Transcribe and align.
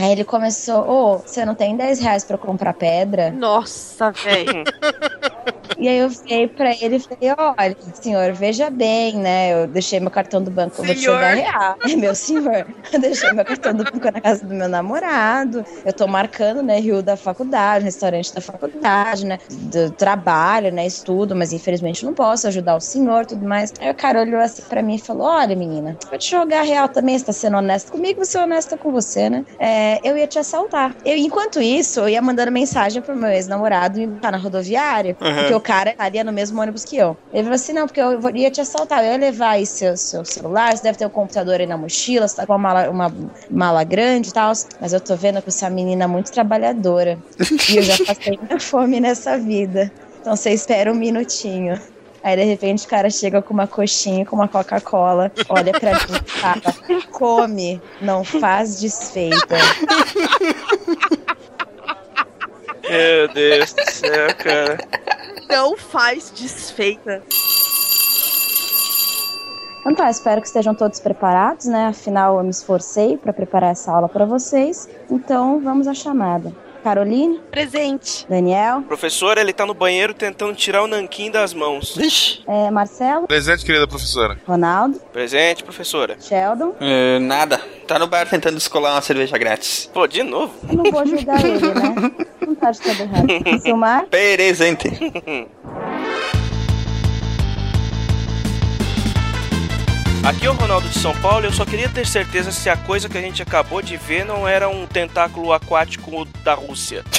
Aí 0.00 0.12
ele 0.12 0.22
começou, 0.22 0.88
ô, 0.88 1.18
você 1.18 1.44
não 1.44 1.56
tem 1.56 1.76
10 1.76 1.98
reais 1.98 2.22
pra 2.24 2.34
eu 2.36 2.38
comprar 2.38 2.72
pedra? 2.72 3.32
Nossa, 3.32 4.12
velho. 4.12 4.62
E 5.78 5.86
aí 5.88 5.98
eu 5.98 6.08
virei 6.08 6.48
pra 6.48 6.72
ele 6.80 6.96
e 6.96 7.00
falei, 7.00 7.34
olha, 7.58 7.76
senhor, 8.02 8.32
veja 8.34 8.68
bem, 8.70 9.16
né? 9.16 9.52
Eu 9.62 9.68
deixei 9.68 10.00
meu 10.00 10.10
cartão 10.10 10.42
do 10.42 10.50
banco, 10.50 10.80
eu 10.80 10.84
vou 10.84 10.94
te 10.94 11.00
Senhor. 11.02 11.14
jogar 11.14 11.34
real. 11.34 11.76
Meu 11.98 12.14
senhor, 12.14 12.66
eu 12.92 13.00
deixei 13.00 13.30
meu 13.32 13.44
cartão 13.44 13.72
do 13.74 13.84
banco 13.84 14.10
na 14.12 14.20
casa 14.20 14.44
do 14.46 14.54
meu 14.54 14.68
namorado. 14.68 15.62
Eu 15.84 15.92
tô 15.92 16.06
marcando, 16.08 16.62
né, 16.62 16.78
rio 16.80 17.02
da 17.02 17.16
faculdade, 17.16 17.84
restaurante 17.84 18.32
da 18.34 18.40
faculdade, 18.40 19.24
né? 19.26 19.38
Do 19.48 19.92
trabalho, 19.94 20.72
né? 20.72 20.86
Estudo, 20.86 21.34
mas 21.36 21.52
infelizmente 21.52 22.04
não 22.04 22.14
posso 22.14 22.46
ajudar 22.48 22.76
o 22.76 22.80
senhor 22.80 23.24
tudo 23.26 23.46
mais. 23.46 23.70
Aí 23.80 23.90
o 23.90 23.94
cara 23.96 24.20
olhou 24.20 24.40
assim 24.40 24.62
pra 24.68 24.82
mim 24.82 24.96
e 24.96 24.98
falou: 25.04 25.26
Olha, 25.26 25.54
menina, 25.56 25.96
vou 26.10 26.18
te 26.18 26.30
jogar 26.30 26.62
real 26.62 26.88
também, 26.88 27.18
você 27.18 27.24
tá 27.26 27.32
sendo 27.32 27.56
honesta 27.56 27.88
comigo, 27.90 28.16
vou 28.16 28.26
ser 28.26 28.38
honesta 28.38 28.76
com 28.78 28.90
você, 28.92 29.30
né? 29.30 29.44
É, 29.60 29.98
eu 30.08 30.16
ia 30.16 30.26
te 30.26 30.38
assaltar. 30.38 30.92
Eu, 31.04 31.16
enquanto 31.16 31.60
isso, 31.60 32.00
eu 32.00 32.08
ia 32.08 32.22
mandando 32.22 32.50
mensagem 32.52 33.02
pro 33.02 33.16
meu 33.16 33.30
ex-namorado 33.30 33.98
me 33.98 34.06
botar 34.06 34.30
na 34.32 34.38
rodoviária, 34.38 35.16
Uhum. 35.20 35.34
porque 35.34 35.54
o 35.54 35.60
cara 35.68 35.90
estaria 35.90 36.24
no 36.24 36.32
mesmo 36.32 36.60
ônibus 36.60 36.84
que 36.84 36.96
eu. 36.96 37.16
Ele 37.32 37.42
falou 37.42 37.54
assim: 37.56 37.72
não, 37.74 37.86
porque 37.86 38.00
eu 38.00 38.18
vou- 38.20 38.34
ia 38.34 38.50
te 38.50 38.60
assaltar, 38.60 39.04
eu 39.04 39.12
ia 39.12 39.18
levar 39.18 39.50
aí 39.50 39.66
seu, 39.66 39.96
seu 39.96 40.24
celular, 40.24 40.74
você 40.76 40.82
deve 40.82 40.96
ter 40.98 41.04
um 41.06 41.10
computador 41.10 41.60
aí 41.60 41.66
na 41.66 41.76
mochila, 41.76 42.26
você 42.26 42.36
tá 42.36 42.46
com 42.46 42.52
uma 42.54 42.58
mala, 42.58 42.90
uma 42.90 43.14
mala 43.50 43.84
grande 43.84 44.30
e 44.30 44.32
tal. 44.32 44.52
Mas 44.80 44.92
eu 44.94 45.00
tô 45.00 45.14
vendo 45.14 45.42
que 45.42 45.50
você 45.50 45.64
é 45.64 45.68
uma 45.68 45.74
menina 45.74 46.08
muito 46.08 46.32
trabalhadora. 46.32 47.18
e 47.70 47.76
eu 47.76 47.82
já 47.82 47.96
passei 48.06 48.38
muita 48.38 48.58
fome 48.58 48.98
nessa 48.98 49.36
vida. 49.38 49.92
Então 50.20 50.34
você 50.34 50.50
espera 50.50 50.90
um 50.90 50.94
minutinho. 50.96 51.78
Aí 52.22 52.34
de 52.36 52.42
repente 52.44 52.84
o 52.84 52.88
cara 52.88 53.08
chega 53.10 53.40
com 53.40 53.54
uma 53.54 53.66
coxinha, 53.68 54.26
com 54.26 54.34
uma 54.34 54.48
Coca-Cola, 54.48 55.30
olha 55.48 55.72
pra 55.78 55.92
mim 55.92 56.00
e 56.26 56.30
fala: 56.30 57.04
come, 57.12 57.80
não 58.00 58.24
faz 58.24 58.80
desfeita. 58.80 59.56
Meu 62.88 63.28
Deus 63.34 63.72
do 63.74 63.90
céu, 63.92 64.34
cara. 64.36 64.78
Não 65.48 65.76
faz 65.76 66.30
desfeita. 66.30 67.22
Então 69.80 69.94
tá, 69.94 70.10
espero 70.10 70.42
que 70.42 70.46
estejam 70.46 70.74
todos 70.74 71.00
preparados, 71.00 71.64
né? 71.64 71.86
Afinal, 71.86 72.36
eu 72.36 72.44
me 72.44 72.50
esforcei 72.50 73.16
para 73.16 73.32
preparar 73.32 73.70
essa 73.70 73.90
aula 73.90 74.08
para 74.08 74.26
vocês. 74.26 74.86
Então, 75.10 75.60
vamos 75.60 75.88
à 75.88 75.94
chamada. 75.94 76.52
Caroline, 76.92 77.38
Presente. 77.50 78.24
Daniel, 78.30 78.80
Professor, 78.80 79.36
ele 79.36 79.52
tá 79.52 79.66
no 79.66 79.74
banheiro 79.74 80.14
tentando 80.14 80.54
tirar 80.54 80.82
o 80.82 80.86
nanquim 80.86 81.30
das 81.30 81.52
mãos. 81.52 81.94
Vixe. 81.94 82.40
é, 82.48 82.70
Marcelo, 82.70 83.26
Presente, 83.26 83.62
querida 83.62 83.86
professora. 83.86 84.38
Ronaldo, 84.46 84.98
Presente, 85.12 85.62
professora. 85.62 86.16
Sheldon. 86.18 86.74
É, 86.80 87.18
nada. 87.18 87.60
Tá 87.86 87.98
no 87.98 88.06
bar 88.06 88.26
tentando 88.26 88.54
descolar 88.54 88.94
uma 88.94 89.02
cerveja 89.02 89.36
grátis. 89.36 89.90
Pô, 89.92 90.06
de 90.06 90.22
novo? 90.22 90.54
Eu 90.66 90.76
não 90.78 90.90
vou 90.90 91.04
julgar 91.06 91.44
ele, 91.44 91.60
né? 91.60 92.12
Não 92.48 92.54
tá 92.54 92.70
de 92.70 92.80
todo 92.80 93.00
errado. 93.02 93.60
Silmar, 93.60 94.06
Presente. 94.06 94.88
Aqui 100.24 100.46
é 100.46 100.50
o 100.50 100.52
Ronaldo 100.54 100.88
de 100.88 100.98
São 100.98 101.14
Paulo 101.20 101.46
eu 101.46 101.52
só 101.52 101.64
queria 101.64 101.88
ter 101.88 102.06
certeza 102.06 102.50
se 102.52 102.68
a 102.68 102.76
coisa 102.76 103.08
que 103.08 103.16
a 103.16 103.20
gente 103.20 103.40
acabou 103.42 103.80
de 103.80 103.96
ver 103.96 104.24
não 104.24 104.46
era 104.46 104.68
um 104.68 104.86
tentáculo 104.86 105.52
aquático 105.52 106.26
da 106.44 106.54
Rússia. 106.54 107.04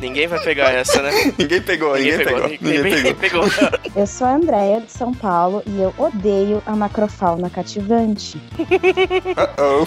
Ninguém 0.00 0.26
vai 0.26 0.40
pegar 0.42 0.70
essa, 0.72 1.00
né? 1.02 1.10
Ninguém 1.38 1.62
pegou, 1.62 1.94
ninguém, 1.96 2.18
pegou. 2.18 2.48
Ninguém, 2.48 2.82
Ninguém 2.82 3.14
pegou. 3.14 3.48
pegou. 3.48 3.78
eu 3.94 4.06
sou 4.06 4.26
a 4.26 4.34
Andréia 4.34 4.80
de 4.80 4.90
São 4.90 5.14
Paulo 5.14 5.62
e 5.66 5.80
eu 5.80 5.94
odeio 5.96 6.60
a 6.66 6.74
macrofauna 6.74 7.48
cativante. 7.48 8.38
Uh-oh. 8.58 9.86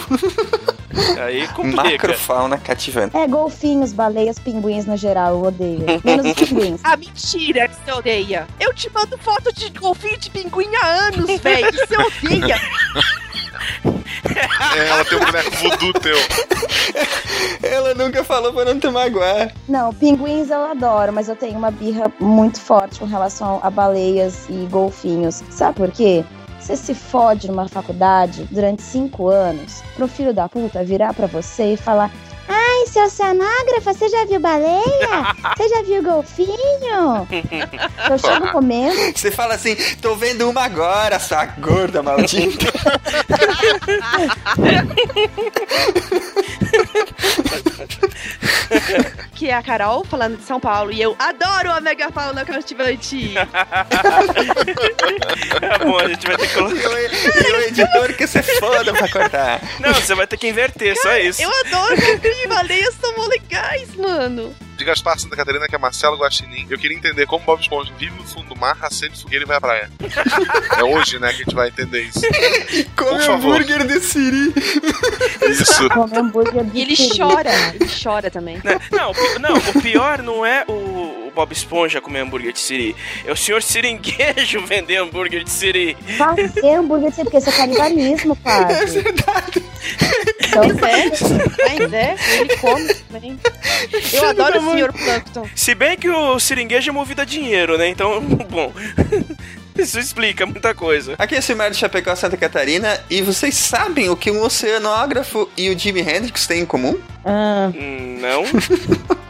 Aí 1.20 1.46
complica. 1.48 1.82
Macrofauna 1.82 2.56
cativante. 2.56 3.14
É, 3.16 3.26
golfinhos, 3.26 3.92
baleias, 3.92 4.38
pinguins 4.38 4.86
no 4.86 4.96
geral, 4.96 5.34
eu 5.34 5.42
odeio. 5.42 5.84
Menos 6.02 6.26
os 6.26 6.48
pinguins. 6.48 6.80
Ah, 6.82 6.96
mentira 6.96 7.68
que 7.68 7.74
você 7.84 7.92
odeia. 7.92 8.46
Eu 8.58 8.72
te 8.72 8.90
mando 8.90 9.18
foto 9.18 9.52
de 9.52 9.68
golfinho 9.70 10.16
de 10.16 10.30
pinguim 10.30 10.74
há 10.76 10.86
anos, 10.96 11.40
velho. 11.40 11.72
que 11.72 11.86
Você 11.86 11.96
odeia. 11.96 12.60
É, 14.76 14.88
ela 14.88 15.04
tem 15.04 15.18
um 15.18 15.24
boneco 15.24 15.50
voodoo 15.56 15.92
teu. 15.94 16.16
Ela 17.62 17.94
nunca 17.94 18.24
falou 18.24 18.52
pra 18.52 18.64
não 18.64 18.78
te 18.78 18.88
magoar. 18.88 19.52
Não, 19.68 19.92
pinguins 19.92 20.50
eu 20.50 20.62
adoro, 20.64 21.12
mas 21.12 21.28
eu 21.28 21.36
tenho 21.36 21.56
uma 21.58 21.70
birra 21.70 22.10
muito 22.20 22.60
forte 22.60 22.98
com 22.98 23.06
relação 23.06 23.60
a 23.62 23.70
baleias 23.70 24.46
e 24.48 24.66
golfinhos. 24.66 25.42
Sabe 25.50 25.76
por 25.76 25.90
quê? 25.90 26.24
Você 26.60 26.76
se 26.76 26.94
fode 26.94 27.48
numa 27.48 27.68
faculdade 27.68 28.46
durante 28.50 28.82
cinco 28.82 29.28
anos 29.28 29.82
pro 29.94 30.08
filho 30.08 30.34
da 30.34 30.48
puta 30.48 30.82
virar 30.82 31.14
pra 31.14 31.26
você 31.26 31.74
e 31.74 31.76
falar: 31.76 32.10
seu 32.86 33.04
oceanógrafa, 33.04 33.92
você 33.92 34.08
já 34.08 34.24
viu 34.24 34.40
baleia? 34.40 34.86
Você 35.56 35.68
já 35.68 35.82
viu 35.82 36.02
golfinho? 36.02 37.26
Eu 38.10 38.18
chego 38.18 38.50
comendo. 38.52 38.96
Você 39.14 39.30
fala 39.30 39.54
assim, 39.54 39.74
tô 40.00 40.14
vendo 40.14 40.48
uma 40.48 40.62
agora, 40.62 41.18
sua 41.18 41.46
gorda 41.46 42.02
maldita. 42.02 42.66
Que 49.34 49.50
é 49.50 49.54
a 49.54 49.62
Carol 49.62 50.04
falando 50.04 50.38
de 50.38 50.44
São 50.44 50.58
Paulo. 50.58 50.90
E 50.92 51.00
eu 51.00 51.14
adoro 51.18 51.70
a 51.70 51.80
megafauna 51.80 52.44
cativante. 52.44 53.34
Tá 53.34 53.86
bom, 55.84 55.98
a 55.98 56.08
gente 56.08 56.26
vai 56.26 56.36
ter 56.36 56.48
que 56.48 56.54
colocar. 56.54 56.74
e 56.74 57.52
o 57.52 57.60
editor 57.68 58.12
que 58.14 58.26
você 58.26 58.42
foda 58.42 58.92
pra 58.94 59.08
cortar. 59.08 59.60
Não, 59.80 59.94
você 59.94 60.14
vai 60.14 60.26
ter 60.26 60.36
que 60.36 60.48
inverter, 60.48 60.96
só 61.00 61.16
isso. 61.16 61.42
Eu 61.42 61.50
adoro 61.66 61.96
golfinho 61.96 62.44
e 62.44 62.46
baleias 62.46 62.94
são 62.94 63.28
legais, 63.28 63.94
mano. 63.94 64.54
De 64.76 64.84
Gaspar 64.84 65.18
Santa 65.18 65.34
Catarina, 65.34 65.66
que 65.66 65.74
é 65.74 65.78
Marcelo 65.78 66.16
Guaxinim. 66.16 66.66
Eu 66.68 66.78
queria 66.78 66.96
entender 66.96 67.26
como 67.26 67.44
Bob 67.44 67.60
Esponja 67.60 67.92
vive 67.98 68.14
no 68.16 68.24
fundo 68.24 68.54
do 68.54 68.56
mar, 68.56 68.76
acende 68.82 69.20
fogueira 69.20 69.44
e 69.44 69.48
vai 69.48 69.56
à 69.56 69.60
praia. 69.60 69.90
é 70.78 70.84
hoje, 70.84 71.18
né, 71.18 71.28
que 71.28 71.42
a 71.42 71.44
gente 71.44 71.54
vai 71.54 71.68
entender 71.68 72.02
isso. 72.02 72.20
Come 72.94 73.24
hambúrguer 73.24 73.86
de 73.86 74.00
siri. 74.00 74.52
Isso. 75.50 75.88
Come 75.94 76.16
hambúrguer 76.16 76.64
de 76.64 76.78
E 76.78 76.82
ele 76.82 76.96
chora. 77.16 77.50
Ele 77.74 77.90
chora 78.02 78.30
também. 78.30 78.60
Né? 78.62 78.78
Não, 78.92 79.12
não, 79.40 79.56
o 79.56 79.82
pior 79.82 80.22
não 80.22 80.44
é 80.44 80.64
o 80.68 81.25
Bob 81.36 81.52
Esponja 81.52 82.00
comer 82.00 82.20
hambúrguer 82.20 82.50
de 82.50 82.58
siri. 82.58 82.96
É 83.26 83.30
o 83.30 83.36
senhor 83.36 83.62
Seringuejo 83.62 84.64
vender 84.66 84.96
hambúrguer 84.96 85.44
de 85.44 85.50
siri. 85.50 85.94
Fazer 86.16 86.74
hambúrguer 86.74 87.10
de 87.10 87.16
siri, 87.16 87.24
porque 87.24 87.36
isso 87.36 87.50
é 87.50 87.52
canibalismo, 87.52 88.34
pai. 88.42 88.72
É 88.72 88.86
verdade. 88.86 89.62
Então, 90.48 90.62
É, 90.64 91.78
mas 91.78 91.92
é, 91.92 92.16
ele 92.40 92.56
come 92.56 92.94
também. 92.94 93.38
Eu 94.14 94.28
adoro 94.28 94.60
o 94.60 94.72
Sr. 94.78 94.92
Plankton. 94.94 95.48
Se 95.54 95.74
bem 95.74 95.98
que 95.98 96.08
o 96.08 96.40
Seringuejo 96.40 96.88
é 96.88 96.92
movido 96.92 97.20
a 97.20 97.24
dinheiro, 97.26 97.76
né? 97.76 97.86
Então, 97.88 98.18
bom. 98.48 98.72
Isso 99.76 99.98
explica 99.98 100.46
muita 100.46 100.74
coisa. 100.74 101.16
Aqui 101.18 101.34
é 101.34 101.38
o 101.38 101.42
Silmar 101.42 101.70
de 101.70 101.76
Chapecó, 101.76 102.16
Santa 102.16 102.38
Catarina, 102.38 102.98
e 103.10 103.20
vocês 103.20 103.54
sabem 103.54 104.08
o 104.08 104.16
que 104.16 104.30
um 104.30 104.40
oceanógrafo 104.42 105.50
e 105.54 105.68
o 105.68 105.78
Jimi 105.78 106.00
Hendrix 106.00 106.46
têm 106.46 106.62
em 106.62 106.66
comum? 106.66 106.98
ah, 107.22 107.70
Não, 108.18 108.44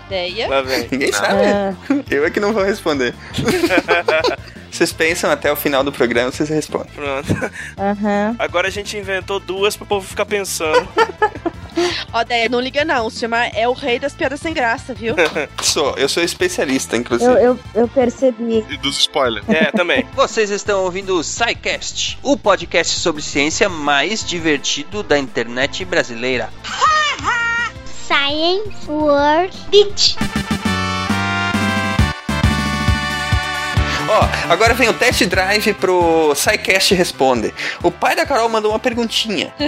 Ideia. 0.07 0.49
lá 0.49 0.63
vem. 0.63 0.89
Ninguém 0.91 1.13
sabe. 1.13 1.45
ah. 1.45 1.75
Eu 2.11 2.25
é 2.25 2.31
que 2.31 2.41
não 2.41 2.53
vou 2.53 2.65
responder. 2.65 3.15
vocês 4.71 4.93
pensam 4.93 5.31
até 5.31 5.53
o 5.53 5.57
final 5.57 5.83
do 5.83 5.93
programa, 5.93 6.31
vocês 6.31 6.49
respondem. 6.49 6.93
Pronto. 6.95 7.33
Aham. 7.79 8.37
Agora 8.39 8.69
a 8.69 8.71
gente 8.71 8.97
inventou 8.97 9.41
duas 9.41 9.77
pro 9.77 9.87
povo 9.87 10.07
ficar 10.07 10.27
pensando. 10.27 10.89
Ó, 12.13 12.25
Deia, 12.25 12.49
não 12.49 12.61
liga 12.61 12.85
não. 12.85 13.07
O 13.07 13.11
Silmar 13.11 13.51
é 13.55 13.69
o 13.69 13.73
rei 13.73 13.99
das 13.99 14.15
piadas 14.15 14.41
sem 14.41 14.55
graça, 14.55 14.95
viu? 14.95 15.15
Sou, 15.63 15.95
eu 15.99 16.09
sou 16.09 16.23
especialista, 16.23 16.97
inclusive. 16.97 17.31
Eu, 17.31 17.37
eu, 17.39 17.59
eu 17.75 17.89
percebi. 17.89 18.65
E 18.71 18.77
dos 18.79 18.99
spoilers. 18.99 19.47
É, 19.49 19.71
também. 19.73 20.07
Vocês 20.15 20.51
estão 20.51 20.85
ouvindo 20.85 21.19
o 21.19 21.23
SciCast, 21.23 22.19
o 22.23 22.37
podcast 22.37 22.99
sobre 22.99 23.21
ciência 23.21 23.69
mais 23.69 24.25
divertido 24.25 25.03
da 25.03 25.19
internet 25.19 25.85
brasileira. 25.85 26.49
Science 28.07 28.87
World 28.87 29.51
Beach. 29.69 30.17
Ó, 34.09 34.53
agora 34.53 34.73
vem 34.73 34.89
o 34.89 34.93
test 34.93 35.25
drive 35.25 35.75
pro 35.75 36.33
SciCast 36.35 36.95
Responde. 36.95 37.53
O 37.83 37.91
pai 37.91 38.15
da 38.15 38.25
Carol 38.25 38.49
mandou 38.49 38.71
uma 38.71 38.79
perguntinha. 38.79 39.53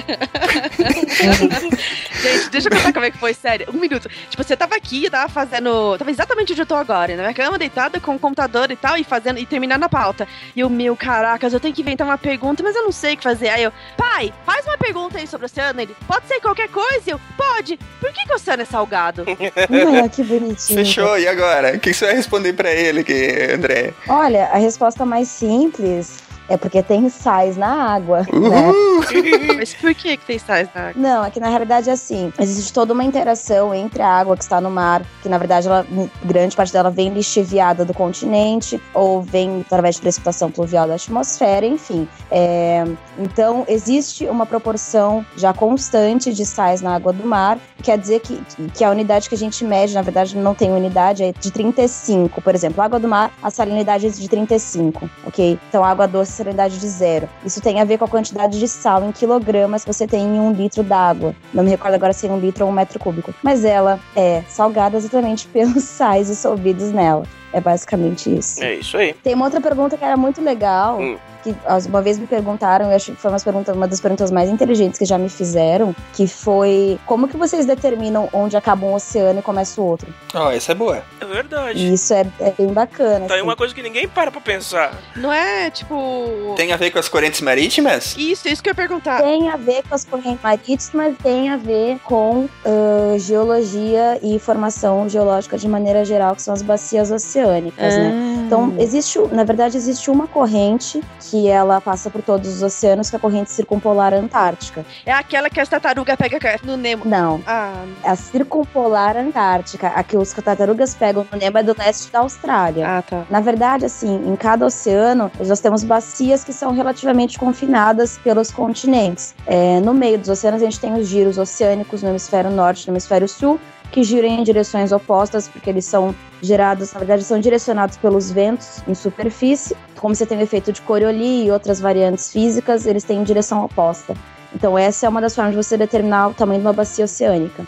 Gente, 2.23 2.51
deixa 2.51 2.69
eu 2.69 2.77
contar 2.77 2.93
como 2.93 3.05
é 3.05 3.11
que 3.11 3.19
foi, 3.19 3.35
sério. 3.35 3.67
Um 3.73 3.79
minuto. 3.79 4.09
Tipo, 4.31 4.45
você 4.45 4.57
tava 4.57 4.77
aqui, 4.77 5.05
eu 5.05 5.11
tava 5.11 5.29
fazendo. 5.29 5.99
Tava 5.99 6.11
exatamente 6.11 6.53
onde 6.53 6.63
eu 6.63 6.67
tô 6.67 6.77
agora, 6.77 7.17
na 7.17 7.23
minha 7.23 7.35
cama, 7.35 7.59
deitada 7.59 7.99
com 7.99 8.15
o 8.15 8.19
computador 8.19 8.71
e 8.71 8.77
tal, 8.77 8.97
e 8.97 9.03
fazendo 9.03 9.39
e 9.41 9.47
terminando 9.47 9.83
a 9.83 9.89
pauta. 9.89 10.27
E 10.55 10.63
o 10.63 10.71
meu, 10.71 10.97
caracas, 10.97 11.53
eu 11.53 11.59
tenho 11.59 11.75
que 11.75 11.83
inventar 11.83 12.07
uma 12.07 12.19
pergunta, 12.19 12.63
mas 12.63 12.77
eu 12.77 12.83
não 12.85 12.93
sei 12.93 13.15
o 13.15 13.17
que 13.17 13.25
fazer. 13.25 13.49
Aí 13.49 13.65
eu, 13.65 13.73
pai, 13.97 14.33
faz 14.47 14.65
uma 14.67 14.79
pergunta 14.79 15.19
aí 15.19 15.27
sobre 15.27 15.47
o 15.47 15.49
oceano. 15.51 15.81
Ele, 15.81 15.97
pode 16.07 16.29
ser 16.29 16.41
qualquer 16.41 16.69
coisa? 16.69 17.03
E 17.07 17.11
eu, 17.11 17.21
pode. 17.37 17.77
Por 18.01 18.13
que, 18.13 18.25
que 18.25 18.33
o 18.33 18.37
oceano 18.37 18.63
é 18.63 18.67
salgado? 18.67 19.25
Olha 19.71 20.09
que 20.09 20.23
bonitinho. 20.23 20.79
Fechou, 20.79 21.19
e 21.19 21.27
agora? 21.27 21.71
O 21.71 21.81
que 21.81 21.91
que 21.91 21.95
você 21.95 22.07
vai 22.07 22.15
responder 22.15 22.53
pra 22.53 22.73
ele, 22.73 23.03
que, 23.03 23.51
André? 23.53 23.93
Olha, 24.09 24.28
a 24.37 24.59
resposta 24.59 25.05
mais 25.07 25.29
simples 25.29 26.28
É 26.49 26.57
porque 26.57 26.83
tem 26.83 27.09
sais 27.09 27.57
na 27.57 27.93
água, 27.93 28.21
né? 28.23 28.73
Mas 29.57 29.75
por 29.75 29.95
que 29.95 30.17
que 30.17 30.25
tem 30.25 30.39
sais 30.39 30.69
na 30.75 30.89
água? 30.89 31.01
Não, 31.01 31.25
é 31.25 31.31
que 31.31 31.41
na 31.41 31.49
realidade 31.49 31.91
é 31.91 31.93
assim. 31.93 32.33
Existe 32.39 32.73
toda 32.73 32.93
uma 32.93 33.05
interação 33.05 33.75
entre 33.75 34.03
a 34.03 34.09
água 34.09 34.37
que 34.37 34.43
está 34.43 34.61
no 34.61 34.71
mar, 34.71 35.03
que 35.23 35.29
na 35.29 35.39
verdade 35.39 35.67
ela, 35.67 35.87
grande 36.25 36.57
parte 36.57 36.73
dela 36.73 36.91
vem 36.91 37.11
lixiviada 37.11 37.85
do 37.85 37.93
continente, 37.93 38.81
ou 38.95 39.23
vem 39.23 39.61
através 39.61 39.97
de 39.97 40.01
precipitação 40.01 40.51
pluvial 40.51 40.89
da 40.89 40.95
atmosfera, 40.95 41.67
enfim. 41.67 42.09
É, 42.31 42.85
então, 43.19 43.65
existe 43.69 44.27
uma 44.27 44.47
proporção 44.47 45.25
já 45.37 45.53
constante 45.53 46.33
de 46.33 46.47
sais 46.47 46.81
na 46.81 46.95
água 46.95 47.13
do 47.13 47.27
mar, 47.27 47.59
quer 47.83 47.99
dizer 47.99 48.21
que, 48.21 48.41
que 48.75 48.85
a 48.85 48.91
unidade 48.91 49.29
que 49.29 49.35
a 49.35 49.39
gente 49.39 49.65
mede, 49.65 49.95
na 49.95 50.03
verdade, 50.03 50.37
não 50.37 50.55
tem 50.55 50.71
unidade, 50.71 51.25
é 51.25 51.33
de 51.33 51.51
35. 51.51 52.41
Por 52.41 52.55
exemplo, 52.55 52.83
água 52.83 52.99
do 52.99 53.09
mar, 53.09 53.33
a 53.43 53.51
salinidade 53.51 54.07
é 54.07 54.11
de 54.11 54.29
35, 54.29 55.09
ok? 55.27 55.59
Então, 55.69 55.85
água 55.85 56.07
doce, 56.07 56.38
salinidade 56.39 56.79
de 56.79 56.89
zero. 56.89 57.29
Isso 57.45 57.61
tem 57.61 57.81
a 57.81 57.85
ver 57.85 57.99
com 57.99 58.05
a 58.05 58.09
quantidade 58.09 58.59
de 58.59 58.69
sal 58.69 59.05
em 59.05 59.13
quilogramas 59.13 59.85
que 59.85 59.93
você 59.93 60.07
tem 60.07 60.23
em 60.25 60.41
um 60.41 60.53
litro 60.53 60.83
d'água. 60.83 61.35
Não 61.53 61.63
me 61.65 61.71
recordo 61.71 61.95
agora 61.95 62.13
se 62.13 62.27
é 62.27 62.31
um 62.31 62.39
litro 62.39 62.65
ou 62.65 62.71
um 62.71 62.75
metro 62.75 62.99
cúbico. 62.99 63.35
Mas 63.43 63.65
ela 63.65 63.99
é 64.17 64.43
salgada 64.49 64.97
exatamente 64.97 65.47
pelos 65.53 65.85
sais 65.85 66.29
dissolvidos 66.29 66.93
nela. 66.93 67.25
É 67.53 67.61
basicamente 67.61 68.37
isso. 68.37 68.63
É 68.63 68.75
isso 68.75 68.97
aí. 68.97 69.15
Tem 69.15 69.35
uma 69.35 69.47
outra 69.47 69.61
pergunta 69.61 69.97
que 69.97 70.05
era 70.05 70.17
muito 70.17 70.41
legal, 70.43 71.01
Hum. 71.01 71.17
Que 71.43 71.55
uma 71.89 72.03
vez 72.03 72.19
me 72.19 72.27
perguntaram, 72.27 72.87
eu 72.91 72.97
acho 72.97 73.13
que 73.13 73.21
foi 73.21 73.31
uma 73.31 73.89
das 73.89 74.01
perguntas 74.01 74.31
mais 74.31 74.49
inteligentes 74.49 74.99
que 74.99 75.05
já 75.05 75.19
me 75.19 75.29
fizeram, 75.29 75.95
que 76.13 76.27
foi 76.27 76.99
como 77.07 77.29
que 77.29 77.37
vocês 77.37 77.67
determinam 77.67 78.29
onde 78.33 78.57
acaba 78.57 78.87
um 78.87 78.95
oceano 78.95 79.41
e 79.41 79.43
começa 79.43 79.81
o 79.81 79.85
outro? 79.85 80.13
Ó, 80.35 80.51
essa 80.51 80.73
é 80.73 80.75
boa. 80.75 81.03
É 81.21 81.25
verdade. 81.25 81.79
E 81.79 81.93
isso 81.93 82.13
é, 82.15 82.27
é 82.41 82.53
bem 82.53 82.73
bacana. 82.73 83.27
Tá 83.27 83.35
aí 83.35 83.41
assim. 83.41 83.49
uma 83.49 83.57
coisa 83.57 83.75
que 83.75 83.83
ninguém 83.83 84.09
para 84.09 84.31
pra 84.31 84.41
pensar. 84.41 84.93
Não 85.17 85.33
é, 85.33 85.71
tipo... 85.71 86.55
Tem 86.57 86.73
a 86.73 86.77
ver 86.77 86.91
com 86.91 86.99
as 86.99 87.09
correntes 87.09 87.41
marítimas? 87.41 88.17
Isso, 88.17 88.49
isso 88.49 88.63
que 88.63 88.69
eu 88.69 88.73
ia 88.73 88.75
perguntar. 88.75 89.23
Tem 89.23 89.49
a 89.49 89.57
ver 89.57 89.83
com 89.89 89.95
as 89.95 90.05
correntes 90.05 90.43
marítimas, 90.43 91.15
tem 91.23 91.51
a 91.51 91.57
ver 91.57 91.99
com 92.05 92.49
ah, 92.65 93.19
geologia 93.19 94.19
e 94.23 94.39
formação 94.39 95.09
geológica 95.09 95.59
de 95.59 95.69
maneira 95.69 96.05
geral, 96.05 96.35
que 96.35 96.43
são 96.43 96.55
as 96.55 96.63
bacias 96.63 97.11
oceânicas, 97.11 97.95
né? 97.95 98.13
Ah. 98.13 98.43
Então, 98.47 98.75
existe, 98.79 99.19
na 99.31 99.45
verdade, 99.45 99.77
existe 99.77 100.11
uma 100.11 100.27
corrente 100.27 101.03
que 101.21 101.28
ela 101.49 101.81
passa 101.81 102.09
por 102.11 102.23
todos 102.23 102.49
os 102.49 102.63
oceanos, 102.63 103.11
que 103.11 103.17
é 103.17 103.19
a 103.19 103.21
corrente 103.21 103.51
circumpolar 103.51 104.15
antártica. 104.15 104.85
É 105.05 105.13
aquela 105.13 105.51
que 105.51 105.61
as 105.61 105.69
tartarugas 105.69 106.17
pegam 106.17 106.39
no 106.65 106.77
Nemo. 106.77 107.05
Não, 107.05 107.41
Ah, 107.47 107.85
é 108.03 108.11
a 108.11 108.17
circumpolar 108.17 109.17
antártica, 109.17 109.89
a 109.89 110.03
que 110.03 110.17
os 110.17 110.33
tartarugas 110.33 110.95
pegam 110.95 111.27
no 111.31 111.39
Nemo 111.39 111.59
é 111.59 111.63
do 111.63 111.75
leste 111.79 112.11
da 112.11 112.21
Austrália. 112.21 112.87
ah, 112.99 113.03
tá. 113.03 113.25
Na 113.29 113.41
verdade, 113.41 113.85
assim, 113.85 114.15
em 114.27 114.37
cada 114.37 114.65
oceano, 114.67 115.31
nós 115.39 115.61
temos 115.61 115.85
bacias 115.85 116.45
que 116.45 116.53
são 116.53 116.73
relativamente 116.73 117.39
confinadas 117.39 118.19
pelos 118.19 118.51
continentes. 118.51 119.35
É, 119.47 119.81
no 119.81 119.93
meio 119.93 120.19
dos 120.19 120.29
oceanos, 120.29 120.63
a 120.63 120.65
gente 120.65 120.81
tem 120.81 120.95
os 120.95 121.07
giros 121.07 121.39
oceânicos 121.39 122.03
no 122.03 122.09
hemisfério 122.11 122.51
norte 122.51 122.85
e 122.85 122.87
no 122.89 122.93
hemisfério 122.95 123.29
sul, 123.29 123.61
que 123.91 124.03
giram 124.03 124.29
em 124.29 124.43
direções 124.43 124.93
opostas, 124.93 125.49
porque 125.49 125.71
eles 125.71 125.85
são 125.85 126.15
gerados, 126.43 126.93
na 126.93 126.99
verdade, 126.99 127.25
são 127.25 127.41
direcionados 127.41 127.97
pelos 127.97 128.31
ventos 128.31 128.83
em 128.87 128.95
superfície. 128.95 129.77
Como 129.97 130.15
você 130.15 130.27
tem 130.27 130.39
o 130.39 130.43
efeito 130.43 130.73
de 130.73 130.81
Coriolis 130.83 131.47
e 131.47 131.51
outras 131.51 131.81
variantes 131.81 132.31
físicas, 132.31 132.87
eles 132.87 133.05
têm 133.05 133.23
direção 133.25 133.65
oposta. 133.65 134.15
Então, 134.55 134.79
essa 134.79 135.07
é 135.07 135.09
uma 135.09 135.21
das 135.21 135.35
formas 135.35 135.53
de 135.53 135.63
você 135.63 135.77
determinar 135.77 136.29
o 136.29 136.35
tamanho 136.35 136.61
de 136.61 136.67
uma 136.67 136.73
bacia 136.73 137.05
oceânica. 137.05 137.67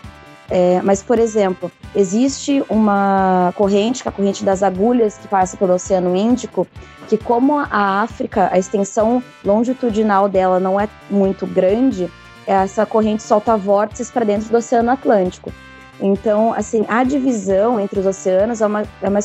É, 0.50 0.80
mas, 0.82 1.02
por 1.02 1.18
exemplo, 1.18 1.70
existe 1.94 2.62
uma 2.68 3.52
corrente, 3.56 4.02
que 4.02 4.08
é 4.08 4.10
a 4.10 4.12
corrente 4.12 4.44
das 4.44 4.62
agulhas, 4.62 5.16
que 5.16 5.28
passa 5.28 5.56
pelo 5.56 5.74
Oceano 5.74 6.16
Índico, 6.16 6.66
que 7.08 7.16
como 7.16 7.58
a 7.58 8.02
África, 8.02 8.48
a 8.52 8.58
extensão 8.58 9.22
longitudinal 9.44 10.28
dela 10.28 10.58
não 10.58 10.80
é 10.80 10.88
muito 11.08 11.46
grande, 11.46 12.10
essa 12.46 12.84
corrente 12.84 13.22
solta 13.22 13.56
vórtices 13.56 14.10
para 14.10 14.24
dentro 14.24 14.48
do 14.48 14.56
Oceano 14.56 14.90
Atlântico. 14.90 15.52
Então, 16.00 16.52
assim, 16.54 16.84
a 16.88 17.04
divisão 17.04 17.78
entre 17.78 18.00
os 18.00 18.06
oceanos 18.06 18.60
é 18.60 18.66
uma, 18.66 18.82
é 19.02 19.08
uma- 19.08 19.20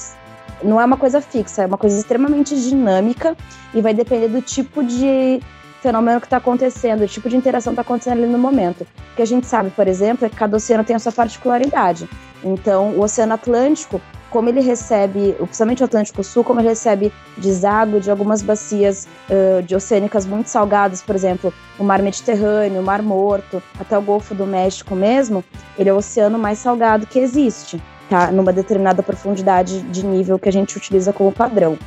não 0.64 0.80
é 0.80 0.86
uma 0.86 0.98
coisa 0.98 1.22
fixa, 1.22 1.64
é 1.64 1.66
uma 1.66 1.78
coisa 1.78 1.98
extremamente 1.98 2.56
dinâmica 2.60 3.36
e 3.74 3.82
vai 3.82 3.94
depender 3.94 4.28
do 4.28 4.42
tipo 4.42 4.84
de 4.84 5.40
fenômeno 5.82 6.20
que 6.20 6.26
está 6.26 6.38
acontecendo, 6.38 7.04
o 7.04 7.08
tipo 7.08 7.30
de 7.30 7.36
interação 7.38 7.72
que 7.74 7.80
está 7.80 7.82
acontecendo 7.82 8.18
ali 8.24 8.28
no 8.32 8.40
momento. 8.40 8.82
O 8.82 9.16
que 9.16 9.22
a 9.22 9.26
gente 9.26 9.46
sabe, 9.46 9.70
por 9.70 9.88
exemplo, 9.88 10.26
é 10.26 10.30
que 10.30 10.36
cada 10.36 10.58
oceano 10.58 10.84
tem 10.84 10.96
a 10.96 11.00
sua 11.00 11.12
particularidade. 11.12 12.10
Então, 12.46 12.92
o 12.92 13.02
Oceano 13.02 13.34
Atlântico, 13.34 14.00
como 14.30 14.50
ele 14.50 14.62
recebe, 14.62 15.34
principalmente 15.40 15.82
o 15.82 15.86
Atlântico 15.86 16.24
Sul, 16.24 16.44
como 16.44 16.60
ele 16.60 16.70
recebe 16.70 17.12
deságue 17.38 18.00
de 18.00 18.12
algumas 18.12 18.44
bacias 18.44 19.08
ãh, 19.30 19.64
de 19.64 19.76
oceânicas 19.76 20.28
muito 20.28 20.48
salgadas, 20.48 21.02
por 21.02 21.16
exemplo, 21.16 21.52
o 21.80 21.84
Mar 21.84 22.02
Mediterrâneo, 22.04 22.82
o 22.82 22.84
Mar 22.84 23.02
Morto, 23.02 23.64
até 23.80 23.98
o 23.98 24.02
Golfo 24.02 24.36
do 24.36 24.46
México 24.46 24.96
mesmo, 24.96 25.44
ele 25.78 25.90
é 25.90 25.94
o 25.94 25.98
oceano 25.98 26.38
mais 26.38 26.60
salgado 26.60 27.08
que 27.08 27.18
existe, 27.18 27.82
tá? 28.10 28.32
Numa 28.32 28.54
determinada 28.54 29.02
profundidade 29.02 29.82
de 29.82 30.06
nível 30.06 30.38
que 30.38 30.48
a 30.48 30.54
gente 30.54 30.78
utiliza 30.78 31.12
como 31.12 31.32
padrão. 31.32 31.80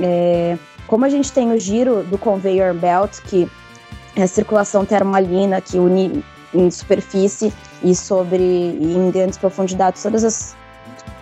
É, 0.00 0.56
como 0.86 1.04
a 1.04 1.08
gente 1.10 1.30
tem 1.30 1.52
o 1.52 1.60
giro 1.60 2.02
do 2.04 2.16
conveyor 2.16 2.72
belt, 2.72 3.20
que 3.26 3.46
é 4.16 4.22
a 4.22 4.28
circulação 4.28 4.86
termalina 4.86 5.60
que 5.60 5.78
une 5.78 6.24
em 6.54 6.70
superfície 6.70 7.52
e 7.82 7.94
sobre 7.94 8.42
e 8.42 8.94
em 8.96 9.10
grandes 9.10 9.38
profundidades 9.38 10.02
todas 10.02 10.24
as 10.24 10.56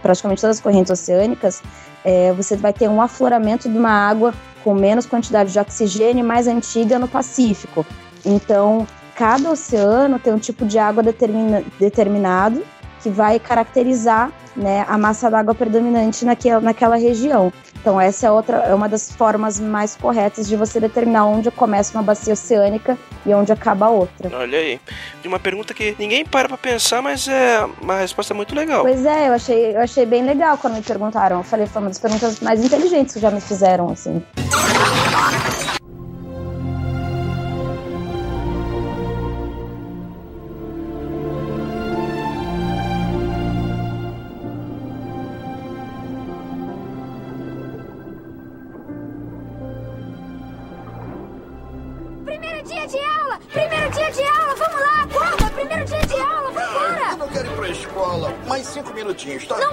praticamente 0.02 0.40
todas 0.40 0.58
as 0.58 0.62
correntes 0.62 0.90
oceânicas, 0.90 1.62
é, 2.04 2.32
você 2.32 2.56
vai 2.56 2.72
ter 2.72 2.88
um 2.88 3.02
afloramento 3.02 3.68
de 3.68 3.76
uma 3.76 3.90
água 3.90 4.32
com 4.62 4.72
menos 4.74 5.06
quantidade 5.06 5.52
de 5.52 5.58
oxigênio 5.58 6.24
mais 6.24 6.46
antiga 6.46 6.98
no 6.98 7.08
Pacífico. 7.08 7.84
Então, 8.24 8.86
cada 9.16 9.50
oceano 9.50 10.18
tem 10.18 10.32
um 10.32 10.38
tipo 10.38 10.64
de 10.64 10.78
água 10.78 11.02
determina- 11.02 11.64
determinado 11.78 12.62
que 13.06 13.10
vai 13.10 13.38
caracterizar 13.38 14.32
né, 14.56 14.84
a 14.88 14.98
massa 14.98 15.30
d'água 15.30 15.54
predominante 15.54 16.24
naquela, 16.24 16.60
naquela 16.60 16.96
região. 16.96 17.52
Então, 17.80 18.00
essa 18.00 18.26
é, 18.26 18.30
outra, 18.32 18.56
é 18.56 18.74
uma 18.74 18.88
das 18.88 19.12
formas 19.12 19.60
mais 19.60 19.94
corretas 19.94 20.48
de 20.48 20.56
você 20.56 20.80
determinar 20.80 21.24
onde 21.24 21.48
começa 21.52 21.96
uma 21.96 22.02
bacia 22.02 22.32
oceânica 22.32 22.98
e 23.24 23.32
onde 23.32 23.52
acaba 23.52 23.86
a 23.86 23.90
outra. 23.90 24.36
Olha 24.36 24.58
aí. 24.58 24.80
De 25.22 25.28
uma 25.28 25.38
pergunta 25.38 25.72
que 25.72 25.94
ninguém 25.96 26.24
para 26.24 26.48
pra 26.48 26.58
pensar, 26.58 27.00
mas 27.00 27.28
é 27.28 27.64
uma 27.80 27.98
resposta 27.98 28.34
muito 28.34 28.56
legal. 28.56 28.82
Pois 28.82 29.06
é, 29.06 29.28
eu 29.28 29.34
achei, 29.34 29.76
eu 29.76 29.80
achei 29.80 30.04
bem 30.04 30.24
legal 30.24 30.58
quando 30.58 30.74
me 30.74 30.82
perguntaram. 30.82 31.36
Eu 31.36 31.44
falei, 31.44 31.68
foi 31.68 31.82
uma 31.82 31.88
das 31.88 32.00
perguntas 32.00 32.40
mais 32.40 32.64
inteligentes 32.64 33.14
que 33.14 33.20
já 33.20 33.30
me 33.30 33.40
fizeram, 33.40 33.88
assim. 33.90 34.20
Cinco 59.26 59.42
minutinhos, 59.42 59.65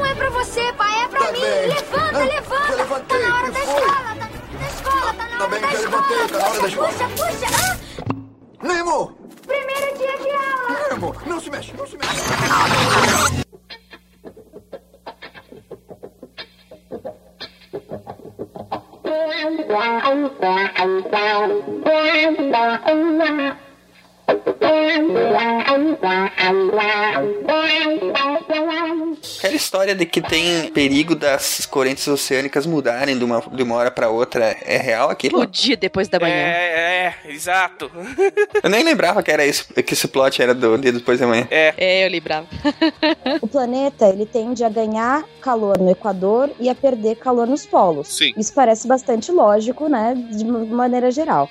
que 30.13 30.21
tem 30.21 30.69
perigo 30.69 31.15
das 31.15 31.65
correntes 31.65 32.07
oceânicas 32.07 32.67
mudarem 32.67 33.17
de 33.17 33.25
uma, 33.25 33.41
de 33.51 33.63
uma 33.63 33.73
hora 33.73 33.89
pra 33.89 34.09
outra 34.09 34.55
é 34.61 34.77
real 34.77 35.09
aquilo? 35.09 35.39
O 35.39 35.45
dia 35.47 35.75
depois 35.75 36.07
da 36.07 36.19
manhã. 36.19 36.35
É, 36.35 37.15
é, 37.25 37.31
exato. 37.31 37.89
Eu 38.61 38.69
nem 38.69 38.83
lembrava 38.83 39.23
que 39.23 39.31
era 39.31 39.43
isso, 39.43 39.73
que 39.73 39.93
esse 39.95 40.07
plot 40.07 40.39
era 40.39 40.53
do 40.53 40.77
dia 40.77 40.91
depois 40.91 41.19
da 41.19 41.25
manhã. 41.25 41.47
É. 41.49 41.73
É, 41.75 42.05
eu 42.05 42.11
lembrava. 42.11 42.45
O 43.41 43.47
planeta, 43.47 44.07
ele 44.07 44.27
tende 44.27 44.63
a 44.63 44.69
ganhar 44.69 45.23
calor 45.41 45.79
no 45.79 45.89
Equador 45.89 46.51
e 46.59 46.69
a 46.69 46.75
perder 46.75 47.15
calor 47.15 47.47
nos 47.47 47.65
polos. 47.65 48.07
Sim. 48.09 48.33
Isso 48.37 48.53
parece 48.53 48.87
bastante 48.87 49.31
lógico, 49.31 49.89
né, 49.89 50.13
de 50.15 50.45
maneira 50.45 51.09
geral. 51.09 51.49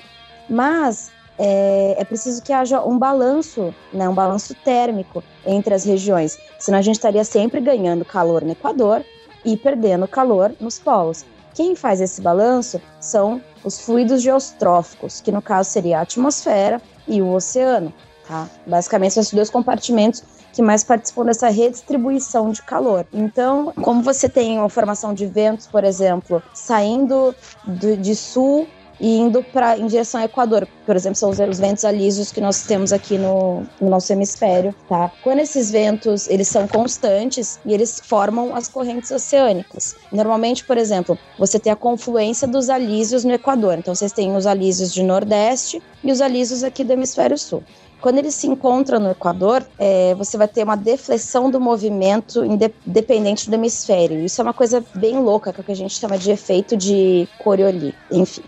Mas 0.49 1.11
é, 1.37 1.95
é 1.97 2.03
preciso 2.05 2.41
que 2.41 2.53
haja 2.53 2.83
um 2.83 2.97
balanço, 2.97 3.73
né, 3.91 4.07
um 4.07 4.13
balanço 4.13 4.53
térmico 4.63 5.23
entre 5.45 5.73
as 5.73 5.83
regiões. 5.83 6.37
Senão 6.59 6.79
a 6.79 6.81
gente 6.81 6.95
estaria 6.95 7.23
sempre 7.23 7.59
ganhando 7.59 8.05
calor 8.05 8.43
no 8.43 8.51
Equador 8.51 9.03
e 9.43 9.57
perdendo 9.57 10.07
calor 10.07 10.53
nos 10.59 10.79
polos. 10.79 11.25
Quem 11.53 11.75
faz 11.75 12.01
esse 12.01 12.21
balanço 12.21 12.81
são 12.99 13.41
os 13.63 13.79
fluidos 13.79 14.21
geostróficos, 14.21 15.21
que 15.21 15.31
no 15.31 15.41
caso 15.41 15.69
seria 15.69 15.99
a 15.99 16.01
atmosfera 16.01 16.81
e 17.07 17.21
o 17.21 17.31
oceano. 17.31 17.93
Tá? 18.27 18.47
Basicamente, 18.65 19.13
são 19.13 19.21
esses 19.21 19.33
dois 19.33 19.49
compartimentos 19.49 20.23
que 20.53 20.61
mais 20.61 20.83
participam 20.83 21.25
dessa 21.25 21.49
redistribuição 21.49 22.51
de 22.51 22.61
calor. 22.61 23.05
Então, 23.11 23.73
como 23.81 24.01
você 24.01 24.29
tem 24.29 24.57
uma 24.57 24.69
formação 24.69 25.13
de 25.13 25.25
ventos, 25.25 25.67
por 25.67 25.83
exemplo, 25.83 26.41
saindo 26.53 27.35
do, 27.65 27.97
de 27.97 28.15
sul 28.15 28.67
e 29.03 29.19
indo 29.19 29.43
para 29.43 29.77
em 29.77 29.85
direção 29.85 30.21
ao 30.21 30.25
Equador. 30.27 30.65
Por 30.85 30.95
exemplo, 30.95 31.17
são 31.17 31.29
os, 31.29 31.37
os 31.37 31.59
ventos 31.59 31.83
alísios 31.83 32.31
que 32.31 32.39
nós 32.39 32.63
temos 32.63 32.93
aqui 32.93 33.17
no, 33.17 33.63
no, 33.81 33.89
nosso 33.89 34.13
hemisfério, 34.13 34.73
tá? 34.87 35.11
Quando 35.21 35.39
esses 35.39 35.69
ventos, 35.69 36.29
eles 36.29 36.47
são 36.47 36.65
constantes 36.69 37.59
e 37.65 37.73
eles 37.73 38.01
formam 38.01 38.55
as 38.55 38.69
correntes 38.69 39.11
oceânicas. 39.11 39.93
Normalmente, 40.09 40.63
por 40.63 40.77
exemplo, 40.77 41.19
você 41.37 41.59
tem 41.59 41.73
a 41.73 41.75
confluência 41.75 42.47
dos 42.47 42.69
alísios 42.69 43.25
no 43.25 43.33
Equador. 43.33 43.77
Então, 43.77 43.93
vocês 43.93 44.13
têm 44.13 44.37
os 44.37 44.47
alísios 44.47 44.93
de 44.93 45.03
Nordeste 45.03 45.83
e 46.01 46.09
os 46.09 46.21
alísios 46.21 46.63
aqui 46.63 46.81
do 46.85 46.93
hemisfério 46.93 47.37
sul. 47.37 47.61
Quando 48.03 48.17
eles 48.17 48.35
se 48.35 48.47
encontram 48.47 48.99
no 48.99 49.11
Equador, 49.11 49.65
é, 49.79 50.13
você 50.15 50.37
vai 50.37 50.47
ter 50.47 50.63
uma 50.63 50.75
deflexão 50.75 51.49
do 51.49 51.59
movimento 51.59 52.43
independente 52.43 53.49
do 53.49 53.55
hemisfério. 53.55 54.19
Isso 54.25 54.41
é 54.41 54.43
uma 54.43 54.53
coisa 54.53 54.83
bem 54.95 55.19
louca, 55.19 55.53
que 55.53 55.59
é 55.59 55.61
o 55.61 55.63
que 55.63 55.71
a 55.71 55.75
gente 55.75 55.93
chama 55.93 56.17
de 56.17 56.29
efeito 56.29 56.75
de 56.75 57.27
Coriolis. 57.41 57.93
Enfim. 58.11 58.43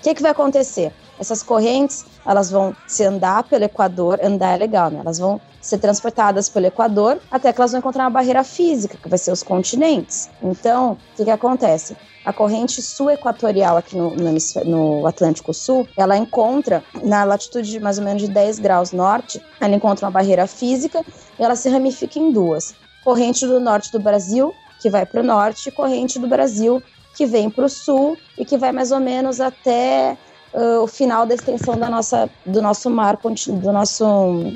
O 0.00 0.02
que, 0.02 0.14
que 0.14 0.22
vai 0.22 0.30
acontecer? 0.30 0.94
Essas 1.18 1.42
correntes, 1.42 2.06
elas 2.24 2.50
vão 2.50 2.74
se 2.86 3.04
andar 3.04 3.42
pelo 3.42 3.64
Equador, 3.64 4.18
andar 4.24 4.54
é 4.54 4.56
legal, 4.56 4.90
né? 4.90 5.00
Elas 5.00 5.18
vão 5.18 5.38
ser 5.60 5.76
transportadas 5.76 6.48
pelo 6.48 6.64
Equador 6.64 7.20
até 7.30 7.52
que 7.52 7.60
elas 7.60 7.72
vão 7.72 7.80
encontrar 7.80 8.04
uma 8.04 8.10
barreira 8.10 8.42
física, 8.42 8.96
que 8.96 9.10
vai 9.10 9.18
ser 9.18 9.30
os 9.30 9.42
continentes. 9.42 10.30
Então, 10.42 10.92
o 10.92 11.16
que, 11.16 11.24
que 11.24 11.30
acontece? 11.30 11.94
A 12.24 12.32
corrente 12.32 12.80
sul-equatorial 12.80 13.76
aqui 13.76 13.94
no, 13.94 14.16
no, 14.16 14.34
no, 14.64 15.06
Atlântico 15.06 15.52
Sul, 15.52 15.86
ela 15.94 16.16
encontra, 16.16 16.82
na 17.04 17.22
latitude 17.24 17.70
de 17.70 17.78
mais 17.78 17.98
ou 17.98 18.04
menos 18.04 18.22
de 18.22 18.28
10 18.28 18.58
graus 18.58 18.92
norte, 18.92 19.38
ela 19.60 19.74
encontra 19.74 20.06
uma 20.06 20.12
barreira 20.12 20.46
física 20.46 21.04
e 21.38 21.44
ela 21.44 21.56
se 21.56 21.68
ramifica 21.68 22.18
em 22.18 22.32
duas. 22.32 22.74
Corrente 23.04 23.46
do 23.46 23.60
norte 23.60 23.92
do 23.92 24.00
Brasil, 24.00 24.54
que 24.80 24.88
vai 24.88 25.04
para 25.04 25.20
o 25.20 25.24
norte, 25.24 25.68
e 25.68 25.72
corrente 25.72 26.18
do 26.18 26.26
Brasil, 26.26 26.82
que 27.20 27.26
vem 27.26 27.50
para 27.50 27.66
o 27.66 27.68
sul 27.68 28.16
e 28.38 28.46
que 28.46 28.56
vai 28.56 28.72
mais 28.72 28.90
ou 28.90 28.98
menos 28.98 29.42
até 29.42 30.16
uh, 30.54 30.82
o 30.82 30.86
final 30.86 31.26
da 31.26 31.34
extensão 31.34 31.78
da 31.78 31.90
nossa, 31.90 32.30
do 32.46 32.62
nosso 32.62 32.88
mar, 32.88 33.18
do 33.18 33.72
nosso, 33.72 34.04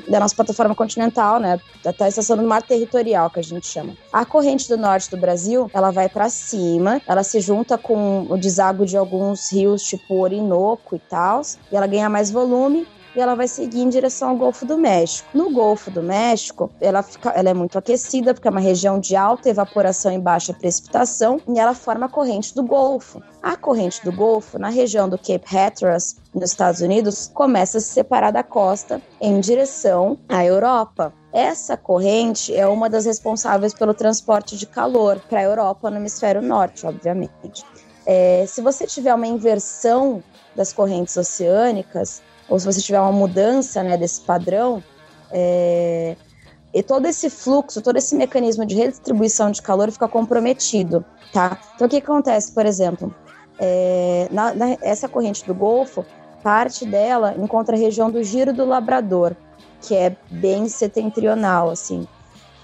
da 0.09 0.19
nossa 0.19 0.35
plataforma 0.35 0.73
continental, 0.73 1.39
né? 1.39 1.59
Até 1.85 2.05
a 2.05 2.07
estação 2.07 2.35
do 2.35 2.41
mar 2.41 2.63
territorial, 2.63 3.29
que 3.29 3.39
a 3.39 3.43
gente 3.43 3.67
chama. 3.67 3.93
A 4.11 4.25
corrente 4.25 4.67
do 4.67 4.77
norte 4.77 5.11
do 5.11 5.17
Brasil, 5.17 5.69
ela 5.75 5.91
vai 5.91 6.09
para 6.09 6.27
cima, 6.27 6.99
ela 7.07 7.21
se 7.21 7.39
junta 7.39 7.77
com 7.77 8.25
o 8.27 8.35
deságua 8.35 8.83
de 8.83 8.97
alguns 8.97 9.53
rios, 9.53 9.83
tipo 9.83 10.15
Orinoco 10.15 10.95
e 10.95 10.99
tal, 10.99 11.43
e 11.71 11.75
ela 11.75 11.85
ganha 11.85 12.09
mais 12.09 12.31
volume 12.31 12.87
e 13.15 13.19
ela 13.19 13.35
vai 13.35 13.47
seguir 13.47 13.81
em 13.81 13.89
direção 13.89 14.29
ao 14.29 14.35
Golfo 14.35 14.65
do 14.65 14.77
México. 14.77 15.27
No 15.33 15.51
Golfo 15.51 15.89
do 15.89 16.03
México, 16.03 16.69
ela, 16.81 17.01
fica, 17.01 17.29
ela 17.29 17.49
é 17.49 17.53
muito 17.53 17.77
aquecida, 17.77 18.33
porque 18.33 18.47
é 18.47 18.51
uma 18.51 18.59
região 18.59 18.99
de 18.99 19.15
alta 19.15 19.49
evaporação 19.49 20.11
e 20.11 20.19
baixa 20.19 20.53
precipitação, 20.53 21.39
e 21.47 21.59
ela 21.59 21.73
forma 21.73 22.07
a 22.07 22.09
corrente 22.09 22.53
do 22.53 22.63
Golfo. 22.63 23.21
A 23.41 23.55
corrente 23.55 24.03
do 24.03 24.11
Golfo, 24.11 24.59
na 24.59 24.69
região 24.69 25.07
do 25.07 25.17
Cape 25.17 25.55
Hatteras, 25.55 26.17
nos 26.33 26.49
Estados 26.49 26.81
Unidos, 26.81 27.31
começa 27.33 27.77
a 27.77 27.81
se 27.81 27.89
separar 27.89 28.31
da 28.31 28.43
costa 28.43 29.01
em 29.21 29.39
direção 29.39 30.17
à 30.27 30.43
Europa. 30.43 31.13
Essa 31.31 31.77
corrente 31.77 32.55
é 32.55 32.67
uma 32.67 32.89
das 32.89 33.05
responsáveis 33.05 33.73
pelo 33.73 33.93
transporte 33.93 34.57
de 34.57 34.65
calor 34.65 35.19
para 35.29 35.39
a 35.39 35.43
Europa 35.43 35.89
no 35.89 35.97
hemisfério 35.97 36.41
norte, 36.41 36.85
obviamente. 36.85 37.63
É, 38.05 38.45
se 38.47 38.61
você 38.61 38.85
tiver 38.85 39.13
uma 39.13 39.27
inversão 39.27 40.23
das 40.55 40.71
correntes 40.71 41.17
oceânicas, 41.17 42.21
ou 42.49 42.59
se 42.59 42.65
você 42.65 42.81
tiver 42.81 42.99
uma 42.99 43.11
mudança 43.11 43.83
né, 43.83 43.97
desse 43.97 44.21
padrão, 44.21 44.83
é, 45.31 46.15
e 46.73 46.83
todo 46.83 47.05
esse 47.05 47.29
fluxo, 47.29 47.81
todo 47.81 47.97
esse 47.97 48.15
mecanismo 48.15 48.65
de 48.65 48.75
redistribuição 48.75 49.49
de 49.49 49.61
calor 49.61 49.89
fica 49.91 50.07
comprometido, 50.07 51.05
tá? 51.31 51.57
Então, 51.73 51.87
o 51.87 51.89
que 51.89 51.97
acontece, 51.97 52.51
por 52.51 52.65
exemplo, 52.65 53.15
é, 53.57 54.27
na, 54.29 54.53
na, 54.53 54.77
essa 54.81 55.07
corrente 55.07 55.45
do 55.45 55.53
Golfo, 55.53 56.05
parte 56.43 56.85
dela 56.85 57.33
encontra 57.37 57.75
a 57.75 57.79
região 57.79 58.11
do 58.11 58.21
Giro 58.23 58.53
do 58.53 58.65
Labrador, 58.65 59.35
que 59.81 59.95
é 59.95 60.15
bem 60.29 60.67
setentrional, 60.67 61.69
assim, 61.69 62.07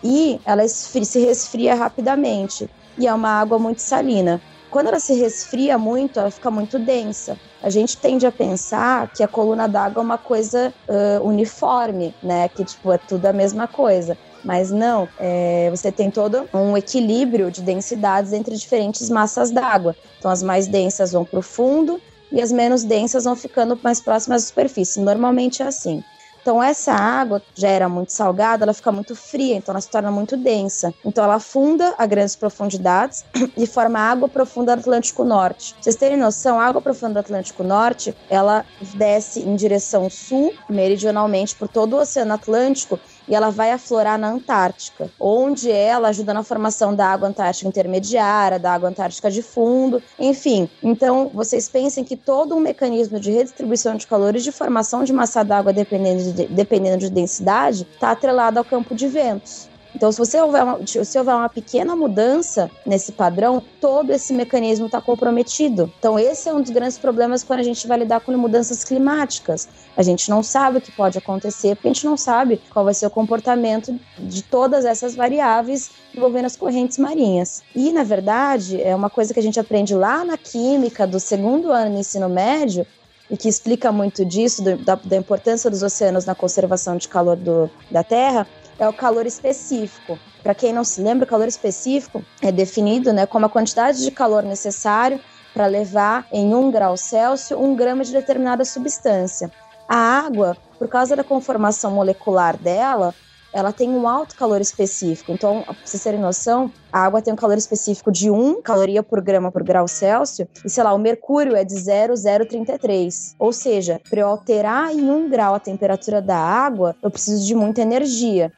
e 0.04 0.40
ela 0.46 0.68
se 0.68 1.20
resfria 1.20 1.74
rapidamente, 1.76 2.70
e 2.98 3.08
é 3.08 3.14
uma 3.14 3.30
água 3.30 3.58
muito 3.58 3.80
salina. 3.80 4.42
Quando 4.70 4.88
ela 4.88 5.00
se 5.00 5.14
resfria 5.14 5.78
muito, 5.78 6.20
ela 6.20 6.32
fica 6.32 6.52
muito 6.52 6.78
densa. 6.78 7.38
A 7.64 7.70
gente 7.70 7.98
tende 7.98 8.26
a 8.26 8.32
pensar 8.32 9.08
que 9.14 9.22
a 9.24 9.28
coluna 9.28 9.68
d'água 9.68 10.02
é 10.02 10.06
uma 10.06 10.18
coisa 10.18 10.74
uh, 10.88 11.26
uniforme, 11.26 12.14
né? 12.24 12.50
Que, 12.50 12.66
tipo, 12.66 12.92
é 12.92 12.98
tudo 12.98 13.26
a 13.28 13.34
mesma 13.34 13.68
coisa. 13.68 14.18
Mas 14.44 14.72
não, 14.72 15.08
é, 15.20 15.70
você 15.70 15.92
tem 15.92 16.10
todo 16.10 16.50
um 16.52 16.76
equilíbrio 16.76 17.52
de 17.52 17.62
densidades 17.62 18.34
entre 18.34 18.56
diferentes 18.56 19.10
massas 19.10 19.52
d'água. 19.52 19.96
Então, 20.18 20.32
as 20.32 20.42
mais 20.42 20.68
densas 20.68 21.12
vão 21.12 21.24
para 21.24 21.38
o 21.38 21.44
fundo 21.44 22.02
e 22.32 22.42
as 22.42 22.52
menos 22.52 22.84
densas 22.84 23.26
vão 23.26 23.36
ficando 23.36 23.80
mais 23.84 24.02
próximas 24.02 24.44
à 24.44 24.48
superfície. 24.48 25.00
Normalmente 25.00 25.62
é 25.62 25.68
assim. 25.68 26.04
Então, 26.42 26.62
essa 26.62 26.92
água 26.92 27.42
já 27.56 27.68
era 27.68 27.88
muito 27.88 28.12
salgada, 28.12 28.66
ela 28.66 28.74
fica 28.74 28.92
muito 28.92 29.16
fria, 29.16 29.56
então 29.56 29.74
ela 29.74 29.82
se 29.82 29.90
torna 29.90 30.12
muito 30.12 30.36
densa. 30.36 30.94
Então, 31.06 31.24
ela 31.24 31.36
afunda 31.36 31.94
a 31.98 32.06
grandes 32.06 32.36
profundidades 32.36 33.24
e 33.56 33.68
forma 33.68 34.00
água 34.00 34.28
profunda 34.28 34.76
do 34.76 34.80
Atlântico 34.80 35.24
Norte. 35.24 35.74
Pra 35.74 35.84
vocês 35.84 35.96
terem 35.96 36.18
noção, 36.18 36.60
a 36.60 36.66
água 36.66 36.82
profunda 36.82 37.14
do 37.14 37.20
Atlântico 37.20 37.64
Norte, 37.64 38.16
ela 38.30 38.66
desce 38.96 39.42
em 39.42 39.56
direção 39.56 40.10
sul, 40.10 40.54
meridionalmente, 40.68 41.56
por 41.56 41.68
todo 41.68 41.96
o 41.96 42.00
Oceano 42.00 42.34
Atlântico 42.34 43.00
e 43.32 43.36
ela 43.36 43.50
vai 43.50 43.72
aflorar 43.72 44.20
na 44.20 44.28
Antártica, 44.28 45.10
onde 45.18 45.72
ela 45.72 46.10
ajuda 46.10 46.34
na 46.34 46.44
formação 46.44 46.94
da 46.94 47.08
água 47.08 47.30
antártica 47.30 47.66
intermediária, 47.66 48.60
da 48.60 48.74
água 48.74 48.90
antártica 48.90 49.32
de 49.32 49.42
fundo, 49.42 50.04
enfim. 50.20 50.70
Então, 50.84 51.32
vocês 51.34 51.70
pensem 51.70 52.04
que 52.04 52.18
todo 52.18 52.54
um 52.54 52.60
mecanismo 52.60 53.22
de 53.22 53.32
redistribuição 53.32 53.96
de 53.96 54.06
calor 54.06 54.36
e 54.36 54.42
de 54.42 54.52
formação 54.52 55.06
de 55.06 55.14
massa 55.14 55.44
d'água 55.44 55.72
dependendo 55.72 56.34
de, 56.34 56.48
dependendo 56.48 56.98
de 56.98 57.10
densidade 57.10 57.88
está 57.94 58.12
atrelado 58.12 58.60
ao 58.60 58.66
campo 58.66 58.94
de 58.94 59.08
ventos. 59.08 59.71
Então, 59.96 60.12
se 60.12 60.18
você 60.18 60.42
houver 60.42 60.64
uma, 60.64 60.80
se 60.86 61.18
houver 61.18 61.36
uma 61.36 61.50
pequena 61.50 61.96
mudança 61.96 62.70
nesse 62.86 63.12
padrão, 63.12 63.62
todo 63.80 64.12
esse 64.12 64.34
mecanismo 64.34 64.86
está 64.86 65.02
comprometido. 65.02 65.92
Então, 66.00 66.18
esse 66.18 66.48
é 66.48 66.54
um 66.54 66.62
dos 66.62 66.72
grandes 66.72 66.98
problemas 66.98 67.44
quando 67.44 67.60
a 67.60 67.64
gente 67.64 67.88
vai 67.88 68.00
lidar 68.00 68.22
com 68.22 68.32
mudanças 68.38 68.84
climáticas. 68.84 69.68
A 69.96 70.02
gente 70.02 70.30
não 70.30 70.42
sabe 70.42 70.78
o 70.78 70.82
que 70.82 70.92
pode 70.92 71.18
acontecer, 71.18 71.76
porque 71.76 71.90
a 71.90 71.94
gente 71.94 72.06
não 72.06 72.18
sabe 72.18 72.62
qual 72.72 72.86
vai 72.86 72.94
ser 72.94 73.06
o 73.06 73.10
comportamento 73.10 74.00
de 74.18 74.42
todas 74.44 74.86
essas 74.86 75.16
variáveis 75.16 75.92
envolvendo 76.16 76.46
as 76.46 76.56
correntes 76.56 76.98
marinhas. 76.98 77.62
E, 77.76 77.92
na 77.92 78.04
verdade, 78.04 78.82
é 78.82 78.96
uma 78.96 79.10
coisa 79.10 79.34
que 79.34 79.40
a 79.40 79.44
gente 79.44 79.60
aprende 79.60 79.94
lá 79.94 80.24
na 80.24 80.38
química 80.38 81.06
do 81.06 81.20
segundo 81.20 81.72
ano 81.72 81.92
do 81.92 82.00
ensino 82.00 82.30
médio, 82.30 82.86
e 83.32 83.38
que 83.38 83.48
explica 83.48 83.94
muito 83.94 84.26
disso, 84.26 84.62
do, 84.62 84.76
da, 84.76 84.96
da, 84.96 85.16
importância 85.16 85.70
dos 85.70 85.82
oceanos 85.82 86.26
na 86.26 86.36
conservação 86.36 86.98
de 86.98 87.08
calor 87.08 87.38
do, 87.38 87.72
da 87.90 88.04
Terra, 88.04 88.46
é 88.82 88.90
o 88.90 88.94
calor 88.94 89.28
específico. 89.28 90.18
Para 90.42 90.56
quem 90.56 90.74
não 90.74 90.84
se 90.84 91.02
lembra, 91.02 91.24
o 91.24 91.30
calor 91.30 91.48
específico 91.48 92.24
é 92.42 92.52
definido 92.52 93.14
né, 93.14 93.28
como 93.28 93.46
a 93.46 93.50
quantidade 93.50 94.04
de 94.04 94.10
calor 94.10 94.42
necessário 94.42 95.20
para 95.54 95.68
levar 95.68 96.26
em 96.32 96.56
1 96.56 96.72
grau 96.72 96.98
Celsius 96.98 97.60
um 97.60 97.76
grama 97.76 98.04
de 98.04 98.12
determinada 98.12 98.66
substância. 98.66 99.52
A 99.88 99.96
água, 99.96 100.58
por 100.80 100.88
causa 100.88 101.16
da 101.16 101.24
conformação 101.24 101.92
molecular 101.92 102.58
dela, 102.58 103.14
ela 103.54 103.72
tem 103.72 103.90
um 103.90 104.08
alto 104.08 104.36
calor 104.36 104.62
específico. 104.62 105.32
Então, 105.32 105.62
pra 105.62 105.76
vocês 105.84 106.02
terem 106.02 106.20
noção, 106.20 106.72
a 106.92 107.02
água 107.02 107.22
tem 107.22 107.34
um 107.34 107.38
calor 107.38 107.58
específico 107.58 108.12
de 108.12 108.32
1 108.32 108.64
caloria 108.64 109.04
por 109.04 109.22
grama 109.22 109.52
por 109.52 109.62
grau 109.62 109.88
Celsius, 109.88 110.48
e 110.66 110.70
sei 110.70 110.84
lá, 110.84 110.92
o 110.94 110.98
mercúrio 110.98 111.56
é 111.56 111.64
de 111.64 111.76
0,033. 111.76 113.36
Ou 113.38 113.54
seja, 113.54 114.02
para 114.10 114.22
eu 114.22 114.28
alterar 114.28 114.92
em 114.92 115.12
1 115.12 115.30
grau 115.30 115.54
a 115.54 115.60
temperatura 115.60 116.20
da 116.20 116.38
água, 116.38 116.96
eu 117.04 117.12
preciso 117.12 117.46
de 117.46 117.54
muita 117.54 117.82
energia. 117.82 118.52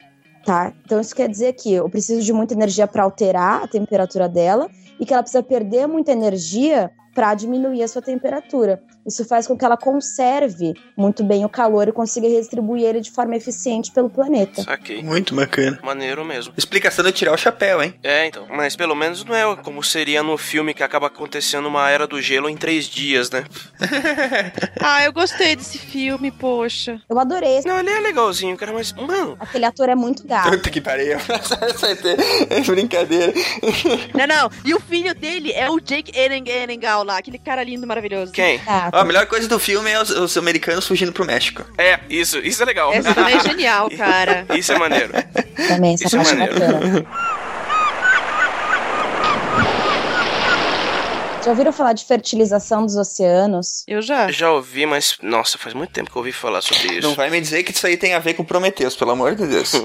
Tá? 0.44 0.72
Então 0.84 1.00
isso 1.00 1.16
quer 1.16 1.28
dizer 1.28 1.54
que 1.54 1.72
eu 1.72 1.88
preciso 1.88 2.20
de 2.20 2.32
muita 2.32 2.52
energia 2.52 2.86
para 2.86 3.02
alterar 3.02 3.64
a 3.64 3.68
temperatura 3.68 4.28
dela 4.28 4.68
e 5.00 5.06
que 5.06 5.12
ela 5.12 5.22
precisa 5.22 5.42
perder 5.42 5.86
muita 5.86 6.12
energia 6.12 6.90
para 7.14 7.34
diminuir 7.34 7.82
a 7.82 7.88
sua 7.88 8.02
temperatura. 8.02 8.82
Isso 9.06 9.24
faz 9.24 9.46
com 9.46 9.56
que 9.56 9.64
ela 9.64 9.76
conserve 9.76 10.74
muito 10.96 11.22
bem 11.22 11.44
o 11.44 11.48
calor 11.48 11.88
e 11.88 11.92
consiga 11.92 12.26
redistribuir 12.26 12.84
ele 12.84 13.00
de 13.00 13.10
forma 13.10 13.36
eficiente 13.36 13.92
pelo 13.92 14.08
planeta. 14.08 14.62
Saquei. 14.62 15.02
Muito 15.02 15.34
bacana. 15.34 15.78
Maneiro 15.82 16.24
mesmo. 16.24 16.54
Explicação 16.56 17.04
de 17.04 17.12
tirar 17.12 17.32
o 17.32 17.36
chapéu, 17.36 17.82
hein? 17.82 17.94
É, 18.02 18.26
então. 18.26 18.46
Mas 18.50 18.74
pelo 18.74 18.94
menos 18.94 19.24
não 19.24 19.34
é 19.34 19.56
como 19.56 19.82
seria 19.82 20.22
no 20.22 20.38
filme 20.38 20.74
que 20.74 20.82
acaba 20.82 21.06
acontecendo 21.06 21.68
uma 21.68 21.88
era 21.90 22.06
do 22.06 22.20
gelo 22.20 22.48
em 22.48 22.56
três 22.56 22.86
dias, 22.86 23.30
né? 23.30 23.44
ah, 24.80 25.04
eu 25.04 25.12
gostei 25.12 25.54
desse 25.54 25.78
filme, 25.78 26.30
poxa. 26.30 27.00
Eu 27.08 27.18
adorei. 27.18 27.60
Não, 27.64 27.78
ele 27.78 27.90
é 27.90 28.00
legalzinho, 28.00 28.56
cara, 28.56 28.72
mas, 28.72 28.92
mano. 28.92 29.36
Aquele 29.38 29.66
ator 29.66 29.88
é 29.88 29.94
muito 29.94 30.26
gato. 30.26 30.50
Puta 30.50 30.70
que 30.70 30.80
pariu. 30.80 31.18
é 32.50 32.60
brincadeira. 32.62 33.32
Não, 34.14 34.26
não. 34.26 34.50
E 34.64 34.74
o 34.74 34.80
filho 34.80 35.14
dele 35.14 35.52
é 35.52 35.70
o 35.70 35.78
Jake 35.78 36.12
Erengal 36.18 37.03
lá, 37.04 37.18
aquele 37.18 37.38
cara 37.38 37.62
lindo, 37.62 37.86
maravilhoso. 37.86 38.32
Quem? 38.32 38.60
Ah, 38.66 38.88
a 38.92 39.04
melhor 39.04 39.26
coisa 39.26 39.46
do 39.48 39.58
filme 39.58 39.90
é 39.90 40.00
os, 40.00 40.10
os 40.10 40.36
americanos 40.36 40.86
fugindo 40.86 41.12
pro 41.12 41.24
México. 41.24 41.64
É, 41.78 42.00
isso, 42.08 42.38
isso 42.38 42.62
é 42.62 42.66
legal. 42.66 42.92
Essa 42.92 43.14
também 43.14 43.36
é 43.36 43.40
genial, 43.40 43.88
cara. 43.90 44.46
Isso 44.54 44.72
é 44.72 44.78
maneiro. 44.78 45.12
também, 45.68 45.94
essa 45.94 46.06
Isso 46.06 46.16
é 46.16 46.18
parte 46.18 46.32
é 46.32 46.38
maneiro. 46.38 46.72
bacana. 46.72 47.06
Já 51.44 51.50
ouviram 51.50 51.72
falar 51.74 51.92
de 51.92 52.06
fertilização 52.06 52.86
dos 52.86 52.96
oceanos? 52.96 53.84
Eu 53.86 54.00
já. 54.00 54.30
Já 54.30 54.50
ouvi, 54.50 54.86
mas 54.86 55.18
nossa, 55.20 55.58
faz 55.58 55.74
muito 55.74 55.90
tempo 55.92 56.10
que 56.10 56.16
eu 56.16 56.20
ouvi 56.20 56.32
falar 56.32 56.62
sobre 56.62 56.94
isso. 56.94 57.06
Não 57.06 57.14
vai 57.14 57.28
me 57.28 57.38
dizer 57.38 57.62
que 57.62 57.70
isso 57.70 57.86
aí 57.86 57.98
tem 57.98 58.14
a 58.14 58.18
ver 58.18 58.32
com 58.32 58.42
Prometeus, 58.42 58.96
pelo 58.96 59.10
amor 59.10 59.34
de 59.34 59.46
Deus. 59.46 59.72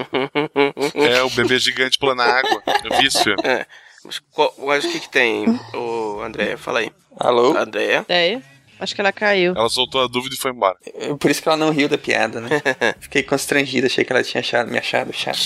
É, 0.94 1.22
o 1.22 1.28
bebê 1.30 1.58
gigante 1.58 1.98
pulando 1.98 2.18
na 2.18 2.24
água. 2.24 2.62
Eu 2.84 2.96
vi 2.98 3.06
isso. 3.06 3.28
É. 3.44 3.66
Mas, 4.04 4.18
qual- 4.32 4.54
mas 4.58 4.84
o 4.84 4.90
que 4.90 5.00
que 5.00 5.08
tem, 5.10 5.44
o 5.74 6.20
André? 6.22 6.56
Fala 6.56 6.80
aí. 6.80 6.90
Alô? 7.18 7.56
André? 7.56 7.98
Ideia. 8.00 8.42
Acho 8.78 8.94
que 8.94 9.00
ela 9.02 9.12
caiu. 9.12 9.52
Ela 9.54 9.68
soltou 9.68 10.02
a 10.02 10.06
dúvida 10.06 10.34
e 10.34 10.38
foi 10.38 10.52
embora. 10.52 10.74
É 10.94 11.12
Por 11.14 11.30
isso 11.30 11.42
que 11.42 11.48
ela 11.48 11.56
não 11.58 11.68
riu 11.70 11.86
da 11.86 11.98
piada, 11.98 12.40
né? 12.40 12.48
Fiquei 12.98 13.22
constrangida, 13.22 13.86
achei 13.86 14.04
que 14.06 14.10
ela 14.12 14.22
tinha 14.22 14.40
achado, 14.40 14.70
me 14.70 14.78
achado 14.78 15.12
chato. 15.12 15.38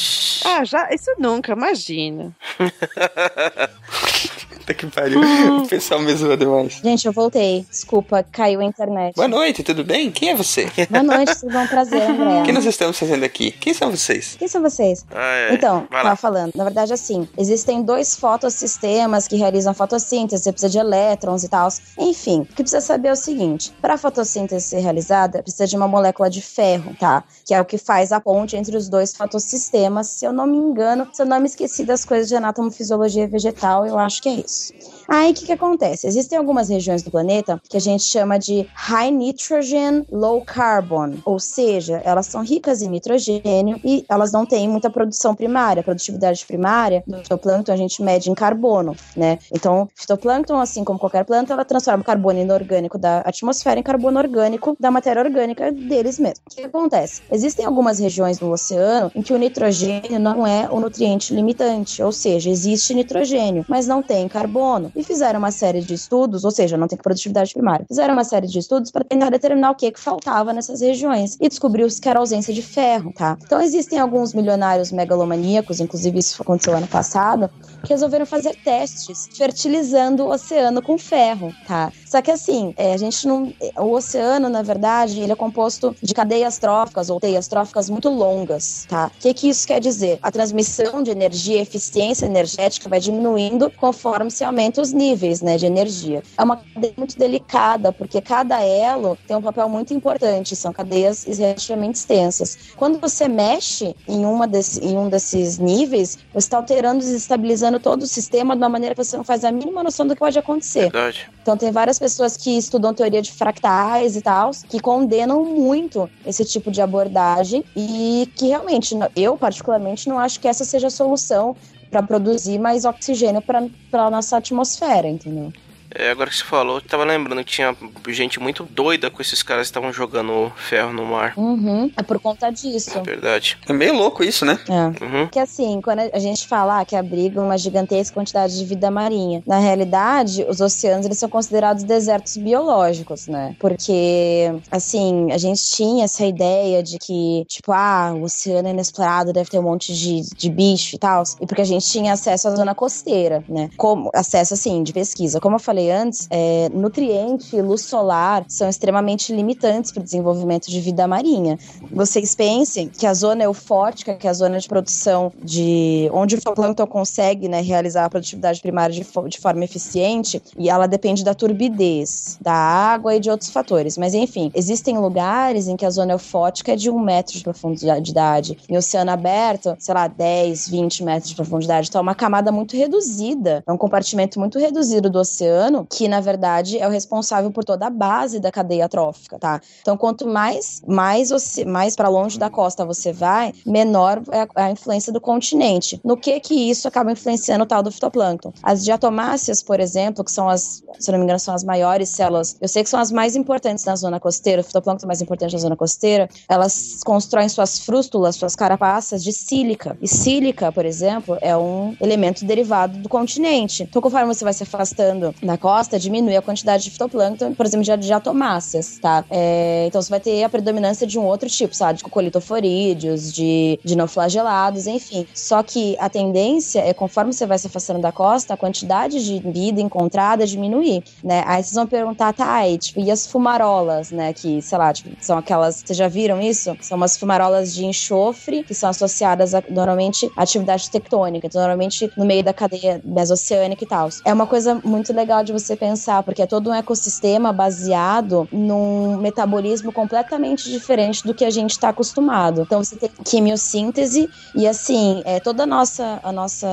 Ah, 0.45 0.65
já? 0.65 0.89
Isso 0.93 1.11
nunca, 1.19 1.51
imagina. 1.53 2.33
Puta 4.55 4.75
que 4.75 4.87
pariu. 4.87 5.21
O 5.65 5.67
pessoal 5.67 6.01
me 6.01 6.15
zoa 6.15 6.37
demais. 6.37 6.81
Gente, 6.83 7.07
eu 7.07 7.13
voltei. 7.13 7.65
Desculpa, 7.71 8.23
caiu 8.31 8.61
a 8.61 8.65
internet. 8.65 9.15
Boa 9.15 9.29
noite, 9.29 9.63
tudo 9.63 9.83
bem? 9.85 10.11
Quem 10.11 10.31
é 10.31 10.35
você? 10.35 10.69
Boa 10.91 11.03
noite, 11.03 11.39
tudo 11.41 11.53
bom? 11.53 11.67
Prazer, 11.67 12.03
O 12.11 12.17
que 12.17 12.23
André. 12.23 12.53
nós 12.53 12.65
estamos 12.67 12.99
fazendo 12.99 13.25
aqui? 13.25 13.51
Quem 13.53 13.73
são 13.73 13.91
vocês? 13.91 14.37
Quem 14.39 14.47
são 14.49 14.61
vocês? 14.63 15.05
Ah, 15.11 15.35
é. 15.51 15.55
Então, 15.55 15.87
tava 15.91 16.17
falando. 16.17 16.53
Na 16.55 16.65
verdade, 16.65 16.93
assim, 16.93 17.27
existem 17.39 17.83
dois 17.83 18.15
fotossistemas 18.17 19.27
que 19.27 19.37
realizam 19.37 19.75
fotossíntese, 19.75 20.45
você 20.45 20.53
precisa 20.53 20.71
de 20.71 20.79
elétrons 20.79 21.45
e 21.45 21.49
tal. 21.49 21.69
Enfim, 21.99 22.41
o 22.41 22.47
que 22.47 22.63
precisa 22.63 22.81
saber 22.81 23.09
é 23.09 23.13
o 23.13 23.17
seguinte: 23.17 23.73
para 23.81 23.95
a 23.95 23.99
fotossíntese 23.99 24.67
ser 24.67 24.81
realizada, 24.81 25.43
precisa 25.43 25.67
de 25.67 25.77
uma 25.77 25.89
molécula 25.89 26.29
de 26.31 26.41
ferro, 26.43 26.95
tá? 26.99 27.25
Que 27.45 27.55
é 27.55 27.61
o 27.61 27.65
que 27.65 27.79
faz 27.79 28.13
a 28.13 28.21
ponte 28.21 28.57
entre 28.57 28.77
os 28.77 28.89
dois 28.89 29.15
fotossistemas. 29.17 30.09
Se 30.09 30.25
eu 30.25 30.33
não 30.33 30.47
me 30.47 30.57
engano, 30.59 31.09
se 31.13 31.23
eu 31.23 31.27
não 31.27 31.41
me 31.41 31.47
esqueci 31.47 31.85
das 31.85 32.05
coisas 32.05 32.29
de 32.29 32.37
anatomofisiologia 32.37 33.27
vegetal, 33.27 33.87
eu 33.87 33.99
acho 33.99 34.21
que 34.23 34.29
é 34.29 34.33
isso. 34.33 34.44
Yes. 34.45 34.94
Aí 35.09 35.33
o 35.33 35.35
que, 35.35 35.47
que 35.47 35.53
acontece? 35.53 36.07
Existem 36.07 36.39
algumas 36.39 36.69
regiões 36.69 37.03
do 37.03 37.11
planeta 37.11 37.61
que 37.69 37.77
a 37.77 37.81
gente 37.81 38.05
chama 38.05 38.39
de 38.39 38.67
high 38.75 39.11
nitrogen, 39.11 40.05
low 40.11 40.43
carbon, 40.45 41.15
ou 41.25 41.39
seja, 41.39 42.01
elas 42.05 42.27
são 42.27 42.43
ricas 42.43 42.83
em 42.83 42.89
nitrogênio 42.89 43.81
e 43.85 44.05
elas 44.09 44.33
não 44.33 44.47
têm 44.47 44.69
muita 44.69 44.91
produção 44.91 45.35
primária. 45.35 45.81
A 45.81 45.85
produtividade 45.85 46.45
primária 46.47 47.03
do 47.07 47.19
fitoplâncton 47.19 47.73
a 47.73 47.77
gente 47.77 48.03
mede 48.03 48.31
em 48.31 48.35
carbono, 48.35 48.97
né? 49.17 49.39
Então, 49.53 49.89
fitoplâncton, 49.95 50.59
assim 50.59 50.85
como 50.85 50.99
qualquer 50.99 51.25
planta, 51.25 51.53
ela 51.53 51.65
transforma 51.65 52.03
o 52.03 52.05
carbono 52.05 52.39
inorgânico 52.39 52.99
da 52.99 53.21
atmosfera 53.21 53.79
em 53.79 53.83
carbono 53.83 54.19
orgânico 54.19 54.77
da 54.79 54.91
matéria 54.91 55.23
orgânica 55.23 55.71
deles 55.71 56.19
mesmos. 56.19 56.41
O 56.51 56.55
que 56.55 56.63
acontece? 56.63 57.23
Existem 57.31 57.65
algumas 57.65 57.99
regiões 57.99 58.41
no 58.41 58.51
oceano 58.51 59.11
em 59.15 59.23
que 59.23 59.33
o 59.33 59.39
nitrogênio 59.39 60.19
não 60.19 60.47
é 60.47 60.69
o 60.71 60.81
nutriente 60.81 61.35
limitante, 61.35 62.03
ou 62.03 62.13
seja, 62.13 62.51
existe 62.51 62.95
nitrogênio, 62.95 63.65
mas 63.69 63.87
não 63.87 64.03
tem 64.03 64.29
carbono. 64.29 64.93
E 64.97 65.03
fizeram 65.03 65.39
uma 65.39 65.51
série 65.51 65.81
de 65.81 65.95
estudos, 65.95 66.45
ou 66.45 66.51
seja, 66.51 66.77
não 66.77 66.87
tem 66.87 66.97
produtividade 66.97 67.53
primária. 67.53 67.85
Fizeram 67.87 68.15
uma 68.15 68.25
série 68.25 68.47
de 68.47 68.59
estudos 68.59 68.91
para 68.91 69.05
tentar 69.05 69.31
determinar 69.31 69.73
o 69.73 69.75
que, 69.75 69.91
que 69.91 69.99
faltava 69.99 70.53
nessas 70.53 70.81
regiões 70.81 71.37
e 71.41 71.49
descobriu-se 71.49 72.01
que 72.01 72.09
era 72.09 72.21
ausência 72.21 72.55
de 72.55 72.63
ferro, 72.63 73.13
tá? 73.13 73.37
Então 73.43 73.61
existem 73.61 73.99
alguns 73.99 74.33
milionários 74.33 74.93
megalomaníacos, 74.93 75.81
inclusive 75.81 76.19
isso 76.19 76.41
aconteceu 76.41 76.77
ano 76.77 76.87
passado, 76.87 77.51
que 77.83 77.93
resolveram 77.93 78.25
fazer 78.25 78.55
testes 78.63 79.29
fertilizando 79.37 80.25
o 80.25 80.31
oceano 80.31 80.81
com 80.81 80.97
ferro, 80.97 81.53
tá? 81.67 81.93
Só 82.07 82.23
que 82.23 82.31
assim, 82.31 82.73
é, 82.77 82.95
a 82.95 82.97
gente 82.97 83.27
não. 83.27 83.53
O 83.79 83.93
oceano, 83.93 84.49
na 84.49 84.63
verdade, 84.63 85.21
ele 85.21 85.33
é 85.33 85.37
composto 85.37 85.95
de 86.01 86.15
cadeias 86.15 86.59
tróficas 86.59 87.11
ou 87.11 87.19
teias 87.19 87.49
tróficas 87.49 87.91
muito 87.91 88.09
longas, 88.09 88.87
tá? 88.89 89.11
O 89.15 89.21
que, 89.21 89.35
que 89.35 89.49
isso 89.49 89.67
quer 89.67 89.81
dizer? 89.81 90.19
A 90.23 90.31
transmissão 90.31 91.03
de 91.03 91.11
energia, 91.11 91.61
eficiência 91.61 92.27
energética 92.27 92.89
vai 92.89 93.01
diminuindo 93.01 93.71
conforme 93.71 94.31
se 94.31 94.45
aumenta 94.45 94.84
níveis 94.93 95.41
né, 95.41 95.57
de 95.57 95.67
energia. 95.67 96.23
É 96.39 96.43
uma 96.43 96.57
cadeia 96.57 96.95
muito 96.97 97.19
delicada, 97.19 97.93
porque 97.93 98.21
cada 98.21 98.63
elo 98.63 99.17
tem 99.27 99.37
um 99.37 99.43
papel 99.43 99.69
muito 99.69 99.93
importante, 99.95 100.57
são 100.57 100.73
cadeias 100.73 101.25
relativamente 101.25 101.97
extensas. 101.97 102.59
Quando 102.77 102.99
você 102.99 103.29
mexe 103.29 103.95
em, 104.09 104.25
uma 104.25 104.47
desse, 104.47 104.85
em 104.85 104.97
um 104.97 105.09
desses 105.09 105.59
níveis, 105.59 106.19
você 106.33 106.39
está 106.39 106.57
alterando 106.57 107.03
e 107.03 107.07
desestabilizando 107.07 107.81
todo 107.81 108.03
o 108.03 108.07
sistema 108.07 108.55
de 108.55 108.63
uma 108.63 108.69
maneira 108.69 108.95
que 108.95 109.05
você 109.05 109.17
não 109.17 109.25
faz 109.25 109.45
a 109.45 109.53
mínima 109.53 109.83
noção 109.83 110.07
do 110.07 110.15
que 110.15 110.21
pode 110.21 110.39
acontecer. 110.39 110.83
Verdade. 110.83 111.31
Então 111.43 111.57
tem 111.57 111.71
várias 111.71 111.99
pessoas 111.99 112.37
que 112.37 112.57
estudam 112.57 112.95
teoria 112.95 113.21
de 113.21 113.33
fractais 113.33 114.17
e 114.17 114.23
tal, 114.23 114.51
que 114.69 114.81
condenam 114.81 115.45
muito 115.45 116.09
esse 116.27 116.45
tipo 116.45 116.71
de 116.71 116.81
abordagem 116.81 117.65
e 117.77 118.29
que 118.35 118.49
realmente, 118.49 118.95
eu 119.17 119.37
particularmente 119.37 120.09
não 120.09 120.19
acho 120.19 120.41
que 120.41 120.49
essa 120.49 120.65
seja 120.65 120.87
a 120.87 120.91
solução 120.91 121.57
para 121.95 122.03
produzir 122.03 122.59
mais 122.59 122.85
oxigênio 122.85 123.41
para 123.41 123.61
a 123.93 124.11
nossa 124.11 124.37
atmosfera, 124.37 125.07
entendeu? 125.09 125.55
É, 125.95 126.11
agora 126.11 126.29
que 126.29 126.37
você 126.37 126.45
falou, 126.45 126.77
eu 126.77 126.83
tava 126.83 127.05
lembrando 127.05 127.45
que 127.45 127.53
tinha 127.53 127.77
gente 128.09 128.41
muito 128.41 128.65
doida 128.65 129.11
com 129.11 129.23
esses 129.23 129.43
caras 129.43 129.69
que 129.69 129.71
estavam 129.71 129.93
jogando 129.93 130.53
ferro 130.57 130.93
no 130.93 131.05
mar. 131.07 131.35
Uhum, 131.37 131.91
é 131.97 132.03
por 132.03 132.19
conta 132.19 132.51
disso. 132.51 132.99
É 132.99 133.03
verdade. 133.03 133.57
É 133.69 133.73
meio 133.73 133.95
louco 133.95 134.25
isso, 134.25 134.45
né? 134.45 134.59
É. 134.69 135.05
Uhum. 135.05 135.29
Que 135.29 135.39
assim, 135.39 135.81
quando 135.81 136.01
a 136.01 136.19
gente 136.19 136.47
fala 136.49 136.85
que 136.85 136.97
abriga 136.97 137.41
uma 137.41 137.57
gigantesca 137.57 138.15
quantidade 138.15 138.59
de 138.59 138.65
vida 138.65 138.91
marinha, 138.91 139.43
na 139.47 139.59
realidade, 139.59 140.45
os 140.49 140.61
oceanos 140.61 141.07
eles 141.07 141.19
são 141.19 141.29
considerados 141.29 141.85
desertos 141.85 142.37
biológicos, 142.37 143.29
né? 143.29 143.55
Porque, 143.59 144.53
assim, 144.71 145.31
a 145.33 145.39
gente 145.39 145.65
tinha 145.65 146.05
essa 146.05 146.27
ideia 146.27 146.83
de 146.83 146.99
que, 146.99 147.45
tipo, 147.47 147.73
ah, 147.73 148.13
o 148.15 148.23
oceano 148.25 148.69
é 148.69 148.71
inexplorado, 148.73 149.33
deve 149.33 149.51
ter 149.51 149.59
um 149.59 149.63
monte 149.63 149.95
de, 149.95 150.23
de 150.35 150.51
bicho 150.51 150.97
e 150.97 150.99
tal, 150.99 151.23
e 151.41 151.47
porque 151.47 151.63
a 151.63 151.67
gente 151.67 151.87
tinha 151.87 152.13
acesso 152.13 152.49
à 152.49 152.57
zona 152.57 152.75
costeira, 152.75 153.45
né? 153.49 153.71
Como, 153.77 154.11
acesso, 154.15 154.55
assim, 154.55 154.83
de 154.83 154.93
pesquisa. 154.93 155.41
Como 155.41 155.57
eu 155.57 155.61
falei 155.61 155.84
antes, 155.91 156.27
é, 156.31 156.69
nutriente 156.73 157.57
e 157.57 157.63
luz 157.63 157.83
solar 157.83 158.45
são 158.49 158.69
extremamente 158.69 159.35
limitantes 159.35 159.93
para 159.93 160.01
o 160.01 160.05
desenvolvimento 160.05 160.71
de 160.71 160.81
vida 160.81 161.07
marinha. 161.07 161.59
Vocês 161.91 162.35
pensem 162.35 162.89
que 162.89 163.07
a 163.07 163.15
zona 163.15 163.45
eufótica, 163.45 164.15
que 164.15 164.27
é 164.27 164.31
a 164.31 164.35
zona 164.35 164.59
de 164.59 164.69
produção 164.69 165.33
de 165.43 166.09
onde 166.13 166.35
o 166.35 166.39
fitoplâncton 166.39 166.87
consegue 166.87 167.49
né, 167.49 167.61
realizar 167.61 168.05
a 168.05 168.11
produtividade 168.11 168.61
primária 168.61 168.95
de, 168.95 169.05
fo- 169.05 169.29
de 169.29 169.39
forma 169.39 169.65
eficiente, 169.65 170.43
e 170.57 170.69
ela 170.69 170.87
depende 170.87 171.25
da 171.25 171.35
turbidez, 171.35 172.39
da 172.41 172.53
água 172.53 173.15
e 173.15 173.21
de 173.21 173.31
outros 173.31 173.51
fatores. 173.51 173.97
Mas 173.99 174.15
enfim, 174.15 174.51
existem 174.55 174.99
lugares 174.99 175.69
em 175.69 175.77
que 175.77 175.87
a 175.87 175.91
zona 175.91 176.13
eufótica 176.13 176.73
é 176.73 176.77
de 176.77 176.91
um 176.91 176.99
metro 176.99 177.35
de 177.37 177.43
profundidade. 177.43 178.59
Em 178.69 178.77
oceano 178.77 179.11
aberto, 179.11 179.77
sei 179.79 179.95
lá, 179.95 180.07
10, 180.07 180.69
20 180.69 181.05
metros 181.05 181.31
de 181.31 181.37
profundidade. 181.37 181.89
Então 181.89 181.99
é 181.99 182.03
uma 182.03 182.15
camada 182.15 182.53
muito 182.53 182.77
reduzida, 182.77 183.63
é 183.67 183.73
um 183.73 183.77
compartimento 183.77 184.39
muito 184.39 184.59
reduzido 184.59 185.11
do 185.11 185.19
oceano, 185.19 185.74
que 185.83 186.07
na 186.07 186.21
verdade 186.21 186.79
é 186.79 186.87
o 186.87 186.91
responsável 186.91 187.51
por 187.51 187.65
toda 187.65 187.87
a 187.87 187.91
base 187.91 188.39
da 188.39 188.53
cadeia 188.53 188.87
trófica, 188.87 189.39
tá? 189.39 189.61
Então 189.81 189.97
quanto 189.97 190.29
mais 190.29 190.83
mais 190.87 191.31
você, 191.31 191.65
mais 191.65 191.97
para 191.97 192.09
longe 192.09 192.39
da 192.39 192.51
costa 192.51 192.85
você 192.85 193.13
vai, 193.13 193.55
menor 193.65 194.23
é 194.31 194.43
a, 194.43 194.67
a 194.67 194.71
influência 194.71 195.11
do 195.11 195.21
continente. 195.21 195.99
No 196.05 196.17
que 196.17 196.39
que 196.41 196.55
isso 196.71 196.87
acaba 196.87 197.11
influenciando 197.11 197.65
o 197.65 197.67
tal 197.67 197.83
do 197.83 197.91
fitoplâncton? 197.91 198.53
As 198.63 198.85
diatomáceas, 198.85 199.63
por 199.63 199.81
exemplo, 199.81 200.23
que 200.23 200.31
são 200.31 200.49
as, 200.49 200.83
se 200.99 201.11
não 201.11 201.19
me 201.19 201.25
engano, 201.25 201.39
são 201.39 201.55
as 201.55 201.65
maiores 201.65 202.11
células. 202.11 202.57
Eu 202.61 202.69
sei 202.69 202.83
que 202.83 202.91
são 202.91 203.01
as 203.01 203.11
mais 203.11 203.35
importantes 203.37 203.85
na 203.85 203.97
zona 203.97 204.21
costeira, 204.21 204.61
o 204.61 204.65
fitoplâncton 204.65 205.07
mais 205.07 205.23
importante 205.23 205.53
na 205.53 205.59
zona 205.59 205.77
costeira. 205.77 206.29
Elas 206.49 207.01
constroem 207.05 207.49
suas 207.49 207.79
frústulas, 207.79 208.37
suas 208.37 208.55
carapaças 208.55 209.23
de 209.23 209.33
sílica. 209.33 209.97
E 210.01 210.09
sílica, 210.09 210.71
por 210.71 210.85
exemplo, 210.85 211.39
é 211.41 211.57
um 211.57 211.97
elemento 212.01 212.45
derivado 212.45 212.99
do 212.99 213.09
continente. 213.09 213.85
Então, 213.85 214.03
conforme 214.03 214.33
você 214.33 214.45
vai 214.45 214.53
se 214.53 214.63
afastando 214.63 215.35
da 215.43 215.54
costa, 215.57 215.99
diminui 215.99 216.37
a 216.37 216.43
quantidade 216.43 216.85
de 216.85 216.91
fitoplâncton, 216.91 217.55
por 217.55 217.67
exemplo, 217.67 217.85
de 217.85 217.97
diatomáceas, 217.97 218.99
tá? 219.01 219.25
É, 219.31 219.85
então, 219.87 220.01
você 220.01 220.11
vai 220.11 220.21
ter 220.21 220.43
a 220.43 220.49
predominância 220.49 221.07
de 221.07 221.19
um 221.19 221.25
outro 221.25 221.49
tipo, 221.49 221.75
sabe? 221.75 221.99
De 221.99 222.05
colitoforídeos, 222.05 223.33
de, 223.33 223.79
de 223.85 223.97
não 223.97 224.07
flagelados, 224.07 224.87
enfim. 224.87 225.27
Só 225.35 225.63
que 225.63 225.97
a 225.99 226.09
tendência 226.09 226.81
é, 226.81 226.93
conforme 226.93 227.33
você 227.33 227.47
vai 227.47 227.59
se 227.59 227.67
afastando 227.67 228.01
da 228.01 228.13
costa, 228.13 228.55
a 228.55 228.57
quantidade 228.57 229.25
de 229.25 229.39
vida 229.51 229.81
encontrada 229.81 230.47
diminuir, 230.47 231.03
né? 231.23 231.43
Aí 231.47 231.63
vocês 231.63 231.75
vão 231.75 231.87
perguntar, 231.87 232.33
tá, 232.33 232.67
e, 232.69 232.79
tipo, 232.79 233.01
e 233.01 233.11
as 233.11 233.27
fumarolas, 233.27 234.11
né? 234.11 234.33
Que, 234.33 234.61
sei 234.63 234.79
lá, 234.79 234.93
tipo, 234.93 235.11
são 235.21 235.39
aquelas. 235.39 235.83
Vocês 235.85 235.97
já 235.97 236.09
viram 236.09 236.41
isso? 236.41 236.77
São 236.81 236.97
umas 236.97 237.17
fumarolas 237.17 237.75
de 237.75 237.85
enxofre 237.85 238.63
que 238.65 238.75
são 238.75 238.89
associadas 238.89 239.55
a, 239.55 239.63
normalmente 239.69 240.31
à 240.37 240.43
atividade 240.43 240.91
tectônica, 240.91 241.47
então, 241.47 241.61
normalmente 241.61 242.11
no 242.17 242.25
meio 242.25 242.43
da 242.43 242.53
cadeia 242.53 243.01
mesoceânica 243.05 243.85
e 243.85 243.87
tal. 243.87 244.09
É 244.25 244.33
uma 244.33 244.47
coisa 244.47 244.81
muito 244.85 245.13
legal 245.13 245.44
de 245.45 245.53
você 245.53 245.77
pensar, 245.77 246.23
porque 246.23 246.43
é 246.43 246.47
todo 246.47 246.71
um 246.71 246.75
ecossistema 246.75 247.53
baseado 247.53 248.49
num 248.51 249.19
metabolismo 249.19 249.93
completamente 249.93 250.71
diferente 250.71 251.25
do 251.25 251.35
que 251.35 251.45
a 251.45 251.51
gente 251.51 251.73
está 251.73 251.91
acostumado. 251.91 252.63
Então 252.63 252.83
você 252.83 252.97
tem 252.97 253.11
quimiossíntese 253.25 254.29
e 254.55 254.67
assim, 254.67 255.23
é 255.25 255.41
toda 255.41 255.65
a 255.65 255.67
nossa, 255.67 256.21
a 256.23 256.33
nossa 256.33 256.67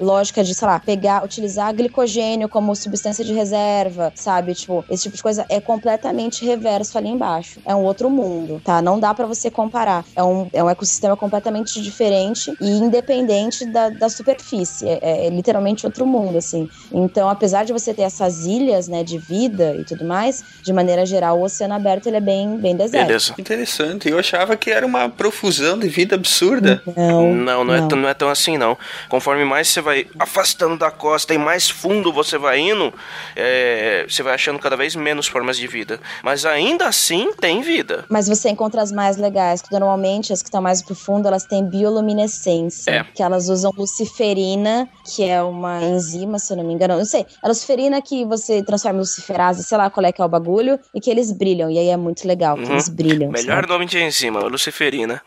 lógica 0.00 0.42
de, 0.42 0.54
sei 0.54 0.66
lá, 0.66 0.78
pegar, 0.80 1.24
utilizar 1.24 1.74
glicogênio 1.74 2.48
como 2.48 2.74
substância 2.74 3.24
de 3.24 3.32
reserva, 3.32 4.12
sabe? 4.14 4.54
Tipo, 4.54 4.84
esse 4.90 5.04
tipo 5.04 5.16
de 5.16 5.22
coisa 5.22 5.46
é 5.48 5.60
completamente 5.60 6.44
reverso 6.44 6.98
ali 6.98 7.08
embaixo. 7.08 7.60
É 7.64 7.74
um 7.74 7.82
outro 7.82 8.10
mundo, 8.10 8.60
tá? 8.64 8.82
Não 8.82 8.98
dá 8.98 9.14
para 9.14 9.26
você 9.26 9.50
comparar. 9.50 10.04
É 10.14 10.22
um, 10.22 10.48
é 10.52 10.62
um 10.62 10.70
ecossistema 10.70 11.16
completamente 11.16 11.80
diferente 11.80 12.52
e 12.60 12.68
independente 12.78 13.64
da, 13.66 13.88
da 13.90 14.08
superfície. 14.08 14.88
É, 14.88 15.26
é 15.26 15.30
literalmente 15.30 15.86
outro 15.86 16.06
mundo, 16.06 16.38
assim. 16.38 16.68
Então, 16.92 17.28
apesar 17.28 17.64
de 17.64 17.72
você 17.72 17.92
ter 17.92 18.04
essas 18.16 18.46
ilhas, 18.46 18.88
né, 18.88 19.04
de 19.04 19.18
vida 19.18 19.74
e 19.76 19.84
tudo 19.84 20.04
mais, 20.04 20.42
de 20.62 20.72
maneira 20.72 21.04
geral, 21.04 21.38
o 21.38 21.42
oceano 21.44 21.74
aberto 21.74 22.06
ele 22.06 22.16
é 22.16 22.20
bem, 22.20 22.56
bem 22.56 22.74
deserto. 22.76 23.06
Beleza. 23.06 23.34
Interessante. 23.38 24.08
Eu 24.08 24.18
achava 24.18 24.56
que 24.56 24.70
era 24.70 24.84
uma 24.86 25.08
profusão 25.08 25.78
de 25.78 25.88
vida 25.88 26.14
absurda. 26.14 26.82
Não, 26.96 27.32
Não, 27.34 27.64
não, 27.64 27.74
É, 27.74 27.86
tão- 27.86 27.98
não 27.98 28.08
é 28.08 28.14
tão 28.14 28.28
assim, 28.28 28.56
não. 28.56 28.76
Conforme 29.08 29.44
mais 29.44 29.68
você 29.68 29.80
vai 29.80 30.06
afastando 30.18 30.76
da 30.78 30.90
costa 30.90 31.34
e 31.34 31.38
mais 31.38 31.68
fundo 31.68 32.12
você 32.12 32.38
vai 32.38 32.58
indo, 32.58 32.92
é, 33.34 34.06
você 34.08 34.22
vai 34.22 34.34
achando 34.34 34.58
cada 34.58 34.76
vez 34.76 34.94
menos 34.96 35.26
formas 35.26 35.56
de 35.56 35.66
vida. 35.66 36.00
Mas 36.22 36.44
ainda 36.46 36.86
assim 36.88 37.32
tem 37.40 37.60
vida. 37.60 38.04
Mas 38.08 38.26
você 38.28 38.48
encontra 38.48 38.80
as 38.82 38.90
mais 38.92 39.16
legais, 39.16 39.60
que 39.62 39.70
normalmente 39.72 40.32
as 40.32 40.42
que 40.42 40.48
estão 40.48 40.62
mais 40.62 40.80
profundas, 40.82 41.26
elas 41.26 41.44
têm 41.44 41.64
bioluminescência. 41.64 42.90
É. 42.90 43.04
Que 43.14 43.22
elas 43.22 43.48
usam 43.48 43.72
luciferina, 43.76 44.88
que 45.14 45.24
é 45.24 45.42
uma 45.42 45.82
enzima, 45.82 46.38
se 46.38 46.52
eu 46.52 46.56
não 46.56 46.64
me 46.64 46.72
engano. 46.74 46.96
Não 46.96 47.04
sei. 47.04 47.26
É 47.42 47.48
luciferina 47.48 48.00
que 48.06 48.24
você 48.24 48.62
transforma 48.62 48.98
em 48.98 49.00
luciferase, 49.00 49.62
sei 49.64 49.76
lá 49.76 49.90
qual 49.90 50.04
é 50.06 50.12
que 50.12 50.20
é 50.22 50.24
o 50.24 50.28
bagulho, 50.28 50.78
e 50.94 51.00
que 51.00 51.10
eles 51.10 51.32
brilham. 51.32 51.70
E 51.70 51.78
aí 51.78 51.88
é 51.88 51.96
muito 51.96 52.26
legal, 52.26 52.56
que 52.56 52.62
Uhum. 52.64 52.72
eles 52.72 52.88
brilham. 52.88 53.30
Melhor 53.30 53.56
sabe? 53.56 53.68
nome 53.68 53.86
de 53.86 53.98
enzima, 54.02 54.40
luciferina. 54.40 55.22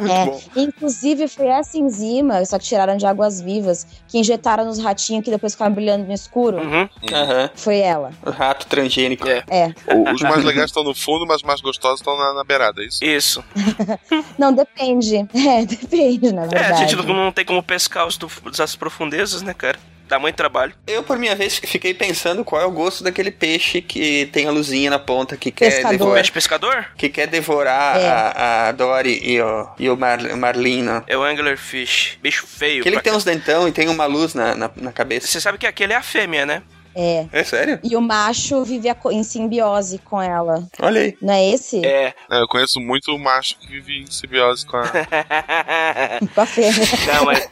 Muito 0.00 0.12
É, 0.12 0.24
bom. 0.26 0.40
inclusive 0.56 1.28
foi 1.28 1.46
essa 1.46 1.76
enzima, 1.78 2.44
só 2.44 2.58
que 2.58 2.64
tiraram 2.64 2.96
de 2.96 3.06
águas 3.06 3.40
vivas, 3.40 3.86
que 4.08 4.18
injetaram 4.18 4.64
nos 4.64 4.78
ratinhos 4.78 5.24
que 5.24 5.30
depois 5.30 5.52
ficaram 5.52 5.72
brilhando 5.74 6.04
no 6.04 6.12
escuro. 6.12 6.58
Uhum. 6.58 6.88
Aham. 7.12 7.50
Foi 7.54 7.78
ela. 7.78 8.10
O 8.24 8.30
rato 8.30 8.66
transgênico. 8.66 9.28
É. 9.28 9.44
É. 9.48 9.66
O- 9.94 10.12
Os 10.14 10.22
mais 10.22 10.44
legais 10.44 10.66
estão 10.66 10.82
no 10.84 10.94
fundo, 10.94 11.26
mas 11.26 11.36
os 11.38 11.42
mais 11.42 11.60
gostosos 11.60 12.00
estão 12.00 12.16
na, 12.16 12.34
na 12.34 12.44
beirada, 12.44 12.82
é 12.82 12.86
isso? 12.86 13.04
Isso. 13.04 13.44
Não, 14.38 14.52
depende. 14.52 15.26
É, 15.50 15.64
depende, 15.64 16.32
na 16.32 16.42
É, 16.42 16.44
a 16.44 16.48
verdade. 16.48 16.78
gente 16.80 16.96
não, 16.96 17.04
não 17.14 17.32
tem 17.32 17.44
como 17.44 17.62
pescar 17.62 18.06
os 18.06 18.16
do- 18.16 18.30
das 18.56 18.76
profundezas, 18.76 19.42
né, 19.42 19.52
cara? 19.54 19.78
Dá 20.10 20.18
muito 20.18 20.34
trabalho. 20.34 20.74
Eu, 20.88 21.04
por 21.04 21.16
minha 21.16 21.36
vez, 21.36 21.56
fiquei 21.58 21.94
pensando 21.94 22.44
qual 22.44 22.60
é 22.60 22.64
o 22.64 22.70
gosto 22.72 23.04
daquele 23.04 23.30
peixe 23.30 23.80
que 23.80 24.26
tem 24.32 24.48
a 24.48 24.50
luzinha 24.50 24.90
na 24.90 24.98
ponta, 24.98 25.36
que 25.36 25.52
quer, 25.52 25.70
Pescador. 25.70 25.90
devorar, 25.92 26.14
Peixe 26.16 26.32
pescador? 26.32 26.86
que 26.96 27.08
quer 27.08 27.28
devorar 27.28 27.96
É. 28.00 28.08
a, 28.08 28.68
a 28.68 28.72
Dory 28.72 29.20
e 29.22 29.40
o, 29.40 29.68
e 29.78 29.88
o 29.88 29.96
Mar, 29.96 30.18
Marlino. 30.36 31.04
É 31.06 31.16
o 31.16 31.22
anglerfish. 31.22 32.18
Bicho 32.20 32.44
feio. 32.44 32.80
Aquele 32.80 32.96
que 32.96 33.04
tem 33.04 33.12
uns 33.12 33.22
dentão 33.22 33.68
e 33.68 33.72
tem 33.72 33.88
uma 33.88 34.06
luz 34.06 34.34
na, 34.34 34.54
na, 34.56 34.70
na 34.74 34.92
cabeça. 34.92 35.28
Você 35.28 35.40
sabe 35.40 35.58
que 35.58 35.66
aquele 35.66 35.92
é 35.92 35.96
a 35.96 36.02
fêmea, 36.02 36.44
né? 36.44 36.62
É. 36.92 37.26
É 37.30 37.44
sério? 37.44 37.78
E 37.84 37.94
o 37.94 38.00
macho 38.00 38.64
vive 38.64 38.88
em 39.12 39.22
simbiose 39.22 39.98
com 39.98 40.20
ela. 40.20 40.66
Olha 40.80 41.02
aí. 41.02 41.16
Não 41.22 41.32
é 41.32 41.50
esse? 41.50 41.86
É. 41.86 42.12
É, 42.28 42.40
eu 42.42 42.48
conheço 42.48 42.80
muito 42.80 43.16
macho 43.16 43.56
que 43.60 43.68
vive 43.68 44.00
em 44.02 44.10
simbiose 44.10 44.66
com 44.66 44.76
a. 44.76 44.82
Com 46.34 46.40
a 46.40 46.46
fêmea. 46.46 46.84
Não, 47.14 47.24
mas. 47.26 47.48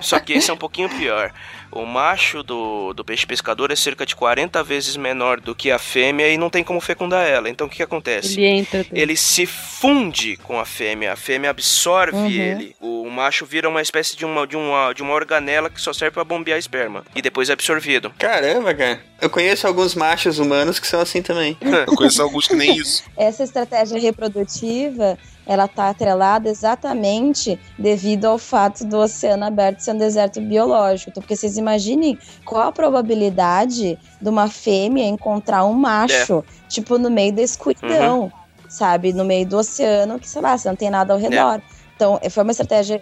Só 0.00 0.18
que 0.18 0.32
esse 0.34 0.50
é 0.50 0.52
um 0.54 0.56
pouquinho 0.58 0.88
pior. 0.88 1.32
O 1.70 1.84
macho 1.84 2.42
do, 2.42 2.92
do 2.94 3.04
peixe 3.04 3.26
pescador 3.26 3.70
é 3.70 3.76
cerca 3.76 4.04
de 4.06 4.16
40 4.16 4.62
vezes 4.62 4.96
menor 4.96 5.40
do 5.40 5.54
que 5.54 5.70
a 5.70 5.78
fêmea 5.78 6.28
e 6.28 6.38
não 6.38 6.48
tem 6.50 6.64
como 6.64 6.80
fecundar 6.80 7.26
ela. 7.26 7.48
Então 7.48 7.66
o 7.66 7.70
que, 7.70 7.76
que 7.76 7.82
acontece? 7.82 8.40
Ele 8.40 8.46
entra. 8.46 8.86
Ele 8.92 9.16
se 9.16 9.46
funde 9.46 10.36
com 10.38 10.58
a 10.58 10.64
fêmea, 10.64 11.12
a 11.12 11.16
fêmea 11.16 11.50
absorve 11.50 12.16
Uhum. 12.18 12.28
ele. 12.30 12.76
O 12.80 13.08
macho 13.10 13.44
vira 13.46 13.68
uma 13.68 13.82
espécie 13.82 14.16
de 14.16 14.24
uma, 14.24 14.46
de, 14.46 14.56
uma, 14.56 14.92
de 14.92 15.02
uma 15.02 15.12
organela 15.14 15.68
que 15.70 15.80
só 15.80 15.92
serve 15.92 16.14
pra 16.14 16.24
bombear 16.24 16.58
esperma. 16.58 17.04
E 17.14 17.20
depois 17.22 17.48
é 17.50 17.52
absorvido. 17.52 18.10
Caramba, 18.18 18.74
cara. 18.74 19.00
Eu 19.20 19.28
conheço 19.30 19.66
alguns 19.66 19.94
machos 19.94 20.38
humanos 20.38 20.78
que 20.78 20.86
são 20.86 21.00
assim 21.00 21.20
também. 21.22 21.56
Eu 21.60 21.94
conheço 21.96 22.22
alguns 22.22 22.46
que 22.48 22.54
nem 22.54 22.76
isso. 22.76 23.02
Essa 23.16 23.42
estratégia 23.44 23.98
reprodutiva, 24.00 25.18
ela 25.48 25.66
tá 25.66 25.88
atrelada 25.88 26.48
exatamente 26.48 27.58
devido 27.78 28.26
ao 28.26 28.38
fato 28.38 28.84
do 28.84 28.98
oceano 28.98 29.46
aberto 29.46 29.80
ser 29.80 29.92
um 29.92 29.98
deserto 29.98 30.40
biológico. 30.42 31.10
Então, 31.10 31.22
porque 31.22 31.34
vocês 31.34 31.56
imaginem 31.56 32.18
qual 32.44 32.68
a 32.68 32.72
probabilidade 32.72 33.98
de 34.20 34.28
uma 34.28 34.48
fêmea 34.48 35.06
encontrar 35.06 35.64
um 35.64 35.72
macho, 35.72 36.44
tipo, 36.68 36.98
no 36.98 37.10
meio 37.10 37.32
da 37.32 37.42
escuridão, 37.42 38.30
sabe? 38.68 39.12
No 39.14 39.24
meio 39.24 39.46
do 39.46 39.56
oceano, 39.56 40.18
que, 40.18 40.28
sei 40.28 40.42
lá, 40.42 40.56
você 40.56 40.68
não 40.68 40.76
tem 40.76 40.90
nada 40.90 41.14
ao 41.14 41.18
redor. 41.18 41.60
Então, 41.96 42.20
foi 42.30 42.42
uma 42.42 42.52
estratégia 42.52 43.00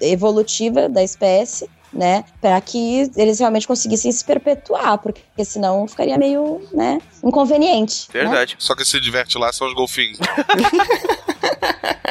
evolutiva 0.00 0.88
da 0.88 1.02
espécie, 1.02 1.68
né? 1.92 2.24
Para 2.40 2.60
que 2.60 3.10
eles 3.16 3.38
realmente 3.38 3.66
conseguissem 3.66 4.12
se 4.12 4.24
perpetuar, 4.24 4.98
porque 4.98 5.44
senão 5.44 5.88
ficaria 5.88 6.18
meio, 6.18 6.60
né, 6.72 7.00
inconveniente. 7.24 8.08
né? 8.12 8.20
Verdade. 8.20 8.54
Só 8.58 8.74
que 8.76 8.84
se 8.84 9.00
diverte 9.00 9.38
lá 9.38 9.52
são 9.52 9.66
os 9.66 9.74
golfinhos. 9.74 10.18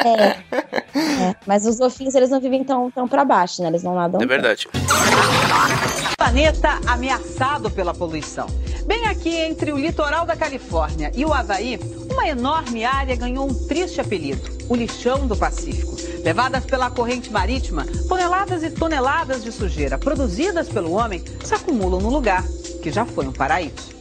É. 0.06 0.38
É, 0.98 1.36
Mas 1.48 1.66
os 1.66 1.78
golfinhos, 1.78 2.14
eles 2.14 2.30
não 2.30 2.40
vivem 2.40 2.64
tão, 2.64 2.92
tão 2.92 3.08
pra 3.08 3.26
baixo, 3.26 3.62
né? 3.62 3.70
Eles 3.70 3.84
não 3.84 3.96
nadam. 3.96 4.22
É 4.22 4.26
verdade. 4.26 4.68
planeta 6.18 6.80
ameaçado 6.86 7.72
pela 7.72 7.94
poluição. 7.94 8.48
Bem 8.86 9.08
aqui 9.08 9.36
entre 9.36 9.74
o 9.74 9.78
litoral 9.78 10.26
da 10.26 10.36
Califórnia 10.36 11.12
e 11.16 11.26
o 11.26 11.34
Havaí, 11.34 11.80
uma 12.12 12.28
enorme 12.28 12.86
área 12.86 13.16
ganhou 13.16 13.50
um 13.50 13.68
triste 13.68 14.00
apelido: 14.00 14.48
o 14.70 14.76
lixão 14.76 15.26
do 15.26 15.36
Pacífico. 15.36 15.96
Levadas 16.24 16.66
pela 16.66 16.90
corrente 16.90 17.32
marítima, 17.32 17.86
toneladas 18.08 18.64
e 18.64 18.72
toneladas 18.72 19.44
de 19.44 19.52
sujeira 19.52 19.98
produzidas 19.98 20.70
pelo 20.70 20.94
homem 20.94 21.24
se 21.44 21.54
acumulam 21.54 22.00
no 22.00 22.10
lugar 22.10 22.44
que 22.82 22.92
já 22.92 23.06
foi 23.06 23.28
um 23.28 23.32
paraíso. 23.32 23.96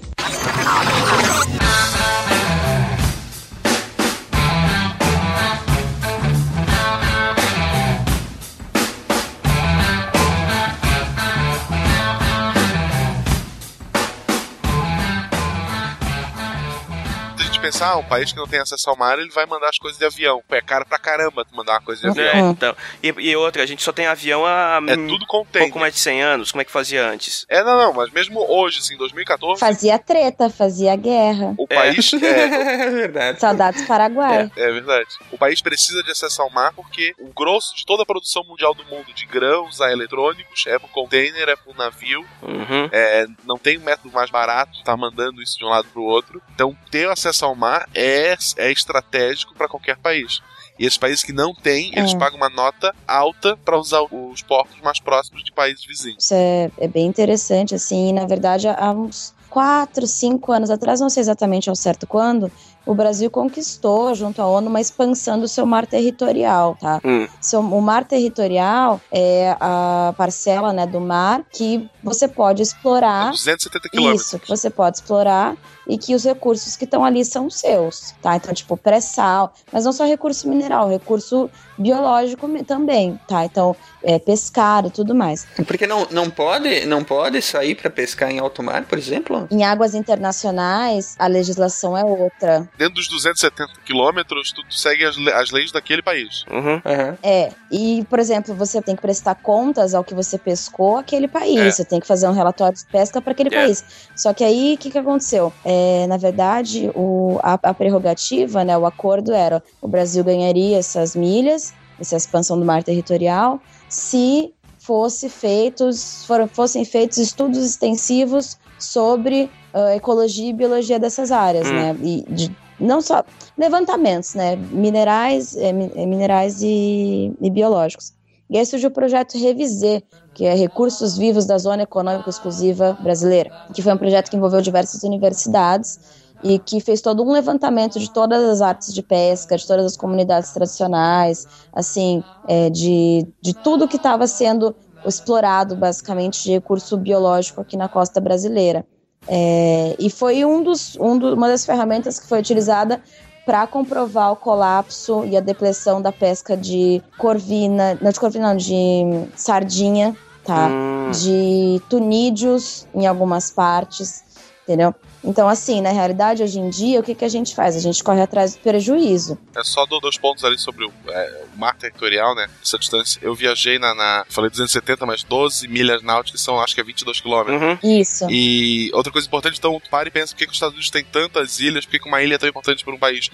Pensar, 17.65 17.91
ah, 17.91 17.97
um 17.97 18.05
país 18.05 18.31
que 18.33 18.39
não 18.39 18.47
tem 18.47 18.61
acesso 18.61 18.89
ao 18.91 18.97
mar, 18.97 19.19
ele 19.19 19.31
vai 19.31 19.47
mandar 19.47 19.69
as 19.69 19.79
coisas 19.79 19.99
de 19.99 20.05
avião. 20.05 20.43
Pô, 20.49 20.55
é 20.55 20.61
caro 20.61 20.85
pra 20.87 20.99
caramba 20.99 21.45
tu 21.45 21.55
mandar 21.57 21.73
uma 21.73 21.81
coisa 21.83 22.11
de 22.11 22.21
É, 22.21 22.31
avião. 22.31 22.51
então. 22.51 22.77
E, 23.03 23.09
e 23.19 23.37
outra, 23.37 23.63
a 23.63 23.67
gente 23.67 23.83
só 23.83 23.93
tem 23.93 24.07
avião 24.07 24.45
há 24.45 24.81
É 24.87 24.95
hum, 24.95 25.07
tudo 25.07 25.27
pouco 25.27 25.45
container. 25.47 25.77
mais 25.79 25.95
de 25.95 26.01
100 26.01 26.23
anos. 26.23 26.53
Como 26.53 26.63
é 26.63 26.65
que 26.65 26.71
fazia 26.71 27.07
antes? 27.07 27.47
É, 27.49 27.63
não, 27.63 27.77
não, 27.77 27.93
mas 27.93 28.11
mesmo 28.11 28.41
hoje, 28.49 28.79
assim, 28.81 28.97
2014, 28.97 29.61
Fazia 29.61 29.99
treta, 29.99 30.51
fazia 30.51 30.95
guerra. 30.97 31.55
o 31.59 31.67
país. 31.67 32.13
É, 32.15 32.85
É 32.85 32.91
verdade. 32.91 33.41
Saudades 33.41 33.87
Paraguai. 33.87 34.51
é 34.57 34.71
verdade. 34.73 35.09
O 35.33 35.39
país 35.39 35.61
precisa 35.63 36.03
de 36.03 36.11
acesso 36.11 36.43
ao 36.43 36.51
mar 36.51 36.73
porque 36.75 37.15
o 37.19 37.33
grosso 37.33 37.75
de 37.75 37.85
toda 37.87 38.03
a 38.03 38.07
produção 38.07 38.45
mundial 38.45 38.75
do 38.75 38.85
mundo, 38.85 39.13
de 39.15 39.27
grãos 39.27 39.81
a 39.81 39.91
eletrônicos, 39.91 40.65
é 40.67 40.79
por 40.79 40.91
container, 40.91 41.49
é 41.49 41.57
por 41.57 41.75
navio. 41.77 42.25
Uhum. 42.43 42.89
É, 42.93 43.27
não 43.45 43.59
tem 43.59 43.79
método 43.79 44.13
mais 44.13 44.31
barato 44.31 44.73
de 44.73 44.79
estar 44.79 44.97
mandando 44.97 45.43
isso 45.43 45.59
de 45.59 45.65
um 45.65 45.69
lado 45.69 45.89
para 45.89 46.01
o 46.01 46.05
outro. 46.05 46.43
Então, 46.55 46.77
ter 46.91 47.09
acesso 47.09 47.45
ao 47.45 47.54
mar 47.55 47.89
é, 47.95 48.37
é 48.57 48.73
estratégico 48.73 49.55
para 49.55 49.69
qualquer 49.69 49.97
país. 49.97 50.41
E 50.79 50.85
esses 50.85 50.99
países 50.99 51.23
que 51.23 51.33
não 51.33 51.55
têm, 51.55 51.93
eles 51.97 52.15
É. 52.15 52.19
pagam 52.19 52.37
uma 52.37 52.49
nota 52.49 52.93
alta 53.07 53.57
para 53.65 53.79
usar 53.79 54.03
os 54.03 54.43
portos 54.43 54.81
mais 54.83 54.99
próximos 54.99 55.45
de 55.45 55.53
países 55.53 55.85
vizinhos. 55.85 56.25
Isso 56.25 56.35
é, 56.35 56.71
é 56.79 56.89
bem 56.89 57.07
interessante, 57.07 57.75
assim. 57.75 58.13
Na 58.13 58.27
verdade, 58.27 58.67
há 58.67 58.91
uns 58.91 59.33
quatro, 59.49 60.05
cinco 60.05 60.51
anos 60.51 60.69
atrás, 60.71 61.01
não 61.01 61.09
sei 61.09 61.21
exatamente 61.21 61.71
ao 61.71 61.77
certo 61.77 62.09
quando, 62.09 62.51
o 62.85 62.93
Brasil 62.93 63.31
conquistou, 63.31 64.13
junto 64.13 64.43
à 64.43 64.47
ONU, 64.47 64.69
uma 64.69 64.81
expansão 64.81 65.39
do 65.39 65.47
seu 65.47 65.65
mar 65.65 65.87
territorial, 65.87 66.77
tá? 66.81 67.01
Hum. 67.05 67.29
Seu, 67.41 67.61
o 67.61 67.81
mar 67.81 68.05
territorial 68.05 69.01
é 69.13 69.57
a 69.61 70.13
parcela 70.19 70.73
né, 70.73 70.89
do 70.89 71.01
mar 71.01 71.45
que 71.53 71.89
você 72.03 72.27
pode 72.27 72.63
explorar 72.63 73.31
270 73.31 73.89
quilômetros. 73.91 74.27
Isso, 74.27 74.39
que 74.41 74.49
você 74.49 74.69
pode 74.69 74.97
explorar 74.97 75.57
e 75.87 75.99
que 75.99 76.15
os 76.15 76.25
recursos 76.25 76.77
que 76.77 76.85
estão 76.85 77.05
ali 77.05 77.25
são 77.25 77.49
seus, 77.51 78.15
tá? 78.23 78.37
Então, 78.37 78.53
tipo, 78.55 78.77
pré-sal, 78.77 79.53
mas 79.73 79.85
não 79.85 79.93
só 79.93 80.05
recurso 80.05 80.49
mineral, 80.49 80.89
recurso 80.89 81.51
biológico 81.79 82.49
também, 82.65 83.19
tá? 83.29 83.45
Então, 83.45 83.75
é, 84.03 84.19
pescar 84.19 84.87
e 84.87 84.91
tudo 84.91 85.15
mais. 85.15 85.47
Porque 85.67 85.87
não, 85.87 86.07
não, 86.11 86.31
pode, 86.31 86.87
não 86.87 87.03
pode 87.05 87.41
sair 87.43 87.75
pra 87.75 87.91
pescar 87.91 88.31
em 88.31 88.39
alto 88.39 88.63
mar, 88.63 88.85
por 88.85 88.97
exemplo? 88.99 89.47
Em 89.51 89.65
águas 89.65 89.95
internacionais, 89.95 91.15
a 91.19 91.27
legislação 91.27 91.97
é 91.97 92.05
outra. 92.05 92.69
dentro 92.79 92.95
dos 92.95 93.09
270 93.09 93.73
quilômetros, 93.85 94.53
tu, 94.53 94.63
segue 94.71 95.05
as, 95.05 95.17
as 95.35 95.51
leis 95.51 95.73
daquele 95.73 96.03
país. 96.03 96.45
Uhum. 96.51 96.81
Aham. 96.85 97.19
É, 97.23 97.53
e, 97.71 98.05
por 98.09 98.19
exemplo, 98.19 98.55
você 98.55 98.81
tem 98.81 98.95
que 98.97 99.03
prestar 99.03 99.35
contas 99.37 99.95
ao 99.95 100.05
que 100.05 100.15
você 100.15 100.39
pescou 100.39 100.97
aquele 100.99 101.29
país. 101.29 101.59
É. 101.59 101.71
Você 101.71 101.85
tem 101.85 102.01
que 102.01 102.07
fazer 102.07 102.29
um 102.29 102.33
relatório 102.33 102.77
de 102.77 102.85
pesca 102.87 103.21
para 103.21 103.33
aquele 103.33 103.55
É. 103.55 103.63
país. 103.63 103.85
Só 104.15 104.33
que 104.33 104.45
aí, 104.45 104.75
o 104.75 104.79
que, 104.79 104.91
que 104.91 104.99
aconteceu? 104.99 105.53
É, 105.65 105.74
na 106.09 106.17
verdade, 106.17 106.91
o, 106.95 107.39
a, 107.43 107.55
a 107.63 107.75
prerrogativa, 107.75 108.65
né, 108.65 108.77
o 108.77 108.87
acordo 108.87 109.33
era 109.33 109.63
o 109.81 109.89
Brasil 109.89 110.23
ganharia 110.25 110.79
essas 110.79 111.15
milhas, 111.17 111.73
essa 112.01 112.17
expansão 112.17 112.59
do 112.59 112.65
mar 112.65 112.83
territorial, 112.83 113.61
se 113.89 114.53
fosse 114.79 115.29
feitos, 115.29 116.25
foram, 116.27 116.47
fossem 116.49 116.85
feitos 116.85 117.19
estudos 117.19 117.65
extensivos 117.65 118.57
sobre 118.79 119.51
ah, 119.73 119.95
ecologia 119.97 120.51
e 120.51 120.53
biologia 120.53 120.99
dessas 120.99 121.31
áreas, 121.33 121.69
Hum. 121.69 121.73
né? 121.75 121.97
E 122.03 122.25
de- 122.29 122.57
não 122.79 123.01
só 123.01 123.25
levantamentos, 123.57 124.35
né? 124.35 124.57
Minerais, 124.57 125.55
mi- 125.55 125.91
eh, 125.95 126.07
minerais 126.07 126.61
e, 126.63 127.33
e 127.41 127.51
biológicos. 127.51 128.13
E 128.55 128.59
aí 128.59 128.65
surgiu 128.65 128.89
o 128.89 128.93
projeto 128.93 129.37
Revisê, 129.37 130.01
que 130.33 130.45
é 130.45 130.55
Recursos 130.55 131.19
Vivos 131.19 131.45
da 131.45 131.59
Zona 131.59 131.83
Econômica 131.83 132.31
Exclusiva 132.31 132.97
Brasileira, 133.01 133.51
que 133.75 133.83
foi 133.83 133.93
um 133.93 133.97
projeto 133.99 134.31
que 134.31 134.37
envolveu 134.37 134.61
diversas 134.61 135.03
universidades 135.03 135.99
e 136.41 136.61
que 136.61 136.79
fez 136.79 137.01
todo 137.01 137.25
um 137.25 137.33
levantamento 137.33 137.99
de 137.99 138.09
todas 138.13 138.41
as 138.45 138.63
artes 138.63 138.95
de 138.95 139.03
pesca, 139.03 139.57
de 139.57 139.67
todas 139.67 139.85
as 139.85 139.97
comunidades 139.97 140.53
tradicionais, 140.53 141.49
assim, 141.73 142.23
é, 142.47 142.71
de, 142.71 143.27
de 143.43 143.55
tudo 143.55 143.89
que 143.89 143.97
estava 143.97 144.25
sendo 144.29 144.73
explorado, 145.05 145.75
basicamente, 145.75 146.45
de 146.45 146.53
recurso 146.53 146.97
biológico 146.97 147.61
aqui 147.61 147.77
na 147.77 147.89
costa 147.89 148.21
brasileira. 148.21 148.87
É, 149.27 149.97
e 149.99 150.09
foi 150.09 150.45
um 150.45 150.63
dos, 150.63 150.97
um 151.01 151.19
do- 151.19 151.35
uma 151.35 151.49
das 151.49 151.67
ferramentas 151.67 152.21
que 152.21 152.29
foi 152.29 152.39
utilizada 152.39 153.03
para 153.45 153.67
comprovar 153.67 154.33
o 154.33 154.37
colapso 154.37 155.25
e 155.25 155.37
a 155.37 155.41
depressão 155.41 156.01
da 156.01 156.11
pesca 156.11 156.57
de 156.57 157.03
corvina, 157.19 157.99
não 158.01 158.11
de 158.11 158.19
corvina, 158.19 158.49
não, 158.49 158.57
de 158.57 159.29
sardinha, 159.37 160.17
tá? 160.45 160.69
Hum. 160.69 161.11
De 161.11 161.83
tunídeos 161.89 162.87
em 162.95 163.07
algumas 163.07 163.51
partes, 163.51 164.25
entendeu? 164.63 164.95
Então, 165.25 165.49
assim, 165.49 165.81
na 165.81 165.91
realidade, 165.91 166.43
hoje 166.43 166.59
em 166.59 166.69
dia, 166.69 167.01
o 167.01 167.03
que, 167.03 167.15
que 167.15 167.25
a 167.25 167.29
gente 167.29 167.55
faz? 167.55 167.75
A 167.75 167.81
gente 167.81 168.05
corre 168.05 168.21
atrás 168.21 168.55
do 168.55 168.61
prejuízo. 168.61 169.39
É 169.57 169.65
só 169.65 169.87
dou 169.87 170.01
dois 170.01 170.19
pontos 170.19 170.45
ali 170.45 170.59
sobre 170.59 170.85
o, 170.85 170.93
é, 171.09 171.45
o 171.55 171.59
mar 171.59 171.75
territorial, 171.77 172.35
né? 172.35 172.47
Essa 172.63 172.79
distância. 172.79 173.19
Eu 173.23 173.35
viajei 173.35 173.79
na, 173.79 173.95
na- 173.95 174.25
Falei 174.29 174.51
270, 174.51 175.07
mas 175.07 175.23
12 175.23 175.67
milhas 175.69 176.03
náuticas 176.03 176.41
são, 176.43 176.61
acho 176.61 176.75
que 176.75 176.81
é 176.81 176.85
22 176.85 177.21
quilômetros. 177.21 177.61
Uhum. 177.63 177.79
Isso. 178.01 178.27
E 178.31 178.91
outra 178.93 179.11
coisa 179.13 179.27
importante, 179.27 179.59
então, 179.59 179.81
para 179.91 180.09
e 180.09 180.11
pensa 180.11 180.35
por 180.35 180.39
que, 180.39 180.45
que 180.45 180.51
os 180.53 180.57
Estados 180.57 180.75
Unidos 180.75 180.91
tem 180.91 181.03
tantas 181.05 181.59
ilhas, 181.59 181.85
por 181.87 181.93
que, 181.93 181.99
que 182.01 182.09
uma 182.09 182.23
ilha 182.23 182.35
é 182.35 182.39
tão 182.39 182.49
importante 182.49 182.85
para 182.85 182.95
um 182.95 182.99
país. 182.99 183.31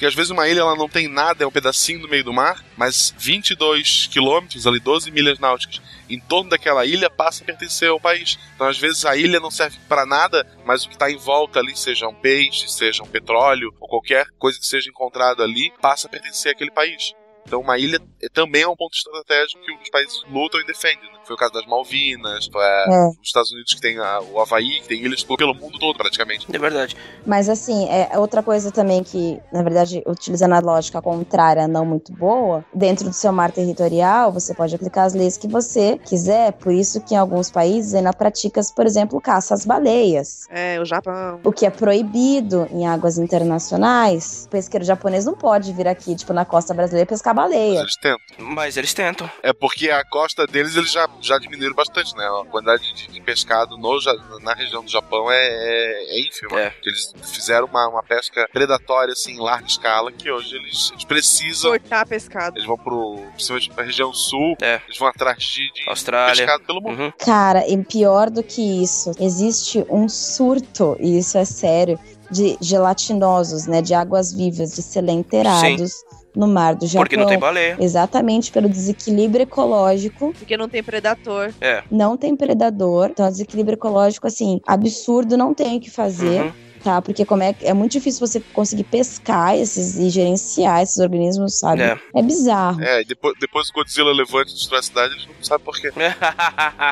Porque 0.00 0.06
às 0.06 0.14
vezes 0.14 0.30
uma 0.30 0.48
ilha 0.48 0.60
ela 0.60 0.74
não 0.74 0.88
tem 0.88 1.08
nada, 1.08 1.44
é 1.44 1.46
um 1.46 1.50
pedacinho 1.50 2.00
no 2.00 2.08
meio 2.08 2.24
do 2.24 2.32
mar, 2.32 2.64
mas 2.74 3.14
22 3.18 4.06
quilômetros, 4.06 4.66
ali 4.66 4.80
12 4.80 5.10
milhas 5.10 5.38
náuticas, 5.38 5.82
em 6.08 6.18
torno 6.18 6.48
daquela 6.48 6.86
ilha 6.86 7.10
passa 7.10 7.42
a 7.42 7.46
pertencer 7.46 7.90
ao 7.90 8.00
país. 8.00 8.38
Então 8.54 8.66
às 8.66 8.78
vezes 8.78 9.04
a 9.04 9.14
ilha 9.14 9.38
não 9.38 9.50
serve 9.50 9.76
para 9.86 10.06
nada, 10.06 10.46
mas 10.64 10.86
o 10.86 10.88
que 10.88 10.94
está 10.94 11.10
em 11.10 11.18
volta 11.18 11.58
ali, 11.58 11.76
seja 11.76 12.08
um 12.08 12.14
peixe, 12.14 12.66
seja 12.70 13.02
um 13.02 13.06
petróleo, 13.06 13.74
ou 13.78 13.86
qualquer 13.86 14.26
coisa 14.38 14.58
que 14.58 14.64
seja 14.64 14.88
encontrado 14.88 15.42
ali, 15.42 15.70
passa 15.82 16.06
a 16.06 16.10
pertencer 16.10 16.52
àquele 16.52 16.70
país. 16.70 17.12
Então 17.46 17.60
uma 17.60 17.78
ilha 17.78 18.00
é- 18.22 18.28
também 18.30 18.62
é 18.62 18.68
um 18.68 18.76
ponto 18.76 18.94
estratégico 18.94 19.62
que 19.62 19.72
os 19.82 19.90
países 19.90 20.22
lutam 20.30 20.60
e 20.62 20.64
defendem. 20.64 21.12
Né? 21.12 21.19
Foi 21.30 21.34
o 21.36 21.38
caso 21.38 21.52
das 21.52 21.64
Malvinas, 21.66 22.48
é, 22.52 22.84
É. 22.92 23.06
os 23.10 23.16
Estados 23.22 23.52
Unidos 23.52 23.72
que 23.72 23.80
tem 23.80 23.96
a- 23.98 24.20
o 24.20 24.40
Havaí, 24.40 24.80
que 24.80 24.88
tem 24.88 25.00
ilhas 25.00 25.22
por- 25.22 25.36
pelo 25.36 25.54
mundo 25.54 25.78
todo 25.78 25.96
praticamente. 25.96 26.44
É 26.52 26.58
verdade. 26.58 26.96
Mas 27.24 27.48
assim, 27.48 27.88
é 27.88 28.18
outra 28.18 28.42
coisa 28.42 28.72
também 28.72 29.04
que, 29.04 29.38
na 29.52 29.62
verdade, 29.62 30.02
utilizando 30.08 30.54
a 30.54 30.58
lógica 30.58 31.00
contrária, 31.00 31.68
não 31.68 31.86
muito 31.86 32.12
boa, 32.12 32.64
dentro 32.74 33.04
do 33.08 33.12
seu 33.12 33.30
mar 33.30 33.52
territorial, 33.52 34.32
você 34.32 34.52
pode 34.52 34.74
aplicar 34.74 35.04
as 35.04 35.14
leis 35.14 35.36
que 35.36 35.46
você 35.46 35.98
quiser, 36.04 36.50
por 36.54 36.72
isso 36.72 37.00
que 37.00 37.14
em 37.14 37.16
alguns 37.16 37.48
países 37.48 37.94
ainda 37.94 38.12
pratica, 38.12 38.60
por 38.74 38.84
exemplo, 38.84 39.20
caça 39.20 39.54
às 39.54 39.64
baleias. 39.64 40.48
É, 40.50 40.80
o 40.80 40.84
Japão. 40.84 41.38
O 41.44 41.52
que 41.52 41.64
é 41.64 41.70
proibido 41.70 42.66
em 42.72 42.88
águas 42.88 43.18
internacionais. 43.18 44.46
O 44.46 44.50
pesqueiro 44.50 44.84
japonês 44.84 45.24
não 45.26 45.34
pode 45.34 45.72
vir 45.72 45.86
aqui, 45.86 46.16
tipo, 46.16 46.32
na 46.32 46.44
costa 46.44 46.74
brasileira 46.74 47.06
pescar 47.06 47.34
Mas 47.34 47.44
baleia. 47.44 47.78
eles 47.78 47.94
tentam. 47.96 48.18
Mas 48.38 48.76
eles 48.76 48.92
tentam. 48.92 49.30
É 49.44 49.52
porque 49.52 49.90
a 49.90 50.04
costa 50.04 50.44
deles 50.46 50.74
eles 50.74 50.90
já, 50.90 51.08
já 51.20 51.38
diminuíram 51.38 51.74
bastante, 51.74 52.14
né? 52.16 52.24
A 52.24 52.44
quantidade 52.46 52.92
de, 52.94 53.08
de 53.08 53.20
pescado 53.20 53.76
no, 53.76 53.98
na 54.40 54.54
região 54.54 54.82
do 54.82 54.90
Japão 54.90 55.30
é, 55.30 55.36
é, 55.36 56.16
é 56.16 56.20
ínfima. 56.20 56.60
É. 56.60 56.74
Eles 56.84 57.12
fizeram 57.24 57.66
uma, 57.66 57.88
uma 57.88 58.02
pesca 58.02 58.48
predatória, 58.52 59.12
assim, 59.12 59.32
em 59.32 59.40
larga 59.40 59.66
escala, 59.66 60.10
que 60.12 60.30
hoje 60.30 60.56
eles, 60.56 60.90
eles 60.92 61.04
precisam. 61.04 61.70
Cortar 61.70 62.06
pescado. 62.06 62.56
Eles 62.56 62.66
vão 62.66 62.76
pro. 62.76 63.20
Principalmente 63.32 63.70
pra 63.70 63.84
região 63.84 64.12
sul, 64.12 64.56
É. 64.60 64.80
eles 64.86 64.98
vão 64.98 65.08
atrás 65.08 65.42
de, 65.42 65.72
de 65.72 65.88
Austrália. 65.88 66.34
pescado 66.34 66.64
pelo 66.64 66.80
mundo. 66.80 67.00
Uhum. 67.00 67.12
Cara, 67.18 67.66
e 67.68 67.76
pior 67.84 68.30
do 68.30 68.42
que 68.42 68.82
isso, 68.82 69.12
existe 69.18 69.84
um 69.88 70.08
surto, 70.08 70.96
e 71.00 71.18
isso 71.18 71.36
é 71.38 71.44
sério, 71.44 71.98
de 72.30 72.56
gelatinosos, 72.60 73.66
né? 73.66 73.82
De 73.82 73.94
águas 73.94 74.32
vivas, 74.32 74.74
de 74.74 74.82
selenterados 74.82 76.02
no 76.34 76.46
mar 76.46 76.74
do 76.74 76.86
Japão. 76.86 77.02
Porque 77.02 77.16
não 77.16 77.26
tem 77.26 77.38
baleia. 77.38 77.76
Exatamente 77.80 78.50
pelo 78.50 78.68
desequilíbrio 78.68 79.42
ecológico. 79.42 80.32
Porque 80.38 80.56
não 80.56 80.68
tem 80.68 80.82
predador. 80.82 81.52
É. 81.60 81.82
Não 81.90 82.16
tem 82.16 82.36
predador. 82.36 83.10
Então, 83.10 83.28
desequilíbrio 83.28 83.74
ecológico, 83.74 84.26
assim, 84.26 84.60
absurdo, 84.66 85.36
não 85.36 85.54
tem 85.54 85.76
o 85.76 85.80
que 85.80 85.90
fazer. 85.90 86.42
Uhum. 86.42 86.52
Tá, 86.82 87.02
porque 87.02 87.26
como 87.26 87.42
é, 87.42 87.54
é 87.60 87.74
muito 87.74 87.92
difícil 87.92 88.26
você 88.26 88.40
conseguir 88.54 88.84
pescar 88.84 89.54
esses 89.54 89.98
e 89.98 90.08
gerenciar 90.08 90.82
esses 90.82 90.96
organismos, 90.98 91.58
sabe? 91.58 91.82
É. 91.82 91.98
É, 92.14 92.22
bizarro. 92.22 92.82
É, 92.82 93.02
e 93.02 93.04
depois, 93.04 93.34
depois 93.38 93.68
o 93.68 93.72
Godzilla 93.74 94.12
levante 94.12 94.52
e 94.52 94.54
destrói 94.54 94.80
a 94.80 94.82
cidade, 94.82 95.12
eles 95.12 95.26
não 95.26 95.34
sabem 95.42 95.64
por 95.64 95.78
quê. 95.78 95.90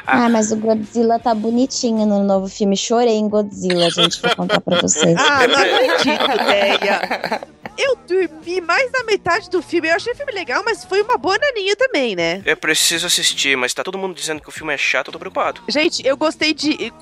Ah, 0.07 0.29
mas 0.29 0.53
o 0.53 0.57
Godzilla 0.57 1.19
tá 1.19 1.35
bonitinho 1.35 2.05
no 2.07 2.23
novo 2.23 2.49
filme. 2.49 2.77
Chorei 2.77 3.17
em 3.17 3.29
Godzilla, 3.29 3.91
gente, 3.91 4.21
vou 4.21 4.35
contar 4.37 4.61
pra 4.61 4.81
vocês. 4.81 5.17
Ah, 5.19 5.47
não 5.47 5.59
acredito, 5.59 6.45
Deia. 6.47 7.49
Eu 7.79 7.95
dormi 7.95 8.61
mais 8.61 8.91
da 8.91 9.05
metade 9.05 9.49
do 9.49 9.63
filme. 9.63 9.89
Eu 9.89 9.95
achei 9.95 10.13
o 10.13 10.17
filme 10.17 10.33
legal, 10.33 10.63
mas 10.65 10.85
foi 10.85 11.01
uma 11.01 11.17
boa 11.17 11.39
naninha 11.39 11.77
também, 11.77 12.17
né? 12.17 12.43
É 12.45 12.57
preciso 12.57 13.07
assistir, 13.07 13.57
mas 13.57 13.73
tá 13.73 13.85
todo 13.85 13.97
mundo 13.97 14.15
dizendo 14.15 14.41
que 14.43 14.49
o 14.49 14.53
filme 14.53 14.75
é 14.75 14.77
chato, 14.77 15.09
eu 15.09 15.13
tô 15.13 15.19
preocupado. 15.19 15.63
Gente, 15.69 16.05
eu 16.05 16.17
gostei 16.17 16.53
de. 16.53 16.93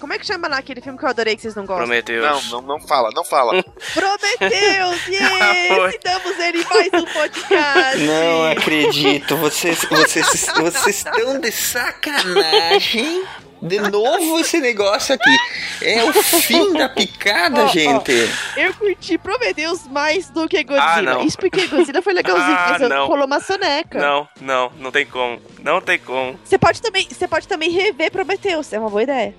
Como 0.00 0.12
é 0.12 0.18
que 0.18 0.26
chama 0.26 0.48
lá 0.48 0.58
aquele 0.58 0.80
filme 0.80 0.98
que 0.98 1.04
eu 1.04 1.08
adorei 1.08 1.36
que 1.36 1.42
vocês 1.42 1.54
não 1.54 1.64
gostam? 1.64 1.86
Prometeus. 1.86 2.50
Não, 2.50 2.62
não, 2.62 2.78
não 2.78 2.80
fala, 2.86 3.10
não 3.14 3.24
fala. 3.24 3.62
Prometeus! 3.94 5.04
Yeah! 5.14 5.74
Foi. 5.74 5.92
Citamos 5.92 6.38
ele 6.40 6.60
em 6.60 6.64
mais 6.64 6.88
um 6.92 7.04
podcast! 7.06 7.98
Não 8.04 8.50
acredito, 8.50 9.36
vocês, 9.36 9.84
vocês, 9.84 10.46
vocês 10.56 10.96
estão 10.96 11.40
de 11.40 11.52
sacanagem. 11.52 13.24
De 13.64 13.78
novo 13.80 14.40
esse 14.40 14.60
negócio 14.60 15.14
aqui. 15.14 15.36
É 15.82 16.04
o 16.04 16.12
fim 16.22 16.72
da 16.74 16.88
picada, 16.88 17.64
ó. 17.64 17.68
gente. 17.68 18.12
Eu 18.56 18.74
curti 18.74 19.16
Prometeus 19.18 19.86
mais 19.88 20.28
do 20.30 20.46
que 20.46 20.62
Godzilla. 20.62 20.84
Ah, 20.98 21.02
não. 21.02 21.22
Isso 21.22 21.38
porque 21.38 21.66
Godzilla 21.66 22.02
foi 22.02 22.12
legalzinho, 22.12 22.44
Ah, 22.56 22.76
mas 22.78 22.88
não. 22.88 23.06
rolou 23.06 23.24
uma 23.26 23.40
soneca. 23.40 23.98
Não, 23.98 24.28
não, 24.40 24.70
não 24.78 24.90
tem 24.92 25.06
como. 25.06 25.40
Não 25.60 25.80
tem 25.80 25.98
como. 25.98 26.38
Você 26.44 26.58
pode 26.58 26.80
também, 26.82 27.08
você 27.10 27.26
pode 27.26 27.48
também 27.48 27.70
rever 27.70 28.10
Prometeus, 28.12 28.72
é 28.72 28.78
uma 28.78 28.90
boa 28.90 29.02
ideia. 29.02 29.34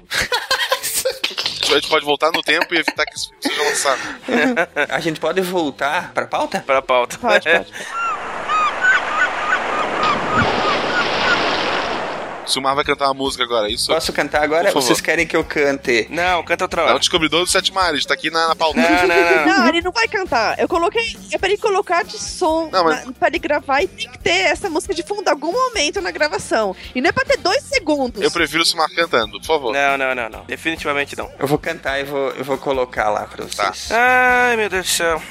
A 1.68 1.74
gente 1.76 1.88
pode 1.88 2.06
voltar 2.06 2.32
no 2.32 2.42
tempo 2.42 2.74
e 2.74 2.78
evitar 2.78 3.06
que 3.06 3.16
esse 3.16 3.28
filme 3.30 3.42
seja 3.42 3.64
lançado. 3.64 4.00
A 4.90 5.00
gente 5.00 5.20
pode 5.20 5.42
voltar 5.42 6.12
pra 6.14 6.26
pauta? 6.28 6.64
Pra 6.66 6.82
pauta. 6.82 7.18
Pode, 7.18 7.50
pode. 7.50 7.74
Silmar 12.48 12.76
vai 12.76 12.84
cantar 12.84 13.06
uma 13.06 13.14
música 13.14 13.44
agora, 13.44 13.70
isso? 13.70 13.88
Posso 13.88 14.14
cantar 14.14 14.44
agora? 14.44 14.72
Vocês 14.72 15.02
querem 15.02 15.26
que 15.26 15.36
eu 15.36 15.44
cante? 15.44 16.08
Não, 16.10 16.44
canta 16.44 16.64
outra 16.66 16.82
É 16.82 16.86
o 16.86 16.88
hora. 16.90 17.00
descobridor 17.00 17.42
dos 17.42 17.52
sete 17.52 17.74
mares, 17.74 18.06
tá 18.06 18.14
aqui 18.14 18.30
na, 18.30 18.50
na 18.50 18.56
pauta. 18.56 18.80
Não, 18.80 18.90
não, 19.08 19.08
não. 19.08 19.46
Não, 19.58 19.68
ele 19.68 19.82
não 19.82 19.92
vai 19.92 20.08
cantar. 20.08 20.58
Eu 20.60 20.68
coloquei. 20.68 21.16
É 21.32 21.38
pra 21.38 21.50
ele 21.50 21.58
colocar 21.58 22.04
de 22.04 22.18
som 22.18 22.70
Não, 22.72 22.84
mas- 22.84 23.06
na- 23.06 23.12
pra 23.14 23.28
ele 23.30 23.40
gravar 23.40 23.82
e 23.82 23.88
tem 23.88 24.10
que 24.10 24.18
ter 24.20 24.30
essa 24.46 24.70
música 24.70 24.94
de 24.94 25.04
fundo 25.04 25.24
em 25.28 25.30
algum 25.32 25.52
momento 25.52 26.02
na 26.02 26.12
gravação. 26.12 26.76
E 26.94 27.02
não 27.02 27.10
é 27.10 27.12
pra 27.12 27.26
ter 27.26 27.38
dois 27.38 27.64
segundos. 27.64 28.22
Eu 28.22 28.32
prefiro 28.32 28.64
o 28.64 28.66
Silmar 28.66 28.90
cantando, 28.96 29.40
por 29.40 29.46
favor. 29.46 29.74
Não, 29.74 29.98
não, 29.98 30.14
não, 30.16 30.30
não. 30.30 30.44
Definitivamente 30.46 31.16
não. 31.18 31.30
Eu 31.40 31.48
vou 31.48 31.58
cantar 31.58 32.00
e 32.00 32.04
vou, 32.04 32.30
eu 32.32 32.44
vou 32.44 32.58
colocar 32.58 33.10
lá 33.10 33.22
pra 33.26 33.44
vocês. 33.46 33.90
Ai, 33.92 34.56
meu 34.56 34.70
Deus 34.70 34.86
do 34.86 34.90
céu. 34.92 35.22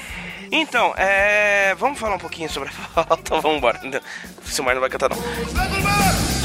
Então, 0.51 0.93
é. 0.95 1.73
Vamos 1.75 1.99
falar 1.99 2.15
um 2.15 2.19
pouquinho 2.19 2.49
sobre 2.49 2.69
a 2.69 3.03
pauta. 3.03 3.39
Vamos 3.41 3.57
embora. 3.57 3.79
O 4.45 4.49
Silmar 4.49 4.73
não 4.75 4.81
vai 4.81 4.89
cantar, 4.89 5.09
não. 5.09 6.44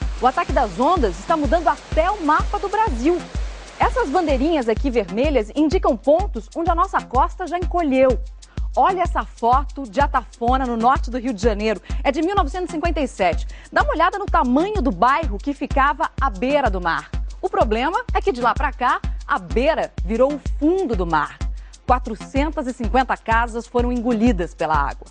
O 0.21 0.27
ataque 0.27 0.53
das 0.53 0.79
ondas 0.79 1.17
está 1.17 1.35
mudando 1.35 1.67
até 1.67 2.11
o 2.11 2.23
mapa 2.23 2.59
do 2.59 2.69
Brasil. 2.69 3.19
Essas 3.79 4.07
bandeirinhas 4.07 4.69
aqui 4.69 4.91
vermelhas 4.91 5.51
indicam 5.55 5.97
pontos 5.97 6.47
onde 6.55 6.69
a 6.69 6.75
nossa 6.75 7.01
costa 7.01 7.47
já 7.47 7.57
encolheu. 7.57 8.21
Olha 8.75 9.01
essa 9.01 9.23
foto 9.25 9.81
de 9.81 9.99
Atafona, 9.99 10.67
no 10.67 10.77
norte 10.77 11.09
do 11.09 11.17
Rio 11.17 11.33
de 11.33 11.41
Janeiro. 11.41 11.81
É 12.03 12.11
de 12.11 12.21
1957. 12.21 13.47
Dá 13.73 13.81
uma 13.81 13.93
olhada 13.93 14.19
no 14.19 14.27
tamanho 14.27 14.79
do 14.79 14.91
bairro 14.91 15.39
que 15.39 15.55
ficava 15.55 16.11
à 16.21 16.29
beira 16.29 16.69
do 16.69 16.79
mar. 16.79 17.09
O 17.41 17.49
problema 17.49 18.03
é 18.13 18.21
que 18.21 18.31
de 18.31 18.41
lá 18.41 18.53
para 18.53 18.71
cá, 18.71 19.01
a 19.25 19.39
beira 19.39 19.91
virou 20.05 20.35
o 20.35 20.41
fundo 20.59 20.95
do 20.95 21.07
mar. 21.07 21.39
450 21.87 23.17
casas 23.17 23.65
foram 23.65 23.91
engolidas 23.91 24.53
pela 24.53 24.75
água. 24.75 25.07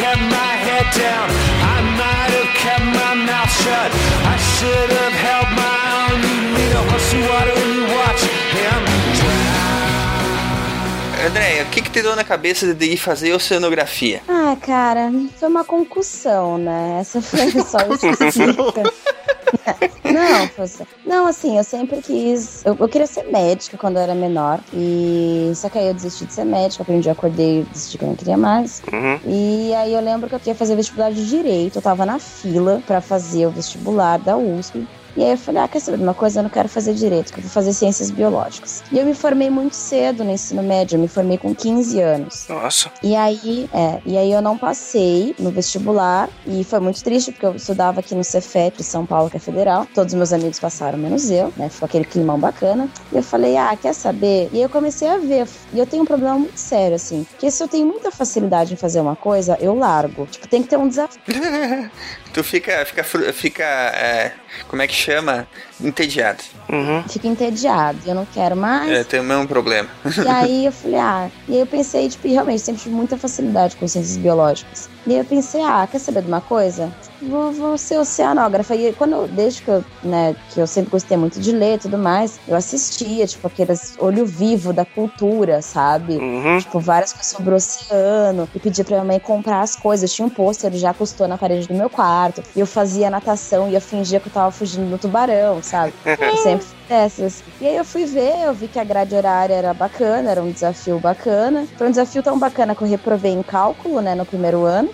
Kept 0.00 0.22
my 0.32 0.52
head 0.66 0.86
down. 0.96 1.28
I 1.74 1.76
might 2.00 2.30
have 2.38 2.52
kept 2.64 2.86
my 3.00 3.14
mouth 3.28 3.52
shut. 3.62 3.90
I 4.34 4.36
should 4.52 4.90
have 5.00 5.16
held 5.26 5.48
my 5.64 5.80
own. 6.04 6.18
You 6.24 6.38
need 6.56 6.72
a 6.80 6.82
horse 6.88 7.12
and 7.16 7.24
water 7.28 7.54
and 7.62 7.70
you 7.76 7.84
watch 8.00 8.22
him 8.56 8.80
Andréia, 11.26 11.64
o 11.64 11.66
que 11.66 11.82
que 11.82 11.90
te 11.90 12.00
deu 12.00 12.16
na 12.16 12.24
cabeça 12.24 12.72
de 12.74 12.86
ir 12.86 12.96
fazer 12.96 13.34
oceanografia? 13.34 14.22
Ah, 14.26 14.56
cara, 14.58 15.12
foi 15.38 15.48
uma 15.48 15.64
concussão, 15.64 16.56
né? 16.56 16.96
Essa 17.00 17.20
foi 17.20 17.50
só 17.62 17.78
isso. 17.92 18.40
Não, 20.04 20.48
só- 20.66 20.84
não, 21.04 21.26
assim, 21.26 21.56
eu 21.56 21.64
sempre 21.64 22.00
quis. 22.02 22.64
Eu, 22.64 22.76
eu 22.80 22.88
queria 22.88 23.06
ser 23.06 23.24
médica 23.30 23.76
quando 23.78 23.96
eu 23.96 24.02
era 24.02 24.14
menor. 24.14 24.60
E 24.72 25.52
só 25.54 25.68
que 25.68 25.78
aí 25.78 25.86
eu 25.88 25.94
desisti 25.94 26.24
de 26.26 26.32
ser 26.32 26.44
médica, 26.44 26.84
porque 26.84 26.96
um 26.96 27.00
dia 27.00 27.10
eu 27.10 27.14
acordei 27.14 27.60
e 27.60 27.64
decidi 27.64 27.98
que 27.98 28.04
eu 28.04 28.08
não 28.08 28.16
queria 28.16 28.36
mais. 28.36 28.82
Uhum. 28.92 29.20
E 29.30 29.74
aí 29.74 29.94
eu 29.94 30.00
lembro 30.00 30.28
que 30.28 30.34
eu 30.34 30.40
ia 30.46 30.54
fazer 30.54 30.74
vestibular 30.74 31.12
de 31.12 31.26
direito, 31.28 31.76
eu 31.76 31.82
tava 31.82 32.04
na 32.04 32.18
fila 32.18 32.82
pra 32.86 33.00
fazer 33.00 33.46
o 33.46 33.50
vestibular 33.50 34.18
da 34.18 34.36
USP. 34.36 34.86
E 35.16 35.24
aí 35.24 35.32
eu 35.32 35.38
falei, 35.38 35.62
ah, 35.62 35.68
quer 35.68 35.80
saber 35.80 35.98
de 35.98 36.02
uma 36.02 36.14
coisa? 36.14 36.40
Eu 36.40 36.44
não 36.44 36.50
quero 36.50 36.68
fazer 36.68 36.94
direito, 36.94 37.32
que 37.32 37.38
eu 37.38 37.42
vou 37.42 37.50
fazer 37.50 37.72
ciências 37.72 38.10
biológicas. 38.10 38.82
E 38.92 38.98
eu 38.98 39.04
me 39.04 39.14
formei 39.14 39.50
muito 39.50 39.74
cedo 39.74 40.24
no 40.24 40.30
ensino 40.30 40.62
médio, 40.62 40.96
eu 40.96 41.00
me 41.00 41.08
formei 41.08 41.38
com 41.38 41.54
15 41.54 42.00
anos. 42.00 42.46
Nossa. 42.48 42.90
E 43.02 43.16
aí, 43.16 43.68
é, 43.72 44.00
e 44.04 44.16
aí 44.16 44.30
eu 44.30 44.40
não 44.40 44.56
passei 44.56 45.34
no 45.38 45.50
vestibular 45.50 46.28
e 46.46 46.64
foi 46.64 46.80
muito 46.80 47.02
triste 47.02 47.32
porque 47.32 47.46
eu 47.46 47.54
estudava 47.56 48.00
aqui 48.00 48.14
no 48.14 48.24
Cefet 48.24 48.82
São 48.82 49.06
Paulo, 49.06 49.30
que 49.30 49.36
é 49.36 49.40
federal. 49.40 49.86
Todos 49.94 50.12
os 50.12 50.16
meus 50.16 50.32
amigos 50.32 50.58
passaram, 50.58 50.98
menos 50.98 51.30
eu, 51.30 51.52
né? 51.56 51.68
Foi 51.68 51.86
aquele 51.86 52.04
climão 52.04 52.38
bacana. 52.38 52.88
E 53.12 53.16
eu 53.16 53.22
falei, 53.22 53.56
ah, 53.56 53.76
quer 53.80 53.94
saber? 53.94 54.48
E 54.52 54.56
aí 54.56 54.62
eu 54.62 54.68
comecei 54.68 55.08
a 55.08 55.18
ver. 55.18 55.46
E 55.72 55.78
eu 55.78 55.86
tenho 55.86 56.02
um 56.02 56.06
problema 56.06 56.38
muito 56.38 56.58
sério, 56.58 56.96
assim, 56.96 57.26
que 57.38 57.50
se 57.50 57.62
eu 57.62 57.68
tenho 57.68 57.86
muita 57.86 58.10
facilidade 58.10 58.74
em 58.74 58.76
fazer 58.76 59.00
uma 59.00 59.16
coisa, 59.16 59.56
eu 59.60 59.74
largo. 59.74 60.26
Tipo, 60.26 60.48
tem 60.48 60.62
que 60.62 60.68
ter 60.68 60.76
um 60.76 60.88
desafio. 60.88 61.20
Tu 62.32 62.44
fica, 62.44 62.84
fica, 62.84 63.02
fica 63.32 63.64
é, 63.64 64.32
como 64.68 64.82
é 64.82 64.86
que 64.86 64.94
chama? 64.94 65.48
Entediado. 65.82 66.42
Uhum. 66.68 67.02
Fico 67.08 67.26
entediado, 67.26 67.98
eu 68.06 68.14
não 68.14 68.24
quero 68.24 68.56
mais. 68.56 68.90
É, 68.90 69.04
tem 69.04 69.20
o 69.20 69.24
mesmo 69.24 69.48
problema. 69.48 69.88
E 70.24 70.28
aí 70.28 70.66
eu 70.66 70.72
falei, 70.72 70.98
ah, 70.98 71.30
e 71.48 71.54
aí 71.54 71.60
eu 71.60 71.66
pensei, 71.66 72.08
tipo, 72.08 72.28
realmente 72.28 72.60
sempre 72.60 72.82
tive 72.82 72.94
muita 72.94 73.16
facilidade 73.16 73.76
com 73.76 73.88
ciências 73.88 74.16
biológicas. 74.16 74.88
E 75.06 75.12
aí 75.12 75.18
eu 75.18 75.24
pensei, 75.24 75.62
ah, 75.62 75.88
quer 75.90 75.98
saber 75.98 76.22
de 76.22 76.28
uma 76.28 76.40
coisa? 76.40 76.92
Vou, 77.22 77.50
vou 77.52 77.78
ser 77.78 77.98
oceanógrafa. 77.98 78.74
E 78.74 78.92
quando 78.92 79.12
eu, 79.12 79.28
desde 79.28 79.62
que 79.62 79.68
eu, 79.68 79.84
né, 80.02 80.36
que 80.50 80.60
eu 80.60 80.66
sempre 80.66 80.90
gostei 80.90 81.16
muito 81.16 81.40
de 81.40 81.52
ler 81.52 81.76
e 81.76 81.78
tudo 81.78 81.98
mais, 81.98 82.38
eu 82.46 82.54
assistia, 82.54 83.26
tipo, 83.26 83.46
aqueles 83.46 83.94
olho 83.98 84.24
vivo 84.24 84.72
da 84.72 84.84
cultura, 84.84 85.62
sabe? 85.62 86.16
Uhum. 86.16 86.58
Tipo, 86.58 86.78
várias 86.78 87.12
coisas 87.12 87.32
sobre 87.32 87.52
o 87.52 87.56
oceano. 87.56 88.48
E 88.54 88.58
pedia 88.58 88.84
pra 88.84 88.96
minha 88.96 89.06
mãe 89.06 89.18
comprar 89.18 89.62
as 89.62 89.74
coisas. 89.74 90.12
Tinha 90.12 90.26
um 90.26 90.30
pôster, 90.30 90.72
já 90.74 90.94
custou 90.94 91.26
na 91.26 91.36
parede 91.36 91.66
do 91.66 91.74
meu 91.74 91.90
quarto. 91.90 92.42
E 92.54 92.60
eu 92.60 92.66
fazia 92.66 93.10
natação 93.10 93.68
e 93.68 93.74
eu 93.74 93.80
fingia 93.80 94.20
que 94.20 94.28
eu 94.28 94.32
tava 94.32 94.50
fugindo 94.50 94.90
do 94.90 94.98
tubarão, 94.98 95.62
sabe? 95.70 95.94
Eu 96.04 96.36
sempre 96.38 96.66
dessas. 96.88 97.44
E 97.60 97.66
aí 97.66 97.76
eu 97.76 97.84
fui 97.84 98.04
ver, 98.04 98.44
eu 98.44 98.52
vi 98.52 98.66
que 98.66 98.78
a 98.78 98.84
grade 98.84 99.14
horária 99.14 99.54
era 99.54 99.72
bacana, 99.72 100.30
era 100.30 100.42
um 100.42 100.50
desafio 100.50 100.98
bacana. 100.98 101.66
Foi 101.78 101.86
um 101.86 101.90
desafio 101.90 102.22
tão 102.22 102.38
bacana 102.38 102.74
que 102.74 102.82
eu 102.82 102.88
reprovei 102.88 103.32
em 103.32 103.42
cálculo, 103.42 104.00
né, 104.00 104.14
no 104.14 104.26
primeiro 104.26 104.64
ano. 104.64 104.90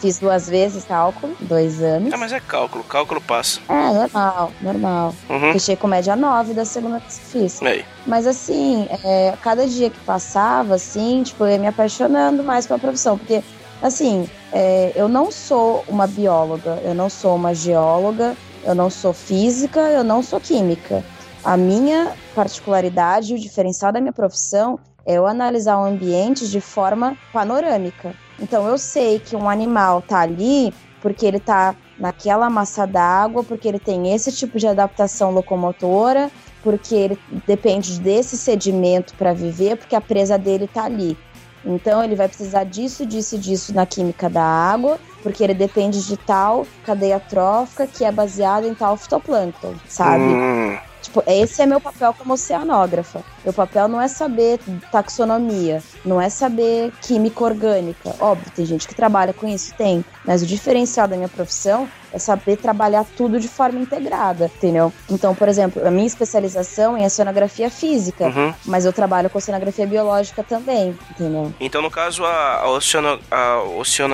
Fiz 0.00 0.18
duas 0.18 0.48
vezes 0.48 0.84
cálculo, 0.84 1.36
dois 1.40 1.82
anos. 1.82 2.10
Ah, 2.10 2.16
mas 2.16 2.32
é 2.32 2.40
cálculo, 2.40 2.82
cálculo 2.84 3.20
passa. 3.20 3.60
É, 3.68 3.92
normal, 3.92 4.52
normal. 4.62 5.14
Uhum. 5.28 5.52
Fechei 5.52 5.76
com 5.76 5.86
média 5.86 6.16
9 6.16 6.54
da 6.54 6.64
segunda 6.64 7.00
que 7.00 7.12
fiz. 7.12 7.62
Aí. 7.62 7.84
Mas 8.06 8.26
assim, 8.26 8.88
é, 9.04 9.34
cada 9.42 9.66
dia 9.66 9.90
que 9.90 10.00
passava, 10.00 10.76
assim, 10.76 11.22
tipo, 11.22 11.44
eu 11.44 11.50
ia 11.50 11.58
me 11.58 11.66
apaixonando 11.66 12.42
mais 12.42 12.66
pela 12.66 12.78
profissão. 12.78 13.18
Porque, 13.18 13.42
assim, 13.82 14.26
é, 14.54 14.92
eu 14.96 15.06
não 15.06 15.30
sou 15.30 15.84
uma 15.86 16.06
bióloga, 16.06 16.80
eu 16.82 16.94
não 16.94 17.10
sou 17.10 17.36
uma 17.36 17.54
geóloga, 17.54 18.34
eu 18.64 18.74
não 18.74 18.90
sou 18.90 19.12
física, 19.12 19.80
eu 19.90 20.04
não 20.04 20.22
sou 20.22 20.40
química. 20.40 21.04
A 21.42 21.56
minha 21.56 22.12
particularidade 22.34 23.34
o 23.34 23.38
diferencial 23.38 23.92
da 23.92 24.00
minha 24.00 24.12
profissão 24.12 24.78
é 25.06 25.14
eu 25.14 25.26
analisar 25.26 25.78
o 25.78 25.84
ambiente 25.84 26.48
de 26.48 26.60
forma 26.60 27.16
panorâmica. 27.32 28.14
Então 28.38 28.66
eu 28.68 28.76
sei 28.76 29.18
que 29.18 29.34
um 29.34 29.48
animal 29.48 30.02
tá 30.02 30.20
ali 30.20 30.72
porque 31.00 31.24
ele 31.24 31.40
tá 31.40 31.74
naquela 31.98 32.48
massa 32.48 32.86
d'água, 32.86 33.42
porque 33.42 33.68
ele 33.68 33.78
tem 33.78 34.12
esse 34.12 34.32
tipo 34.32 34.58
de 34.58 34.66
adaptação 34.66 35.30
locomotora, 35.30 36.30
porque 36.62 36.94
ele 36.94 37.18
depende 37.46 37.98
desse 38.00 38.36
sedimento 38.36 39.14
para 39.14 39.32
viver, 39.32 39.76
porque 39.76 39.96
a 39.96 40.00
presa 40.00 40.38
dele 40.38 40.66
tá 40.66 40.84
ali. 40.84 41.16
Então 41.64 42.02
ele 42.02 42.16
vai 42.16 42.28
precisar 42.28 42.64
disso, 42.64 43.04
disso 43.04 43.36
e 43.36 43.38
disso 43.38 43.74
na 43.74 43.84
química 43.84 44.28
da 44.30 44.42
água, 44.42 44.98
porque 45.22 45.42
ele 45.42 45.54
depende 45.54 46.04
de 46.06 46.16
tal 46.16 46.66
cadeia 46.84 47.20
trófica 47.20 47.86
que 47.86 48.04
é 48.04 48.12
baseada 48.12 48.66
em 48.66 48.74
tal 48.74 48.96
fitoplâncton, 48.96 49.74
sabe? 49.88 50.24
Hum. 50.24 50.78
Tipo, 51.02 51.22
esse 51.26 51.62
é 51.62 51.66
meu 51.66 51.80
papel 51.80 52.14
como 52.14 52.34
oceanógrafa. 52.34 53.22
Meu 53.42 53.52
papel 53.52 53.88
não 53.88 54.00
é 54.00 54.06
saber 54.06 54.60
taxonomia, 54.92 55.82
não 56.04 56.20
é 56.20 56.28
saber 56.28 56.92
química 57.00 57.42
orgânica. 57.42 58.14
Óbvio, 58.20 58.52
tem 58.54 58.66
gente 58.66 58.86
que 58.86 58.94
trabalha 58.94 59.32
com 59.32 59.48
isso, 59.48 59.74
tem. 59.76 60.04
Mas 60.24 60.42
o 60.42 60.46
diferencial 60.46 61.08
da 61.08 61.16
minha 61.16 61.28
profissão 61.28 61.88
é 62.12 62.18
saber 62.18 62.56
trabalhar 62.56 63.04
tudo 63.16 63.38
de 63.40 63.48
forma 63.48 63.78
integrada, 63.80 64.50
entendeu? 64.56 64.92
Então, 65.08 65.34
por 65.34 65.48
exemplo, 65.48 65.86
a 65.86 65.90
minha 65.90 66.06
especialização 66.06 66.96
é 66.96 67.00
em 67.02 67.06
oceanografia 67.06 67.70
física, 67.70 68.26
Uhum. 68.26 68.54
mas 68.64 68.84
eu 68.84 68.92
trabalho 68.92 69.28
com 69.30 69.38
oceanografia 69.38 69.86
biológica 69.86 70.42
também, 70.42 70.98
entendeu? 71.10 71.52
Então, 71.60 71.80
no 71.82 71.90
caso, 71.90 72.24
a, 72.24 72.56
a, 72.62 72.68
oceano- 72.70 73.20
a 73.30 73.62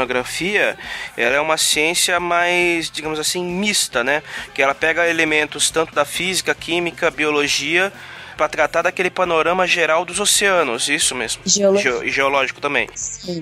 oceanografia, 0.01 0.77
ela 1.17 1.37
é 1.37 1.41
uma 1.41 1.57
ciência 1.57 2.21
mais, 2.21 2.91
digamos 2.91 3.19
assim, 3.19 3.45
mista, 3.45 4.05
né? 4.05 4.23
Que 4.55 4.63
ela 4.63 4.75
pega 4.75 5.09
elementos 5.09 5.71
tanto 5.71 5.95
da 5.95 6.05
física, 6.05 6.55
química, 6.55 7.11
biologia, 7.11 7.93
para 8.37 8.49
tratar 8.49 8.83
daquele 8.83 9.09
panorama 9.09 9.67
geral 9.67 10.05
dos 10.05 10.21
oceanos, 10.21 10.91
isso 10.91 11.15
mesmo. 11.15 11.41
Geologia. 11.47 11.91
Geo- 11.91 12.05
e 12.05 12.11
geológico 12.11 12.61
também. 12.61 12.87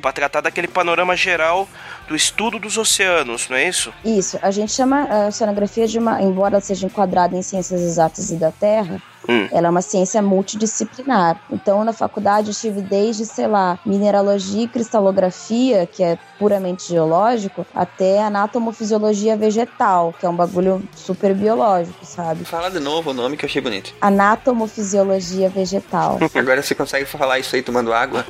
Para 0.01 0.12
tratar 0.12 0.40
daquele 0.43 0.69
panorama 0.69 1.17
geral 1.17 1.69
do 2.07 2.14
estudo 2.14 2.59
dos 2.59 2.77
oceanos, 2.77 3.49
não 3.49 3.57
é 3.57 3.69
isso? 3.69 3.93
Isso, 4.05 4.38
a 4.43 4.51
gente 4.51 4.73
chama 4.73 5.05
a 5.05 5.29
oceanografia 5.29 5.87
de 5.87 5.99
uma, 5.99 6.21
embora 6.23 6.61
seja 6.61 6.87
enquadrada 6.87 7.37
em 7.37 7.43
ciências 7.43 7.81
exatas 7.81 8.31
e 8.31 8.37
da 8.37 8.53
Terra, 8.53 9.01
Hum. 9.29 9.49
ela 9.51 9.69
é 9.69 9.71
uma 9.71 9.83
ciência 9.83 10.21
multidisciplinar. 10.21 11.41
Então, 11.51 11.85
na 11.85 11.93
faculdade, 11.93 12.49
eu 12.49 12.55
tive 12.55 12.83
desde, 12.83 13.25
sei 13.25 13.47
lá, 13.47 13.79
mineralogia 13.85 14.65
e 14.65 14.69
cristalografia, 14.69 15.87
que 15.87 16.03
é 16.03 16.19
puramente 16.39 16.89
geológico, 16.89 17.67
até 17.75 18.23
anatomofisiologia 18.23 19.37
vegetal, 19.37 20.15
que 20.19 20.27
é 20.27 20.29
um 20.29 20.37
bagulho 20.37 20.83
super 20.95 21.35
biológico, 21.35 22.05
sabe? 22.05 22.45
Fala 22.45 22.71
de 22.71 22.81
novo 22.81 23.11
o 23.11 23.15
nome 23.15 23.37
que 23.37 23.45
eu 23.45 23.49
achei 23.49 23.63
bonito. 23.63 23.95
Anatomofisiologia 24.01 25.49
vegetal. 25.49 26.19
Agora 26.35 26.63
você 26.63 26.75
consegue 26.75 27.07
falar 27.07 27.39
isso 27.39 27.55
aí 27.55 27.63
tomando 27.63 27.93
água? 27.93 28.25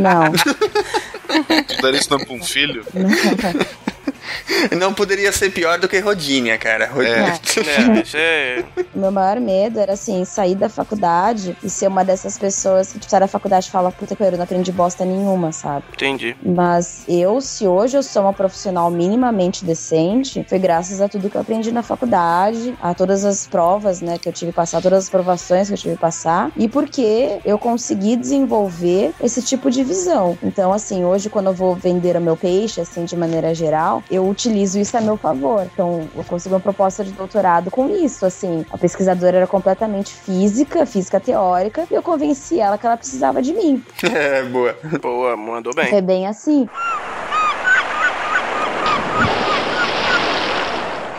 Não. 0.00 0.32
Daria 1.80 2.00
esse 2.00 2.10
nome 2.10 2.26
pra 2.26 2.34
um 2.34 2.42
filho? 2.42 2.84
Não 2.94 3.10
poderia 5.00 5.32
ser 5.32 5.50
pior 5.50 5.78
do 5.78 5.88
que 5.88 5.98
Rodinha, 5.98 6.58
cara. 6.58 6.86
Rodinha. 6.86 7.32
É, 7.96 8.02
isso 8.02 8.16
é- 8.16 8.64
O 8.94 8.98
meu 8.98 9.10
maior 9.10 9.40
medo 9.40 9.78
era, 9.80 9.94
assim, 9.94 10.24
sair 10.24 10.54
da 10.54 10.68
faculdade 10.68 11.56
e 11.62 11.70
ser 11.70 11.86
uma 11.88 12.04
dessas 12.04 12.36
pessoas 12.36 12.92
que, 12.92 12.98
tipo, 12.98 13.10
sai 13.10 13.20
da 13.20 13.26
faculdade 13.26 13.68
e 13.68 13.70
fala, 13.70 13.90
puta 13.90 14.14
que 14.14 14.22
eu 14.22 14.32
não 14.32 14.42
aprendi 14.44 14.70
bosta 14.70 15.04
nenhuma, 15.04 15.52
sabe? 15.52 15.84
Entendi. 15.94 16.36
Mas 16.42 17.02
eu, 17.08 17.40
se 17.40 17.66
hoje 17.66 17.96
eu 17.96 18.02
sou 18.02 18.22
uma 18.22 18.32
profissional 18.32 18.90
minimamente 18.90 19.64
decente, 19.64 20.44
foi 20.48 20.58
graças 20.58 21.00
a 21.00 21.08
tudo 21.08 21.30
que 21.30 21.36
eu 21.36 21.40
aprendi 21.40 21.72
na 21.72 21.82
faculdade, 21.82 22.74
a 22.80 22.92
todas 22.94 23.24
as 23.24 23.46
provas, 23.46 24.00
né, 24.00 24.18
que 24.18 24.28
eu 24.28 24.32
tive 24.32 24.50
que 24.52 24.56
passar, 24.56 24.82
todas 24.82 25.04
as 25.04 25.10
provações 25.10 25.68
que 25.68 25.74
eu 25.74 25.78
tive 25.78 25.94
que 25.94 26.00
passar, 26.00 26.50
e 26.56 26.68
porque 26.68 27.38
eu 27.44 27.58
consegui 27.58 28.16
desenvolver 28.16 29.12
esse 29.22 29.42
tipo 29.42 29.70
de 29.70 29.82
visão. 29.82 30.36
Então, 30.42 30.72
assim, 30.72 31.04
hoje 31.04 31.30
quando 31.30 31.46
eu 31.46 31.54
vou 31.54 31.74
vender 31.74 32.16
o 32.16 32.20
meu 32.20 32.36
peixe, 32.36 32.80
assim, 32.80 33.04
de 33.04 33.16
maneira 33.16 33.54
geral, 33.54 34.02
eu 34.10 34.19
utilizo 34.28 34.78
isso 34.78 34.96
a 34.96 35.00
meu 35.00 35.16
favor. 35.16 35.66
Então, 35.72 36.08
eu 36.14 36.24
consegui 36.24 36.54
uma 36.54 36.60
proposta 36.60 37.04
de 37.04 37.12
doutorado 37.12 37.70
com 37.70 37.88
isso, 37.88 38.26
assim. 38.26 38.64
A 38.70 38.78
pesquisadora 38.78 39.38
era 39.38 39.46
completamente 39.46 40.12
física, 40.12 40.84
física 40.86 41.20
teórica, 41.20 41.86
e 41.90 41.94
eu 41.94 42.02
convenci 42.02 42.60
ela 42.60 42.76
que 42.76 42.86
ela 42.86 42.96
precisava 42.96 43.40
de 43.42 43.52
mim. 43.52 43.82
É, 44.20 44.42
boa. 44.42 44.76
Boa, 45.00 45.36
mandou 45.36 45.74
bem. 45.74 45.88
Foi 45.88 46.02
bem 46.02 46.26
assim. 46.26 46.68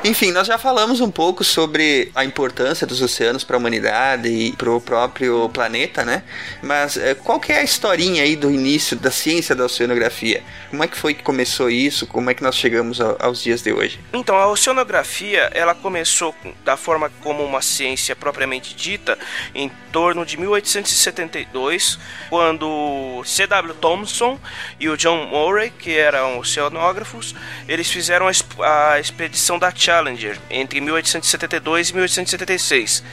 Enfim, 0.04 0.32
nós 0.32 0.48
já 0.48 0.58
falamos 0.58 1.00
um 1.00 1.12
pouco 1.12 1.44
sobre 1.44 2.12
a 2.16 2.26
importância 2.26 2.88
dos 2.88 3.04
oceanos 3.04 3.44
para 3.44 3.56
a 3.56 3.60
humanidade 3.60 4.28
e 4.30 4.52
para 4.56 4.72
o 4.72 4.82
próprio 4.82 5.48
planeta, 5.50 6.04
né? 6.04 6.24
Mas 6.64 6.98
eh, 6.98 7.14
qual 7.14 7.40
que 7.40 7.54
é 7.54 7.60
a 7.60 7.64
historinha 7.64 8.24
aí 8.24 8.36
do 8.36 8.50
início 8.50 8.98
da 8.98 9.12
ciência 9.12 9.54
da 9.56 9.64
oceanografia? 9.66 10.42
Como 10.72 10.84
é 10.84 10.88
que 10.88 10.98
foi 10.98 11.14
que 11.14 11.22
começou 11.22 11.70
isso? 11.70 12.08
Como 12.08 12.32
é 12.32 12.34
que 12.34 12.42
nós 12.42 12.56
chegamos 12.56 13.00
ao- 13.00 13.16
aos 13.20 13.44
dias 13.44 13.62
de 13.62 13.72
hoje? 13.72 14.00
Então, 14.12 14.36
a 14.36 14.48
oceanografia, 14.48 15.52
ela 15.54 15.76
começou 15.76 16.34
da 16.66 16.76
forma 16.76 17.12
como 17.22 17.44
uma 17.46 17.62
ciência 17.62 18.16
propriamente 18.16 18.74
dita 18.74 19.20
em 19.54 19.70
torno 19.92 20.26
de 20.26 20.36
1872, 20.36 22.00
quando 22.28 23.22
C.W. 23.24 23.76
Thomson 23.76 24.40
e 24.80 24.90
o 24.90 24.98
John 24.98 25.28
Murray, 25.28 25.70
que 25.70 25.96
eram 25.96 26.40
oceanógrafos, 26.40 27.36
eles 27.68 27.88
fizeram 27.88 28.28
a, 28.28 28.32
exp- 28.32 28.60
a 28.62 29.00
expedição 29.00 29.60
da 29.60 29.72
Challenger 29.92 30.40
entre 30.50 30.80
1872 30.80 31.90
e 31.90 31.94
1876. 31.94 33.04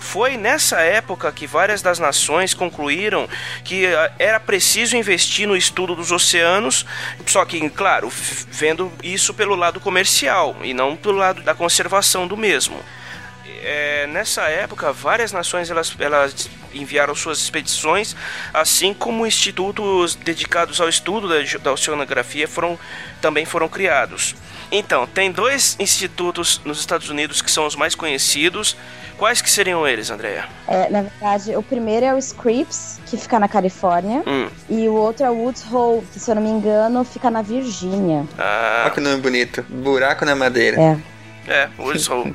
Foi 0.00 0.36
nessa 0.36 0.80
época 0.80 1.30
que 1.30 1.46
várias 1.46 1.80
das 1.80 2.00
nações 2.00 2.52
concluíram 2.52 3.28
que 3.62 3.86
ah, 3.86 4.10
era 4.18 4.40
preciso 4.40 4.96
investir 4.96 5.46
no 5.46 5.56
estudo 5.56 5.94
dos 5.94 6.10
oceanos, 6.10 6.84
só 7.24 7.44
que, 7.44 7.70
claro, 7.70 8.10
vendo 8.50 8.92
isso 9.02 9.32
pelo 9.32 9.54
lado 9.54 9.78
comercial 9.78 10.56
e 10.64 10.74
não 10.74 10.96
pelo 10.96 11.18
lado 11.18 11.42
da 11.42 11.54
conservação 11.54 12.26
do 12.26 12.36
mesmo. 12.36 12.76
É, 13.66 14.06
nessa 14.08 14.42
época, 14.42 14.92
várias 14.92 15.32
nações 15.32 15.70
elas, 15.70 15.94
elas 15.98 16.50
enviaram 16.74 17.14
suas 17.14 17.38
expedições, 17.38 18.14
assim 18.52 18.92
como 18.92 19.26
institutos 19.26 20.14
dedicados 20.16 20.80
ao 20.80 20.88
estudo 20.88 21.28
da, 21.28 21.36
da 21.62 21.72
oceanografia 21.72 22.46
foram, 22.46 22.78
também 23.22 23.46
foram 23.46 23.66
criados. 23.68 24.34
Então, 24.70 25.06
tem 25.06 25.30
dois 25.30 25.76
institutos 25.78 26.60
nos 26.64 26.78
Estados 26.80 27.08
Unidos 27.08 27.40
que 27.40 27.50
são 27.50 27.66
os 27.66 27.74
mais 27.76 27.94
conhecidos. 27.94 28.76
Quais 29.16 29.40
que 29.40 29.48
seriam 29.48 29.86
eles, 29.86 30.10
Andrea? 30.10 30.46
É, 30.66 30.90
na 30.90 31.02
verdade, 31.02 31.56
o 31.56 31.62
primeiro 31.62 32.04
é 32.04 32.12
o 32.12 32.18
Scripps, 32.18 32.98
que 33.06 33.16
fica 33.16 33.38
na 33.38 33.46
Califórnia, 33.48 34.22
Hum. 34.26 34.48
e 34.68 34.88
o 34.88 34.94
outro 34.94 35.24
é 35.24 35.30
o 35.30 35.34
Woods 35.34 35.64
Hole, 35.72 36.04
que, 36.12 36.18
se 36.18 36.28
eu 36.30 36.34
não 36.34 36.42
me 36.42 36.50
engano, 36.50 37.04
fica 37.04 37.30
na 37.30 37.40
Virgínia. 37.40 38.26
Ah, 38.36 38.82
Olha 38.86 38.90
que 38.90 39.00
nome 39.00 39.22
bonito. 39.22 39.64
Buraco 39.68 40.24
na 40.24 40.34
madeira. 40.34 40.80
É. 40.80 41.13
É, 41.46 41.68
Woods 41.78 42.08
Hole. 42.10 42.34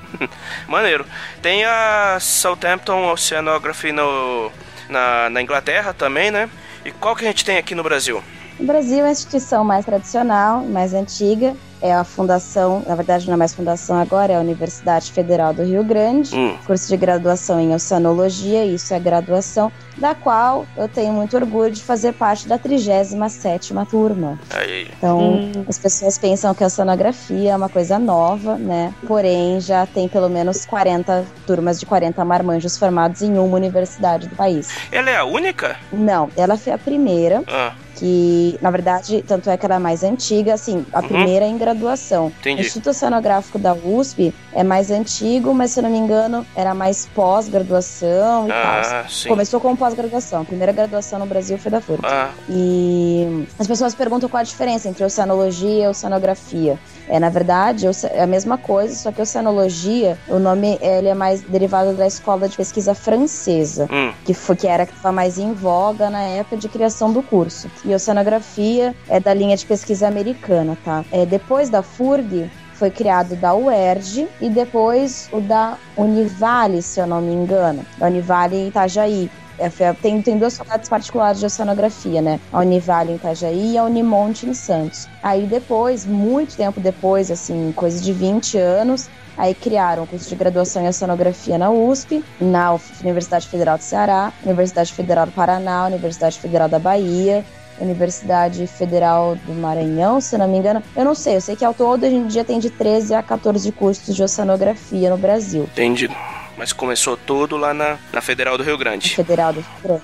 Maneiro. 0.68 1.06
Tem 1.42 1.66
a 1.66 2.18
Southampton 2.20 3.12
Oceanography 3.12 3.92
no, 3.92 4.52
na, 4.90 5.30
na 5.30 5.42
Inglaterra 5.42 5.94
também, 5.94 6.32
né? 6.32 6.50
E 6.86 6.92
qual 6.92 7.16
que 7.16 7.24
a 7.26 7.28
gente 7.28 7.44
tem 7.44 7.58
aqui 7.58 7.76
no 7.76 7.84
Brasil? 7.84 8.24
No 8.60 8.66
Brasil, 8.66 9.06
a 9.06 9.12
instituição 9.12 9.64
mais 9.64 9.86
tradicional, 9.86 10.64
mais 10.64 10.94
antiga, 10.94 11.56
é 11.82 11.94
a 11.94 12.04
fundação, 12.04 12.84
na 12.88 12.96
verdade 12.96 13.26
não 13.28 13.34
é 13.34 13.38
mais 13.38 13.54
fundação 13.54 13.98
agora, 13.98 14.34
é 14.34 14.36
a 14.36 14.40
Universidade 14.40 15.12
Federal 15.12 15.54
do 15.54 15.64
Rio 15.64 15.84
Grande, 15.84 16.36
Hum. 16.36 16.56
curso 16.66 16.88
de 16.88 16.98
graduação 16.98 17.60
em 17.60 17.74
Oceanologia, 17.74 18.66
isso 18.66 18.94
é 18.94 19.00
graduação, 19.00 19.72
da 19.98 20.16
qual 20.16 20.66
eu 20.78 20.88
tenho 20.88 21.14
muito 21.14 21.36
orgulho 21.36 21.72
de 21.72 21.84
fazer 21.84 22.14
parte 22.14 22.48
da 22.48 22.58
37ª 22.58 23.86
turma. 23.86 24.40
Aí. 24.50 24.88
Então, 24.98 25.52
as 25.68 25.78
pessoas 25.78 26.18
pensam 26.18 26.54
que 26.54 26.64
a 26.64 26.68
oceanografia 26.68 27.52
é 27.52 27.56
uma 27.56 27.70
coisa 27.70 28.00
nova, 28.00 28.56
né? 28.56 28.94
Porém, 29.08 29.60
já 29.60 29.86
tem 29.86 30.08
pelo 30.08 30.30
menos 30.30 30.66
40 30.66 31.26
turmas 31.46 31.80
de 31.80 31.86
40 31.86 32.24
marmanjos 32.24 32.78
formados 32.78 33.22
em 33.22 33.38
uma 33.38 33.56
universidade 33.58 34.28
do 34.28 34.36
país. 34.36 34.70
Ela 34.92 35.10
é 35.10 35.18
a 35.18 35.26
única? 35.26 35.78
Não, 35.92 36.30
ela 36.38 36.58
foi 36.58 36.74
a 36.74 36.78
primeira, 36.78 37.44
Ah, 37.48 37.74
que, 38.00 38.58
na 38.62 38.72
verdade, 38.72 39.24
tanto 39.28 39.50
é 39.50 39.58
que 39.58 39.66
ela 39.66 39.76
é 39.76 39.80
mais 39.80 40.04
antiga, 40.04 40.54
assim, 40.54 40.86
a 40.94 41.02
Uhum. 41.02 41.08
primeira 41.08 41.46
é 41.46 41.48
em 41.50 41.58
graduação. 41.58 42.32
Entendi. 42.40 42.62
O 42.62 42.66
Instituto 42.66 42.92
Oceanográfico 42.92 43.60
da 43.60 43.74
USP 43.74 44.34
é 44.54 44.64
mais 44.64 44.90
antigo, 44.90 45.54
mas 45.54 45.72
se 45.72 45.80
eu 45.80 45.84
não 45.84 45.90
me 45.90 45.98
engano, 45.98 46.46
era 46.56 46.74
mais 46.74 47.08
pós-graduação 47.14 48.48
e 48.48 48.52
Ah, 48.52 48.84
tal. 49.02 49.10
sim. 49.10 49.28
Começou 49.28 49.60
com 49.60 49.76
pós-graduação. 49.76 50.42
A 50.42 50.46
primeira 50.46 50.72
graduação 50.72 51.20
no 51.20 51.26
Brasil 51.26 51.58
foi 51.58 51.72
da 51.72 51.82
FURB. 51.82 52.06
ah, 52.06 52.30
E 52.50 53.46
as 53.58 53.68
pessoas 53.68 53.94
perguntam 53.94 54.30
qual 54.30 54.40
a 54.42 54.44
diferença 54.44 54.88
entre 54.88 55.04
oceanologia 55.04 55.86
e 55.86 55.88
oceanografia. 55.88 56.80
É, 57.08 57.20
na 57.20 57.30
verdade, 57.30 57.88
é 58.14 58.22
a 58.22 58.28
mesma 58.28 58.58
coisa, 58.58 58.94
só 58.96 59.12
que 59.12 59.22
oceanologia, 59.22 60.18
o 60.28 60.38
nome 60.40 60.78
ele 60.82 61.08
é 61.08 61.14
mais 61.16 61.42
derivado 61.42 61.94
da 61.94 62.06
escola 62.06 62.48
de 62.48 62.56
pesquisa 62.56 62.94
francesa, 62.94 63.88
hum. 63.92 64.12
que 64.24 64.34
foi 64.34 64.56
que 64.56 64.68
era 64.68 64.86
que 64.86 64.94
estava 64.94 65.12
mais 65.12 65.38
em 65.40 65.52
voga 65.54 66.10
na 66.10 66.22
época 66.22 66.58
de 66.58 66.70
criação 66.70 67.12
do 67.12 67.22
curso. 67.24 67.68
Oceanografia 67.96 68.96
é 69.08 69.20
da 69.20 69.34
linha 69.34 69.56
de 69.56 69.66
pesquisa 69.66 70.08
americana, 70.08 70.78
tá? 70.84 71.04
É, 71.12 71.26
depois 71.26 71.70
da 71.70 71.82
FURG, 71.82 72.50
foi 72.80 72.90
criado 72.90 73.36
da 73.36 73.54
UERJ 73.54 74.30
e 74.40 74.50
depois 74.50 75.30
o 75.34 75.42
da 75.42 75.78
Univale, 75.98 76.82
se 76.82 77.00
eu 77.02 77.06
não 77.06 77.22
me 77.22 77.34
engano, 77.34 77.86
da 77.98 78.08
Univale 78.08 78.56
em 78.56 78.68
Itajaí. 78.70 79.30
É, 79.58 79.70
tem, 79.94 80.22
tem 80.22 80.38
duas 80.38 80.58
faculdades 80.58 80.88
particulares 80.88 81.40
de 81.42 81.46
oceanografia, 81.46 82.22
né? 82.22 82.40
A 82.54 82.60
Univale 82.60 83.12
em 83.12 83.16
Itajaí 83.16 83.74
e 83.74 83.78
a 83.78 83.84
Unimonte 83.84 84.48
em 84.48 84.54
Santos. 84.54 85.06
Aí 85.22 85.46
depois, 85.46 86.06
muito 86.06 86.56
tempo 86.56 86.80
depois, 86.80 87.30
assim, 87.30 87.74
coisa 87.76 88.02
de 88.02 88.14
20 88.14 88.58
anos, 88.58 89.10
aí 89.38 89.54
criaram 89.54 90.04
o 90.04 90.08
curso 90.08 90.30
de 90.30 90.36
graduação 90.36 90.82
em 90.82 90.88
oceanografia 90.88 91.58
na 91.58 91.70
USP, 91.70 92.24
na 92.40 92.78
Universidade 93.02 93.50
Federal 93.50 93.78
do 93.78 93.84
Ceará, 93.84 94.32
Universidade 94.46 94.94
Federal 94.94 95.26
do 95.26 95.34
Paraná, 95.34 95.86
Universidade 95.88 96.40
Federal 96.40 96.70
da 96.70 96.80
Bahia, 96.80 97.44
Universidade 97.80 98.66
Federal 98.68 99.36
do 99.46 99.54
Maranhão, 99.54 100.20
se 100.22 100.38
não 100.38 100.48
me 100.48 100.58
engano. 100.58 100.84
Eu 100.96 101.06
não 101.06 101.16
sei, 101.16 101.36
eu 101.36 101.42
sei 101.42 101.56
que 101.56 101.66
ao 101.66 101.74
todo 101.74 102.06
hoje 102.06 102.16
em 102.16 102.28
dia 102.28 102.44
tem 102.44 102.60
de 102.60 102.70
13 102.70 103.14
a 103.14 103.24
14 103.24 103.72
cursos 103.72 104.16
de 104.16 104.22
oceanografia 104.22 105.10
no 105.10 105.18
Brasil. 105.18 105.64
Entendido. 105.64 106.16
Mas 106.58 106.74
começou 106.74 107.16
tudo 107.16 107.56
lá 107.56 107.74
na, 107.74 107.98
na 108.12 108.22
Federal 108.22 108.58
do 108.58 108.64
Rio 108.64 108.78
Grande. 108.78 109.16
Federal 109.16 109.54
do 109.54 109.62
Rio 109.62 109.70
Grande. 109.82 110.04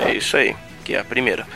É 0.00 0.14
isso 0.14 0.36
aí, 0.36 0.56
que 0.84 0.94
é 0.94 0.98
a 0.98 1.04
primeira. 1.04 1.46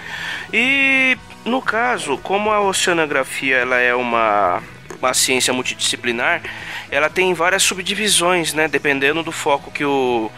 E 0.53 1.19
no 1.45 1.61
caso, 1.61 2.17
como 2.19 2.51
a 2.51 2.61
oceanografia 2.61 3.57
ela 3.57 3.77
é 3.77 3.95
uma, 3.95 4.63
uma 5.01 5.15
ciência 5.15 5.53
multidisciplinar, 5.53 6.43
ela 6.91 7.11
tem 7.11 7.35
várias 7.35 7.63
subdivisões, 7.63 8.55
né? 8.55 8.69
Dependendo 8.69 9.23
do 9.23 9.33
foco 9.33 9.71
que 9.71 9.85
o 9.85 10.31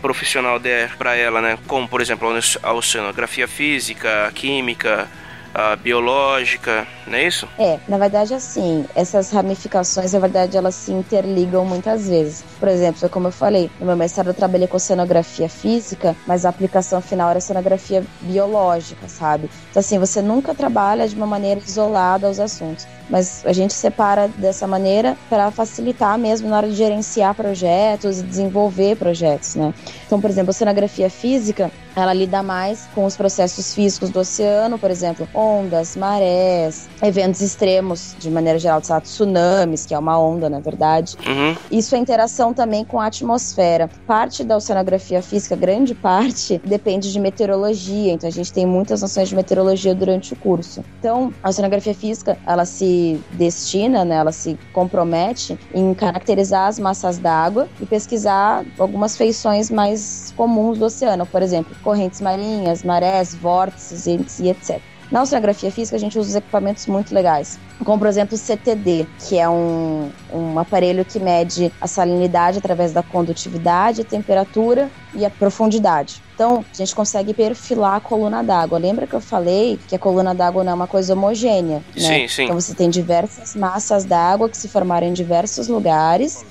profissional 0.00 0.58
der 0.58 0.96
para 0.96 1.16
ela, 1.16 1.40
né? 1.40 1.58
Como 1.66 1.88
por 1.88 2.00
exemplo 2.00 2.28
a 2.62 2.72
oceanografia 2.72 3.48
física, 3.48 4.26
a 4.26 4.32
química, 4.32 5.08
a 5.56 5.74
biológica, 5.74 6.86
não 7.06 7.16
é 7.16 7.26
isso? 7.26 7.48
É, 7.58 7.78
na 7.88 7.96
verdade, 7.96 8.34
assim, 8.34 8.84
essas 8.94 9.30
ramificações, 9.30 10.12
na 10.12 10.18
verdade, 10.18 10.54
elas 10.54 10.74
se 10.74 10.92
interligam 10.92 11.64
muitas 11.64 12.08
vezes. 12.08 12.44
Por 12.60 12.68
exemplo, 12.68 13.08
como 13.08 13.28
eu 13.28 13.32
falei, 13.32 13.70
no 13.80 13.86
meu 13.86 13.96
mestrado 13.96 14.26
eu 14.26 14.34
trabalhei 14.34 14.68
com 14.68 14.76
oceanografia 14.76 15.48
física, 15.48 16.14
mas 16.26 16.44
a 16.44 16.50
aplicação 16.50 17.00
final 17.00 17.30
era 17.30 17.38
oceanografia 17.38 18.04
biológica, 18.20 19.08
sabe? 19.08 19.48
Então, 19.70 19.80
assim, 19.80 19.98
você 19.98 20.20
nunca 20.20 20.54
trabalha 20.54 21.08
de 21.08 21.16
uma 21.16 21.26
maneira 21.26 21.58
isolada 21.58 22.28
os 22.28 22.38
assuntos. 22.38 22.86
Mas 23.08 23.44
a 23.46 23.52
gente 23.52 23.72
separa 23.72 24.28
dessa 24.28 24.66
maneira 24.66 25.16
para 25.28 25.50
facilitar 25.50 26.18
mesmo 26.18 26.48
na 26.48 26.56
hora 26.56 26.68
de 26.68 26.74
gerenciar 26.74 27.34
projetos 27.34 28.20
e 28.20 28.22
desenvolver 28.22 28.96
projetos, 28.96 29.54
né? 29.54 29.72
Então, 30.06 30.20
por 30.20 30.30
exemplo, 30.30 30.50
a 30.50 30.52
oceanografia 30.52 31.08
física, 31.10 31.70
ela 31.94 32.12
lida 32.12 32.42
mais 32.42 32.86
com 32.94 33.04
os 33.04 33.16
processos 33.16 33.74
físicos 33.74 34.10
do 34.10 34.20
oceano, 34.20 34.78
por 34.78 34.90
exemplo, 34.90 35.26
ondas, 35.34 35.96
marés, 35.96 36.88
eventos 37.02 37.40
extremos, 37.40 38.14
de 38.18 38.30
maneira 38.30 38.58
geral, 38.58 38.82
sabe? 38.82 39.06
tsunamis, 39.06 39.86
que 39.86 39.94
é 39.94 39.98
uma 39.98 40.18
onda, 40.18 40.50
na 40.50 40.60
verdade. 40.60 41.16
Uhum. 41.26 41.56
Isso 41.70 41.94
é 41.94 41.98
interação 41.98 42.52
também 42.52 42.84
com 42.84 43.00
a 43.00 43.06
atmosfera. 43.06 43.88
Parte 44.06 44.44
da 44.44 44.56
oceanografia 44.56 45.22
física, 45.22 45.56
grande 45.56 45.94
parte, 45.94 46.60
depende 46.64 47.12
de 47.12 47.18
meteorologia, 47.18 48.12
então 48.12 48.28
a 48.28 48.32
gente 48.32 48.52
tem 48.52 48.66
muitas 48.66 49.02
noções 49.02 49.28
de 49.28 49.34
meteorologia 49.34 49.94
durante 49.94 50.32
o 50.32 50.36
curso. 50.36 50.84
Então, 50.98 51.32
a 51.42 51.48
oceanografia 51.48 51.94
física, 51.94 52.36
ela 52.46 52.64
se 52.64 52.95
destina, 53.32 54.04
né, 54.04 54.16
ela 54.16 54.32
se 54.32 54.58
compromete 54.72 55.58
em 55.74 55.94
caracterizar 55.94 56.68
as 56.68 56.78
massas 56.78 57.18
d'água 57.18 57.68
e 57.80 57.86
pesquisar 57.86 58.64
algumas 58.78 59.16
feições 59.16 59.70
mais 59.70 60.32
comuns 60.36 60.78
do 60.78 60.84
oceano, 60.86 61.26
por 61.26 61.42
exemplo, 61.42 61.74
correntes 61.82 62.20
marinhas, 62.20 62.82
marés, 62.82 63.34
vórtices 63.34 64.06
e 64.06 64.16
e 64.40 64.50
etc. 64.50 64.80
Na 65.10 65.22
oceanografia 65.22 65.70
física, 65.70 65.96
a 65.96 66.00
gente 66.00 66.18
usa 66.18 66.38
equipamentos 66.38 66.86
muito 66.86 67.14
legais, 67.14 67.58
como 67.84 67.98
por 67.98 68.08
exemplo 68.08 68.34
o 68.34 68.38
CTD, 68.38 69.06
que 69.20 69.38
é 69.38 69.48
um, 69.48 70.10
um 70.32 70.58
aparelho 70.58 71.04
que 71.04 71.20
mede 71.20 71.72
a 71.80 71.86
salinidade 71.86 72.58
através 72.58 72.92
da 72.92 73.02
condutividade, 73.02 74.00
a 74.00 74.04
temperatura 74.04 74.90
e 75.14 75.24
a 75.24 75.30
profundidade. 75.30 76.20
Então, 76.34 76.64
a 76.70 76.76
gente 76.76 76.94
consegue 76.94 77.32
perfilar 77.32 77.94
a 77.94 78.00
coluna 78.00 78.42
d'água. 78.42 78.78
Lembra 78.78 79.06
que 79.06 79.14
eu 79.14 79.20
falei 79.20 79.78
que 79.88 79.94
a 79.94 79.98
coluna 79.98 80.34
d'água 80.34 80.62
não 80.62 80.72
é 80.72 80.74
uma 80.74 80.86
coisa 80.86 81.14
homogênea? 81.14 81.82
Né? 81.94 82.02
Sim, 82.02 82.28
sim. 82.28 82.42
Então, 82.44 82.60
você 82.60 82.74
tem 82.74 82.90
diversas 82.90 83.54
massas 83.54 84.04
d'água 84.04 84.48
que 84.48 84.56
se 84.56 84.68
formaram 84.68 85.06
em 85.06 85.14
diversos 85.14 85.68
lugares 85.68 86.44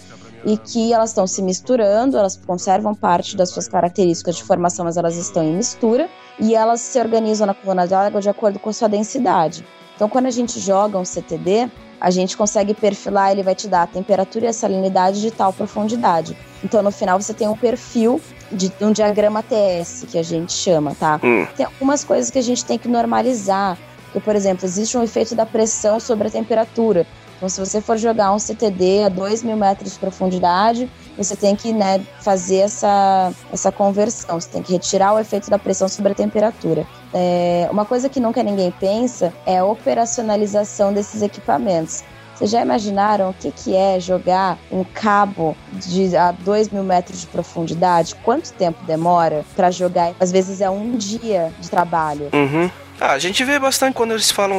e 0.46 0.58
que 0.58 0.94
elas 0.94 1.10
estão 1.10 1.26
se 1.26 1.42
misturando, 1.42 2.18
elas 2.18 2.40
conservam 2.46 2.94
parte 2.94 3.36
das 3.36 3.50
suas 3.50 3.68
características 3.68 4.36
de 4.36 4.44
formação, 4.44 4.86
mas 4.86 4.96
elas 4.96 5.16
estão 5.16 5.44
em 5.44 5.56
mistura 5.56 6.08
e 6.40 6.54
elas 6.54 6.82
se 6.82 7.00
organizam 7.00 7.48
na 7.48 7.54
coluna 7.54 7.88
d'água 7.88 8.22
de 8.22 8.30
acordo 8.30 8.60
com 8.60 8.70
a 8.70 8.74
sua 8.74 8.88
densidade. 8.88 9.66
Então, 9.96 10.08
quando 10.08 10.28
a 10.28 10.32
gente 10.32 10.60
joga 10.60 11.00
um 11.00 11.06
CTD, 11.06 11.70
a 12.00 12.12
gente 12.12 12.38
consegue 12.38 12.74
perfilar, 12.74 13.32
ele 13.32 13.42
vai 13.42 13.56
te 13.56 13.68
dar 13.68 13.84
a 13.84 13.88
temperatura 13.88 14.46
e 14.46 14.48
a 14.50 14.54
salinidade 14.54 15.22
de 15.22 15.32
tal 15.32 15.52
profundidade. 15.52 16.38
Então, 16.64 16.84
no 16.84 16.92
final, 16.92 17.20
você 17.20 17.34
tem 17.34 17.48
um 17.48 17.56
perfil 17.56 18.22
de 18.52 18.72
um 18.82 18.92
diagrama 18.92 19.42
TS, 19.42 20.06
que 20.10 20.18
a 20.18 20.24
gente 20.24 20.54
chama, 20.54 20.94
tá? 20.94 21.20
Hum. 21.24 21.48
Tem 21.56 21.66
algumas 21.66 22.04
coisas 22.04 22.30
que 22.30 22.38
a 22.38 22.44
gente 22.44 22.64
tem 22.64 22.78
que 22.78 22.88
normalizar. 22.88 23.78
Por 24.24 24.36
exemplo, 24.36 24.66
existe 24.66 24.98
um 24.98 25.04
efeito 25.04 25.36
da 25.36 25.46
pressão 25.46 26.00
sobre 26.00 26.28
a 26.28 26.32
temperatura. 26.32 27.08
Então, 27.36 27.50
se 27.50 27.60
você 27.60 27.82
for 27.82 27.98
jogar 27.98 28.32
um 28.32 28.40
CTD 28.40 29.04
a 29.04 29.10
2 29.10 29.44
mil 29.44 29.58
metros 29.58 29.94
de 29.94 30.00
profundidade, 30.00 30.90
você 31.18 31.36
tem 31.36 31.56
que 31.56 31.74
né, 31.74 32.02
fazer 32.22 32.58
essa, 32.58 33.32
essa 33.52 33.72
conversão. 33.72 34.40
Você 34.40 34.50
tem 34.50 34.62
que 34.62 34.74
retirar 34.74 35.14
o 35.14 35.20
efeito 35.20 35.50
da 35.50 35.60
pressão 35.60 35.88
sobre 35.88 36.14
a 36.14 36.16
temperatura. 36.16 36.86
É, 37.14 37.68
uma 37.72 37.86
coisa 37.86 38.08
que 38.10 38.20
nunca 38.20 38.42
ninguém 38.42 38.72
pensa 38.72 39.34
é 39.46 39.60
a 39.60 39.66
operacionalização 39.66 40.94
desses 40.94 41.22
equipamentos. 41.22 42.04
Vocês 42.36 42.52
já 42.52 42.62
imaginaram 42.62 43.30
o 43.30 43.34
que, 43.34 43.50
que 43.50 43.74
é 43.74 43.98
jogar 43.98 44.58
um 44.70 44.84
cabo 44.84 45.56
de 45.72 46.18
a 46.18 46.34
2 46.34 46.70
mil 46.70 46.84
metros 46.84 47.22
de 47.22 47.28
profundidade? 47.28 48.14
Quanto 48.24 48.52
tempo 48.52 48.84
demora 48.86 49.46
para 49.56 49.72
jogar? 49.72 50.14
Às 50.20 50.34
vezes 50.34 50.60
é 50.60 50.70
um 50.70 50.98
dia 50.98 51.54
de 51.62 51.70
trabalho. 51.70 52.30
Uhum. 52.34 52.70
Ah, 53.08 53.12
a 53.12 53.20
gente 53.20 53.44
vê 53.44 53.60
bastante 53.60 53.94
quando 53.94 54.14
eles 54.14 54.32
falam 54.32 54.58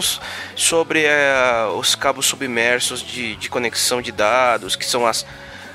sobre 0.54 1.02
é, 1.02 1.66
os 1.76 1.96
cabos 1.96 2.26
submersos 2.26 3.02
de, 3.02 3.34
de 3.34 3.50
conexão 3.50 4.00
de 4.00 4.12
dados, 4.12 4.76
que 4.76 4.86
são 4.86 5.04
as, 5.04 5.26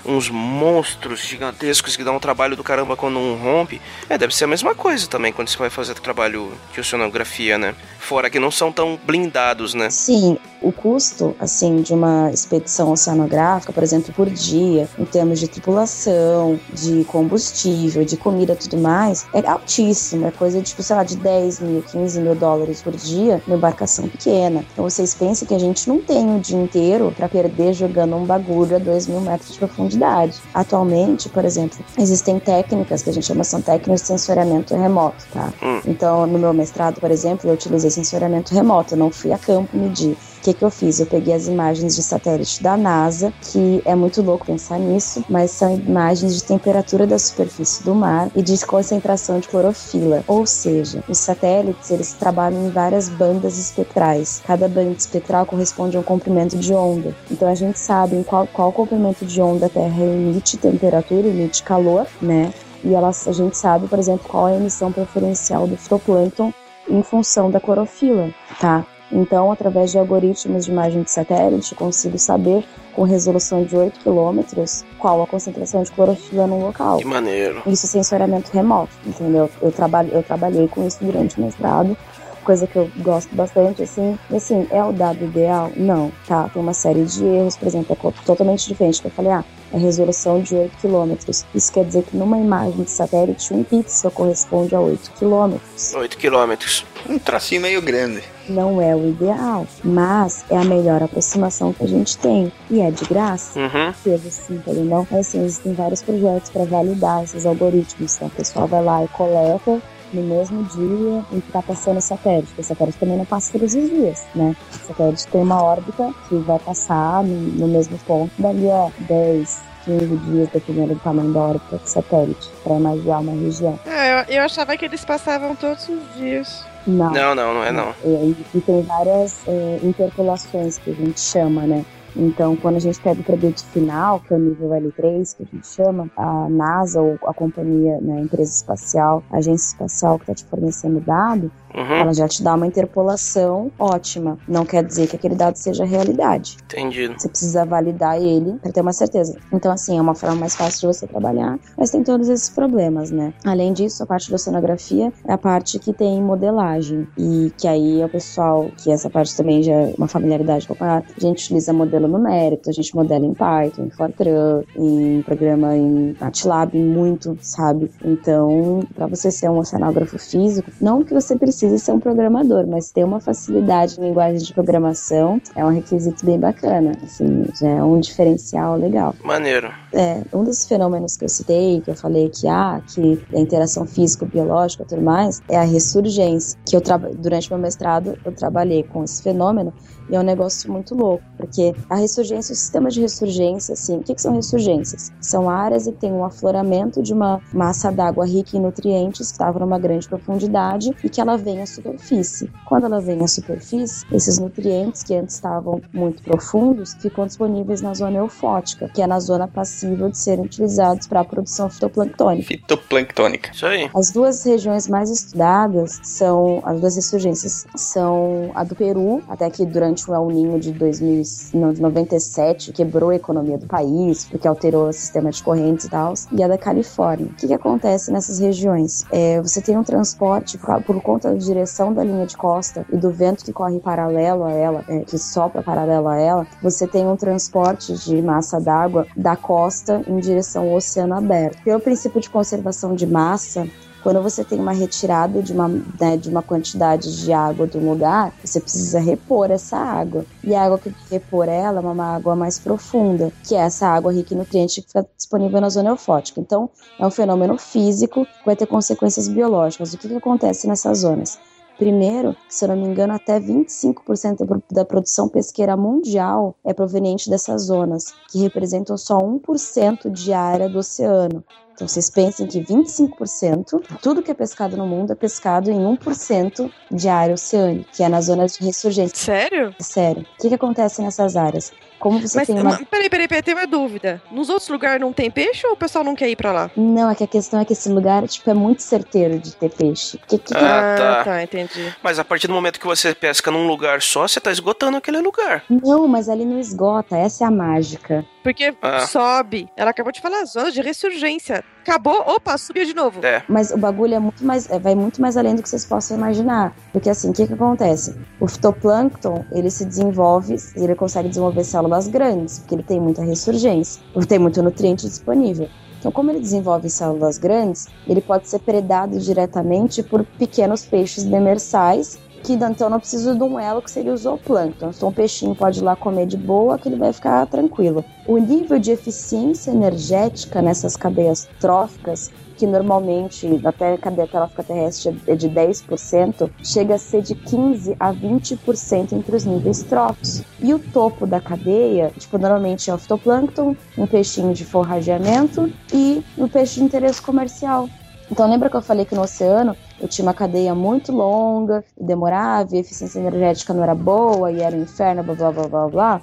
uns 0.06 0.30
monstros 0.30 1.20
gigantescos 1.20 1.98
que 1.98 2.04
dão 2.06 2.16
um 2.16 2.20
trabalho 2.20 2.56
do 2.56 2.64
caramba 2.64 2.96
quando 2.96 3.20
um 3.20 3.36
rompe. 3.36 3.82
É, 4.08 4.18
deve 4.18 4.34
ser 4.34 4.46
a 4.46 4.48
mesma 4.48 4.74
coisa 4.74 5.06
também 5.06 5.34
quando 5.34 5.50
você 5.50 5.58
vai 5.58 5.70
fazer 5.70 5.96
trabalho 5.96 6.58
de 6.74 6.80
oceanografia, 6.80 7.58
né? 7.58 7.76
Fora 8.02 8.30
que 8.32 8.40
não 8.40 8.50
são 8.50 8.72
tão 8.72 9.00
blindados, 9.06 9.76
né? 9.76 9.90
Sim, 9.92 10.38
o 10.60 10.72
custo, 10.72 11.36
assim, 11.40 11.82
de 11.82 11.94
uma 11.94 12.32
expedição 12.32 12.92
oceanográfica, 12.92 13.72
por 13.72 13.84
exemplo, 13.84 14.12
por 14.12 14.28
dia, 14.28 14.90
em 14.98 15.06
termos 15.06 15.40
de 15.40 15.48
tripulação, 15.48 16.60
de 16.74 17.06
combustível, 17.06 18.04
de 18.04 18.18
comida 18.18 18.54
e 18.54 18.56
tudo 18.56 18.78
mais, 18.78 19.28
é 19.34 19.48
altíssimo. 19.48 20.26
É 20.28 20.32
coisa 20.32 20.60
de, 20.60 20.66
tipo, 20.66 20.82
sei 20.82 20.96
lá, 20.96 21.04
de 21.04 21.16
10 21.16 21.60
mil, 21.60 21.84
15 21.84 22.20
mil 22.22 22.36
dólares 22.36 22.82
por 22.82 22.94
dia 22.94 23.42
numa 23.46 23.58
embarcação 23.58 24.10
pequena. 24.10 24.66
Então 24.74 24.84
vocês 24.84 25.14
pensam 25.14 25.48
que 25.48 25.54
a 25.54 25.60
gente 25.60 25.88
não 25.88 26.02
tem 26.02 26.36
o 26.36 26.40
dia 26.40 26.58
inteiro 26.58 27.14
para 27.16 27.30
perder 27.30 27.74
jogando 27.74 28.16
um 28.16 28.26
bagulho 28.26 28.78
a 28.78 28.80
2 28.80 29.08
mil 29.08 29.22
metros 29.22 29.54
de 29.54 29.60
profundidade. 29.60 30.40
Atualmente, 30.54 31.30
por 31.30 31.46
exemplo, 31.46 31.78
existem 31.98 32.40
técnicas 32.40 33.04
que 33.04 33.12
a 33.12 33.14
gente 33.14 33.28
chama 33.28 33.44
são 33.44 33.62
técnicas 33.62 34.02
de 34.02 34.08
sensoriamento 34.08 34.76
remoto, 34.76 35.24
tá? 35.32 35.54
Hum. 35.62 35.82
Então, 35.86 36.26
no 36.26 36.40
meu 36.40 36.54
mestrado, 36.54 37.00
por 37.00 37.12
exemplo, 37.12 37.50
eu 37.50 37.54
utilizei 37.54 37.91
sensoriamento 37.92 38.54
remoto, 38.54 38.94
eu 38.94 38.98
não 38.98 39.12
fui 39.12 39.32
a 39.32 39.38
campo 39.38 39.76
medir. 39.76 40.18
O 40.42 40.44
que, 40.44 40.56
que 40.56 40.66
eu 40.66 40.72
fiz? 40.72 41.00
Eu 41.00 41.06
peguei 41.06 41.36
as 41.36 41.48
imagens 41.48 41.96
de 41.96 42.02
satélite 42.02 42.64
da 42.64 42.76
NASA, 42.76 43.32
que 43.42 43.80
é 43.86 43.94
muito 43.94 44.24
louco 44.24 44.48
pensar 44.48 44.80
nisso, 44.80 45.24
mas 45.30 45.52
são 45.52 45.76
imagens 45.76 46.34
de 46.34 46.44
temperatura 46.44 47.06
da 47.06 47.20
superfície 47.20 47.84
do 47.84 47.94
mar 47.94 48.32
e 48.36 48.42
de 48.42 48.66
concentração 48.66 49.40
de 49.40 49.48
clorofila. 49.48 50.24
Ou 50.28 50.48
seja, 50.48 51.04
os 51.08 51.20
satélites 51.20 51.92
eles 51.92 52.14
trabalham 52.14 52.66
em 52.66 52.72
várias 52.72 53.08
bandas 53.08 53.60
espectrais. 53.60 54.42
Cada 54.44 54.68
banda 54.68 54.96
espectral 54.98 55.46
corresponde 55.46 55.96
a 55.96 56.00
um 56.00 56.04
comprimento 56.04 56.58
de 56.58 56.74
onda. 56.74 57.16
Então 57.30 57.48
a 57.48 57.54
gente 57.54 57.78
sabe 57.78 58.16
em 58.16 58.24
qual, 58.24 58.48
qual 58.48 58.72
comprimento 58.72 59.24
de 59.24 59.40
onda 59.40 59.68
a 59.68 59.70
Terra 59.70 60.04
emite 60.04 60.58
temperatura, 60.58 61.28
emite 61.28 61.62
calor, 61.62 62.08
né? 62.20 62.52
E 62.84 62.96
elas, 62.96 63.28
a 63.28 63.32
gente 63.32 63.56
sabe, 63.56 63.88
por 63.88 64.00
exemplo, 64.00 64.28
qual 64.28 64.50
é 64.50 64.54
a 64.54 64.58
emissão 64.58 64.92
preferencial 64.92 65.68
do 65.68 65.78
fitoplâncton 65.78 66.52
em 66.90 67.04
função 67.04 67.50
da 67.50 67.60
clorofila, 67.60 68.30
tá? 68.60 68.86
Então, 69.12 69.52
através 69.52 69.92
de 69.92 69.98
algoritmos 69.98 70.66
de 70.66 70.72
imagem 70.72 71.04
de 71.04 71.12
satélite, 71.12 71.76
consigo 71.76 72.18
saber 72.18 72.64
com 72.94 73.04
resolução 73.04 73.64
de 73.64 73.76
8 73.76 74.00
quilômetros 74.00 74.86
qual 74.98 75.22
a 75.22 75.28
concentração 75.28 75.84
de 75.84 75.92
clorofila 75.92 76.48
no 76.48 76.62
local. 76.62 76.98
Que 77.00 77.06
maneiro. 77.06 77.62
Isso 77.66 77.86
é 77.86 77.90
sensoriamento 77.90 78.52
remoto, 78.54 78.92
entendeu? 79.06 79.50
Eu, 79.62 79.72
trabalho, 79.72 80.10
eu 80.14 80.24
trabalhei 80.24 80.68
com 80.68 80.86
isso 80.88 80.98
durante 81.02 81.38
o 81.38 81.44
mestrado, 81.44 81.98
coisa 82.42 82.68
que 82.68 82.76
eu 82.76 82.90
gosto 82.98 83.34
bastante, 83.36 83.84
assim. 83.84 84.18
E 84.30 84.36
assim, 84.36 84.68
é 84.72 84.84
o 84.84 84.92
dado 84.92 85.24
ideal? 85.24 85.72
Não, 85.76 86.12
tá? 86.28 86.50
Tem 86.50 86.62
uma 86.62 86.74
série 86.74 87.04
de 87.06 87.24
erros, 87.24 87.58
por 87.58 87.68
exemplo, 87.68 87.98
é 88.04 88.26
totalmente 88.26 88.68
diferente. 88.68 89.02
Que 89.02 89.08
eu 89.08 89.12
falei, 89.12 89.32
ah, 89.32 89.44
é 89.74 89.78
resolução 89.78 90.42
de 90.42 90.56
8 90.56 90.78
quilômetros. 90.78 91.46
Isso 91.56 91.72
quer 91.72 91.86
dizer 91.86 92.04
que 92.04 92.18
numa 92.18 92.38
imagem 92.38 92.84
de 92.84 92.92
satélite, 92.92 93.54
um 93.54 93.64
pixel 93.64 94.12
corresponde 94.12 94.76
a 94.76 94.80
8 94.80 95.12
quilômetros. 95.18 95.94
8 95.94 96.18
quilômetros. 96.18 96.86
Um 97.10 97.18
tracinho 97.18 97.62
meio 97.62 97.82
grande. 97.82 98.22
Não 98.50 98.82
é 98.82 98.96
o 98.96 99.10
ideal, 99.10 99.66
mas 99.84 100.44
é 100.50 100.58
a 100.58 100.64
melhor 100.64 101.02
aproximação 101.02 101.72
que 101.72 101.84
a 101.84 101.88
gente 101.88 102.18
tem. 102.18 102.52
E 102.70 102.82
é 102.82 102.92
de 102.92 103.06
graça. 103.06 103.60
Uhum. 103.60 103.94
Teve 104.04 104.30
sim, 104.30 104.56
entendeu? 104.56 104.84
Não? 104.84 105.08
Mas 105.10 105.28
assim, 105.28 105.44
existem 105.44 105.74
vários 105.74 106.02
projetos 106.02 106.50
para 106.50 106.66
validar 106.66 107.24
esses 107.24 107.46
algoritmos. 107.46 108.16
Então, 108.16 108.28
o 108.28 108.32
pessoal 108.32 108.68
vai 108.68 108.84
lá 108.84 109.04
e 109.04 109.08
coleta 109.10 109.82
no 110.14 110.22
mesmo 110.22 110.64
dia 110.64 111.24
em 111.32 111.40
que 111.40 111.52
tá 111.52 111.62
passando 111.62 111.98
o 111.98 112.02
satélite. 112.02 112.48
Porque 112.48 112.62
o 112.62 112.66
satélite 112.66 112.98
também 112.98 113.18
não 113.18 113.26
passa 113.26 113.52
todos 113.52 113.74
os 113.74 113.90
dias, 113.90 114.26
né? 114.36 114.56
O 114.72 114.88
satélite 114.88 115.28
tem 115.28 115.42
uma 115.42 115.64
órbita 115.64 116.14
que 116.28 116.36
vai 116.38 116.60
passar 116.60 117.24
no, 117.24 117.36
no 117.36 117.68
mesmo 117.68 117.98
ponto 118.00 118.32
dali 118.40 118.70
a 118.70 118.90
10, 119.00 119.62
15 119.86 120.06
dias, 120.18 120.50
dependendo 120.54 120.94
do 120.94 121.00
tamanho 121.00 121.34
da 121.34 121.40
órbita 121.40 121.78
do 121.78 121.88
satélite, 121.88 122.50
para 122.64 122.76
irradiar 122.76 123.22
uma 123.22 123.34
região. 123.34 123.80
É, 123.86 124.22
eu, 124.22 124.36
eu 124.38 124.44
achava 124.44 124.78
que 124.78 124.86
eles 124.86 125.04
passavam 125.04 125.56
todos 125.56 125.88
os 125.90 126.16
dias. 126.16 126.66
Não. 126.86 127.12
Não, 127.12 127.36
não, 127.36 127.54
não 127.54 127.64
é 127.64 127.72
não. 127.72 127.94
E, 128.04 128.36
e 128.56 128.62
tem 128.62 128.82
várias 128.82 129.40
é, 129.48 129.80
interpolações 129.84 130.78
que 130.80 130.92
a 130.92 130.94
gente 130.94 131.20
chama, 131.20 131.62
né? 131.64 131.86
Então, 132.16 132.56
quando 132.58 132.76
a 132.76 132.80
gente 132.80 133.00
pega 133.02 133.22
o 133.22 133.24
produto 133.24 133.64
final, 133.68 134.20
que 134.20 134.34
é 134.34 134.38
o 134.38 134.40
nível 134.40 134.70
L3, 134.70 135.36
que 135.36 135.44
a 135.44 135.46
gente 135.46 135.68
chama, 135.68 136.10
a 136.18 136.50
NASA 136.50 137.02
ou 137.02 137.18
a 137.26 137.34
companhia, 137.34 138.00
né, 138.02 138.18
a 138.18 138.22
empresa 138.22 138.52
espacial, 138.52 139.24
a 139.32 139.38
agência 139.38 139.74
espacial 139.74 140.18
que 140.20 140.24
está 140.24 140.36
te 140.36 140.46
fornecendo 140.46 141.00
dado, 141.00 141.52
Uhum. 141.74 141.96
ela 141.96 142.14
já 142.14 142.28
te 142.28 142.44
dá 142.44 142.56
uma 142.56 142.68
interpolação 142.68 143.72
ótima. 143.80 144.38
Não 144.48 144.66
quer 144.66 144.84
dizer 144.84 145.08
que 145.08 145.16
aquele 145.16 145.36
dado 145.36 145.56
seja 145.56 145.86
realidade. 145.86 146.58
Entendido. 146.66 147.16
Você 147.18 147.30
precisa 147.30 147.66
validar 147.66 148.22
ele 148.22 148.58
para 148.62 148.72
ter 148.72 148.82
uma 148.82 148.94
certeza. 148.94 149.38
Então, 149.52 149.72
assim, 149.72 149.98
é 149.98 150.02
uma 150.02 150.16
forma 150.16 150.36
mais 150.36 150.56
fácil 150.56 150.82
de 150.82 150.98
você 150.98 151.08
trabalhar, 151.08 151.58
mas 151.78 151.92
tem 151.92 152.04
todos 152.04 152.30
esses 152.30 152.50
problemas, 152.50 153.12
né? 153.12 153.34
Além 153.46 153.74
disso, 153.74 154.04
a 154.04 154.06
parte 154.06 154.30
da 154.30 154.36
oceanografia 154.36 155.12
é 155.26 155.34
a 155.34 155.38
parte 155.38 155.80
que 155.80 155.94
tem 155.94 156.22
modelagem. 156.22 157.08
E 157.18 157.52
que 157.58 157.68
aí 157.68 158.02
é 158.02 158.06
o 158.06 158.10
pessoal, 158.10 158.70
que 158.78 158.92
essa 158.92 159.10
parte 159.10 159.36
também 159.36 159.64
já 159.64 159.74
é 159.74 159.94
uma 159.98 160.08
familiaridade 160.08 160.68
com 160.68 160.76
a 160.84 160.98
A 160.98 161.04
gente 161.20 161.44
utiliza 161.46 161.74
modelo 161.74 162.08
numérico, 162.08 162.70
a 162.70 162.74
gente 162.74 162.96
modela 162.96 163.26
em 163.26 163.34
Python, 163.34 163.84
em 163.84 163.90
Fortran, 163.90 164.64
em 164.76 165.22
programa 165.22 165.76
em 165.76 166.16
MATLAB, 166.20 166.76
muito, 166.76 167.38
sabe? 167.42 167.90
Então, 168.04 168.82
para 168.94 169.08
você 169.08 169.32
ser 169.32 169.50
um 169.50 169.58
oceanógrafo 169.58 170.18
físico, 170.18 170.70
não 170.82 171.04
que 171.04 171.14
você 171.14 171.36
precise 171.36 171.61
ser 171.78 171.92
um 171.92 172.00
programador, 172.00 172.66
mas 172.68 172.92
ter 172.92 173.04
uma 173.04 173.20
facilidade 173.20 174.00
em 174.00 174.04
linguagem 174.04 174.40
de 174.40 174.54
programação 174.54 175.42
é 175.56 175.66
um 175.66 175.70
requisito 175.70 176.26
bem 176.26 176.40
bacana, 176.40 176.92
assim, 177.04 177.46
já 177.60 177.70
é 177.70 177.84
um 177.84 178.00
diferencial 178.00 178.78
legal. 178.78 179.16
Maneiro. 179.24 179.72
É, 179.94 180.22
um 180.34 180.44
dos 180.44 180.66
fenômenos 180.66 181.18
que 181.18 181.26
eu 181.26 181.30
citei, 181.30 181.82
que 181.82 181.92
eu 181.92 181.96
falei 181.96 182.30
que 182.30 182.48
ah, 182.48 182.82
que 182.94 183.22
a 183.34 183.40
interação 183.40 183.86
físico-biológica 183.86 184.84
e 184.84 184.86
tudo 184.86 185.02
mais, 185.02 185.42
é 185.50 185.58
a 185.58 185.64
ressurgência. 185.64 186.58
Que 186.66 186.76
eu 186.76 186.82
durante 187.18 187.50
meu 187.50 187.60
mestrado 187.60 188.18
eu 188.24 188.32
trabalhei 188.32 188.84
com 188.84 189.04
esse 189.04 189.22
fenômeno 189.22 189.74
E 190.12 190.16
é 190.16 190.20
um 190.20 190.24
negócio 190.24 190.72
muito 190.72 190.94
louco, 190.94 191.24
porque 191.38 191.74
a 191.90 191.96
ressurgência, 191.96 192.52
o 192.52 192.56
sistema 192.56 192.90
de 192.90 193.00
ressurgência, 193.00 193.74
assim, 193.74 193.98
o 193.98 194.04
que, 194.04 194.14
que 194.14 194.22
são 194.22 194.36
ressurgências? 194.36 195.12
São 195.22 195.50
áreas 195.50 195.86
que 195.86 195.94
têm 195.94 196.12
um 196.12 196.26
afloramento 196.26 197.02
de 197.02 197.14
uma 197.14 197.42
massa 197.54 197.92
d'água 197.92 198.26
rica 198.26 198.58
em 198.58 198.60
nutrientes 198.60 199.28
que 199.28 199.34
estava 199.34 199.60
numa 199.60 199.80
grande 199.80 200.08
profundidade 200.10 200.92
e 201.04 201.10
que 201.10 201.22
ela 201.22 201.38
vem 201.38 201.62
à 201.62 201.66
superfície. 201.66 202.52
Quando 202.68 202.86
ela 202.86 203.00
vem 203.00 203.24
à 203.24 203.28
superfície, 203.28 204.06
esses 204.12 204.38
nutrientes 204.38 205.02
que 205.02 205.16
antes 205.16 205.36
estavam 205.36 205.82
muito 205.94 206.22
profundos 206.22 206.94
ficam 206.96 207.26
disponíveis 207.26 207.82
na 207.82 207.94
zona 207.94 208.18
eufótica, 208.18 208.90
que 208.90 209.02
é 209.02 209.08
na 209.08 209.20
zona 209.20 209.48
passível 209.48 210.10
de 210.10 210.18
serem 210.18 210.46
utilizados 210.46 211.08
para 211.08 211.22
a 211.22 211.26
produção 211.26 211.70
fitoplanctônica. 211.70 212.48
Fitoplanctônica. 212.48 213.52
Isso 213.54 213.66
aí. 213.66 213.90
As 213.96 214.12
duas 214.12 214.44
regiões 214.44 214.88
mais 214.88 215.10
estudadas 215.10 216.00
são 216.04 216.62
as 216.66 216.80
duas 216.80 216.96
ressurgências 216.96 217.66
são 217.76 218.52
a 218.54 218.64
do 218.64 218.76
Peru, 218.76 219.22
até 219.28 219.50
que 219.50 219.66
durante 219.66 220.01
o 220.10 220.14
El 220.14 220.28
Ninho 220.28 220.60
de 220.60 220.72
2000, 220.72 221.24
não, 221.54 221.74
de 221.74 221.82
97 221.82 222.72
quebrou 222.72 223.10
a 223.10 223.16
economia 223.16 223.58
do 223.58 223.68
país 223.68 224.26
porque 224.26 224.48
alterou 224.48 224.90
o 224.90 224.94
sistema 224.94 225.32
de 225.32 225.44
correntes 225.44 225.86
e 225.86 225.90
tal, 225.90 226.14
e 226.32 226.44
a 226.44 226.48
da 226.48 226.58
Califórnia. 226.58 227.28
O 227.28 227.36
que, 227.36 227.48
que 227.48 227.54
acontece 227.54 228.12
nessas 228.12 228.40
regiões? 228.40 229.06
É, 229.12 229.42
você 229.42 229.62
tem 229.62 229.78
um 229.78 229.84
transporte 229.84 230.58
por, 230.58 230.82
por 230.84 231.02
conta 231.02 231.32
da 231.32 231.38
direção 231.38 231.94
da 231.94 232.04
linha 232.04 232.26
de 232.26 232.38
costa 232.38 232.86
e 232.92 232.98
do 232.98 233.12
vento 233.12 233.44
que 233.44 233.54
corre 233.54 233.80
paralelo 233.80 234.44
a 234.46 234.52
ela, 234.52 234.86
é, 234.88 235.00
que 235.00 235.18
sopra 235.18 235.62
paralelo 235.62 236.08
a 236.08 236.18
ela, 236.18 236.48
você 236.62 236.88
tem 236.88 237.08
um 237.08 237.16
transporte 237.16 237.94
de 237.94 238.22
massa 238.22 238.60
d'água 238.60 239.08
da 239.16 239.36
costa 239.36 240.02
em 240.08 240.20
direção 240.20 240.64
ao 240.64 240.76
oceano 240.76 241.16
aberto. 241.16 241.64
Pelo 241.64 241.80
princípio 241.80 242.22
de 242.22 242.30
conservação 242.30 242.96
de 242.96 243.06
massa, 243.06 243.68
quando 244.02 244.22
você 244.22 244.44
tem 244.44 244.60
uma 244.60 244.72
retirada 244.72 245.42
de 245.42 245.54
uma, 245.54 245.68
né, 245.68 246.18
de 246.18 246.30
uma 246.30 246.42
quantidade 246.42 247.24
de 247.24 247.32
água 247.32 247.68
do 247.68 247.80
lugar, 247.80 248.34
você 248.44 248.60
precisa 248.60 249.00
repor 249.00 249.52
essa 249.52 249.78
água. 249.78 250.26
E 250.44 250.54
a 250.56 250.64
água 250.64 250.78
que 250.78 250.94
repor 251.10 251.48
ela 251.48 251.80
é 251.80 251.84
uma 251.84 252.16
água 252.16 252.36
mais 252.36 252.60
profunda, 252.60 253.32
que 253.44 253.56
é 253.56 253.60
essa 253.60 253.88
água 253.88 254.12
rica 254.12 254.34
em 254.34 254.38
nutrientes 254.38 254.76
que 254.76 254.82
fica 254.82 255.06
disponível 255.16 255.62
na 255.62 255.70
zona 255.70 255.90
eufótica. 255.90 256.40
Então, 256.40 256.70
é 257.00 257.06
um 257.06 257.12
fenômeno 257.12 257.58
físico 257.58 258.26
que 258.26 258.46
vai 258.46 258.56
ter 258.56 258.66
consequências 258.66 259.28
biológicas. 259.28 259.94
O 259.94 259.98
que, 259.98 260.08
que 260.08 260.16
acontece 260.16 260.68
nessas 260.68 261.00
zonas? 261.00 261.40
Primeiro, 261.82 262.38
se 262.48 262.64
eu 262.64 262.70
não 262.70 262.76
me 262.76 262.86
engano, 262.86 263.12
até 263.12 263.40
25% 263.40 264.62
da 264.72 264.86
produção 264.86 265.28
pesqueira 265.28 265.76
mundial 265.76 266.56
é 266.64 266.76
proveniente 266.76 267.28
dessas 267.28 267.64
zonas, 267.64 268.14
que 268.30 268.38
representam 268.38 268.96
só 268.96 269.18
1% 269.18 270.12
de 270.12 270.32
área 270.32 270.70
do 270.70 270.78
oceano. 270.78 271.44
Então 271.74 271.88
vocês 271.88 272.08
pensem 272.08 272.46
que 272.46 272.62
25%, 272.62 273.82
tudo 274.00 274.22
que 274.22 274.30
é 274.30 274.34
pescado 274.36 274.78
no 274.78 274.86
mundo 274.86 275.14
é 275.14 275.16
pescado 275.16 275.72
em 275.72 275.80
1% 275.80 276.72
de 276.92 277.10
área 277.10 277.34
oceânica, 277.34 277.90
que 277.92 278.04
é 278.04 278.10
nas 278.10 278.26
zonas 278.26 278.56
de 278.56 278.64
ressurgência. 278.64 279.18
Sério? 279.18 279.74
Sério. 279.80 280.22
O 280.22 280.38
que, 280.40 280.50
que 280.50 280.56
acontece 280.56 281.02
nessas 281.02 281.36
áreas? 281.36 281.74
Como 282.02 282.20
você 282.20 282.38
Mas, 282.40 282.48
tem 282.48 282.56
uma. 282.60 282.72
ma- 282.72 282.80
peraí, 282.90 283.10
peraí, 283.10 283.28
peraí, 283.28 283.44
tem 283.44 283.54
uma 283.54 283.68
dúvida. 283.68 284.22
Nos 284.32 284.50
outros 284.50 284.68
lugares 284.70 285.00
não 285.00 285.14
tem 285.14 285.30
peixe 285.32 285.66
ou 285.68 285.74
o 285.74 285.78
pessoal 285.78 286.04
não 286.04 286.16
quer 286.16 286.28
ir 286.30 286.36
pra 286.36 286.52
lá? 286.52 286.72
Não, 286.76 287.10
é 287.10 287.16
que 287.16 287.24
a 287.24 287.28
questão 287.28 287.60
é 287.62 287.66
que 287.66 287.74
esse 287.74 287.88
lugar 287.90 288.28
tipo, 288.28 288.50
é 288.50 288.54
muito 288.54 288.82
certeiro 288.82 289.38
de 289.40 289.56
ter 289.56 289.70
peixe. 289.70 290.20
Que, 290.28 290.38
que, 290.38 290.54
Ah, 290.56 290.96
tá. 290.98 291.24
tá, 291.24 291.44
entendi. 291.44 291.96
Mas 292.04 292.18
a 292.20 292.26
partir 292.26 292.48
do 292.48 292.54
momento 292.54 292.80
que 292.80 292.86
você 292.88 293.14
pesca 293.16 293.52
num 293.52 293.68
lugar 293.68 294.02
só, 294.02 294.28
você 294.28 294.40
tá 294.40 294.52
esgotando 294.52 294.98
aquele 294.98 295.20
lugar. 295.22 295.64
Não, 295.70 296.08
mas 296.08 296.28
ali 296.28 296.44
não 296.44 296.60
esgota, 296.60 297.16
essa 297.16 297.44
é 297.44 297.48
a 297.48 297.52
mágica. 297.52 298.26
Porque 298.44 298.74
Ah. 298.82 299.06
sobe. 299.06 299.70
Ela 299.78 299.92
acabou 299.92 300.12
de 300.12 300.20
falar, 300.20 300.44
zona 300.46 300.72
de 300.72 300.82
ressurgência. 300.82 301.64
Acabou, 301.82 302.22
opa, 302.28 302.58
subiu 302.58 302.86
de 302.86 302.94
novo. 302.94 303.26
É. 303.26 303.44
Mas 303.50 303.72
o 303.72 303.78
bagulho 303.78 304.14
é 304.14 304.20
muito 304.20 304.46
mais, 304.46 304.70
é, 304.70 304.78
vai 304.78 304.94
muito 304.94 305.20
mais 305.20 305.36
além 305.36 305.56
do 305.56 305.64
que 305.64 305.70
vocês 305.70 305.86
possam 305.86 306.16
imaginar. 306.16 306.76
Porque 306.94 307.10
assim, 307.10 307.30
o 307.30 307.34
que, 307.34 307.48
que 307.48 307.54
acontece? 307.54 308.16
O 308.40 308.48
fitoplâncton, 308.48 309.44
ele 309.52 309.70
se 309.70 309.84
desenvolve, 309.86 310.56
ele 310.76 310.94
consegue 310.96 311.30
desenvolver 311.30 311.64
células 311.64 312.08
grandes, 312.08 312.60
porque 312.60 312.76
ele 312.76 312.84
tem 312.84 313.00
muita 313.00 313.24
ressurgência, 313.24 314.02
ele 314.16 314.26
tem 314.26 314.38
muito 314.38 314.62
nutriente 314.62 315.08
disponível. 315.08 315.68
Então, 316.00 316.12
como 316.12 316.32
ele 316.32 316.40
desenvolve 316.40 316.90
células 316.90 317.38
grandes, 317.38 317.88
ele 318.08 318.22
pode 318.22 318.48
ser 318.48 318.60
predado 318.60 319.20
diretamente 319.20 320.02
por 320.02 320.24
pequenos 320.24 320.84
peixes 320.84 321.24
demersais, 321.24 322.18
que 322.44 322.54
então 322.54 322.90
não 322.90 323.00
precisa 323.00 323.36
de 323.36 323.44
um 323.44 323.60
elo 323.60 323.82
que 323.82 323.92
seria 323.92 324.14
o 324.14 324.18
zooplâncton. 324.18 324.92
Então, 324.96 325.10
um 325.10 325.14
peixinho 325.14 325.56
pode 325.56 325.80
ir 325.80 325.84
lá 325.84 325.96
comer 325.96 326.26
de 326.26 326.38
boa, 326.38 326.78
que 326.78 326.90
ele 326.90 326.96
vai 326.96 327.14
ficar 327.14 327.46
tranquilo. 327.48 328.04
O 328.28 328.38
nível 328.38 328.80
de 328.80 328.92
eficiência 328.92 329.72
energética 329.72 330.62
nessas 330.62 330.96
cadeias 330.96 331.48
tróficas 331.60 332.32
que 332.62 332.68
normalmente 332.68 333.60
até 333.66 333.94
a 333.94 333.98
cadeia 333.98 334.28
trófica 334.28 334.62
terrestre 334.62 335.20
é 335.26 335.36
de 335.36 335.50
10%, 335.50 336.48
chega 336.64 336.94
a 336.94 337.00
ser 337.00 337.24
de 337.24 337.34
15 337.34 337.96
a 338.00 338.14
20% 338.14 339.14
entre 339.14 339.36
os 339.36 339.46
níveis 339.46 339.82
tróficos. 339.82 340.44
E 340.60 340.72
o 340.72 340.78
topo 340.78 341.26
da 341.26 341.42
cadeia, 341.42 342.12
tipo, 342.16 342.38
normalmente 342.38 342.92
é 342.92 342.94
o 342.94 343.00
fitoplâncton, 343.00 343.76
um 343.98 344.06
peixinho 344.06 344.54
de 344.54 344.64
forrageamento 344.64 345.74
e 345.92 346.24
um 346.38 346.48
peixe 346.48 346.76
de 346.80 346.86
interesse 346.86 347.20
comercial. 347.20 347.90
Então 348.32 348.50
lembra 348.50 348.70
que 348.70 348.78
eu 348.78 348.82
falei 348.82 349.04
que 349.04 349.14
no 349.14 349.22
oceano 349.22 349.76
eu 350.00 350.08
tinha 350.08 350.26
uma 350.26 350.34
cadeia 350.34 350.74
muito 350.74 351.12
longa, 351.12 351.84
demorava, 352.00 352.74
e 352.74 352.78
a 352.78 352.80
eficiência 352.80 353.20
energética 353.20 353.74
não 353.74 353.84
era 353.84 353.94
boa 353.94 354.50
e 354.50 354.62
era 354.62 354.76
um 354.76 354.82
inferno, 354.82 355.22
blá 355.22 355.36
blá 355.36 355.52
blá 355.52 355.68
blá 355.68 355.88
blá. 355.90 356.22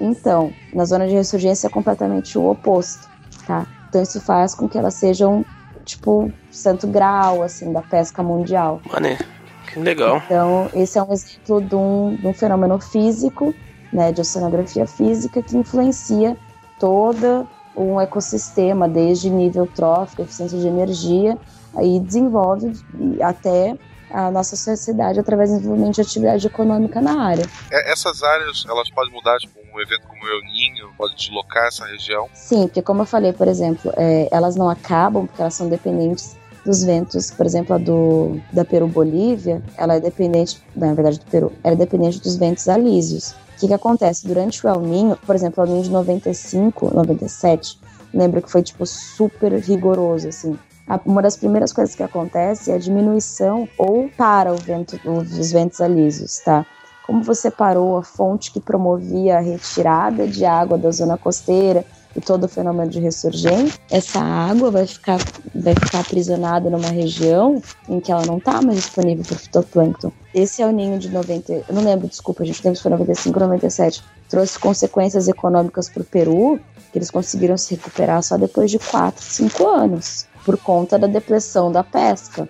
Então, 0.00 0.52
na 0.72 0.84
zona 0.84 1.08
de 1.08 1.14
ressurgência 1.14 1.66
é 1.66 1.70
completamente 1.70 2.38
o 2.38 2.48
oposto, 2.48 3.08
tá? 3.44 3.66
Então 3.88 4.00
isso 4.00 4.20
faz 4.20 4.54
com 4.54 4.68
que 4.68 4.78
elas 4.78 4.94
sejam 4.94 5.44
tipo 5.84 6.30
santo 6.52 6.86
grau 6.86 7.42
assim 7.42 7.72
da 7.72 7.82
pesca 7.82 8.22
mundial. 8.22 8.80
Mané, 8.92 9.18
que 9.72 9.80
legal. 9.80 10.22
Então, 10.24 10.70
esse 10.72 10.96
é 10.96 11.02
um 11.02 11.12
exemplo 11.12 11.60
de 11.60 11.74
um, 11.74 12.14
de 12.14 12.26
um 12.28 12.34
fenômeno 12.34 12.78
físico, 12.78 13.52
né, 13.92 14.12
de 14.12 14.20
oceanografia 14.20 14.86
física, 14.86 15.42
que 15.42 15.56
influencia 15.56 16.36
todo 16.78 17.48
um 17.76 18.00
ecossistema, 18.00 18.88
desde 18.88 19.30
nível 19.30 19.66
trófico, 19.66 20.22
eficiência 20.22 20.58
de 20.58 20.66
energia, 20.66 21.36
aí 21.74 22.00
desenvolve 22.00 22.72
até 23.20 23.76
a 24.10 24.30
nossa 24.30 24.56
sociedade 24.56 25.20
através 25.20 25.50
do 25.50 25.56
desenvolvimento 25.56 25.96
de 25.96 26.00
atividade 26.00 26.46
econômica 26.46 27.00
na 27.00 27.22
área. 27.22 27.44
É, 27.70 27.92
essas 27.92 28.22
áreas, 28.22 28.64
elas 28.68 28.90
podem 28.90 29.12
mudar, 29.12 29.36
tipo, 29.38 29.58
um 29.72 29.80
evento 29.80 30.06
como 30.08 30.22
o 30.22 30.28
El 30.28 30.40
Ninho 30.44 30.90
pode 30.96 31.14
deslocar 31.14 31.66
essa 31.66 31.84
região. 31.86 32.28
Sim, 32.32 32.66
porque 32.66 32.82
como 32.82 33.02
eu 33.02 33.06
falei, 33.06 33.32
por 33.32 33.46
exemplo, 33.46 33.92
é, 33.96 34.28
elas 34.30 34.56
não 34.56 34.68
acabam 34.68 35.26
porque 35.26 35.42
elas 35.42 35.54
são 35.54 35.68
dependentes 35.68 36.36
dos 36.64 36.82
ventos, 36.82 37.30
por 37.30 37.46
exemplo, 37.46 37.74
a 37.74 37.78
do 37.78 38.40
da 38.52 38.64
Peru-Bolívia, 38.64 39.62
ela 39.76 39.94
é 39.94 40.00
dependente, 40.00 40.62
na 40.74 40.92
verdade 40.92 41.18
do 41.18 41.24
Peru, 41.26 41.52
ela 41.62 41.74
é 41.74 41.76
dependente 41.76 42.20
dos 42.20 42.36
ventos 42.36 42.68
alísios. 42.68 43.34
O 43.58 43.60
que, 43.60 43.66
que 43.66 43.74
acontece? 43.74 44.24
Durante 44.24 44.64
o 44.64 44.70
El 44.70 44.82
Ninho, 44.82 45.18
por 45.26 45.34
exemplo, 45.34 45.64
o 45.64 45.66
El 45.66 45.72
Ninho 45.72 45.82
de 45.82 45.90
95, 45.90 46.94
97, 46.94 47.80
lembra 48.14 48.40
que 48.40 48.48
foi, 48.48 48.62
tipo, 48.62 48.86
super 48.86 49.52
rigoroso, 49.52 50.28
assim. 50.28 50.56
Uma 51.04 51.20
das 51.20 51.36
primeiras 51.36 51.72
coisas 51.72 51.96
que 51.96 52.02
acontece 52.04 52.70
é 52.70 52.76
a 52.76 52.78
diminuição 52.78 53.68
ou 53.76 54.08
para 54.16 54.52
o 54.52 54.56
vento, 54.56 54.96
os 55.04 55.50
ventos 55.50 55.80
alísios, 55.80 56.38
tá? 56.38 56.64
Como 57.04 57.24
você 57.24 57.50
parou 57.50 57.96
a 57.96 58.04
fonte 58.04 58.52
que 58.52 58.60
promovia 58.60 59.38
a 59.38 59.40
retirada 59.40 60.28
de 60.28 60.44
água 60.44 60.78
da 60.78 60.92
zona 60.92 61.18
costeira 61.18 61.84
todo 62.20 62.44
o 62.44 62.48
fenômeno 62.48 62.90
de 62.90 63.00
ressurgência, 63.00 63.78
essa 63.90 64.20
água 64.20 64.70
vai 64.70 64.86
ficar, 64.86 65.18
vai 65.54 65.74
ficar 65.74 66.00
aprisionada 66.00 66.70
numa 66.70 66.88
região 66.88 67.62
em 67.88 68.00
que 68.00 68.12
ela 68.12 68.24
não 68.26 68.38
está 68.38 68.60
mais 68.62 68.78
disponível 68.78 69.24
para 69.24 69.36
fitoplâncton. 69.36 70.12
Esse 70.34 70.62
é 70.62 70.66
o 70.66 70.70
ninho 70.70 70.98
de 70.98 71.08
90, 71.08 71.52
eu 71.52 71.64
não 71.74 71.82
lembro, 71.82 72.08
desculpa, 72.08 72.44
gente, 72.44 72.62
lembro 72.64 72.76
se 72.76 72.82
foi 72.82 72.90
95 72.90 73.38
ou 73.38 73.46
97, 73.46 74.04
trouxe 74.28 74.58
consequências 74.58 75.28
econômicas 75.28 75.88
para 75.88 76.02
o 76.02 76.04
Peru, 76.04 76.60
que 76.92 76.98
eles 76.98 77.10
conseguiram 77.10 77.56
se 77.56 77.74
recuperar 77.74 78.22
só 78.22 78.36
depois 78.36 78.70
de 78.70 78.78
4, 78.78 79.22
5 79.22 79.66
anos, 79.66 80.26
por 80.44 80.56
conta 80.58 80.98
da 80.98 81.06
depressão 81.06 81.70
da 81.70 81.82
pesca. 81.82 82.48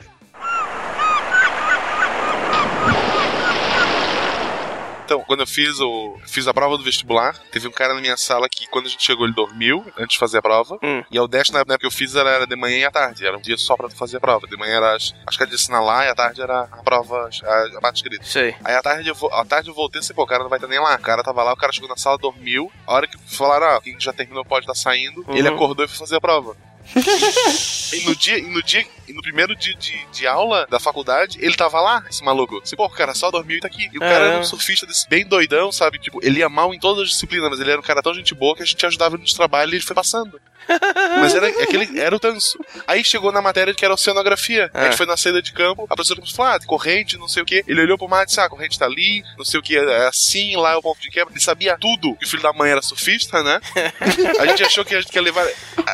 Então, 5.08 5.22
quando 5.24 5.40
eu 5.40 5.46
fiz 5.46 5.80
o 5.80 6.18
fiz 6.26 6.46
a 6.46 6.52
prova 6.52 6.76
do 6.76 6.84
vestibular, 6.84 7.34
teve 7.50 7.66
um 7.66 7.70
cara 7.70 7.94
na 7.94 8.00
minha 8.02 8.14
sala 8.18 8.46
que 8.46 8.66
quando 8.66 8.84
a 8.84 8.88
gente 8.90 9.02
chegou 9.02 9.24
ele 9.24 9.32
dormiu 9.34 9.82
antes 9.96 10.12
de 10.12 10.18
fazer 10.18 10.36
a 10.36 10.42
prova. 10.42 10.78
Hum. 10.82 11.02
E 11.10 11.16
ao 11.16 11.26
Dash 11.26 11.48
na 11.48 11.60
época 11.60 11.78
que 11.78 11.86
eu 11.86 11.90
fiz 11.90 12.14
era, 12.14 12.28
era 12.28 12.46
de 12.46 12.54
manhã 12.54 12.76
e 12.76 12.84
à 12.84 12.90
tarde, 12.90 13.26
era 13.26 13.34
um 13.34 13.40
dia 13.40 13.56
só 13.56 13.74
pra 13.74 13.88
fazer 13.88 14.18
a 14.18 14.20
prova. 14.20 14.46
De 14.46 14.54
manhã 14.58 14.76
era 14.76 14.94
as- 14.96 15.14
acho 15.26 15.38
que 15.38 15.44
era 15.44 15.48
de 15.48 15.56
assinalar 15.56 16.04
e 16.04 16.10
à 16.10 16.14
tarde 16.14 16.42
era 16.42 16.60
a 16.70 16.82
prova, 16.82 17.30
a, 17.42 17.78
a 17.78 17.80
parte 17.80 17.96
escrita. 17.96 18.22
Sei. 18.22 18.54
Aí 18.62 18.74
à 18.74 18.82
tarde 18.82 19.08
eu, 19.08 19.16
à 19.32 19.46
tarde 19.46 19.70
eu 19.70 19.74
voltei 19.74 19.98
e 19.98 20.00
disse, 20.02 20.12
pô, 20.12 20.24
o 20.24 20.26
cara 20.26 20.42
não 20.42 20.50
vai 20.50 20.58
estar 20.58 20.68
nem 20.68 20.78
lá. 20.78 20.94
O 20.94 21.00
cara 21.00 21.22
tava 21.22 21.42
lá, 21.42 21.54
o 21.54 21.56
cara 21.56 21.72
chegou 21.72 21.88
na 21.88 21.96
sala, 21.96 22.18
dormiu. 22.18 22.70
A 22.86 22.92
hora 22.92 23.06
que 23.06 23.16
falaram, 23.34 23.66
ah, 23.78 23.80
quem 23.80 23.98
já 23.98 24.12
terminou 24.12 24.44
pode 24.44 24.64
estar 24.64 24.74
saindo, 24.74 25.24
Uhum. 25.26 25.36
ele 25.36 25.48
acordou 25.48 25.86
e 25.86 25.88
foi 25.88 25.96
fazer 25.96 26.16
a 26.16 26.20
prova. 26.20 26.54
e 27.94 28.00
no 28.04 28.14
dia, 28.14 28.38
e 28.38 28.42
no 28.42 28.62
dia 28.62 28.84
E 29.08 29.12
no 29.12 29.22
primeiro 29.22 29.54
dia 29.56 29.74
de, 29.74 30.06
de 30.12 30.26
aula 30.26 30.66
da 30.70 30.78
faculdade, 30.78 31.38
ele 31.40 31.54
tava 31.54 31.80
lá, 31.80 32.04
esse 32.10 32.22
maluco. 32.24 32.60
Assim, 32.62 32.76
pô, 32.76 32.84
o 32.86 32.90
cara 32.90 33.14
só 33.14 33.30
dormiu 33.30 33.56
e 33.58 33.60
tá 33.60 33.66
aqui. 33.68 33.88
E 33.92 33.96
o 33.96 34.00
cara 34.00 34.24
É. 34.24 34.28
era 34.28 34.38
um 34.38 34.44
surfista 34.44 34.86
desse 34.86 35.08
bem 35.08 35.24
doidão, 35.26 35.70
sabe? 35.72 35.98
Tipo, 35.98 36.18
ele 36.22 36.40
ia 36.40 36.48
mal 36.48 36.74
em 36.74 36.78
todas 36.78 37.04
as 37.04 37.10
disciplinas, 37.10 37.48
mas 37.50 37.60
ele 37.60 37.70
era 37.70 37.80
um 37.80 37.84
cara 37.84 38.02
tão 38.02 38.14
gente 38.14 38.34
boa 38.34 38.54
que 38.56 38.62
a 38.62 38.66
gente 38.66 38.84
ajudava 38.84 39.14
ele 39.16 39.22
nos 39.22 39.34
trabalhos 39.34 39.72
e 39.72 39.76
ele 39.76 39.84
foi 39.84 39.94
passando. 39.94 40.40
Mas 41.20 41.34
era, 41.34 41.48
aquele, 41.48 41.98
era 41.98 42.14
o 42.14 42.20
tanso. 42.20 42.58
Aí 42.86 43.02
chegou 43.02 43.32
na 43.32 43.40
matéria 43.40 43.72
que 43.72 43.82
era 43.82 43.94
oceanografia. 43.94 44.70
A 44.74 44.80
É. 44.80 44.84
gente 44.84 44.98
foi 44.98 45.06
na 45.06 45.16
saída 45.16 45.40
de 45.40 45.50
campo, 45.50 45.86
a 45.88 45.94
professora 45.96 46.20
falou: 46.26 46.52
ah, 46.52 46.58
corrente, 46.66 47.16
não 47.16 47.26
sei 47.26 47.42
o 47.42 47.46
que. 47.46 47.64
Ele 47.66 47.80
olhou 47.80 47.96
pro 47.96 48.06
mar 48.06 48.24
e 48.24 48.26
disse: 48.26 48.38
ah, 48.38 48.44
a 48.44 48.48
corrente 48.50 48.78
tá 48.78 48.84
ali, 48.84 49.22
não 49.38 49.46
sei 49.46 49.58
o 49.58 49.62
que, 49.62 49.78
é 49.78 50.06
assim, 50.08 50.56
lá 50.56 50.72
é 50.72 50.76
o 50.76 50.82
ponto 50.82 51.00
de 51.00 51.08
quebra. 51.08 51.32
Ele 51.32 51.40
sabia 51.40 51.78
tudo. 51.80 52.18
E 52.20 52.24
o 52.26 52.28
filho 52.28 52.42
da 52.42 52.52
mãe 52.52 52.70
era 52.70 52.82
surfista, 52.82 53.42
né? 53.42 53.60
A 54.40 54.46
gente 54.46 54.62
achou 54.62 54.84
que 54.84 54.94
a 54.94 55.00
gente 55.00 55.14
ia 55.14 55.22
levar. 55.22 55.46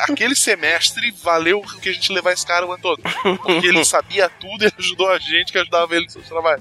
Aquele 0.09 0.35
semestre 0.35 1.09
valeu 1.23 1.59
o 1.59 1.79
que 1.79 1.87
a 1.87 1.93
gente 1.93 2.11
levar 2.11 2.33
esse 2.33 2.45
cara 2.45 2.65
o 2.65 2.71
ano 2.73 2.81
todo. 2.81 3.01
Porque 3.37 3.67
ele 3.67 3.83
sabia 3.85 4.29
tudo 4.29 4.63
e 4.65 4.71
ajudou 4.77 5.09
a 5.09 5.17
gente 5.19 5.51
que 5.51 5.57
ajudava 5.57 5.95
ele 5.95 6.05
no 6.05 6.11
seu 6.11 6.21
trabalho. 6.23 6.59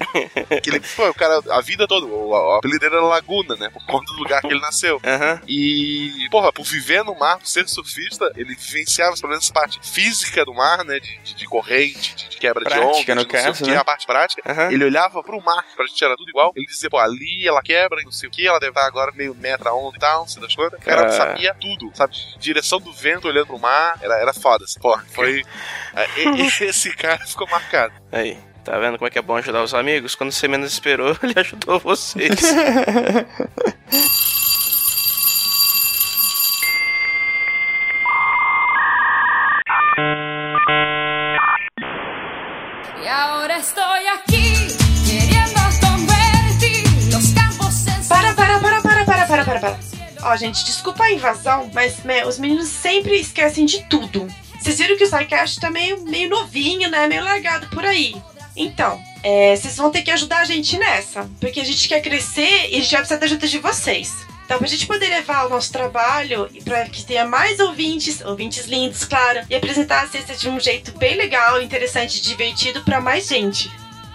Que 0.62 0.70
ele, 0.70 0.80
pô, 0.80 1.08
o 1.08 1.14
cara, 1.14 1.40
a 1.50 1.60
vida 1.60 1.86
toda, 1.86 2.06
o, 2.06 2.54
apelido 2.56 2.84
era 2.86 3.00
Laguna, 3.00 3.56
né? 3.56 3.68
Por 3.70 3.84
conta 3.86 4.12
do 4.12 4.18
lugar 4.18 4.40
que 4.40 4.48
ele 4.48 4.60
nasceu. 4.60 5.00
Aham. 5.04 5.40
E, 5.48 6.28
porra, 6.30 6.52
por 6.52 6.64
viver 6.64 7.04
no 7.04 7.14
mar, 7.18 7.38
por 7.38 7.46
ser 7.46 7.68
surfista, 7.68 8.30
ele 8.36 8.54
vivenciava 8.54 9.14
pelo 9.16 9.28
menos 9.28 9.44
essa 9.44 9.52
parte 9.52 9.78
física 9.82 10.44
do 10.44 10.54
mar, 10.54 10.84
né? 10.84 10.98
De, 11.00 11.18
de, 11.18 11.34
de 11.34 11.44
corrente, 11.46 12.14
de, 12.14 12.28
de 12.28 12.36
quebra 12.36 12.64
Prática, 12.64 12.80
de 12.80 13.02
onda, 13.02 13.14
no 13.14 13.20
de 13.22 13.26
caso, 13.28 13.64
que, 13.64 13.70
né? 13.70 13.76
a 13.76 13.84
parte 13.84 14.06
prática. 14.06 14.42
Aham. 14.50 14.70
Ele 14.72 14.84
olhava 14.84 15.22
pro 15.22 15.40
mar, 15.42 15.64
pra 15.76 15.86
gente 15.86 16.04
era 16.04 16.16
tudo 16.16 16.28
igual. 16.28 16.52
Ele 16.54 16.66
dizia, 16.66 16.88
pô, 16.90 16.98
ali 16.98 17.46
ela 17.46 17.62
quebra 17.62 18.00
e 18.00 18.04
não 18.04 18.12
sei 18.12 18.28
o 18.28 18.32
que, 18.32 18.46
ela 18.46 18.58
deve 18.58 18.70
estar 18.70 18.86
agora 18.86 19.12
meio 19.14 19.34
metro 19.34 19.68
a 19.68 19.74
onda 19.74 19.96
e 19.96 20.00
tal, 20.00 20.20
não 20.20 20.28
sei 20.28 20.40
das 20.42 20.54
quantas. 20.54 20.78
O 20.80 20.82
cara 20.82 21.06
Ah. 21.06 21.10
sabia 21.10 21.54
tudo, 21.54 21.90
sabe? 21.94 22.14
Direção 22.38 22.80
do 22.80 22.92
vento 22.92 23.28
olhando 23.28 23.46
pro 23.46 23.58
mar, 23.58 23.98
era, 24.00 24.14
era 24.18 24.32
foda. 24.32 24.64
Assim, 24.64 24.80
porra, 24.80 25.04
foi. 25.12 25.42
é, 25.94 26.33
Esse 26.60 26.94
cara 26.94 27.24
ficou 27.26 27.48
marcado. 27.48 27.94
Aí. 28.10 28.36
Tá 28.64 28.78
vendo 28.78 28.96
como 28.96 29.06
é 29.06 29.10
que 29.10 29.18
é 29.18 29.22
bom 29.22 29.36
ajudar 29.36 29.62
os 29.62 29.74
amigos? 29.74 30.14
Quando 30.14 30.32
você 30.32 30.48
menos 30.48 30.72
esperou, 30.72 31.14
ele 31.22 31.34
ajudou 31.36 31.78
vocês. 31.78 32.40
Para, 48.08 48.32
para, 48.34 48.60
para, 48.60 48.80
para, 48.80 49.04
para, 49.04 49.26
para, 49.26 49.44
para, 49.44 49.60
para. 49.60 49.78
Ó, 50.22 50.36
gente, 50.36 50.64
desculpa 50.64 51.04
a 51.04 51.12
invasão, 51.12 51.70
mas 51.74 52.02
né, 52.02 52.24
os 52.24 52.38
meninos 52.38 52.68
sempre 52.68 53.20
esquecem 53.20 53.66
de 53.66 53.82
tudo. 53.90 54.26
Vocês 54.64 54.78
viram 54.78 54.96
que 54.96 55.04
o 55.04 55.06
SciCast 55.06 55.60
tá 55.60 55.70
meio, 55.70 56.00
meio 56.04 56.30
novinho, 56.30 56.88
né? 56.88 57.06
Meio 57.06 57.22
largado 57.22 57.68
por 57.68 57.84
aí. 57.84 58.16
Então, 58.56 58.98
é, 59.22 59.54
vocês 59.54 59.76
vão 59.76 59.90
ter 59.90 60.00
que 60.00 60.10
ajudar 60.10 60.38
a 60.38 60.44
gente 60.46 60.78
nessa. 60.78 61.28
Porque 61.38 61.60
a 61.60 61.64
gente 61.64 61.86
quer 61.86 62.00
crescer 62.00 62.70
e 62.70 62.76
a 62.76 62.80
gente 62.80 62.90
vai 62.92 63.00
precisar 63.00 63.20
da 63.20 63.26
ajuda 63.26 63.46
de 63.46 63.58
vocês. 63.58 64.14
Então, 64.46 64.56
pra 64.56 64.66
gente 64.66 64.86
poder 64.86 65.10
levar 65.10 65.44
o 65.44 65.50
nosso 65.50 65.70
trabalho 65.70 66.48
e 66.50 66.62
pra 66.62 66.86
que 66.86 67.04
tenha 67.04 67.26
mais 67.26 67.60
ouvintes, 67.60 68.22
ouvintes 68.22 68.64
lindos, 68.64 69.04
claro, 69.04 69.40
e 69.50 69.54
apresentar 69.54 70.02
a 70.02 70.08
cesta 70.08 70.34
de 70.34 70.48
um 70.48 70.58
jeito 70.58 70.92
bem 70.96 71.14
legal, 71.14 71.60
interessante 71.60 72.16
e 72.16 72.22
divertido 72.22 72.82
pra 72.84 73.02
mais 73.02 73.28
gente. 73.28 73.70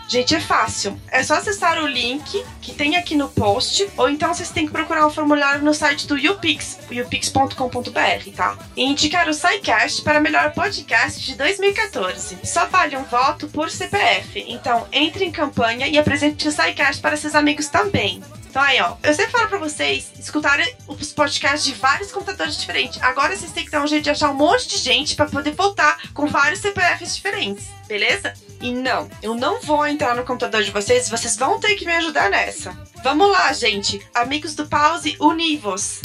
Gente, 0.10 0.34
é 0.34 0.40
fácil. 0.40 1.00
É 1.12 1.22
só 1.22 1.36
acessar 1.36 1.78
o 1.84 1.86
link 1.86 2.44
que 2.64 2.74
tem 2.74 2.98
aqui 2.98 3.16
no 3.16 3.30
post, 3.30 3.88
ou 3.96 4.10
então 4.10 4.34
vocês 4.34 4.50
têm 4.50 4.66
que 4.66 4.72
procurar 4.72 5.06
um 5.06 5.12
formulário 5.12 5.64
no 5.64 5.72
site 5.72 6.08
do 6.08 6.18
YouPix, 6.18 6.80
youpix.com.br, 6.92 8.32
tá? 8.36 8.58
E 8.76 8.86
indicar 8.86 9.30
o 9.30 9.34
SciCast 9.36 10.02
para 10.02 10.20
melhor 10.20 10.52
podcast 10.52 11.24
de 11.24 11.36
2014. 11.36 12.40
Só 12.44 12.66
vale 12.66 12.98
um 12.98 13.04
voto 13.04 13.48
por 13.50 13.70
CPF. 13.70 14.44
Então, 14.48 14.88
entre 14.92 15.26
em 15.26 15.32
campanha 15.32 15.88
e 15.88 15.96
apresente 16.00 16.48
o 16.48 16.52
SciCast 16.52 17.00
para 17.04 17.16
seus 17.16 17.36
amigos 17.36 17.68
também. 17.68 18.24
Então 18.50 18.64
aí, 18.64 18.82
ó, 18.82 18.96
eu 19.04 19.14
sempre 19.14 19.32
falo 19.32 19.48
pra 19.48 19.60
vocês 19.60 20.12
escutarem 20.18 20.76
os 20.88 21.14
podcasts 21.14 21.64
de 21.64 21.76
vários 21.76 22.12
computadores 22.12 22.58
diferentes. 22.58 23.00
Agora 23.04 23.38
vocês 23.38 23.52
têm 23.52 23.64
que 23.64 23.70
dar 23.70 23.84
um 23.84 23.88
jeito 23.88 24.06
de 24.06 24.10
achar 24.10 24.32
um 24.32 24.34
monte 24.34 24.70
de 24.70 24.78
gente 24.78 25.16
pra 25.16 25.28
poder 25.28 25.52
voltar 25.52 26.12
com 26.16 26.26
vários 26.26 26.62
CPFs 26.62 27.16
diferentes, 27.16 27.68
beleza? 27.88 28.34
E 28.62 28.72
não, 28.72 29.10
eu 29.24 29.34
não 29.34 29.62
vou 29.62 29.86
entrar 29.88 30.16
no 30.16 30.26
computador 30.26 30.64
de 30.64 30.72
vocês, 30.72 31.10
vocês 31.10 31.38
vão 31.38 31.60
ter 31.60 31.76
que 31.76 31.86
me 31.86 31.94
ajudar 31.94 32.30
nessa. 32.30 32.76
Vamos 33.04 33.30
lá, 33.30 33.54
gente. 33.54 34.06
Amigos 34.14 34.54
do 34.54 34.68
Pause, 34.68 35.16
univos. 35.20 36.02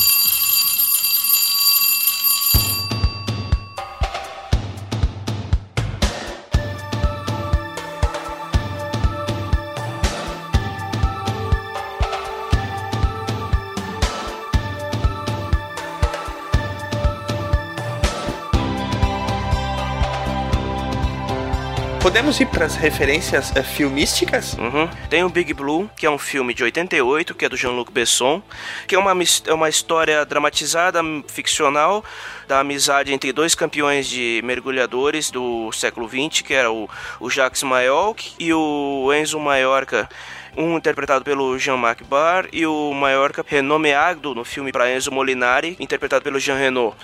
Podemos 22.05 22.39
ir 22.39 22.45
pras 22.49 22.77
referências 22.77 23.51
eh, 23.57 23.63
filmísticas? 23.63 24.53
Uhum. 24.59 24.87
Tem 25.09 25.25
o 25.25 25.29
Big 25.31 25.55
Blue, 25.55 25.89
que 25.97 26.05
é 26.05 26.11
um 26.11 26.19
filme 26.19 26.53
de 26.53 26.63
88, 26.63 27.35
que 27.35 27.47
é 27.47 27.49
do 27.49 27.57
Jean-Luc 27.57 27.91
Besson, 27.91 28.43
que 28.87 28.95
é 28.95 28.99
uma, 28.99 29.11
é 29.47 29.55
uma 29.55 29.71
história 29.71 30.23
dramatizada, 30.27 31.01
ficcional, 31.27 32.05
da 32.47 32.61
amizade 32.61 33.11
entre 33.11 33.33
dois 33.33 33.55
campeões 33.55 34.07
de 34.07 34.43
mergulhadores 34.45 35.31
do 35.31 35.73
século 35.73 36.07
XX, 36.07 36.43
que 36.43 36.53
era 36.53 36.71
o, 36.71 36.91
o 37.19 37.31
Jacques 37.31 37.63
Mayol 37.63 38.15
e 38.39 38.53
o 38.53 39.11
Enzo 39.15 39.41
Maiorca. 39.41 40.07
Um 40.55 40.77
interpretado 40.77 41.25
pelo 41.25 41.59
Jean-Marc 41.59 42.05
Barr 42.05 42.49
e 42.53 42.67
o 42.67 42.93
Maiorca 42.93 43.43
renomeado 43.45 44.35
no 44.35 44.45
filme 44.45 44.71
para 44.71 44.95
Enzo 44.95 45.11
Molinari, 45.11 45.75
interpretado 45.81 46.23
pelo 46.23 46.39
Jean 46.39 46.57
Reno 46.57 46.95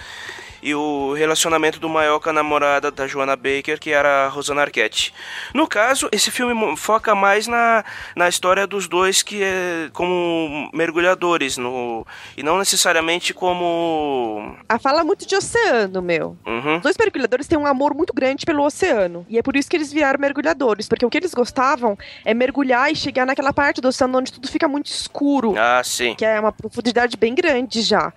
e 0.63 0.75
o 0.75 1.13
relacionamento 1.15 1.79
do 1.79 1.89
Maior 1.89 2.21
com 2.21 2.31
a 2.31 2.33
namorada 2.33 2.91
da 2.91 3.07
Joanna 3.07 3.37
Baker, 3.37 3.79
que 3.79 3.91
era 3.91 4.27
a 4.27 4.29
Rosanna 4.29 4.63
Arquette. 4.63 5.13
No 5.55 5.67
caso, 5.67 6.09
esse 6.13 6.31
filme 6.31 6.77
foca 6.77 7.15
mais 7.15 7.47
na, 7.47 7.85
na 8.15 8.29
história 8.29 8.67
dos 8.67 8.89
dois 8.89 9.23
que 9.23 9.43
é 9.43 9.89
como 9.93 10.71
mergulhadores, 10.73 11.57
no, 11.57 12.07
e 12.37 12.43
não 12.43 12.59
necessariamente 12.59 13.33
como... 13.33 14.57
A 14.69 14.79
fala 14.79 15.05
muito 15.05 15.27
de 15.27 15.37
oceano, 15.37 16.03
meu. 16.03 16.37
Uhum. 16.47 16.77
Os 16.77 16.83
dois 16.83 16.97
mergulhadores 16.99 17.47
têm 17.47 17.59
um 17.59 17.67
amor 17.67 17.95
muito 17.95 18.13
grande 18.13 18.45
pelo 18.45 18.65
oceano. 18.65 19.25
E 19.29 19.39
é 19.39 19.43
por 19.43 19.57
isso 19.57 19.69
que 19.69 19.77
eles 19.77 19.93
viraram 19.93 20.19
mergulhadores. 20.19 20.89
Porque 20.89 21.05
o 21.05 21.11
que 21.11 21.19
eles 21.19 21.35
gostavam 21.35 21.97
é 22.25 22.35
mergulhar 22.35 22.91
e 22.91 22.97
chegar 22.97 23.27
naquela 23.27 23.53
parte 23.53 23.81
do 23.81 23.89
oceano 23.89 24.19
onde 24.19 24.33
tudo 24.33 24.49
fica 24.49 24.69
muito 24.69 24.87
escuro. 24.87 25.55
Ah, 25.57 25.83
sim. 25.85 26.15
Que 26.15 26.25
é 26.25 26.39
uma 26.39 26.53
profundidade 26.53 27.17
bem 27.17 27.35
grande 27.35 27.83
já. 27.83 28.13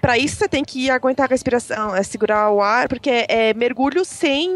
Pra 0.00 0.16
isso 0.16 0.36
você 0.36 0.48
tem 0.48 0.64
que 0.64 0.90
aguentar 0.90 1.26
a 1.26 1.28
respiração, 1.30 1.94
é, 1.94 2.02
segurar 2.02 2.50
o 2.50 2.60
ar, 2.62 2.88
porque 2.88 3.10
é, 3.10 3.26
é 3.50 3.54
mergulho 3.54 4.04
sem 4.04 4.48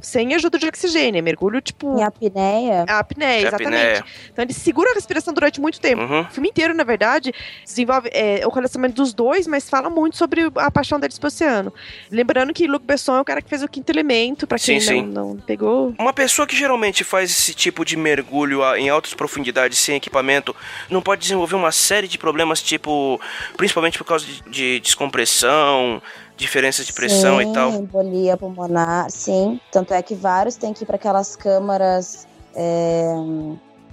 sem 0.00 0.34
ajuda 0.34 0.58
de 0.58 0.66
oxigênio, 0.66 1.18
é 1.18 1.22
mergulho 1.22 1.60
tipo 1.60 1.98
Em 1.98 2.02
apneia. 2.02 2.84
a 2.88 2.98
apneia, 2.98 3.36
É 3.44 3.48
exatamente. 3.48 3.66
apneia. 3.76 4.04
Então 4.32 4.44
ele 4.44 4.52
segura 4.52 4.90
a 4.90 4.94
respiração 4.94 5.32
durante 5.32 5.60
muito 5.60 5.80
tempo. 5.80 6.02
Uhum. 6.02 6.20
O 6.22 6.30
filme 6.30 6.48
inteiro, 6.50 6.74
na 6.74 6.84
verdade, 6.84 7.32
desenvolve 7.64 8.10
é, 8.12 8.46
o 8.46 8.50
relacionamento 8.50 8.96
dos 8.96 9.12
dois, 9.14 9.46
mas 9.46 9.68
fala 9.70 9.88
muito 9.88 10.16
sobre 10.16 10.50
a 10.56 10.70
paixão 10.70 10.98
deles 11.00 11.18
pro 11.18 11.28
oceano. 11.28 11.72
Lembrando 12.10 12.52
que 12.52 12.66
Luc 12.66 12.84
Besson 12.84 13.16
é 13.16 13.20
o 13.20 13.24
cara 13.24 13.40
que 13.40 13.48
fez 13.48 13.62
o 13.62 13.68
Quinto 13.68 13.90
Elemento, 13.90 14.46
pra 14.46 14.58
quem 14.58 14.80
Sim, 14.80 15.02
não, 15.06 15.34
não 15.34 15.36
pegou. 15.40 15.94
Uma 15.98 16.12
pessoa 16.12 16.46
que 16.46 16.56
geralmente 16.56 17.04
faz 17.04 17.30
esse 17.30 17.54
tipo 17.54 17.84
de 17.84 17.96
mergulho 17.96 18.62
a- 18.64 18.78
em 18.78 18.88
altas 18.88 19.14
profundidades 19.14 19.78
sem 19.78 19.96
equipamento 19.96 20.54
não 20.90 21.00
pode 21.02 21.22
desenvolver 21.22 21.54
uma 21.54 21.72
série 21.72 22.08
de 22.08 22.18
problemas, 22.18 22.60
tipo, 22.62 23.20
principalmente 23.56 23.96
por 23.98 24.04
causa 24.04 24.26
de, 24.26 24.41
de 24.50 24.80
descompressão, 24.80 26.00
diferenças 26.36 26.86
de 26.86 26.92
pressão 26.92 27.38
sim, 27.38 27.50
e 27.50 27.52
tal. 27.54 27.70
embolia 27.70 28.36
pulmonar, 28.36 29.10
sim. 29.10 29.60
Tanto 29.70 29.94
é 29.94 30.02
que 30.02 30.14
vários 30.14 30.56
têm 30.56 30.72
que 30.72 30.82
ir 30.84 30.86
para 30.86 30.96
aquelas 30.96 31.36
câmaras. 31.36 32.26
é, 32.54 33.04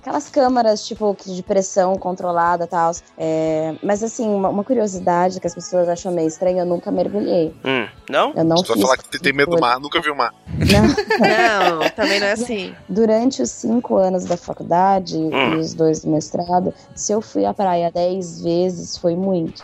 aquelas 0.02 0.30
câmaras, 0.30 0.88
tipo, 0.88 1.16
de 1.26 1.44
pressão 1.44 1.96
controlada 1.98 2.64
e 2.64 2.68
tal. 2.68 2.92
É, 3.18 3.76
mas, 3.84 4.02
assim, 4.02 4.28
uma, 4.30 4.48
uma 4.50 4.64
curiosidade 4.64 5.40
que 5.42 5.46
as 5.46 5.54
pessoas 5.54 5.90
acham 5.90 6.12
meio 6.12 6.28
estranha, 6.30 6.62
eu 6.62 6.66
nunca 6.66 6.90
mergulhei. 6.90 7.54
Hum, 7.66 7.86
não? 8.10 8.34
Eu 8.34 8.44
não 8.46 8.58
Você 8.58 8.68
vai 8.70 8.78
fiz. 8.78 8.82
falar 8.86 8.98
que 8.98 9.20
tem 9.20 9.34
medo 9.34 9.52
do 9.56 9.60
mar, 9.62 9.78
nunca 9.80 10.02
viu 10.02 10.14
o 10.14 10.18
mar. 10.18 10.34
Não. 10.48 11.80
Não, 11.82 11.90
também 11.92 12.20
não 12.20 12.28
é 12.28 12.32
assim. 12.32 12.74
Durante 12.88 13.42
os 13.42 13.52
cinco 13.52 13.98
anos 13.98 14.24
da 14.24 14.38
faculdade 14.38 15.18
Hum. 15.18 15.56
e 15.56 15.58
os 15.58 15.74
dois 15.74 16.00
do 16.02 16.10
mestrado, 16.10 16.74
se 16.96 17.12
eu 17.12 17.22
fui 17.22 17.46
à 17.46 17.54
praia 17.54 17.92
dez 17.92 18.42
vezes, 18.42 18.98
foi 18.98 19.16
muito. 19.18 19.64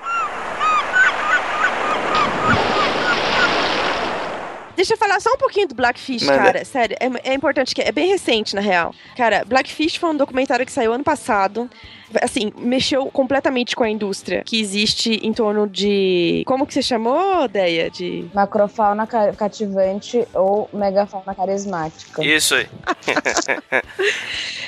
Deixa 4.86 4.94
eu 4.94 4.98
falar 5.00 5.20
só 5.20 5.32
um 5.34 5.38
pouquinho 5.38 5.68
do 5.68 5.74
Blackfish, 5.74 6.22
Manda. 6.22 6.38
cara. 6.38 6.64
Sério, 6.64 6.96
é, 7.00 7.32
é 7.32 7.34
importante 7.34 7.74
que 7.74 7.82
é 7.82 7.92
bem 7.92 8.08
recente, 8.08 8.54
na 8.54 8.62
real. 8.62 8.94
Cara, 9.18 9.44
Blackfish 9.44 9.96
foi 9.96 10.12
um 10.12 10.16
documentário 10.16 10.64
que 10.64 10.72
saiu 10.72 10.94
ano 10.94 11.04
passado. 11.04 11.68
Assim, 12.22 12.51
mexeu 12.58 13.06
completamente 13.08 13.76
com 13.76 13.84
a 13.84 13.89
indústria 13.89 14.43
que 14.45 14.60
existe 14.60 15.20
em 15.24 15.34
torno 15.34 15.68
de. 15.68 16.43
Como 16.45 16.66
que 16.66 16.74
você 16.74 16.82
chamou, 16.82 17.47
Deia? 17.47 17.89
De. 17.89 18.26
Macrofauna 18.34 19.08
ca- 19.08 19.34
cativante 19.34 20.26
ou 20.34 20.70
megafauna 20.74 21.34
carismática. 21.34 22.24
Isso 22.24 22.56
aí. 22.56 22.68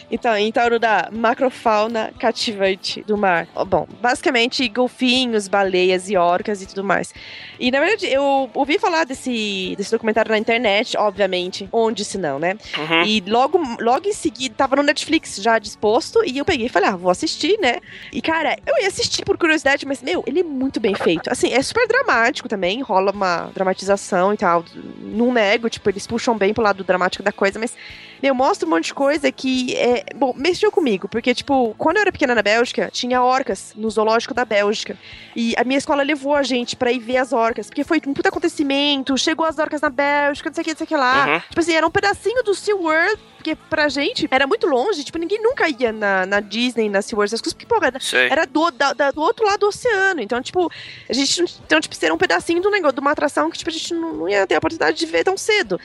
Então, 0.09 0.37
em 0.37 0.49
torno 0.53 0.79
da 0.79 1.09
macrofauna 1.11 2.13
cativante 2.17 3.01
do 3.03 3.17
mar. 3.17 3.45
Bom, 3.67 3.85
basicamente 4.01 4.65
golfinhos, 4.69 5.49
baleias 5.49 6.09
e 6.09 6.15
orcas 6.15 6.61
e 6.61 6.65
tudo 6.65 6.81
mais. 6.81 7.13
E 7.59 7.69
na 7.69 7.81
verdade, 7.81 8.05
eu 8.07 8.49
ouvi 8.53 8.79
falar 8.79 9.03
desse, 9.03 9.75
desse 9.77 9.91
documentário 9.91 10.31
na 10.31 10.37
internet, 10.37 10.95
obviamente. 10.97 11.67
Onde 11.73 12.05
se 12.05 12.17
não, 12.17 12.39
né? 12.39 12.55
Uhum. 12.77 13.03
E 13.03 13.21
logo, 13.27 13.59
logo 13.81 14.07
em 14.07 14.13
seguida, 14.13 14.55
tava 14.55 14.77
no 14.77 14.83
Netflix 14.83 15.35
já 15.41 15.59
disposto, 15.59 16.23
e 16.25 16.37
eu 16.37 16.45
peguei 16.45 16.67
e 16.67 16.69
falei, 16.69 16.87
ah, 16.89 16.95
vou 16.95 17.11
assistir, 17.11 17.26
né? 17.61 17.79
E, 18.11 18.21
cara, 18.21 18.57
eu 18.65 18.81
ia 18.81 18.87
assistir 18.87 19.23
por 19.25 19.37
curiosidade, 19.37 19.85
mas, 19.85 20.01
meu, 20.01 20.23
ele 20.25 20.39
é 20.39 20.43
muito 20.43 20.79
bem 20.79 20.95
feito. 20.95 21.29
Assim, 21.29 21.53
é 21.53 21.61
super 21.61 21.87
dramático 21.87 22.47
também, 22.47 22.81
rola 22.81 23.11
uma 23.11 23.49
dramatização 23.53 24.33
e 24.33 24.37
tal. 24.37 24.63
Não 24.99 25.33
nego, 25.33 25.69
tipo, 25.69 25.89
eles 25.89 26.07
puxam 26.07 26.37
bem 26.37 26.53
pro 26.53 26.63
lado 26.63 26.83
dramático 26.83 27.23
da 27.23 27.31
coisa, 27.31 27.59
mas, 27.59 27.73
meu, 28.21 28.33
mostra 28.33 28.67
um 28.67 28.71
monte 28.71 28.85
de 28.85 28.93
coisa 28.93 29.31
que, 29.31 29.75
é, 29.75 30.05
bom, 30.15 30.33
mexeu 30.35 30.71
comigo, 30.71 31.07
porque, 31.07 31.33
tipo, 31.33 31.75
quando 31.77 31.97
eu 31.97 32.01
era 32.01 32.11
pequena 32.11 32.33
na 32.33 32.41
Bélgica, 32.41 32.89
tinha 32.91 33.21
orcas 33.21 33.73
no 33.75 33.89
zoológico 33.89 34.33
da 34.33 34.45
Bélgica. 34.45 34.97
E 35.35 35.53
a 35.57 35.63
minha 35.63 35.77
escola 35.77 36.03
levou 36.03 36.35
a 36.35 36.43
gente 36.43 36.75
pra 36.75 36.91
ir 36.91 36.99
ver 36.99 37.17
as 37.17 37.31
orcas, 37.31 37.67
porque 37.67 37.83
foi 37.83 38.01
um 38.07 38.13
puta 38.13 38.29
acontecimento, 38.29 39.17
chegou 39.17 39.45
as 39.45 39.57
orcas 39.57 39.81
na 39.81 39.89
Bélgica, 39.89 40.49
não 40.49 40.55
sei 40.55 40.61
o 40.61 40.65
que, 40.65 40.71
não 40.71 40.77
sei 40.77 40.85
o 40.85 40.87
que 40.87 40.97
lá. 40.97 41.27
Uhum. 41.27 41.39
Tipo 41.41 41.59
assim, 41.59 41.73
era 41.73 41.85
um 41.85 41.91
pedacinho 41.91 42.43
do 42.43 42.55
SeaWorld, 42.55 43.19
porque 43.55 43.69
pra 43.69 43.87
gente 43.89 44.27
era 44.29 44.45
muito 44.47 44.67
longe, 44.67 45.03
tipo, 45.03 45.17
ninguém 45.17 45.41
nunca 45.41 45.67
ia 45.69 45.91
na, 45.91 46.25
na 46.25 46.39
Disney, 46.39 46.89
na 46.89 47.01
SeaWorld, 47.01 47.29
essas 47.29 47.41
coisas, 47.41 47.53
porque, 47.53 47.65
porra, 47.65 47.87
era, 47.87 47.99
era 48.31 48.45
do, 48.45 48.71
da- 48.71 48.93
da- 48.93 49.11
do 49.11 49.21
outro 49.21 49.45
lado 49.45 49.59
do 49.61 49.67
oceano. 49.67 50.21
Então, 50.21 50.41
tipo, 50.41 50.69
a 51.09 51.13
gente, 51.13 51.39
não- 51.41 51.47
então, 51.65 51.79
tipo, 51.79 51.95
era 52.01 52.13
um 52.13 52.17
pedacinho 52.17 52.61
do 52.61 52.69
negócio, 52.69 52.95
de 52.95 52.99
uma 53.01 53.11
atração 53.11 53.49
que, 53.49 53.57
tipo, 53.57 53.69
a 53.69 53.73
gente 53.73 53.93
não, 53.93 54.13
não 54.13 54.29
ia 54.29 54.45
ter 54.47 54.55
a 54.55 54.57
oportunidade 54.57 54.97
de 54.97 55.05
ver 55.05 55.23
tão 55.23 55.37
cedo. 55.37 55.79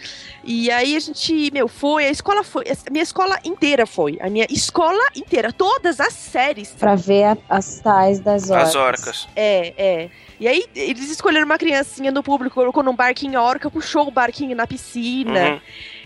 E 0.44 0.70
aí 0.70 0.96
a 0.96 1.00
gente, 1.00 1.50
meu, 1.52 1.68
foi, 1.68 2.06
a 2.06 2.10
escola 2.10 2.42
foi, 2.42 2.64
a 2.68 2.90
minha 2.90 3.02
escola 3.04 3.38
inteira 3.44 3.86
foi, 3.86 4.18
a 4.20 4.28
minha 4.28 4.46
escola 4.50 5.02
inteira, 5.14 5.52
todas 5.52 6.00
as 6.00 6.12
séries. 6.12 6.70
Pra 6.70 6.94
ver 6.94 7.24
a- 7.24 7.36
as 7.48 7.80
tais 7.80 8.20
das 8.20 8.50
orcas. 8.50 8.68
As 8.68 8.74
orcas. 8.74 9.28
É, 9.36 9.74
é. 9.76 10.10
E 10.40 10.48
aí, 10.48 10.64
eles 10.74 11.08
escolheram 11.08 11.46
uma 11.46 11.56
criancinha 11.56 12.10
no 12.10 12.20
público, 12.20 12.54
colocou 12.56 12.82
num 12.82 12.96
barquinho 12.96 13.38
a 13.38 13.42
orca, 13.44 13.70
puxou 13.70 14.08
o 14.08 14.10
barquinho 14.10 14.56
na 14.56 14.66
piscina. 14.66 15.50
Uhum. 15.52 15.60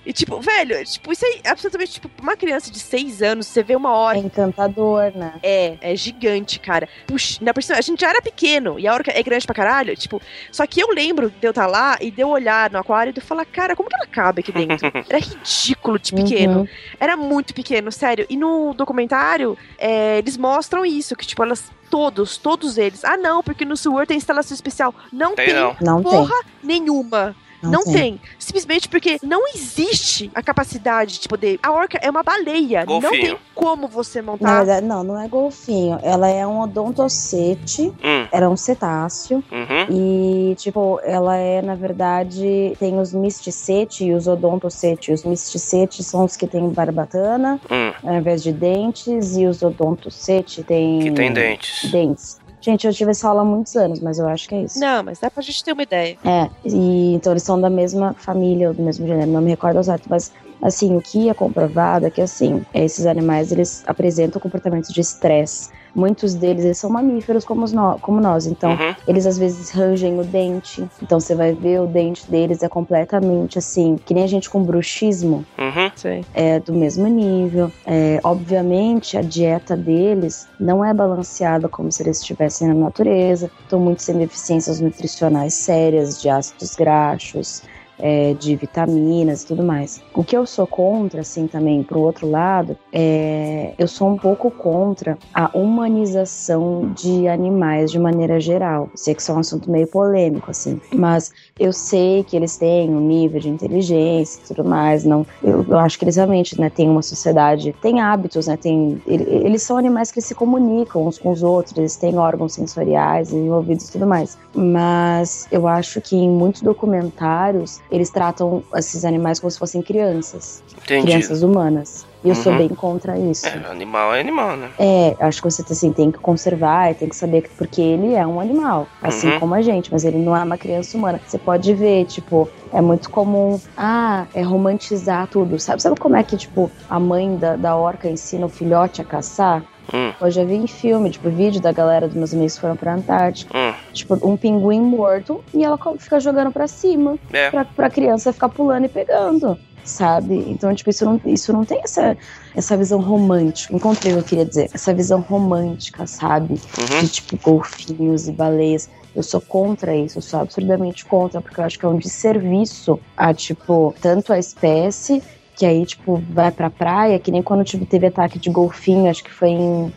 E, 0.06 0.12
tipo, 0.12 0.40
velho, 0.40 0.84
tipo, 0.84 1.12
isso 1.12 1.26
aí, 1.26 1.40
absolutamente, 1.44 1.94
tipo, 1.94 2.08
uma 2.22 2.36
criança 2.36 2.70
de 2.70 2.78
6 2.78 3.22
anos, 3.22 3.48
você 3.48 3.60
vê 3.60 3.74
uma 3.74 3.90
hora. 3.90 4.16
É 4.16 4.20
encantador, 4.20 5.10
né? 5.16 5.34
É, 5.42 5.76
é 5.80 5.96
gigante, 5.96 6.60
cara. 6.60 6.88
Puxa, 7.08 7.38
na 7.42 7.52
a 7.74 7.80
gente 7.80 8.00
já 8.00 8.10
era 8.10 8.22
pequeno 8.22 8.78
e 8.78 8.86
a 8.86 8.94
orca 8.94 9.10
é 9.12 9.20
grande 9.20 9.44
pra 9.44 9.54
caralho, 9.54 9.96
tipo. 9.96 10.22
Só 10.52 10.64
que 10.64 10.80
eu 10.80 10.90
lembro 10.90 11.28
de 11.28 11.44
eu 11.44 11.50
estar 11.50 11.66
lá 11.66 11.96
e 12.00 12.12
de 12.12 12.20
eu 12.20 12.28
olhar 12.28 12.70
no 12.70 12.78
aquário 12.78 13.10
e 13.10 13.12
de 13.12 13.18
eu 13.18 13.24
falar, 13.24 13.44
cara, 13.46 13.74
como 13.74 13.88
que 13.88 13.96
ela 13.96 14.06
cabe 14.06 14.40
aqui 14.40 14.52
dentro? 14.52 14.86
Era 15.10 15.18
ridículo 15.18 15.98
de 15.98 16.12
pequeno. 16.12 16.60
Uhum. 16.60 16.68
Era 17.00 17.16
muito 17.16 17.52
pequeno, 17.52 17.90
sério. 17.90 18.26
E 18.30 18.36
no 18.36 18.74
documentário, 18.74 19.58
é, 19.76 20.18
eles 20.18 20.36
mostram 20.36 20.86
isso, 20.86 21.16
que, 21.16 21.26
tipo, 21.26 21.42
elas. 21.42 21.74
Todos, 21.88 22.36
todos 22.36 22.78
eles. 22.78 23.04
Ah, 23.04 23.16
não, 23.16 23.44
porque 23.44 23.64
no 23.64 23.76
SeaWorld 23.76 24.08
tem 24.08 24.16
instalação 24.16 24.56
especial. 24.56 24.92
Não 25.12 25.36
Tem 25.36 25.46
tem, 25.46 25.54
não. 25.54 25.76
Não 25.80 26.02
tem. 26.02 26.10
porra 26.10 26.34
nenhuma. 26.60 27.34
Não 27.62 27.70
Não, 27.70 27.84
tem. 27.84 27.92
tem. 27.94 28.20
Simplesmente 28.38 28.88
porque 28.88 29.18
não 29.22 29.46
existe 29.48 30.30
a 30.34 30.42
capacidade 30.42 31.18
de 31.20 31.28
poder. 31.28 31.58
A 31.62 31.72
orca 31.72 31.98
é 32.02 32.10
uma 32.10 32.22
baleia. 32.22 32.84
Não 32.86 33.00
Golfinho. 33.00 33.22
tem 33.22 33.38
como 33.54 33.88
você 33.88 34.20
montar. 34.22 34.58
verdade, 34.58 34.86
não, 34.86 35.02
não 35.02 35.20
é 35.20 35.26
golfinho. 35.28 35.98
Ela 36.02 36.28
é 36.28 36.46
um 36.46 36.60
odontocete. 36.60 37.82
Hum. 38.04 38.26
Ela 38.30 38.46
é 38.46 38.48
um 38.48 38.56
cetáceo. 38.56 39.42
Uhum. 39.50 40.50
E, 40.50 40.54
tipo, 40.56 41.00
ela 41.04 41.36
é, 41.36 41.62
na 41.62 41.74
verdade, 41.74 42.76
tem 42.78 42.98
os 42.98 43.12
misticete 43.12 44.04
e 44.04 44.12
os 44.14 44.26
odontocete. 44.26 45.12
Os 45.12 45.24
misticete 45.24 46.02
são 46.04 46.24
os 46.24 46.36
que 46.36 46.46
têm 46.46 46.68
barbatana, 46.68 47.60
Hum. 47.70 47.92
ao 48.02 48.14
invés 48.16 48.42
de 48.42 48.52
dentes, 48.52 49.36
e 49.36 49.46
os 49.46 49.62
odontocete 49.62 50.62
tem... 50.62 51.00
Que 51.00 51.10
tem 51.12 51.32
dentes. 51.32 51.90
Dentes. 51.90 52.38
Gente, 52.66 52.84
eu 52.84 52.92
tive 52.92 53.12
essa 53.12 53.28
aula 53.28 53.42
há 53.42 53.44
muitos 53.44 53.76
anos, 53.76 54.00
mas 54.00 54.18
eu 54.18 54.26
acho 54.26 54.48
que 54.48 54.54
é 54.56 54.62
isso. 54.62 54.80
Não, 54.80 55.00
mas 55.04 55.20
dá 55.20 55.30
pra 55.30 55.40
gente 55.40 55.62
ter 55.62 55.70
uma 55.70 55.84
ideia. 55.84 56.18
É, 56.24 56.50
e 56.64 57.14
então 57.14 57.32
eles 57.32 57.44
são 57.44 57.60
da 57.60 57.70
mesma 57.70 58.12
família, 58.14 58.66
ou 58.66 58.74
do 58.74 58.82
mesmo 58.82 59.06
gênero, 59.06 59.30
não 59.30 59.40
me 59.40 59.50
recordo 59.50 59.76
ao 59.76 59.84
certo, 59.84 60.08
mas 60.10 60.32
assim, 60.60 60.96
o 60.96 61.00
que 61.00 61.28
é 61.28 61.34
comprovado 61.34 62.06
é 62.06 62.10
que 62.10 62.20
assim, 62.20 62.66
esses 62.74 63.06
animais 63.06 63.52
eles 63.52 63.84
apresentam 63.86 64.40
comportamentos 64.40 64.92
de 64.92 65.00
estresse. 65.00 65.70
Muitos 65.96 66.34
deles 66.34 66.62
eles 66.64 66.76
são 66.78 66.90
mamíferos 66.90 67.42
como, 67.42 67.64
os 67.64 67.72
nó- 67.72 67.96
como 67.98 68.20
nós, 68.20 68.46
então 68.46 68.72
Uhum. 68.72 68.94
eles 69.08 69.26
às 69.26 69.38
vezes 69.38 69.70
rangem 69.70 70.20
o 70.20 70.24
dente. 70.24 70.86
Então 71.02 71.18
você 71.18 71.34
vai 71.34 71.54
ver 71.54 71.80
o 71.80 71.86
dente 71.86 72.30
deles 72.30 72.62
é 72.62 72.68
completamente 72.68 73.58
assim, 73.58 73.96
que 74.04 74.12
nem 74.12 74.22
a 74.22 74.26
gente 74.26 74.50
com 74.50 74.62
bruxismo, 74.62 75.44
Uhum. 75.58 75.90
É 76.34 76.60
do 76.60 76.74
mesmo 76.74 77.06
nível. 77.06 77.72
É, 77.86 78.20
obviamente, 78.22 79.16
a 79.16 79.22
dieta 79.22 79.74
deles 79.74 80.46
não 80.60 80.84
é 80.84 80.92
balanceada 80.92 81.68
como 81.68 81.90
se 81.90 82.02
eles 82.02 82.18
estivessem 82.18 82.68
na 82.68 82.74
natureza. 82.74 83.50
Estão 83.62 83.80
muito 83.80 84.02
sem 84.02 84.18
deficiências 84.18 84.80
nutricionais 84.80 85.54
sérias, 85.54 86.20
de 86.20 86.28
ácidos 86.28 86.76
graxos, 86.76 87.62
é, 87.98 88.34
de 88.34 88.56
vitaminas 88.56 89.42
e 89.42 89.46
tudo 89.46 89.62
mais. 89.62 90.02
O 90.14 90.22
que 90.22 90.36
eu 90.36 90.46
sou 90.46 90.66
contra, 90.66 91.20
assim, 91.20 91.46
também, 91.46 91.82
pro 91.82 92.00
outro 92.00 92.28
lado, 92.28 92.76
é, 92.92 93.74
eu 93.78 93.88
sou 93.88 94.08
um 94.08 94.16
pouco 94.16 94.50
contra 94.50 95.18
a 95.32 95.50
humanização 95.56 96.92
de 96.94 97.28
animais 97.28 97.90
de 97.90 97.98
maneira 97.98 98.40
geral. 98.40 98.88
Sei 98.94 99.14
que 99.14 99.22
isso 99.22 99.32
é 99.32 99.34
um 99.34 99.40
assunto 99.40 99.70
meio 99.70 99.86
polêmico, 99.86 100.50
assim, 100.50 100.80
mas 100.94 101.32
eu 101.58 101.72
sei 101.72 102.22
que 102.22 102.36
eles 102.36 102.56
têm 102.56 102.90
um 102.90 103.00
nível 103.00 103.40
de 103.40 103.48
inteligência 103.48 104.40
e 104.42 104.46
tudo 104.48 104.64
mais. 104.68 105.04
Não, 105.04 105.26
eu, 105.42 105.64
eu 105.68 105.78
acho 105.78 105.98
que 105.98 106.04
eles 106.04 106.16
realmente, 106.16 106.60
né, 106.60 106.68
têm 106.68 106.88
uma 106.88 107.02
sociedade, 107.02 107.74
têm 107.80 108.00
hábitos, 108.00 108.46
né, 108.46 108.58
ele- 109.06 109.24
eles 109.28 109.62
são 109.62 109.78
animais 109.78 110.10
que 110.12 110.20
se 110.20 110.34
comunicam 110.34 111.06
uns 111.06 111.18
com 111.18 111.30
os 111.30 111.42
outros, 111.42 111.76
eles 111.76 111.96
têm 111.96 112.18
órgãos 112.18 112.52
sensoriais 112.54 113.32
envolvidos 113.32 113.88
e 113.88 113.92
tudo 113.92 114.06
mais. 114.06 114.36
Mas 114.54 115.46
eu 115.50 115.66
acho 115.66 116.00
que 116.00 116.14
em 116.16 116.28
muitos 116.28 116.60
documentários 116.62 117.80
eles 117.90 118.10
tratam 118.10 118.62
esses 118.74 119.04
animais 119.04 119.40
como 119.40 119.50
se 119.50 119.58
fossem 119.58 119.80
crianças, 119.82 120.62
Entendi. 120.84 121.06
crianças 121.06 121.42
humanas. 121.42 122.06
E 122.26 122.28
eu 122.28 122.34
sou 122.34 122.50
Uhum. 122.50 122.58
bem 122.58 122.68
contra 122.70 123.16
isso. 123.16 123.46
É, 123.46 123.70
animal 123.70 124.12
é 124.12 124.18
animal, 124.20 124.56
né? 124.56 124.68
É, 124.80 125.14
acho 125.20 125.40
que 125.40 125.48
você 125.48 125.62
assim, 125.70 125.92
tem 125.92 126.10
que 126.10 126.18
conservar 126.18 126.90
e 126.90 126.94
tem 126.94 127.08
que 127.08 127.14
saber 127.14 127.42
que 127.42 127.50
porque 127.50 127.80
ele 127.80 128.14
é 128.14 128.26
um 128.26 128.40
animal, 128.40 128.88
assim 129.00 129.28
Uhum. 129.28 129.38
como 129.38 129.54
a 129.54 129.62
gente, 129.62 129.92
mas 129.92 130.04
ele 130.04 130.18
não 130.18 130.36
é 130.36 130.42
uma 130.42 130.58
criança 130.58 130.98
humana. 130.98 131.20
Você 131.24 131.38
pode 131.38 131.72
ver, 131.72 132.04
tipo, 132.06 132.48
é 132.72 132.80
muito 132.80 133.08
comum, 133.10 133.60
ah, 133.76 134.26
é 134.34 134.42
romantizar 134.42 135.28
tudo. 135.28 135.56
Sabe, 135.60 135.80
sabe 135.80 136.00
como 136.00 136.16
é 136.16 136.24
que, 136.24 136.36
tipo, 136.36 136.68
a 136.90 136.98
mãe 136.98 137.36
da, 137.36 137.54
da 137.54 137.76
orca 137.76 138.08
ensina 138.10 138.44
o 138.44 138.48
filhote 138.48 139.00
a 139.00 139.04
caçar? 139.04 139.62
Hum. 139.94 140.12
Eu 140.20 140.28
já 140.28 140.42
vi 140.42 140.56
em 140.56 140.66
filme, 140.66 141.08
tipo, 141.10 141.30
vídeo 141.30 141.60
da 141.60 141.70
galera 141.70 142.08
dos 142.08 142.16
meus 142.16 142.34
amigos 142.34 142.54
que 142.56 142.60
foram 142.60 142.74
pra 142.74 142.92
Antártica. 142.92 143.56
Hum. 143.56 143.72
Tipo, 143.92 144.18
um 144.28 144.36
pinguim 144.36 144.80
morto 144.80 145.44
e 145.54 145.62
ela 145.62 145.78
fica 146.00 146.18
jogando 146.18 146.50
pra 146.50 146.66
cima 146.66 147.16
É. 147.32 147.50
pra, 147.50 147.64
pra 147.64 147.88
criança 147.88 148.32
ficar 148.32 148.48
pulando 148.48 148.86
e 148.86 148.88
pegando, 148.88 149.56
sabe? 149.86 150.44
Então, 150.48 150.74
tipo, 150.74 150.90
isso 150.90 151.04
não, 151.04 151.20
isso 151.24 151.52
não 151.52 151.64
tem 151.64 151.80
essa, 151.82 152.16
essa 152.54 152.76
visão 152.76 153.00
romântica. 153.00 153.74
Encontrei 153.74 154.12
o 154.12 154.16
que 154.16 154.20
eu 154.20 154.24
queria 154.24 154.44
dizer. 154.44 154.70
Essa 154.74 154.92
visão 154.92 155.20
romântica, 155.20 156.06
sabe? 156.06 156.54
Uhum. 156.54 157.00
De, 157.00 157.08
tipo, 157.08 157.38
golfinhos 157.38 158.28
e 158.28 158.32
baleias. 158.32 158.90
Eu 159.14 159.22
sou 159.22 159.40
contra 159.40 159.96
isso, 159.96 160.18
eu 160.18 160.22
sou 160.22 160.40
absurdamente 160.40 161.04
contra, 161.06 161.40
porque 161.40 161.58
eu 161.58 161.64
acho 161.64 161.78
que 161.78 161.86
é 161.86 161.88
um 161.88 161.96
desserviço 161.96 163.00
a, 163.16 163.32
tipo, 163.32 163.94
tanto 164.02 164.30
a 164.30 164.38
espécie, 164.38 165.22
que 165.56 165.64
aí, 165.64 165.86
tipo, 165.86 166.22
vai 166.28 166.50
pra 166.50 166.68
praia, 166.68 167.18
que 167.18 167.30
nem 167.30 167.42
quando 167.42 167.64
tive, 167.64 167.86
teve 167.86 168.08
ataque 168.08 168.38
de 168.38 168.50
golfinho, 168.50 169.08
acho 169.08 169.24
que 169.24 169.32
foi 169.32 169.48
em 169.48 169.92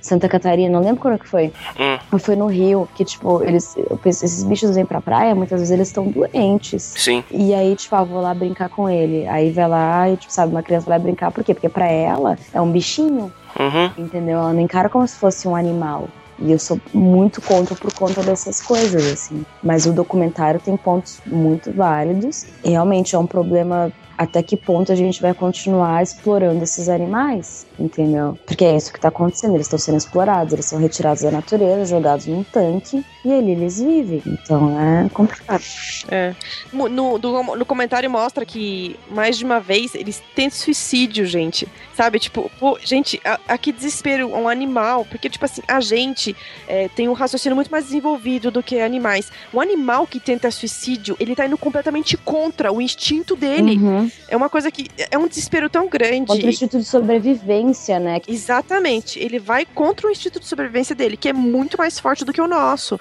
Santa 0.00 0.28
Catarina, 0.28 0.72
não 0.72 0.84
lembro 0.84 1.00
quando 1.00 1.18
que 1.18 1.28
foi. 1.28 1.52
Hum. 1.78 1.98
Mas 2.10 2.24
foi 2.24 2.36
no 2.36 2.46
Rio, 2.46 2.88
que, 2.94 3.04
tipo, 3.04 3.42
eles, 3.42 3.74
penso, 4.02 4.24
esses 4.24 4.42
bichos 4.44 4.74
vêm 4.74 4.84
pra 4.86 5.00
praia, 5.00 5.34
muitas 5.34 5.60
vezes 5.60 5.72
eles 5.72 5.88
estão 5.88 6.06
doentes. 6.06 6.94
Sim. 6.96 7.22
E 7.30 7.52
aí, 7.54 7.74
tipo, 7.76 7.94
ah, 7.96 8.04
vou 8.04 8.20
lá 8.20 8.32
brincar 8.34 8.68
com 8.68 8.88
ele. 8.88 9.26
Aí 9.28 9.50
vai 9.50 9.68
lá 9.68 10.08
e, 10.10 10.16
tipo, 10.16 10.32
sabe, 10.32 10.52
uma 10.52 10.62
criança 10.62 10.86
vai 10.86 10.98
brincar. 10.98 11.30
Por 11.30 11.44
quê? 11.44 11.54
Porque 11.54 11.68
pra 11.68 11.86
ela 11.86 12.38
é 12.52 12.60
um 12.60 12.70
bichinho, 12.70 13.32
Uhum. 13.58 13.90
entendeu? 13.98 14.38
Ela 14.38 14.52
não 14.52 14.60
encara 14.60 14.88
como 14.88 15.06
se 15.06 15.16
fosse 15.16 15.46
um 15.46 15.54
animal. 15.56 16.08
E 16.42 16.52
eu 16.52 16.58
sou 16.58 16.80
muito 16.94 17.42
contra 17.42 17.74
por 17.74 17.92
conta 17.92 18.22
dessas 18.22 18.62
coisas, 18.62 19.04
assim. 19.12 19.44
Mas 19.62 19.84
o 19.84 19.92
documentário 19.92 20.58
tem 20.58 20.74
pontos 20.74 21.20
muito 21.26 21.70
válidos. 21.70 22.46
E 22.64 22.70
realmente 22.70 23.14
é 23.14 23.18
um 23.18 23.26
problema 23.26 23.92
até 24.20 24.42
que 24.42 24.54
ponto 24.54 24.92
a 24.92 24.94
gente 24.94 25.22
vai 25.22 25.32
continuar 25.32 26.02
explorando 26.02 26.62
esses 26.62 26.90
animais, 26.90 27.66
entendeu? 27.78 28.38
Porque 28.46 28.66
é 28.66 28.76
isso 28.76 28.92
que 28.92 29.00
tá 29.00 29.08
acontecendo, 29.08 29.54
eles 29.54 29.64
estão 29.66 29.78
sendo 29.78 29.96
explorados, 29.96 30.52
eles 30.52 30.66
são 30.66 30.78
retirados 30.78 31.22
da 31.22 31.30
natureza, 31.30 31.86
jogados 31.86 32.26
num 32.26 32.42
tanque 32.44 33.02
e 33.24 33.32
ali 33.32 33.52
eles 33.52 33.80
vivem. 33.80 34.22
Então 34.26 34.78
é 34.78 35.08
complicado. 35.08 35.62
É. 36.10 36.34
No, 36.70 36.86
no, 36.88 37.18
do- 37.18 37.42
no 37.56 37.64
comentário 37.64 38.10
mostra 38.10 38.44
que 38.44 38.94
mais 39.10 39.38
de 39.38 39.44
uma 39.44 39.58
vez 39.58 39.94
eles 39.94 40.22
tentam 40.34 40.58
suicídio, 40.58 41.24
gente. 41.24 41.66
Sabe? 41.96 42.18
Tipo, 42.18 42.50
pô, 42.60 42.78
gente, 42.82 43.18
a, 43.24 43.38
a 43.48 43.56
que 43.58 43.72
desespero 43.72 44.28
um 44.28 44.48
animal. 44.48 45.06
Porque, 45.06 45.30
tipo 45.30 45.44
assim, 45.46 45.62
a 45.66 45.80
gente 45.80 46.36
é, 46.68 46.88
tem 46.88 47.08
um 47.08 47.12
raciocínio 47.14 47.56
muito 47.56 47.70
mais 47.70 47.84
desenvolvido 47.84 48.50
do 48.50 48.62
que 48.62 48.80
animais. 48.80 49.32
Um 49.54 49.60
animal 49.60 50.06
que 50.06 50.20
tenta 50.20 50.50
suicídio, 50.50 51.16
ele 51.18 51.34
tá 51.34 51.46
indo 51.46 51.56
completamente 51.56 52.16
contra 52.18 52.70
o 52.72 52.82
instinto 52.82 53.34
dele. 53.34 53.76
Uhum. 53.78 54.09
É 54.28 54.36
uma 54.36 54.48
coisa 54.48 54.70
que. 54.70 54.88
É 55.10 55.18
um 55.18 55.26
desespero 55.26 55.68
tão 55.68 55.88
grande. 55.88 56.26
Contra 56.26 56.46
o 56.46 56.50
instinto 56.50 56.78
de 56.78 56.84
sobrevivência, 56.84 57.98
né? 57.98 58.20
Exatamente. 58.26 59.18
Ele 59.18 59.38
vai 59.38 59.64
contra 59.64 60.06
o 60.06 60.10
instinto 60.10 60.40
de 60.40 60.46
sobrevivência 60.46 60.94
dele, 60.94 61.16
que 61.16 61.28
é 61.28 61.32
muito 61.32 61.76
mais 61.78 61.98
forte 61.98 62.24
do 62.24 62.32
que 62.32 62.40
o 62.40 62.46
nosso. 62.46 62.98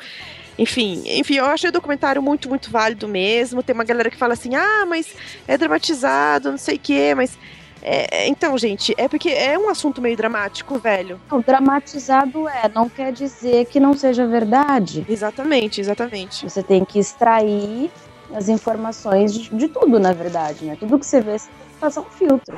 Enfim, 0.59 1.03
enfim, 1.05 1.35
eu 1.35 1.45
achei 1.45 1.69
o 1.69 1.73
documentário 1.73 2.21
muito, 2.21 2.49
muito 2.49 2.69
válido 2.69 3.07
mesmo. 3.07 3.63
Tem 3.63 3.73
uma 3.73 3.85
galera 3.85 4.09
que 4.09 4.17
fala 4.17 4.33
assim, 4.33 4.55
ah, 4.55 4.85
mas 4.85 5.07
é 5.47 5.57
dramatizado, 5.57 6.51
não 6.51 6.57
sei 6.57 6.75
o 6.75 6.79
quê, 6.79 7.13
mas. 7.15 7.37
é, 7.81 8.23
é, 8.23 8.27
então, 8.27 8.57
gente, 8.57 8.93
é 8.97 9.07
porque 9.07 9.29
é 9.29 9.57
um 9.57 9.69
assunto 9.69 10.01
meio 10.01 10.17
dramático, 10.17 10.77
velho. 10.77 11.19
Não, 11.31 11.39
dramatizado 11.39 12.49
é, 12.49 12.69
não 12.75 12.89
quer 12.89 13.13
dizer 13.13 13.67
que 13.67 13.79
não 13.79 13.93
seja 13.93 14.27
verdade. 14.27 15.05
Exatamente, 15.07 15.79
exatamente. 15.79 16.43
Você 16.49 16.61
tem 16.61 16.83
que 16.83 16.99
extrair 16.99 17.89
as 18.33 18.49
informações 18.49 19.33
de, 19.33 19.49
de 19.55 19.67
tudo, 19.67 19.99
na 19.99 20.13
verdade, 20.13 20.65
né? 20.65 20.75
Tudo 20.79 20.99
que 20.99 21.05
você 21.05 21.21
vê, 21.21 21.37
você 21.37 21.49
tem 21.49 21.67
que 21.67 21.79
passar 21.79 22.01
um 22.01 22.09
filtro. 22.11 22.55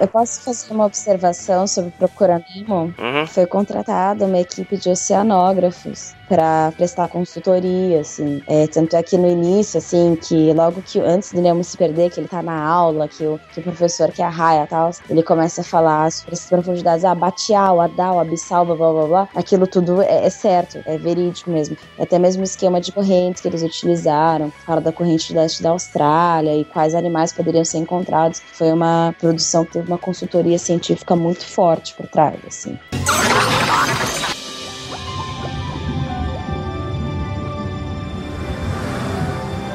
Eu 0.00 0.08
posso 0.08 0.40
fazer 0.40 0.72
uma 0.72 0.86
observação 0.86 1.64
sobre 1.66 1.92
Procurando 1.92 2.44
Nemo? 2.56 2.92
Uhum. 2.98 3.26
Foi 3.26 3.46
contratada 3.46 4.26
uma 4.26 4.40
equipe 4.40 4.76
de 4.76 4.90
oceanógrafos 4.90 6.14
para 6.32 6.72
prestar 6.78 7.08
consultoria, 7.08 8.00
assim. 8.00 8.42
É, 8.48 8.66
tanto 8.66 8.96
é 8.96 9.02
que 9.02 9.18
no 9.18 9.28
início, 9.28 9.76
assim, 9.76 10.16
que 10.16 10.50
logo 10.54 10.80
que 10.80 10.98
antes 10.98 11.30
do 11.30 11.42
Nemo 11.42 11.62
se 11.62 11.76
perder, 11.76 12.10
que 12.10 12.18
ele 12.18 12.26
tá 12.26 12.42
na 12.42 12.58
aula, 12.58 13.06
que 13.06 13.22
o, 13.26 13.38
que 13.52 13.60
o 13.60 13.62
professor, 13.62 14.10
que 14.10 14.22
é 14.22 14.24
a 14.24 14.66
tal, 14.66 14.90
ele 15.10 15.22
começa 15.22 15.60
a 15.60 15.64
falar 15.64 16.10
sobre 16.10 16.32
essas 16.32 16.48
profundidades, 16.48 17.04
ah, 17.04 17.14
Batial, 17.14 17.82
Adal, 17.82 18.18
Abissal, 18.18 18.64
blá 18.64 18.74
blá 18.74 18.92
blá 18.92 19.06
blá. 19.06 19.28
Aquilo 19.34 19.66
tudo 19.66 20.00
é, 20.00 20.24
é 20.24 20.30
certo, 20.30 20.78
é 20.86 20.96
verídico 20.96 21.50
mesmo. 21.50 21.76
Até 21.98 22.18
mesmo 22.18 22.40
o 22.40 22.44
esquema 22.44 22.80
de 22.80 22.92
correntes 22.92 23.42
que 23.42 23.48
eles 23.48 23.62
utilizaram, 23.62 24.50
fala 24.64 24.80
da 24.80 24.90
corrente 24.90 25.34
leste 25.34 25.62
da 25.62 25.68
Austrália 25.68 26.56
e 26.56 26.64
quais 26.64 26.94
animais 26.94 27.30
poderiam 27.30 27.64
ser 27.64 27.76
encontrados. 27.76 28.40
Foi 28.54 28.72
uma 28.72 29.14
produção 29.20 29.66
que 29.66 29.72
teve 29.72 29.86
uma 29.86 29.98
consultoria 29.98 30.58
científica 30.58 31.14
muito 31.14 31.44
forte 31.44 31.92
por 31.94 32.06
trás, 32.06 32.38
assim. 32.46 32.78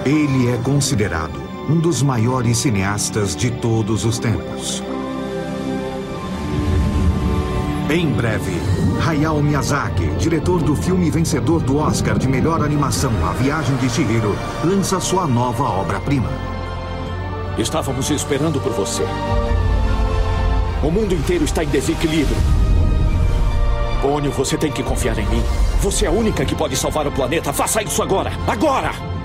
Ele 0.07 0.49
é 0.49 0.55
considerado 0.63 1.37
um 1.69 1.81
dos 1.81 2.01
maiores 2.01 2.59
cineastas 2.59 3.35
de 3.35 3.51
todos 3.51 4.05
os 4.05 4.17
tempos. 4.17 4.81
Em 7.89 8.07
breve, 8.13 8.53
Hayao 9.05 9.43
Miyazaki, 9.43 10.05
diretor 10.17 10.63
do 10.63 10.77
filme 10.77 11.11
vencedor 11.11 11.59
do 11.61 11.75
Oscar 11.75 12.17
de 12.17 12.25
melhor 12.25 12.63
animação 12.63 13.11
A 13.27 13.33
Viagem 13.33 13.75
de 13.75 13.89
Chihiro, 13.89 14.33
lança 14.63 14.97
sua 15.01 15.27
nova 15.27 15.65
obra-prima. 15.65 16.29
Estávamos 17.57 18.09
esperando 18.09 18.61
por 18.61 18.71
você. 18.71 19.03
O 20.81 20.89
mundo 20.89 21.15
inteiro 21.15 21.43
está 21.43 21.65
em 21.65 21.67
desequilíbrio. 21.67 22.37
Pônio, 24.01 24.31
você 24.31 24.57
tem 24.57 24.71
que 24.71 24.83
confiar 24.83 25.19
em 25.19 25.27
mim. 25.27 25.43
Você 25.81 26.05
é 26.05 26.07
a 26.07 26.11
única 26.11 26.45
que 26.45 26.55
pode 26.55 26.77
salvar 26.77 27.05
o 27.05 27.11
planeta. 27.11 27.51
Faça 27.51 27.83
isso 27.83 28.01
agora! 28.01 28.31
Agora! 28.47 29.16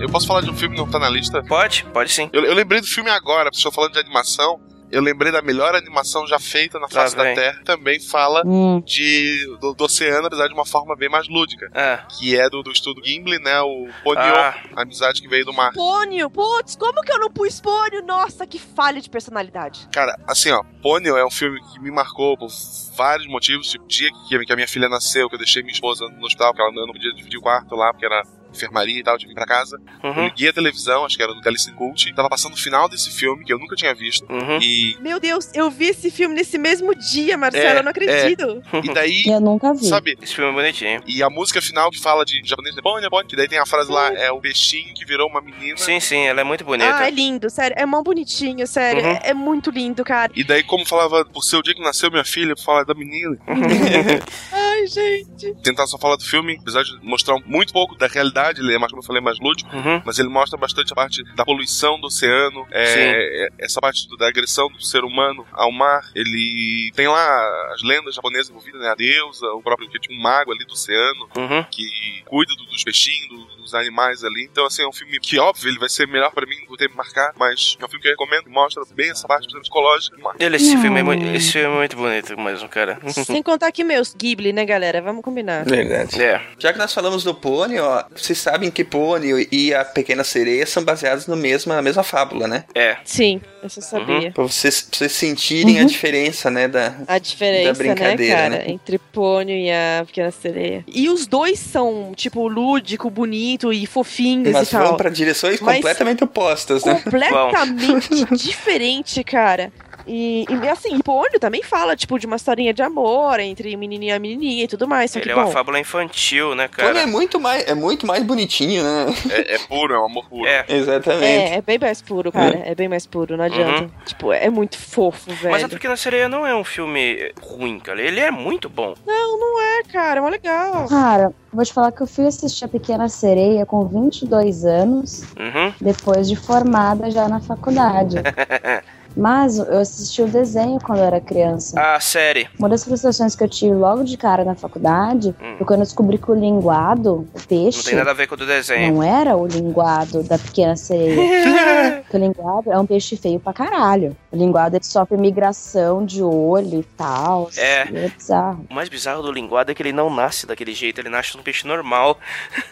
Eu 0.00 0.10
posso 0.10 0.26
falar 0.26 0.42
de 0.42 0.50
um 0.50 0.54
filme 0.54 0.76
que 0.76 0.80
não 0.80 0.88
tá 0.88 0.98
na 0.98 1.08
lista? 1.08 1.42
Pode, 1.42 1.84
pode 1.92 2.12
sim. 2.12 2.30
Eu, 2.32 2.44
eu 2.44 2.54
lembrei 2.54 2.80
do 2.80 2.86
filme 2.86 3.10
agora, 3.10 3.50
estou 3.52 3.72
falando 3.72 3.92
de 3.92 3.98
animação. 3.98 4.60
Eu 4.94 5.02
lembrei 5.02 5.32
da 5.32 5.42
melhor 5.42 5.74
animação 5.74 6.26
já 6.26 6.38
feita 6.38 6.78
na 6.78 6.88
face 6.88 7.16
da 7.16 7.22
vem. 7.24 7.34
Terra. 7.34 7.60
Também 7.64 8.00
fala 8.00 8.42
Hum. 8.46 8.80
de, 8.84 9.56
do, 9.60 9.74
do 9.74 9.84
oceano, 9.84 10.26
apesar 10.26 10.46
de 10.48 10.54
uma 10.54 10.64
forma 10.66 10.94
bem 10.96 11.08
mais 11.08 11.28
lúdica. 11.28 11.68
É. 11.74 11.98
Que 12.18 12.38
é 12.38 12.48
do, 12.48 12.62
do 12.62 12.70
estudo 12.70 13.00
Gimli, 13.04 13.38
né? 13.38 13.60
O 13.60 13.88
Ponyo, 14.02 14.18
Ah. 14.20 14.54
a 14.76 14.82
amizade 14.82 15.20
que 15.20 15.28
veio 15.28 15.44
do 15.44 15.52
mar. 15.52 15.72
Pônio, 15.72 16.30
putz, 16.30 16.76
como 16.76 17.02
que 17.02 17.12
eu 17.12 17.18
não 17.18 17.30
pus 17.30 17.60
pônio? 17.60 18.02
Nossa, 18.04 18.46
que 18.46 18.58
falha 18.58 19.00
de 19.00 19.10
personalidade. 19.10 19.88
Cara, 19.92 20.16
assim, 20.26 20.50
ó, 20.50 20.62
Ponyo 20.82 21.16
é 21.16 21.24
um 21.26 21.30
filme 21.30 21.60
que 21.72 21.80
me 21.80 21.90
marcou 21.90 22.36
por 22.36 22.48
vários 22.96 23.26
motivos. 23.26 23.70
Tipo, 23.70 23.84
o 23.84 23.88
dia 23.88 24.08
que, 24.28 24.44
que 24.46 24.52
a 24.52 24.56
minha 24.56 24.68
filha 24.68 24.88
nasceu, 24.88 25.28
que 25.28 25.34
eu 25.34 25.38
deixei 25.38 25.62
minha 25.62 25.72
esposa 25.74 26.06
no 26.08 26.24
hospital, 26.26 26.52
porque 26.54 26.62
ela 26.62 26.86
não 26.86 26.92
podia 26.92 27.12
dividir 27.14 27.38
o 27.38 27.42
quarto 27.42 27.74
lá, 27.74 27.92
porque 27.92 28.06
era 28.06 28.22
enfermaria 28.54 28.98
e 29.00 29.02
tal, 29.02 29.14
eu 29.14 29.18
tive 29.18 29.32
que 29.34 29.40
ir 29.40 29.44
pra 29.44 29.46
casa. 29.46 29.78
Eu 30.02 30.10
Uhum. 30.10 30.24
liguei 30.26 30.48
a 30.48 30.52
televisão, 30.52 31.04
acho 31.04 31.16
que 31.16 31.22
era 31.22 31.34
do 31.34 31.40
Galaxy 31.40 31.72
Cult, 31.72 32.12
tava 32.14 32.28
passando 32.28 32.54
o 32.54 32.56
final 32.56 32.88
desse 32.88 33.10
filme, 33.10 33.44
que 33.44 33.52
eu 33.52 33.58
nunca 33.58 33.74
tinha 33.76 33.94
visto. 33.94 34.24
Uhum. 34.30 34.58
E, 34.60 34.96
Meu 35.00 35.18
Deus, 35.20 35.50
eu 35.54 35.70
vi 35.70 35.86
esse 35.86 36.10
filme 36.10 36.34
nesse 36.34 36.56
mesmo 36.58 36.94
dia, 36.94 37.36
Marcelo, 37.36 37.64
É, 37.66 37.78
eu 37.78 37.82
não 37.82 37.90
acredito. 37.90 38.62
e 38.82 38.92
daí, 38.94 39.24
Eu 39.26 39.40
nunca 39.40 39.72
vi. 39.74 39.86
sabe, 39.86 40.16
Esse 40.22 40.34
filme 40.34 40.50
é 40.50 40.54
bonitinho. 40.54 41.02
E 41.06 41.22
a 41.22 41.28
música 41.30 41.60
final 41.60 41.90
que 41.90 42.00
fala 42.00 42.24
de 42.24 42.40
japonês, 42.44 42.74
né? 42.74 42.82
Ponyo, 42.82 43.10
ponyo, 43.10 43.26
que 43.28 43.36
daí 43.36 43.48
tem 43.48 43.58
a 43.58 43.66
frase 43.66 43.90
lá, 43.90 44.12
é 44.14 44.30
o 44.30 44.40
peixinho 44.40 44.92
que 44.94 45.04
virou 45.04 45.28
uma 45.28 45.40
menina. 45.40 45.76
Sim, 45.76 45.98
sim, 46.00 46.26
ela 46.26 46.40
é 46.40 46.44
muito 46.44 46.64
bonita. 46.64 46.96
Ah, 46.96 47.06
é 47.06 47.10
lindo, 47.10 47.48
sério. 47.50 47.76
É 47.78 47.84
mó 47.86 48.02
bonitinho, 48.02 48.66
sério. 48.66 49.02
Uhum. 49.02 49.10
É, 49.10 49.20
é 49.30 49.34
muito 49.34 49.70
lindo, 49.70 50.04
cara. 50.04 50.32
E 50.34 50.44
daí, 50.44 50.62
como 50.62 50.84
falava, 50.86 51.24
por 51.24 51.42
ser 51.42 51.56
o 51.56 51.62
dia 51.62 51.74
que 51.74 51.82
nasceu 51.82 52.10
minha 52.10 52.24
filha, 52.24 52.54
fala 52.56 52.84
da 52.84 52.94
menina. 52.94 53.36
Ai, 54.52 54.86
gente. 54.86 55.54
Tentar 55.62 55.86
só 55.86 55.98
falar 55.98 56.16
do 56.16 56.24
filme, 56.24 56.56
apesar 56.60 56.82
de 56.82 56.90
mostrar 57.02 57.36
muito 57.46 57.72
pouco 57.72 57.96
da 57.96 58.06
realidade, 58.06 58.43
ele 58.50 58.74
é 58.74 58.78
mais, 58.78 58.90
como 58.90 59.02
eu 59.02 59.06
falei, 59.06 59.20
mais 59.22 59.38
lúdico, 59.40 59.74
Uhum. 59.74 60.02
mas 60.04 60.18
ele 60.18 60.28
mostra 60.28 60.58
bastante 60.58 60.92
a 60.92 60.96
parte 60.96 61.22
da 61.34 61.44
poluição 61.44 61.98
do 62.00 62.06
oceano, 62.06 62.66
é, 62.70 63.46
é, 63.46 63.48
essa 63.58 63.80
parte 63.80 64.08
do- 64.08 64.16
da 64.16 64.28
agressão 64.28 64.68
do 64.70 64.82
ser 64.82 65.04
humano 65.04 65.46
ao 65.52 65.70
mar. 65.72 66.02
Ele 66.14 66.90
tem 66.94 67.08
lá 67.08 67.72
as 67.74 67.82
lendas 67.82 68.14
japonesas 68.14 68.50
envolvidas, 68.50 68.80
né? 68.80 68.88
A 68.90 68.94
deusa, 68.94 69.46
o 69.48 69.62
próprio 69.62 69.88
que 69.88 69.98
tinha 69.98 70.18
um 70.18 70.22
mago 70.22 70.52
ali 70.52 70.64
do 70.64 70.72
oceano, 70.72 71.28
Uhum. 71.36 71.64
que 71.70 71.84
cuida 72.26 72.54
do- 72.54 72.66
dos 72.66 72.84
peixinhos, 72.84 73.28
do- 73.28 73.54
dos 73.64 73.74
animais 73.74 74.22
ali. 74.22 74.44
Então, 74.50 74.66
assim, 74.66 74.82
é 74.82 74.86
um 74.88 74.92
filme 74.92 75.18
que, 75.18 75.38
óbvio, 75.38 75.68
ele 75.70 75.78
vai 75.78 75.88
ser 75.88 76.06
melhor 76.06 76.30
pra 76.32 76.46
mim, 76.46 76.56
vou 76.68 76.76
ter 76.76 76.88
que 76.90 76.96
marcar, 76.96 77.32
mas 77.38 77.76
é 77.80 77.84
um 77.84 77.88
filme 77.88 78.02
que 78.02 78.08
eu 78.08 78.12
recomendo, 78.12 78.44
que 78.44 78.50
mostra 78.50 78.82
bem 78.94 79.10
essa 79.10 79.26
parte 79.26 79.48
psicológica. 79.58 80.16
Ele, 80.38 80.56
esse, 80.56 80.74
Não. 80.74 80.82
filme 80.82 81.00
é, 81.00 81.02
mu- 81.02 81.12
esse 81.34 81.52
filme 81.52 81.68
é 81.74 81.78
muito 81.78 81.96
bonito 81.96 82.38
mesmo, 82.38 82.68
cara. 82.68 82.98
Sem 83.24 83.42
contar 83.42 83.72
que 83.72 83.82
meus 83.82 84.14
Ghibli, 84.14 84.52
né, 84.52 84.64
galera? 84.66 85.00
Vamos 85.00 85.22
combinar. 85.22 85.64
Verdade. 85.64 86.22
É. 86.22 86.42
Já 86.58 86.72
que 86.72 86.78
nós 86.78 86.92
falamos 86.92 87.24
do 87.24 87.34
Pônei, 87.34 87.78
ó, 87.80 88.04
vocês 88.14 88.33
sabem 88.38 88.70
que 88.70 88.84
Pônei 88.84 89.48
e 89.50 89.74
a 89.74 89.84
Pequena 89.84 90.24
Sereia 90.24 90.66
são 90.66 90.82
baseados 90.84 91.26
no 91.26 91.36
mesma, 91.36 91.74
na 91.76 91.82
mesma 91.82 92.02
fábula, 92.02 92.46
né? 92.48 92.64
É. 92.74 92.96
Sim, 93.04 93.40
eu 93.62 93.68
só 93.68 93.80
sabia. 93.80 94.30
Pra 94.32 94.42
vocês, 94.44 94.82
pra 94.82 94.98
vocês 94.98 95.12
sentirem 95.12 95.80
a 95.80 95.84
diferença, 95.84 96.50
né, 96.50 96.68
da... 96.68 96.94
A 97.06 97.18
diferença, 97.18 97.72
Da 97.72 97.78
brincadeira, 97.78 98.34
né, 98.48 98.50
cara, 98.58 98.64
né? 98.66 98.70
entre 98.70 98.98
Pônio 98.98 99.56
e 99.56 99.70
a 99.70 100.04
Pequena 100.06 100.30
Sereia. 100.30 100.84
E 100.86 101.08
os 101.08 101.26
dois 101.26 101.58
são, 101.58 102.12
tipo, 102.14 102.46
lúdico, 102.48 103.08
bonito 103.10 103.72
e 103.72 103.86
fofinhos 103.86 104.52
Mas 104.52 104.68
e 104.68 104.70
tal. 104.72 104.88
vão 104.88 104.96
pra 104.96 105.10
direções 105.10 105.60
Mas- 105.60 105.76
completamente 105.76 106.24
opostas, 106.24 106.84
né? 106.84 107.00
completamente 107.02 108.24
diferente, 108.36 109.22
cara. 109.24 109.72
E, 110.06 110.44
e, 110.48 110.68
assim, 110.68 110.98
Pônio 111.00 111.38
também 111.40 111.62
fala, 111.62 111.96
tipo, 111.96 112.18
de 112.18 112.26
uma 112.26 112.36
historinha 112.36 112.74
de 112.74 112.82
amor 112.82 113.40
entre 113.40 113.74
o 113.74 113.78
menininho 113.78 114.10
e 114.10 114.12
a 114.12 114.18
menininha 114.18 114.64
e 114.64 114.68
tudo 114.68 114.86
mais. 114.86 115.10
Só 115.10 115.18
Ele 115.18 115.24
que, 115.26 115.32
é 115.32 115.34
uma 115.34 115.44
bom, 115.46 115.50
fábula 115.50 115.78
infantil, 115.80 116.54
né, 116.54 116.68
Pônei 116.68 116.90
é 116.90 116.94
cara? 116.94 117.06
muito 117.06 117.40
mais, 117.40 117.66
é 117.66 117.74
muito 117.74 118.06
mais 118.06 118.22
bonitinho, 118.22 118.82
né? 118.84 119.06
É, 119.30 119.54
é 119.54 119.58
puro, 119.60 119.94
é 119.94 119.98
um 120.00 120.06
amor 120.06 120.26
puro. 120.28 120.46
É. 120.46 120.64
Exatamente. 120.68 121.24
é, 121.24 121.54
é 121.56 121.62
bem 121.62 121.78
mais 121.78 122.02
puro, 122.02 122.30
cara. 122.32 122.62
É, 122.64 122.74
bem 122.74 122.88
mais 122.88 123.06
puro, 123.06 123.36
não 123.36 123.44
adianta. 123.44 123.90
Tipo, 124.04 124.32
é 124.32 124.50
muito 124.50 124.76
fofo, 124.78 125.30
velho. 125.32 125.52
Mas 125.52 125.64
a 125.64 125.68
Pequena 125.68 125.96
Sereia 125.96 126.28
não 126.28 126.46
é 126.46 126.54
um 126.54 126.64
filme 126.64 127.32
ruim, 127.40 127.78
cara. 127.78 128.00
Ele 128.02 128.20
é 128.20 128.30
muito 128.30 128.68
bom. 128.68 128.94
Não, 129.06 129.38
não 129.38 129.60
é, 129.60 129.82
cara. 129.84 130.18
É 130.18 130.22
mó 130.22 130.28
legal. 130.28 130.86
Cara, 130.88 131.32
vou 131.52 131.64
te 131.64 131.72
falar 131.72 131.92
que 131.92 132.02
eu 132.02 132.06
fui 132.06 132.26
assistir 132.26 132.64
A 132.64 132.68
Pequena 132.68 133.08
Sereia 133.08 133.64
com 133.64 133.86
22 133.86 134.64
anos, 134.64 135.22
Uhum. 135.38 135.72
depois 135.80 136.28
de 136.28 136.36
formada 136.36 137.10
já 137.10 137.28
na 137.28 137.40
faculdade. 137.40 138.16
Mas 139.16 139.58
eu 139.58 139.78
assisti 139.78 140.22
o 140.22 140.26
desenho 140.28 140.78
quando 140.80 140.98
eu 140.98 141.04
era 141.04 141.20
criança. 141.20 141.80
A 141.80 142.00
série. 142.00 142.48
Uma 142.58 142.68
das 142.68 142.84
frustrações 142.84 143.36
que 143.36 143.44
eu 143.44 143.48
tive 143.48 143.74
logo 143.74 144.04
de 144.04 144.16
cara 144.16 144.44
na 144.44 144.54
faculdade 144.54 145.34
Hum. 145.40 145.54
foi 145.58 145.66
quando 145.66 145.80
eu 145.80 145.86
descobri 145.86 146.18
que 146.18 146.30
o 146.30 146.34
linguado, 146.34 147.28
o 147.34 147.40
peixe, 147.46 147.78
Não 147.78 147.84
tem 147.84 147.94
nada 147.94 148.10
a 148.10 148.14
ver 148.14 148.26
com 148.26 148.34
o 148.34 148.38
do 148.38 148.46
desenho. 148.46 148.94
não 148.94 149.02
é 149.02 149.34
o 149.34 149.46
linguado 149.46 150.22
da 150.22 150.38
pequena 150.38 150.76
sereia. 150.76 152.02
O 152.14 152.16
linguado 152.16 152.70
é 152.70 152.78
um 152.78 152.86
peixe 152.86 153.16
feio 153.16 153.40
pra 153.40 153.52
caralho. 153.52 154.16
O 154.30 154.36
linguado 154.36 154.76
ele 154.76 154.84
sofre 154.84 155.16
migração 155.16 156.06
de 156.06 156.22
olho 156.22 156.78
e 156.78 156.84
tal. 156.96 157.50
É. 157.56 157.88
e 157.90 157.96
É 157.96 158.08
bizarro. 158.08 158.64
O 158.70 158.74
mais 158.74 158.88
bizarro 158.88 159.20
do 159.20 159.32
linguado 159.32 159.72
é 159.72 159.74
que 159.74 159.82
ele 159.82 159.92
não 159.92 160.08
nasce 160.08 160.46
daquele 160.46 160.72
jeito, 160.74 161.00
ele 161.00 161.08
nasce 161.08 161.36
num 161.36 161.42
peixe 161.42 161.66
normal. 161.66 162.16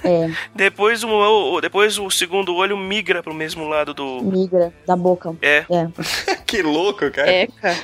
É, 0.04 0.30
Depois 0.54 1.02
o, 1.02 1.08
o- 1.08 1.60
depois 1.60 1.98
o 1.98 2.08
segundo 2.08 2.54
olho 2.54 2.76
migra 2.76 3.20
pro 3.20 3.34
mesmo 3.34 3.66
lado 3.66 3.92
do. 3.92 4.20
migra 4.22 4.72
da 4.86 4.94
boca. 4.94 5.34
É. 5.42 5.64
É. 5.68 5.88
que 6.46 6.62
louco, 6.62 7.10
cara. 7.10 7.30
É, 7.30 7.46
cara. 7.46 7.76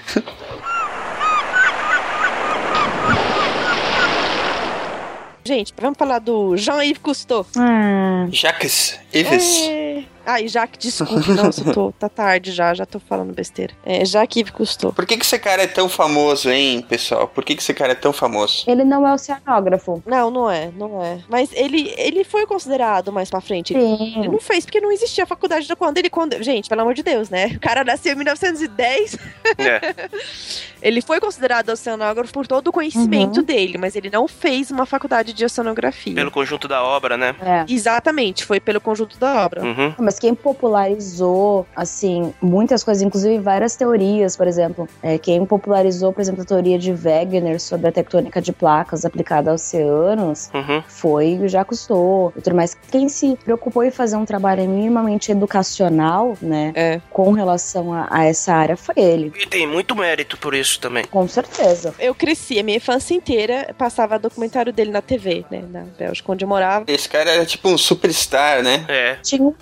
Gente, 5.45 5.73
vamos 5.81 5.97
falar 5.97 6.19
do 6.19 6.57
Jean-Yves 6.59 6.99
Cousteau. 6.99 7.47
Ah, 7.57 8.27
Jacques 8.31 9.01
Ives. 9.15 9.63
É... 9.67 10.05
Ai, 10.31 10.47
Jacques, 10.47 10.79
desculpe, 10.79 11.31
nossa, 11.33 11.63
eu 11.67 11.73
tô, 11.73 11.91
tá 11.99 12.07
tarde 12.07 12.53
já, 12.53 12.75
já 12.75 12.85
tô 12.85 12.99
falando 13.01 13.33
besteira. 13.33 13.73
É, 13.83 14.05
Jacques 14.05 14.37
Yves 14.43 14.53
Cousteau. 14.53 14.93
Por 14.93 15.07
que, 15.07 15.17
que 15.17 15.25
esse 15.25 15.39
cara 15.39 15.63
é 15.63 15.67
tão 15.67 15.89
famoso, 15.89 16.51
hein, 16.51 16.83
pessoal? 16.87 17.27
Por 17.27 17.43
que, 17.43 17.55
que 17.55 17.63
esse 17.63 17.73
cara 17.73 17.93
é 17.93 17.95
tão 17.95 18.13
famoso? 18.13 18.65
ele 18.67 18.85
não 18.85 19.07
é 19.07 19.13
oceanógrafo. 19.15 20.03
Não, 20.05 20.31
não 20.31 20.51
é, 20.51 20.71
não 20.77 21.03
é. 21.03 21.21
Mas 21.31 21.49
ele, 21.55 21.95
ele 21.97 22.25
foi 22.25 22.45
considerado 22.47 23.11
mais 23.11 23.31
pra 23.31 23.41
frente. 23.41 23.73
Ele 23.73 23.81
Sim. 23.83 24.29
não 24.29 24.39
fez 24.39 24.67
porque 24.67 24.81
não 24.83 24.93
existia 24.93 25.25
a 25.25 25.27
faculdade 25.27 25.67
da 25.67 25.75
quando 25.75 25.97
ele 25.97 26.11
quando 26.11 26.43
gente 26.43 26.69
pelo 26.69 26.83
amor 26.83 26.93
de 26.95 27.03
Deus 27.03 27.31
né 27.31 27.53
o 27.57 27.61
cara 27.61 27.83
nasceu 27.85 28.13
em 28.13 28.17
1910 28.17 29.17
É. 29.57 30.09
ele 30.83 31.01
foi 31.01 31.21
considerado 31.21 31.71
oceanógrafo 31.71 32.33
por 32.33 32.47
todo 32.47 32.69
o 32.69 32.73
conhecimento 32.73 33.39
Uhum. 33.39 33.43
dele 33.45 33.79
mas 33.79 33.97
ele 33.97 34.11
não 34.11 34.29
fez 34.29 34.71
uma 34.71 34.85
faculdade 34.87 35.33
de 35.33 35.45
oceanografia 35.45 36.15
Pelo 36.15 36.31
conjunto 36.31 36.69
da 36.69 36.83
obra, 36.83 37.17
né? 37.17 37.35
É. 37.41 37.65
exatamente 37.73 38.45
foi 38.45 38.61
pelo 38.61 38.81
conjunto 38.81 39.19
da 39.19 39.45
obra 39.45 39.63
Uhum. 39.65 39.95
Mas 39.99 40.18
quem 40.19 40.35
popularizou, 40.35 41.67
assim, 41.75 42.33
muitas 42.41 42.83
coisas, 42.83 43.03
inclusive 43.03 43.39
várias 43.39 43.77
teorias, 43.77 44.37
por 44.37 44.47
exemplo, 44.47 44.89
é, 45.03 45.19
quem 45.19 45.45
popularizou, 45.45 46.13
por 46.13 46.21
exemplo, 46.21 46.43
a 46.43 46.45
teoria 46.45 46.79
de 46.79 46.93
Wegener 46.93 47.61
sobre 47.61 47.89
a 47.89 47.93
tectônica 47.93 48.41
de 48.41 48.53
placas 48.53 49.05
aplicada 49.05 49.51
a 49.51 49.55
oceanos 49.55 50.51
Uhum. 50.55 50.83
foi 50.87 51.39
o 51.39 51.49
Jacques 51.49 51.69
Cousteau 51.69 52.33
e 52.37 52.41
tudo 52.41 52.57
mais. 52.57 52.75
Quem 52.91 53.09
se 53.09 53.37
preocupou 53.45 53.85
em 53.85 53.91
fazer 53.91 54.17
um 54.17 54.25
trabalho 54.25 54.67
minimamente 54.69 55.31
educacional, 55.31 56.37
né, 56.41 56.73
É. 56.75 57.01
com 57.11 57.33
relação 57.33 57.93
a, 57.93 58.07
a 58.11 58.25
essa 58.25 58.53
área 58.55 58.77
foi 58.77 58.95
ele. 58.97 59.33
E 59.39 59.47
tem 59.47 59.67
muito 59.67 59.95
mérito 59.95 60.39
por 60.39 60.55
isso 60.55 60.81
também. 60.81 61.05
Com 61.05 61.27
certeza. 61.29 61.95
eu 61.99 62.15
cresci 62.15 62.59
a 62.59 62.63
minha 62.63 62.77
infância 62.79 63.15
inteira 63.15 63.75
passava 63.77 64.19
documentário 64.19 64.73
dele 64.73 64.91
na 64.91 65.01
TV 65.03 65.45
né 65.51 65.63
na 65.71 65.85
Bélgica 65.99 66.33
onde 66.33 66.45
eu 66.45 66.49
morava 66.49 66.85
Esse 66.89 67.09
cara 67.09 67.31
era 67.31 67.45
tipo 67.47 67.69
um 67.69 67.77
superstar, 67.79 68.63
né? 68.63 68.85
É. 68.89 69.17
Tinha 69.23 69.43
um 69.43 69.53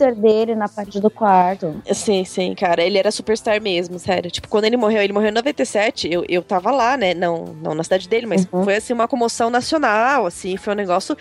pôster 0.00 0.14
dele 0.14 0.54
na 0.54 0.68
parede 0.68 1.00
do 1.00 1.10
quarto. 1.10 1.80
Sim, 1.92 2.24
sim, 2.24 2.54
cara. 2.54 2.82
Ele 2.82 2.98
era 2.98 3.10
superstar 3.10 3.60
mesmo, 3.60 3.98
sério. 3.98 4.30
Tipo, 4.30 4.48
quando 4.48 4.64
ele 4.64 4.76
morreu, 4.76 5.02
ele 5.02 5.12
morreu 5.12 5.28
em 5.28 5.32
97, 5.34 6.08
eu, 6.10 6.24
eu 6.28 6.42
tava 6.42 6.70
lá, 6.70 6.96
né? 6.96 7.12
Não, 7.14 7.54
não 7.62 7.74
na 7.74 7.84
cidade 7.84 8.08
dele, 8.08 8.26
mas 8.26 8.46
Uhum. 8.52 8.64
foi 8.64 8.76
assim 8.76 8.92
uma 8.92 9.06
comoção 9.06 9.50
nacional, 9.50 10.24
assim, 10.26 10.56
foi 10.56 10.72
um 10.72 10.76
negócio. 10.76 11.16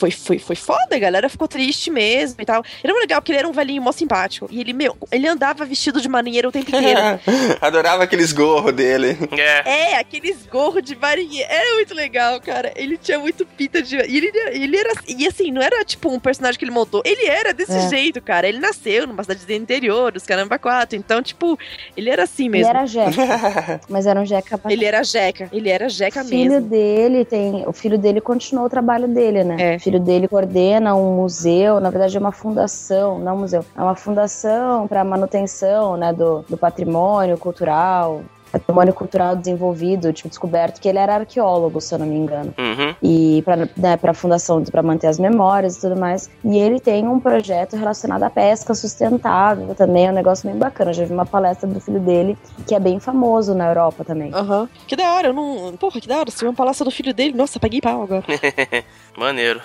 Foi, 0.00 0.10
foi, 0.10 0.38
foi 0.38 0.56
foda, 0.56 0.96
a 0.96 0.98
galera 0.98 1.28
ficou 1.28 1.46
triste 1.46 1.90
mesmo 1.90 2.40
e 2.40 2.44
tal. 2.46 2.62
Era 2.82 2.90
muito 2.90 3.02
legal, 3.02 3.20
porque 3.20 3.32
ele 3.32 3.38
era 3.40 3.46
um 3.48 3.52
velhinho 3.52 3.82
mó 3.82 3.92
simpático. 3.92 4.48
E 4.50 4.58
ele, 4.58 4.72
meu, 4.72 4.96
ele 5.12 5.28
andava 5.28 5.62
vestido 5.66 6.00
de 6.00 6.08
marinheiro 6.08 6.48
o 6.48 6.52
tempo 6.52 6.74
inteiro. 6.74 6.98
Adorava 7.60 8.04
aqueles 8.04 8.32
gorros 8.32 8.72
dele. 8.72 9.14
É. 9.38 9.90
É, 9.92 9.96
aqueles 9.98 10.46
gorros 10.46 10.82
de 10.82 10.96
marinheiro. 10.96 11.46
Era 11.52 11.74
muito 11.74 11.94
legal, 11.94 12.40
cara. 12.40 12.72
Ele 12.76 12.96
tinha 12.96 13.18
muito 13.18 13.44
pinta 13.44 13.82
de. 13.82 13.94
E 13.96 14.16
ele, 14.16 14.32
ele 14.52 14.76
era. 14.78 14.90
E 15.06 15.26
assim, 15.28 15.50
não 15.50 15.60
era 15.60 15.84
tipo 15.84 16.08
um 16.10 16.18
personagem 16.18 16.58
que 16.58 16.64
ele 16.64 16.72
montou. 16.72 17.02
Ele 17.04 17.26
era 17.26 17.52
desse 17.52 17.76
É. 17.76 17.88
jeito, 17.90 18.22
cara. 18.22 18.48
Ele 18.48 18.58
nasceu 18.58 19.06
numa 19.06 19.22
cidade 19.22 19.44
do 19.44 19.52
interior, 19.52 20.12
dos 20.12 20.24
caramba 20.24 20.58
quatro. 20.58 20.96
Então, 20.96 21.22
tipo, 21.22 21.58
ele 21.94 22.08
era 22.08 22.22
assim 22.22 22.44
Ele 22.44 22.50
mesmo. 22.52 22.70
era 22.70 22.86
jeca, 22.86 23.80
mas 23.86 24.06
era 24.06 24.18
um 24.18 24.24
jeca 24.24 24.58
Ele 24.70 24.86
era 24.86 25.02
jeca. 25.04 25.48
Ele 25.52 25.68
era 25.68 25.90
jeca 25.90 26.22
O 26.22 26.24
filho 26.24 26.52
mesmo. 26.52 26.68
dele 26.70 27.24
tem. 27.26 27.64
O 27.66 27.72
filho 27.74 27.98
dele 27.98 28.20
continuou 28.22 28.66
o 28.66 28.70
trabalho 28.70 29.06
dele, 29.06 29.44
né? 29.44 29.56
É. 29.74 29.78
O 29.90 29.92
filho 29.92 30.04
dele 30.04 30.28
coordena 30.28 30.94
um 30.94 31.16
museu, 31.16 31.80
na 31.80 31.90
verdade 31.90 32.16
é 32.16 32.20
uma 32.20 32.30
fundação, 32.30 33.18
não 33.18 33.34
um 33.34 33.38
museu, 33.40 33.64
é 33.76 33.82
uma 33.82 33.96
fundação 33.96 34.86
para 34.86 35.02
manutenção, 35.02 35.96
né, 35.96 36.12
do, 36.12 36.44
do 36.48 36.56
patrimônio 36.56 37.36
cultural. 37.36 38.22
Patrimônio 38.52 38.92
cultural 38.92 39.36
desenvolvido, 39.36 40.12
tipo, 40.12 40.28
descoberto 40.28 40.80
que 40.80 40.88
ele 40.88 40.98
era 40.98 41.14
arqueólogo, 41.14 41.80
se 41.80 41.94
eu 41.94 42.00
não 42.00 42.06
me 42.06 42.16
engano. 42.16 42.52
Uhum. 42.58 42.94
E 43.00 43.42
para 43.42 43.56
né, 43.56 43.98
a 44.02 44.14
fundação, 44.14 44.62
para 44.64 44.82
manter 44.82 45.06
as 45.06 45.20
memórias 45.20 45.76
e 45.76 45.80
tudo 45.80 45.96
mais. 45.96 46.28
E 46.44 46.58
ele 46.58 46.80
tem 46.80 47.06
um 47.06 47.20
projeto 47.20 47.76
relacionado 47.76 48.24
à 48.24 48.30
pesca 48.30 48.74
sustentável 48.74 49.72
também, 49.76 50.06
é 50.06 50.10
um 50.10 50.14
negócio 50.14 50.48
bem 50.48 50.58
bacana. 50.58 50.90
Eu 50.90 50.94
já 50.94 51.04
vi 51.04 51.12
uma 51.12 51.26
palestra 51.26 51.68
do 51.68 51.80
filho 51.80 52.00
dele, 52.00 52.36
que 52.66 52.74
é 52.74 52.80
bem 52.80 52.98
famoso 52.98 53.54
na 53.54 53.68
Europa 53.68 54.04
também. 54.04 54.34
Aham. 54.34 54.68
Que 54.84 54.96
da 54.96 55.14
hora, 55.14 55.28
eu 55.28 55.32
não. 55.32 55.76
Porra, 55.76 56.00
que 56.00 56.08
da 56.08 56.18
hora. 56.18 56.28
Você 56.28 56.40
viu 56.40 56.48
uma 56.48 56.56
palestra 56.56 56.84
do 56.84 56.90
filho 56.90 57.14
dele? 57.14 57.36
Nossa, 57.36 57.60
paguei 57.60 57.80
pau 57.80 58.02
agora. 58.02 58.24
Maneiro. 59.16 59.60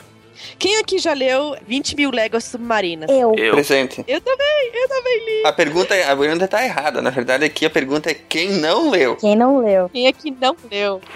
Quem 0.58 0.78
aqui 0.78 0.98
já 1.00 1.14
leu 1.14 1.56
20 1.68 1.96
mil 1.96 2.12
léguas 2.12 2.44
submarinas? 2.46 3.10
Eu. 3.10 3.34
Eu. 3.36 3.54
Presente. 3.54 4.04
Eu 4.08 4.22
também, 4.22 4.72
eu 4.74 4.90
também 4.90 5.26
li. 5.26 5.46
A 5.46 5.54
pergunta, 5.54 5.96
a 6.12 6.16
pergunta 6.16 6.48
tá 6.48 6.64
errada. 6.64 7.02
Na 7.02 7.10
verdade, 7.10 7.46
aqui 7.46 7.66
a 7.66 7.70
pergunta 7.70 8.10
é 8.10 8.14
quem 8.14 8.50
não 8.50 8.90
leu. 8.90 9.16
Quem 9.16 9.36
não 9.36 9.60
leu? 9.64 9.90
Quem 9.90 10.08
aqui 10.08 10.32
não 10.32 10.56
leu? 10.72 11.02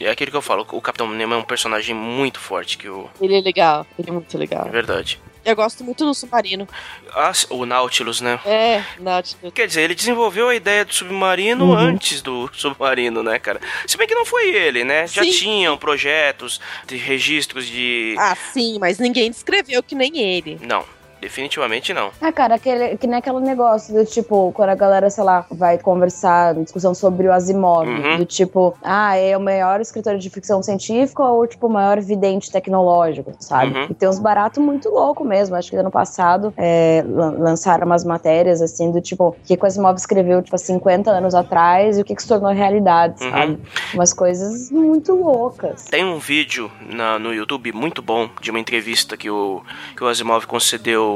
E 0.00 0.06
é 0.06 0.10
aquilo 0.10 0.30
que 0.30 0.36
eu 0.36 0.42
falo, 0.42 0.66
o 0.72 0.80
Capitão 0.80 1.08
Nemo 1.08 1.34
é 1.34 1.36
um 1.36 1.42
personagem 1.42 1.94
muito 1.94 2.38
forte 2.38 2.78
que 2.78 2.88
o. 2.88 3.08
Ele 3.20 3.36
é 3.36 3.40
legal, 3.40 3.86
ele 3.98 4.08
é 4.08 4.12
muito 4.12 4.36
legal. 4.38 4.66
É 4.66 4.70
verdade. 4.70 5.20
Eu 5.48 5.56
gosto 5.56 5.82
muito 5.82 6.04
do 6.04 6.12
submarino. 6.12 6.68
Ah, 7.14 7.32
o 7.48 7.64
Nautilus, 7.64 8.20
né? 8.20 8.38
É, 8.44 8.82
Nautilus. 9.00 9.50
Quer 9.54 9.66
dizer, 9.66 9.80
ele 9.82 9.94
desenvolveu 9.94 10.48
a 10.50 10.54
ideia 10.54 10.84
do 10.84 10.92
submarino 10.92 11.64
Uhum. 11.64 11.74
antes 11.74 12.20
do 12.20 12.50
submarino, 12.52 13.22
né, 13.22 13.38
cara? 13.38 13.58
Se 13.86 13.96
bem 13.96 14.06
que 14.06 14.14
não 14.14 14.26
foi 14.26 14.50
ele, 14.50 14.84
né? 14.84 15.06
Já 15.06 15.22
Sim. 15.22 15.30
tinham 15.30 15.78
projetos 15.78 16.60
de 16.86 16.96
registros 16.98 17.66
de. 17.66 18.14
Ah, 18.18 18.36
sim, 18.52 18.78
mas 18.78 18.98
ninguém 18.98 19.30
descreveu 19.30 19.82
que 19.82 19.94
nem 19.94 20.18
ele. 20.18 20.58
Não, 20.60 20.84
definitivamente 21.20 21.92
não. 21.92 22.10
Ah, 22.20 22.32
cara, 22.32 22.54
aquele, 22.56 22.96
que 22.96 23.06
nem 23.06 23.18
aquele 23.18 23.40
negócio 23.40 23.94
do 23.94 24.04
tipo, 24.04 24.52
quando 24.52 24.70
a 24.70 24.74
galera, 24.74 25.10
sei 25.10 25.24
lá, 25.24 25.44
vai 25.50 25.78
conversar, 25.78 26.54
discussão 26.54 26.94
sobre 26.94 27.26
o 27.28 27.32
Asimov, 27.32 27.88
Uhum. 27.88 28.18
do 28.18 28.24
tipo, 28.26 28.76
ah, 28.82 29.16
é 29.16 29.36
o 29.36 29.40
maior 29.40 29.80
escritor 29.80 30.16
de 30.18 30.30
ficção 30.30 30.62
científica 30.62 31.22
ou, 31.22 31.46
tipo, 31.46 31.66
o 31.66 31.70
maior 31.70 32.00
vidente 32.00 32.50
tecnológico, 32.50 33.32
sabe? 33.38 33.76
Uhum. 33.76 33.86
E 33.90 33.94
tem 33.94 34.08
uns 34.08 34.18
baratos 34.18 34.62
muito 34.62 34.88
louco 34.90 35.24
mesmo. 35.24 35.56
Acho 35.56 35.70
que 35.70 35.76
ano 35.76 35.90
passado 35.90 36.52
é, 36.56 37.04
lan- 37.06 37.36
lançaram 37.38 37.86
umas 37.86 38.04
matérias, 38.04 38.60
assim, 38.62 38.90
do 38.90 39.00
tipo, 39.00 39.28
o 39.28 39.32
que 39.44 39.56
que 39.56 39.62
o 39.62 39.66
Asimov 39.66 39.96
escreveu, 39.96 40.42
tipo, 40.42 40.54
há 40.54 40.58
50 40.58 41.10
anos 41.10 41.34
atrás 41.34 41.98
e 41.98 42.02
o 42.02 42.04
que 42.04 42.14
que 42.14 42.22
se 42.22 42.28
tornou 42.28 42.52
realidade, 42.52 43.22
Uhum. 43.24 43.30
sabe? 43.30 43.58
Umas 43.94 44.12
coisas 44.12 44.70
muito 44.70 45.14
loucas. 45.14 45.84
Tem 45.84 46.04
um 46.04 46.18
vídeo 46.18 46.70
na- 46.80 47.18
no 47.18 47.32
YouTube 47.34 47.72
muito 47.72 48.02
bom 48.02 48.28
de 48.40 48.50
uma 48.50 48.60
entrevista 48.60 49.16
que 49.16 49.30
o, 49.30 49.62
que 49.96 50.02
o 50.04 50.08
Asimov 50.08 50.46
concedeu, 50.46 51.07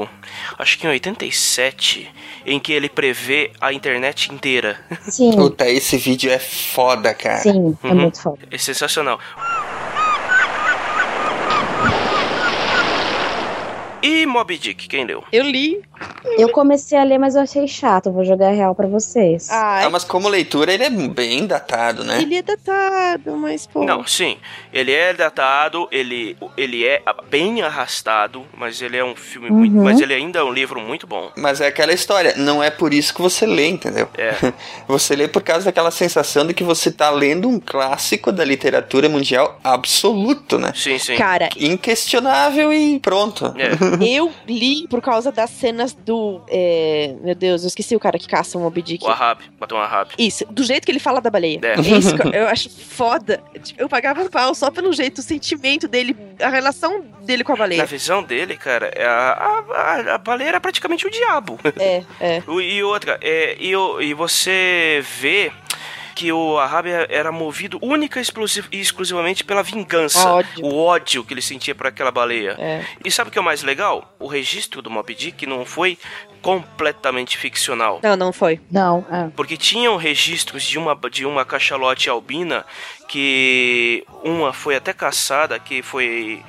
acho 0.58 0.78
que 0.78 0.86
em 0.86 0.90
87, 0.90 2.08
em 2.46 2.58
que 2.60 2.72
ele 2.72 2.88
prevê 2.88 3.50
a 3.60 3.72
internet 3.72 4.32
inteira. 4.32 4.78
Sim, 5.08 5.32
Puta, 5.32 5.68
esse 5.68 5.96
vídeo 5.96 6.30
é 6.30 6.38
foda, 6.38 7.12
cara. 7.14 7.38
sim, 7.38 7.76
é 7.82 7.86
Uhum. 7.88 7.94
muito 7.94 8.20
foda. 8.20 8.38
É 8.50 8.58
sensacional. 8.58 9.18
E 14.02 14.26
Moby 14.26 14.58
Dick, 14.58 14.88
quem 14.88 15.04
leu? 15.04 15.22
Eu 15.32 15.44
li. 15.44 15.80
Eu 16.36 16.48
comecei 16.48 16.98
a 16.98 17.04
ler, 17.04 17.18
mas 17.18 17.36
eu 17.36 17.42
achei 17.42 17.68
chato. 17.68 18.10
Vou 18.10 18.24
jogar 18.24 18.50
real 18.50 18.74
pra 18.74 18.88
vocês. 18.88 19.48
Ah, 19.48 19.84
Ah, 19.84 19.90
mas 19.90 20.02
como 20.02 20.28
leitura 20.28 20.72
ele 20.74 20.82
é 20.82 20.90
bem 20.90 21.46
datado, 21.46 22.02
né? 22.02 22.20
ele 22.20 22.34
é 22.36 22.42
datado, 22.42 23.36
mas 23.36 23.66
pô. 23.66 23.84
Não, 23.84 24.04
sim. 24.04 24.36
Ele 24.72 24.90
é 24.92 25.14
datado, 25.14 25.86
ele, 25.92 26.36
ele 26.56 26.84
é 26.84 27.00
bem 27.30 27.62
arrastado, 27.62 28.44
mas 28.56 28.82
ele 28.82 28.96
é 28.96 29.04
um 29.04 29.14
filme 29.14 29.50
muito. 29.50 29.76
Uhum. 29.76 29.84
Mas 29.84 30.00
ele 30.00 30.14
ainda 30.14 30.40
é 30.40 30.42
um 30.42 30.52
livro 30.52 30.80
muito 30.80 31.06
bom. 31.06 31.30
Mas 31.36 31.60
é 31.60 31.68
aquela 31.68 31.92
história, 31.92 32.34
não 32.36 32.60
é 32.62 32.70
por 32.70 32.92
isso 32.92 33.14
que 33.14 33.22
você 33.22 33.46
lê, 33.46 33.68
entendeu? 33.68 34.08
É. 34.18 34.32
Você 34.88 35.14
lê 35.14 35.28
por 35.28 35.42
causa 35.42 35.66
daquela 35.66 35.90
sensação 35.90 36.46
de 36.46 36.52
que 36.52 36.62
você 36.64 36.90
tá 36.90 37.08
lendo 37.10 37.48
um 37.48 37.58
clássico 37.58 38.30
da 38.32 38.44
literatura 38.44 39.08
mundial 39.08 39.58
absoluto, 39.64 40.58
né? 40.58 40.72
Sim, 40.74 40.98
sim. 40.98 41.16
Cara, 41.16 41.48
Inquestionável 41.56 42.72
e 42.72 42.98
pronto. 42.98 43.54
É. 43.56 43.70
eu 44.00 44.32
li 44.48 44.86
por 44.88 45.00
causa 45.00 45.30
das 45.32 45.50
cenas 45.50 45.92
do 45.94 46.40
é, 46.48 47.14
meu 47.22 47.34
Deus, 47.34 47.62
eu 47.62 47.68
esqueci 47.68 47.94
o 47.96 48.00
cara 48.00 48.18
que 48.18 48.26
caça 48.28 48.56
um 48.58 48.62
Moby 48.62 48.82
Dick. 48.82 49.04
O 49.04 49.08
Ahab, 49.08 49.40
bateu 49.58 49.76
um 49.76 49.80
Ahab. 49.80 50.10
Isso, 50.18 50.44
do 50.50 50.62
jeito 50.64 50.84
que 50.84 50.90
ele 50.92 50.98
fala 50.98 51.20
da 51.20 51.30
baleia. 51.30 51.60
É. 51.62 51.80
Isso 51.80 52.16
que 52.16 52.36
eu 52.36 52.46
acho 52.48 52.70
foda. 52.70 53.42
Tipo, 53.62 53.82
Eu 53.82 53.88
pagava 53.88 54.28
pau 54.30 54.54
só 54.54 54.70
pelo 54.70 54.92
jeito, 54.92 55.18
o 55.18 55.22
sentimento 55.22 55.86
dele, 55.88 56.16
a 56.40 56.48
relação 56.48 57.02
dele 57.22 57.44
com 57.44 57.52
a 57.52 57.56
Na 57.56 57.58
baleia. 57.64 57.86
visão 57.86 58.22
dele, 58.22 58.56
cara, 58.56 58.90
é 58.94 59.04
a, 59.04 59.62
a, 59.74 60.14
a- 60.14 60.18
baleia 60.18 60.48
era 60.48 60.60
praticamente 60.60 61.06
o 61.06 61.10
diabo. 61.10 61.58
É, 61.78 62.02
é. 62.20 62.42
E 62.62 62.82
outra, 62.82 63.18
é, 63.20 63.56
e, 63.60 63.72
e 64.04 64.14
você 64.14 65.02
vê 65.20 65.50
que 66.14 66.32
o 66.32 66.58
Ahab 66.58 66.88
era 67.08 67.32
movido 67.32 67.78
única 67.82 68.20
e 68.20 68.24
e 68.72 68.80
exclusivamente 68.80 69.44
pela 69.44 69.62
vingança. 69.62 70.28
Ódio. 70.28 70.64
O 70.64 70.76
ódio 70.76 71.24
que 71.24 71.34
ele 71.34 71.42
sentia 71.42 71.74
por 71.74 71.86
aquela 71.86 72.10
baleia. 72.10 72.56
É. 72.58 72.84
E 73.04 73.10
sabe 73.10 73.28
o 73.28 73.32
que 73.32 73.38
é 73.38 73.40
o 73.40 73.44
mais 73.44 73.62
legal? 73.62 74.14
O 74.18 74.26
registro 74.26 74.82
do 74.82 74.90
Moby 74.90 75.14
Dick 75.14 75.46
não 75.46 75.64
foi 75.64 75.98
completamente 76.40 77.38
ficcional. 77.38 78.00
Não, 78.02 78.16
não 78.16 78.32
foi. 78.32 78.60
Não, 78.70 79.06
é. 79.10 79.30
Porque 79.36 79.56
tinham 79.56 79.96
registros 79.96 80.64
de 80.64 80.78
uma, 80.78 80.98
de 81.10 81.24
uma 81.24 81.44
cachalote 81.44 82.10
albina 82.10 82.64
que 83.08 84.04
uma 84.24 84.52
foi 84.52 84.74
até 84.74 84.92
caçada, 84.92 85.58
que 85.58 85.82
foi 85.82 86.42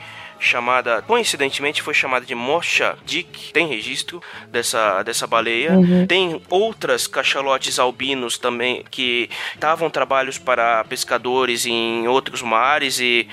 chamada, 0.44 1.02
coincidentemente 1.02 1.82
foi 1.82 1.94
chamada 1.94 2.26
de 2.26 2.36
Mocha 2.36 2.96
Dick, 3.06 3.52
tem 3.54 3.68
registro 3.68 4.22
dessa, 4.52 5.02
dessa 5.04 5.26
baleia. 5.26 5.74
Uhum. 5.74 6.06
Tem 6.06 6.42
outras 6.50 7.08
cachalotes 7.08 7.80
albinos 7.80 8.38
também 8.38 8.84
que 8.92 9.30
estavam 9.54 9.90
trabalhos 9.90 10.38
para 10.38 10.84
pescadores 10.84 11.66
em 11.66 12.08
outros 12.08 12.42
mares 12.42 13.00
e 13.00 13.28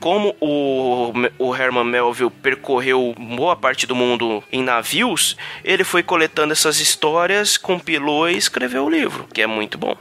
como 0.00 0.34
o, 0.40 1.12
o 1.38 1.54
Herman 1.54 1.84
Melville 1.84 2.30
percorreu 2.30 3.14
boa 3.18 3.56
parte 3.56 3.86
do 3.86 3.94
mundo 3.94 4.42
em 4.52 4.62
navios, 4.62 5.36
ele 5.64 5.84
foi 5.84 6.02
coletando 6.02 6.52
essas 6.52 6.80
histórias, 6.80 7.56
compilou 7.56 8.28
e 8.28 8.36
escreveu 8.36 8.84
o 8.84 8.90
livro, 8.90 9.26
que 9.32 9.42
é 9.42 9.46
muito 9.46 9.78
bom. 9.78 9.96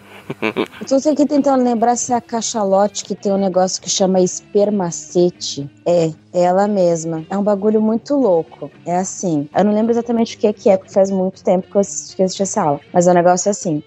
Tô 0.87 0.95
aqui 1.09 1.25
tentando 1.25 1.63
lembrar 1.63 1.95
se 1.95 2.13
é 2.13 2.15
a 2.15 2.21
cachalote 2.21 3.03
que 3.03 3.15
tem 3.15 3.31
um 3.31 3.37
negócio 3.37 3.81
que 3.81 3.89
chama 3.89 4.19
espermacete. 4.19 5.69
É, 5.85 6.11
é 6.33 6.41
ela 6.41 6.67
mesma. 6.67 7.25
É 7.29 7.37
um 7.37 7.43
bagulho 7.43 7.81
muito 7.81 8.15
louco. 8.15 8.71
É 8.85 8.97
assim. 8.97 9.47
Eu 9.55 9.63
não 9.63 9.73
lembro 9.73 9.91
exatamente 9.91 10.35
o 10.35 10.39
que 10.39 10.47
é 10.47 10.53
que 10.53 10.69
é, 10.69 10.77
porque 10.77 10.93
faz 10.93 11.09
muito 11.09 11.43
tempo 11.43 11.67
que 11.69 11.75
eu 11.75 11.81
assisti, 11.81 12.21
assisti 12.21 12.43
essa 12.43 12.61
aula. 12.61 12.79
Mas 12.93 13.07
o 13.07 13.13
negócio 13.13 13.49
é 13.49 13.51
assim. 13.51 13.83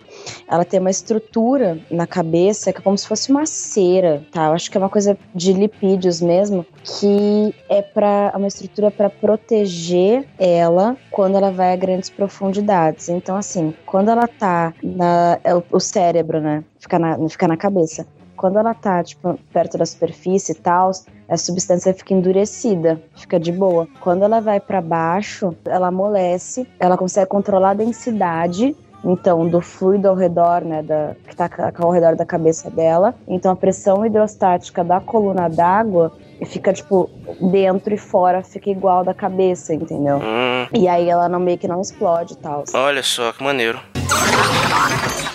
Ela 0.47 0.65
tem 0.65 0.81
uma 0.81 0.91
estrutura 0.91 1.79
na 1.91 2.07
cabeça 2.07 2.73
que 2.73 2.79
é 2.79 2.83
como 2.83 2.97
se 2.97 3.07
fosse 3.07 3.31
uma 3.31 3.45
cera, 3.47 4.23
tá? 4.33 4.47
Eu 4.47 4.53
acho 4.53 4.71
que 4.71 4.77
é 4.77 4.81
uma 4.81 4.89
coisa 4.89 5.17
de 5.35 5.53
lipídios 5.53 6.21
mesmo, 6.21 6.65
que 6.83 7.55
é 7.69 7.83
para 7.83 8.33
uma 8.35 8.47
estrutura 8.47 8.91
para 8.91 9.11
proteger 9.11 10.27
ela 10.39 10.97
quando 11.11 11.37
ela 11.37 11.51
vai 11.51 11.73
a 11.73 11.77
grandes 11.77 12.09
profundidades. 12.09 13.09
Então, 13.09 13.37
assim, 13.37 13.75
quando 13.85 14.11
ela 14.11 14.27
tá 14.27 14.73
na. 14.83 15.39
É 15.45 15.55
o, 15.55 15.63
o 15.71 15.81
cérebro, 15.81 16.41
né? 16.41 16.65
Fica 16.79 16.99
na, 16.99 17.29
fica 17.29 17.47
na 17.47 17.57
cabeça. 17.57 18.07
Quando 18.37 18.57
ela 18.57 18.73
tá, 18.73 19.03
tipo, 19.03 19.37
perto 19.53 19.77
da 19.77 19.85
superfície 19.85 20.53
e 20.53 20.55
tal, 20.55 20.93
a 21.29 21.37
substância 21.37 21.93
fica 21.93 22.15
endurecida, 22.15 23.03
fica 23.17 23.39
de 23.39 23.51
boa. 23.51 23.89
Quando 24.01 24.23
ela 24.23 24.41
vai 24.41 24.61
para 24.61 24.81
baixo, 24.81 25.55
ela 25.65 25.89
amolece, 25.89 26.65
ela 26.79 26.97
consegue 26.97 27.29
controlar 27.29 27.71
a 27.71 27.75
densidade 27.75 28.77
então, 29.05 29.49
do 29.49 29.61
fluido 29.61 30.09
ao 30.09 30.15
redor, 30.15 30.63
né, 30.65 30.83
da, 30.83 31.13
que 31.29 31.35
tá 31.37 31.49
ca- 31.49 31.73
ao 31.79 31.91
redor 31.91 32.17
da 32.17 32.27
cabeça 32.27 32.69
dela. 32.71 33.15
Então, 33.27 33.53
a 33.53 33.57
pressão 33.57 34.05
hidrostática 34.05 34.83
da 34.85 35.01
coluna 35.01 35.49
d'água 35.49 36.13
fica, 36.47 36.73
tipo, 36.73 37.09
dentro 37.51 37.95
e 37.95 37.99
fora 37.99 38.43
fica 38.43 38.71
igual 38.71 39.05
da 39.05 39.15
cabeça, 39.15 39.75
entendeu? 39.75 40.19
Hum, 40.19 40.67
E 40.75 40.87
aí 40.89 41.09
ela 41.09 41.29
não 41.29 41.41
meio 41.41 41.59
que 41.59 41.67
não 41.69 41.81
explode 41.81 42.35
e 42.35 42.37
tal. 42.37 42.65
olha 42.75 43.03
só 43.03 43.33
que 43.33 43.43
maneiro. 43.43 43.81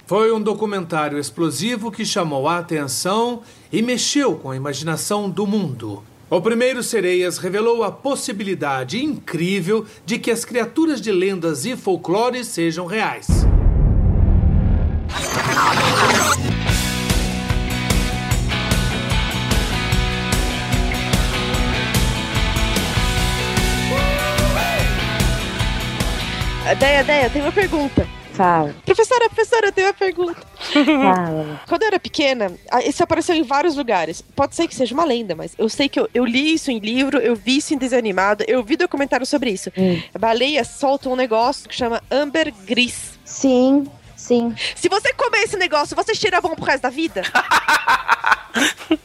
Foi 0.06 0.31
um 0.34 0.41
documentário 0.41 1.18
explosivo 1.18 1.91
que 1.91 2.06
chamou 2.06 2.48
a 2.48 2.60
atenção 2.60 3.41
e 3.72 3.81
mexeu 3.81 4.35
com 4.35 4.52
a 4.52 4.56
imaginação 4.56 5.30
do 5.30 5.48
mundo. 5.48 6.03
O 6.34 6.41
primeiro 6.41 6.81
Sereias 6.81 7.38
revelou 7.38 7.84
a 7.84 7.91
possibilidade 7.91 8.97
incrível 8.97 9.85
de 10.03 10.18
que 10.18 10.31
as 10.31 10.43
criaturas 10.43 10.99
de 10.99 11.11
lendas 11.11 11.64
e 11.64 11.77
folclores 11.77 12.47
sejam 12.47 12.88
reais. 12.88 13.27
Deia, 26.80 27.03
Deia, 27.03 27.30
tem 27.30 27.43
uma 27.43 27.51
pergunta. 27.51 28.07
Fala, 28.31 28.73
Professora, 28.84 29.30
professora, 29.30 29.68
eu 29.68 29.72
tenho 29.72 29.88
uma 29.88 29.93
pergunta. 29.93 30.52
Fala. 30.64 31.61
Quando 31.68 31.84
eu 31.84 31.88
era 31.88 31.99
pequena, 31.99 32.52
ah, 32.72 32.81
isso 32.81 33.03
apareceu 33.03 33.35
em 33.35 33.44
vários 33.44 33.76
lugares. 33.76 34.22
Pode 34.22 34.56
ser 34.56 34.68
que 34.68 34.76
seja 34.76 34.94
uma 34.94 35.06
lenda, 35.06 35.35
mas 35.35 35.53
eu 35.57 35.69
sei 35.69 35.90
que 35.90 35.99
eu, 35.99 36.10
eu 36.14 36.26
li 36.26 36.53
isso 36.53 36.72
em 36.72 36.80
livro, 36.80 37.19
eu 37.19 37.35
vi 37.35 37.57
isso 37.57 37.73
em 37.73 37.77
desenho 37.77 37.99
animado, 37.99 38.44
eu 38.48 38.64
vi 38.64 38.76
documentário 38.76 39.26
sobre 39.26 39.52
isso. 39.52 39.72
Hum. 39.77 40.02
Baleias 40.19 40.68
soltam 40.68 41.14
um 41.14 41.15
negócio 41.15 41.68
que 41.68 41.76
chama 41.76 42.02
ambergris. 42.11 43.19
Sim, 43.26 43.85
sim. 44.15 44.53
Se 44.76 44.90
você 44.90 45.14
comer 45.14 45.44
esse 45.44 45.57
negócio, 45.57 45.95
você 45.95 46.14
cheira 46.14 46.41
bom 46.41 46.56
pro 46.56 46.65
resto 46.65 46.84
da 46.84 46.90
vida? 46.90 47.23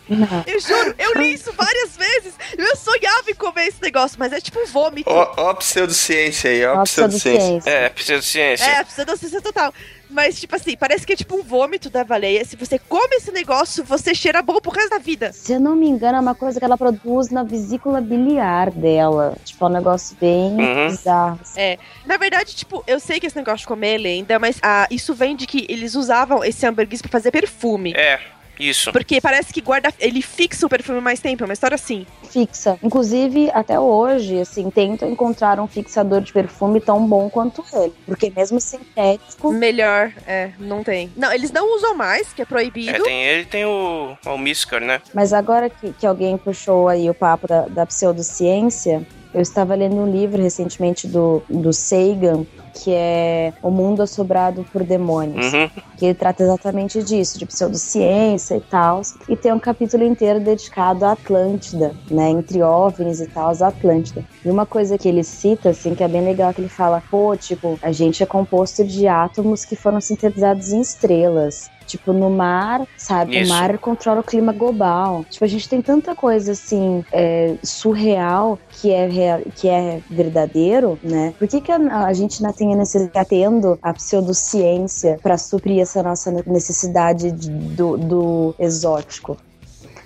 Não. 0.08 0.44
Eu 0.46 0.60
juro, 0.60 0.94
eu 0.98 1.14
li 1.20 1.34
isso 1.34 1.52
várias 1.52 1.96
vezes. 1.96 2.34
Eu 2.56 2.76
sonhava 2.76 3.30
em 3.30 3.34
comer 3.34 3.66
esse 3.66 3.80
negócio, 3.80 4.16
mas 4.18 4.32
é 4.32 4.40
tipo 4.40 4.58
um 4.58 4.66
vômito. 4.66 5.08
Ó, 5.10 5.54
pseudociência 5.54 6.50
aí, 6.50 6.64
ó 6.64 6.82
pseudociência. 6.82 7.70
É, 7.70 7.88
pseudociência. 7.90 8.64
É, 8.64 8.84
pseudociência 8.84 9.40
total. 9.40 9.72
Mas, 10.10 10.40
tipo 10.40 10.56
assim, 10.56 10.76
parece 10.76 11.06
que 11.06 11.12
é 11.12 11.16
tipo 11.16 11.36
um 11.36 11.42
vômito 11.42 11.90
da 11.90 12.02
baleia. 12.04 12.44
Se 12.44 12.56
você 12.56 12.78
come 12.78 13.16
esse 13.16 13.30
negócio, 13.30 13.84
você 13.84 14.14
cheira 14.14 14.40
bom 14.42 14.60
pro 14.60 14.70
resto 14.72 14.90
da 14.90 14.98
vida. 14.98 15.32
Se 15.32 15.52
eu 15.52 15.60
não 15.60 15.76
me 15.76 15.86
engano, 15.88 16.16
é 16.16 16.20
uma 16.20 16.34
coisa 16.34 16.58
que 16.58 16.64
ela 16.64 16.78
produz 16.78 17.30
na 17.30 17.42
vesícula 17.42 18.00
biliar 18.00 18.70
dela. 18.70 19.36
Tipo, 19.44 19.64
é 19.64 19.68
um 19.68 19.72
negócio 19.72 20.16
bem 20.20 20.52
Uhum. 20.58 20.88
bizarro. 20.88 21.40
É, 21.56 21.78
na 22.06 22.16
verdade, 22.16 22.54
tipo, 22.56 22.82
eu 22.86 22.98
sei 22.98 23.20
que 23.20 23.26
esse 23.26 23.36
negócio 23.36 23.58
de 23.60 23.66
comer 23.66 23.94
é 23.94 23.98
lenda, 23.98 24.38
mas 24.38 24.58
ah, 24.62 24.86
isso 24.90 25.14
vem 25.14 25.36
de 25.36 25.46
que 25.46 25.66
eles 25.68 25.94
usavam 25.94 26.42
esse 26.44 26.64
hamburguês 26.66 27.02
pra 27.02 27.10
fazer 27.10 27.30
perfume. 27.30 27.92
É, 27.94 28.18
isso. 28.58 28.92
Porque 28.92 29.20
parece 29.20 29.52
que 29.52 29.60
guarda. 29.60 29.92
Ele 29.98 30.22
fixa 30.22 30.66
o 30.66 30.68
perfume 30.68 31.00
mais 31.00 31.20
tempo, 31.20 31.44
é 31.44 31.46
uma 31.46 31.52
história 31.52 31.74
assim. 31.74 32.06
Fixa. 32.30 32.78
Inclusive, 32.82 33.50
até 33.52 33.78
hoje, 33.78 34.40
assim, 34.40 34.70
tentam 34.70 35.10
encontrar 35.10 35.60
um 35.60 35.66
fixador 35.66 36.20
de 36.20 36.32
perfume 36.32 36.80
tão 36.80 37.06
bom 37.06 37.30
quanto 37.30 37.64
ele. 37.72 37.94
Porque 38.06 38.32
mesmo 38.34 38.60
sintético. 38.60 39.52
Melhor, 39.52 40.12
é, 40.26 40.50
não 40.58 40.82
tem. 40.82 41.10
Não, 41.16 41.32
eles 41.32 41.50
não 41.50 41.74
usam 41.74 41.94
mais, 41.94 42.32
que 42.32 42.42
é 42.42 42.44
proibido. 42.44 42.90
É, 42.90 43.00
tem 43.00 43.24
ele 43.24 43.42
e 43.42 43.46
tem 43.46 43.64
o, 43.64 44.16
o 44.24 44.38
Miskar, 44.38 44.80
né? 44.80 45.00
Mas 45.14 45.32
agora 45.32 45.70
que, 45.70 45.92
que 45.92 46.06
alguém 46.06 46.36
puxou 46.36 46.88
aí 46.88 47.08
o 47.08 47.14
papo 47.14 47.46
da, 47.46 47.62
da 47.62 47.86
pseudociência, 47.86 49.06
eu 49.32 49.40
estava 49.40 49.74
lendo 49.74 49.96
um 49.96 50.10
livro 50.10 50.42
recentemente 50.42 51.06
do, 51.06 51.42
do 51.48 51.72
Sagan, 51.72 52.44
que 52.74 52.92
é 52.92 53.52
O 53.62 53.70
Mundo 53.70 54.02
Assobrado 54.02 54.64
por 54.72 54.84
Demônios. 54.84 55.52
Uhum. 55.52 55.68
que 55.96 56.06
ele 56.06 56.14
trata 56.14 56.44
exatamente 56.44 57.02
disso, 57.02 57.38
de 57.38 57.44
pseudociência 57.44 58.56
e 58.56 58.60
tal. 58.60 59.02
E 59.28 59.36
tem 59.36 59.52
um 59.52 59.58
capítulo 59.58 60.04
inteiro 60.04 60.38
dedicado 60.38 61.04
à 61.04 61.12
Atlântida, 61.12 61.92
né? 62.10 62.30
Entre 62.30 62.62
OVNIs 62.62 63.20
e 63.20 63.26
tal, 63.26 63.52
a 63.60 63.66
Atlântida. 63.66 64.24
E 64.44 64.50
uma 64.50 64.64
coisa 64.64 64.96
que 64.96 65.08
ele 65.08 65.24
cita, 65.24 65.70
assim, 65.70 65.94
que 65.94 66.04
é 66.04 66.08
bem 66.08 66.24
legal, 66.24 66.54
que 66.54 66.60
ele 66.60 66.68
fala, 66.68 67.02
pô, 67.10 67.36
tipo, 67.36 67.78
a 67.82 67.90
gente 67.90 68.22
é 68.22 68.26
composto 68.26 68.84
de 68.84 69.08
átomos 69.08 69.64
que 69.64 69.74
foram 69.74 70.00
sintetizados 70.00 70.72
em 70.72 70.80
estrelas. 70.80 71.68
Tipo, 71.88 72.12
no 72.12 72.28
mar, 72.30 72.86
sabe? 72.98 73.40
Isso. 73.40 73.50
O 73.50 73.54
mar 73.56 73.78
controla 73.78 74.20
o 74.20 74.24
clima 74.24 74.52
global. 74.52 75.24
Tipo, 75.30 75.44
a 75.44 75.48
gente 75.48 75.68
tem 75.68 75.80
tanta 75.80 76.14
coisa, 76.14 76.52
assim, 76.52 77.02
é, 77.10 77.56
surreal 77.64 78.58
que 78.70 78.92
é, 78.92 79.06
real, 79.08 79.40
que 79.56 79.66
é 79.68 80.00
verdadeiro, 80.10 80.98
né? 81.02 81.34
Por 81.38 81.48
que, 81.48 81.60
que 81.62 81.72
a, 81.72 81.78
a 82.04 82.12
gente 82.12 82.42
não 82.42 82.52
tem 82.52 82.74
a 82.74 82.76
necessidade, 82.76 83.26
tendo 83.28 83.78
a 83.82 83.92
pseudociência 83.94 85.18
para 85.22 85.38
suprir 85.38 85.80
essa 85.80 86.02
nossa 86.02 86.30
necessidade 86.46 87.32
de- 87.32 87.50
do, 87.50 87.96
do 87.96 88.54
exótico? 88.58 89.36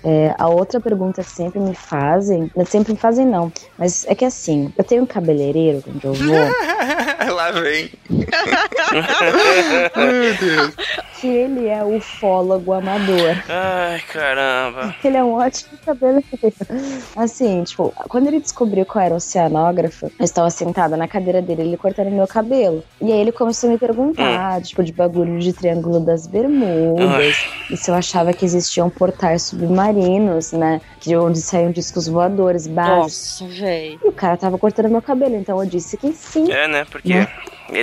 É, 0.05 0.35
a 0.39 0.49
outra 0.49 0.81
pergunta 0.81 1.23
que 1.23 1.31
sempre 1.31 1.61
me 1.61 1.75
fazem, 1.75 2.51
não 2.57 2.65
sempre 2.65 2.93
me 2.93 2.99
fazem 2.99 3.27
não, 3.27 3.53
mas 3.79 4.05
é 4.09 4.15
que 4.15 4.25
assim, 4.25 4.73
eu 4.77 4.85
tenho 4.85 5.03
um 5.03 5.07
cabeleireiro 5.07 5.83
onde 5.89 6.05
eu 6.05 6.15
vou, 6.15 6.35
Lá 7.35 7.51
vem. 7.53 7.91
que 11.21 11.29
ele 11.29 11.69
é 11.69 11.85
ufólogo 11.85 12.73
amador. 12.73 13.37
Ai, 13.49 14.01
caramba. 14.13 14.93
Ele 15.05 15.17
é 15.17 15.23
um 15.23 15.35
ótimo 15.35 15.71
cabeleireiro. 15.87 16.25
Assim, 17.15 17.63
tipo, 17.63 17.95
quando 18.09 18.27
ele 18.27 18.41
descobriu 18.41 18.85
que 18.85 18.97
eu 18.97 19.01
era 19.01 19.15
oceanógrafa, 19.15 20.11
eu 20.19 20.25
estava 20.25 20.51
sentada 20.51 20.97
na 20.97 21.07
cadeira 21.07 21.41
dele, 21.41 21.63
ele 21.63 21.77
cortando 21.77 22.11
meu 22.11 22.27
cabelo. 22.27 22.83
E 23.01 23.13
aí 23.13 23.21
ele 23.21 23.31
começou 23.31 23.69
a 23.69 23.73
me 23.73 23.79
perguntar, 23.79 24.61
tipo, 24.63 24.83
de 24.83 24.93
bagulho 24.93 25.39
de 25.39 25.53
Triângulo 25.53 26.01
das 26.01 26.27
Bermudas. 26.27 27.37
E 27.71 27.77
se 27.77 27.89
eu 27.89 27.95
achava 27.95 28.33
que 28.33 28.45
existiam 28.45 28.91
portais 28.91 29.43
submarinos, 29.43 29.92
né? 30.53 30.81
De 31.01 31.17
onde 31.17 31.41
saíam 31.41 31.71
discos 31.71 32.07
voadores 32.09 32.67
básicos. 32.67 33.41
Nossa, 33.41 33.55
véi. 33.61 33.99
E 34.03 34.09
o 34.09 34.13
cara 34.13 34.37
tava 34.37 34.59
cortando 34.59 34.89
meu 34.89 35.03
cabelo, 35.03 35.35
então 35.37 35.61
eu 35.63 35.69
disse 35.69 35.97
que 35.97 36.13
sim. 36.13 36.51
É, 36.51 36.67
né? 36.69 36.85
Porque 36.91 37.13
Né? 37.15 37.29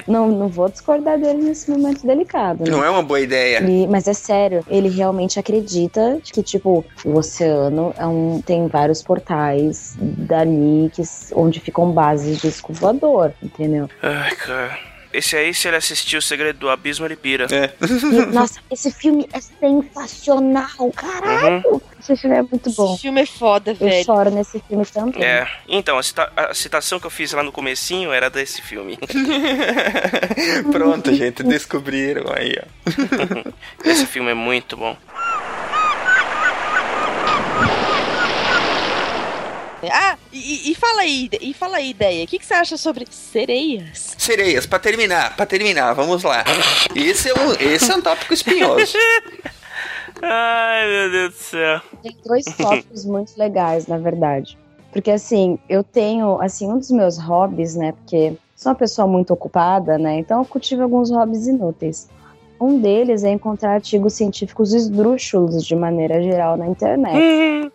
Não, 0.07 0.27
não 0.27 0.47
vou 0.47 0.69
discordar 0.69 1.17
dele 1.19 1.41
nesse 1.41 1.69
momento 1.71 2.05
delicado. 2.05 2.63
Né? 2.63 2.69
Não 2.69 2.83
é 2.83 2.89
uma 2.89 3.01
boa 3.01 3.19
ideia. 3.19 3.57
Ele- 3.57 3.87
mas 3.87 4.07
é 4.07 4.13
sério, 4.13 4.63
ele 4.69 4.87
realmente 4.89 5.39
acredita 5.39 6.19
que, 6.23 6.43
tipo, 6.43 6.85
o 7.03 7.17
oceano 7.17 7.93
é 7.97 8.05
um, 8.05 8.39
tem 8.41 8.67
vários 8.67 9.01
portais 9.01 9.95
dali 9.99 10.91
que, 10.93 11.01
onde 11.33 11.59
ficam 11.59 11.91
bases 11.91 12.35
de 12.35 12.49
disco 12.49 12.71
voador, 12.73 13.33
entendeu? 13.41 13.89
Ai, 14.01 14.35
cara. 14.35 14.77
Esse 15.11 15.35
aí, 15.35 15.53
se 15.53 15.67
ele 15.67 15.77
assistir 15.77 16.17
O 16.17 16.21
Segredo 16.21 16.59
do 16.59 16.69
Abismo, 16.69 17.05
ele 17.05 17.15
pira. 17.15 17.47
É. 17.51 17.73
Nossa, 18.31 18.59
esse 18.71 18.91
filme 18.91 19.27
é 19.33 19.39
sensacional, 19.41 20.91
caralho! 20.95 21.81
Esse 21.99 22.15
filme 22.15 22.35
é 22.37 22.41
muito 22.43 22.71
bom. 22.71 22.93
Esse 22.93 23.01
filme 23.01 23.21
é 23.21 23.25
foda, 23.25 23.71
Eu 23.71 23.75
velho. 23.75 24.05
choro 24.05 24.29
nesse 24.29 24.59
filme 24.67 24.85
também. 24.85 25.23
É. 25.23 25.47
Então, 25.67 25.97
a, 25.97 26.03
cita- 26.03 26.31
a 26.35 26.53
citação 26.53 26.99
que 26.99 27.05
eu 27.07 27.09
fiz 27.11 27.33
lá 27.33 27.41
no 27.43 27.51
comecinho 27.51 28.11
era 28.13 28.29
desse 28.29 28.61
filme. 28.61 28.97
Pronto, 30.71 31.13
gente, 31.13 31.43
descobriram 31.43 32.25
aí, 32.33 32.55
ó. 32.61 33.49
Esse 33.89 34.05
filme 34.05 34.31
é 34.31 34.33
muito 34.33 34.77
bom. 34.77 34.95
Ah, 39.91 40.17
e, 40.33 40.71
e- 40.71 40.75
fala 40.75 41.01
aí, 41.01 41.29
e 41.41 41.53
fala 41.53 41.77
aí, 41.77 41.89
ideia. 41.91 42.23
O 42.25 42.27
que, 42.27 42.39
que 42.39 42.45
você 42.45 42.53
acha 42.53 42.75
sobre 42.77 43.05
sereias? 43.09 44.15
Sereias, 44.17 44.65
pra 44.65 44.79
terminar, 44.79 45.35
pra 45.35 45.45
terminar, 45.45 45.93
vamos 45.93 46.23
lá. 46.23 46.43
Esse 46.95 47.29
é 47.29 47.33
um, 47.33 47.51
esse 47.53 47.91
é 47.91 47.95
um 47.95 48.01
tópico 48.01 48.33
espinhoso. 48.33 48.93
Ai, 50.21 50.87
meu 50.87 51.11
Deus 51.11 51.33
do 51.33 51.37
céu. 51.39 51.81
Tem 52.03 52.17
dois 52.25 52.43
tópicos 52.45 53.05
muito 53.05 53.31
legais, 53.37 53.87
na 53.87 53.97
verdade. 53.97 54.57
Porque, 54.91 55.11
assim, 55.11 55.57
eu 55.69 55.83
tenho, 55.83 56.41
assim, 56.41 56.67
um 56.69 56.77
dos 56.77 56.91
meus 56.91 57.17
hobbies, 57.17 57.75
né? 57.75 57.91
Porque 57.93 58.33
sou 58.55 58.71
uma 58.71 58.77
pessoa 58.77 59.07
muito 59.07 59.31
ocupada, 59.31 59.97
né? 59.97 60.15
Então 60.17 60.39
eu 60.39 60.45
cultivo 60.45 60.83
alguns 60.83 61.09
hobbies 61.11 61.47
inúteis. 61.47 62.09
Um 62.59 62.79
deles 62.79 63.23
é 63.23 63.31
encontrar 63.31 63.75
artigos 63.75 64.13
científicos 64.13 64.73
esdrúxulos, 64.73 65.65
de 65.65 65.75
maneira 65.75 66.21
geral, 66.21 66.57
na 66.57 66.67
internet. 66.67 67.15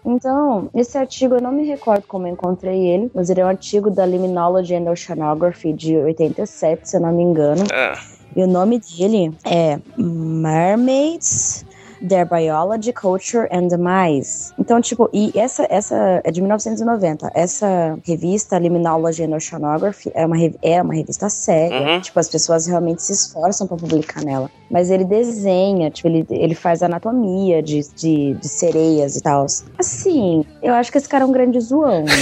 Então, 0.04 0.68
esse 0.74 0.98
artigo, 0.98 1.36
eu 1.36 1.40
não 1.40 1.50
me 1.52 1.64
recordo 1.64 2.04
como 2.06 2.26
eu 2.26 2.32
encontrei 2.32 2.86
ele, 2.88 3.10
mas 3.14 3.30
ele 3.30 3.40
é 3.40 3.44
um 3.44 3.48
artigo 3.48 3.90
da 3.90 4.04
Liminology 4.04 4.74
and 4.74 4.90
Oceanography 4.90 5.72
de 5.72 5.96
87, 5.96 6.88
se 6.88 6.96
eu 6.96 7.00
não 7.00 7.12
me 7.12 7.22
engano. 7.22 7.64
Ah, 7.72 7.98
E 8.36 8.42
o 8.42 8.46
nome 8.46 8.80
dele 8.80 9.32
é 9.44 9.78
Mermaids, 9.96 11.64
Their 12.06 12.26
Biology, 12.26 12.92
Culture 12.92 13.48
and 13.50 13.68
Demise. 13.68 14.52
Então, 14.58 14.80
tipo, 14.80 15.08
e 15.12 15.32
essa, 15.34 15.66
essa 15.70 16.20
é 16.24 16.30
de 16.30 16.40
1990. 16.40 17.30
Essa 17.34 17.98
revista, 18.06 18.58
Liminology 18.58 19.24
and 19.24 19.34
Oceanography, 19.34 20.10
é 20.14 20.26
uma, 20.26 20.36
é 20.62 20.82
uma 20.82 20.94
revista 20.94 21.28
séria. 21.28 21.80
Uhum. 21.80 22.00
Tipo, 22.00 22.20
as 22.20 22.28
pessoas 22.28 22.66
realmente 22.66 23.02
se 23.02 23.12
esforçam 23.12 23.66
pra 23.66 23.76
publicar 23.76 24.22
nela. 24.22 24.50
Mas 24.70 24.90
ele 24.90 25.04
desenha, 25.04 25.90
tipo, 25.90 26.08
ele, 26.08 26.26
ele 26.30 26.54
faz 26.54 26.82
anatomia 26.82 27.62
de, 27.62 27.80
de, 27.94 28.34
de 28.34 28.48
sereias 28.48 29.16
e 29.16 29.22
tal. 29.22 29.46
Assim, 29.78 30.44
eu 30.62 30.74
acho 30.74 30.90
que 30.90 30.98
esse 30.98 31.08
cara 31.08 31.24
é 31.24 31.26
um 31.26 31.32
grande 31.32 31.60
zoão, 31.60 32.04
né? 32.04 32.14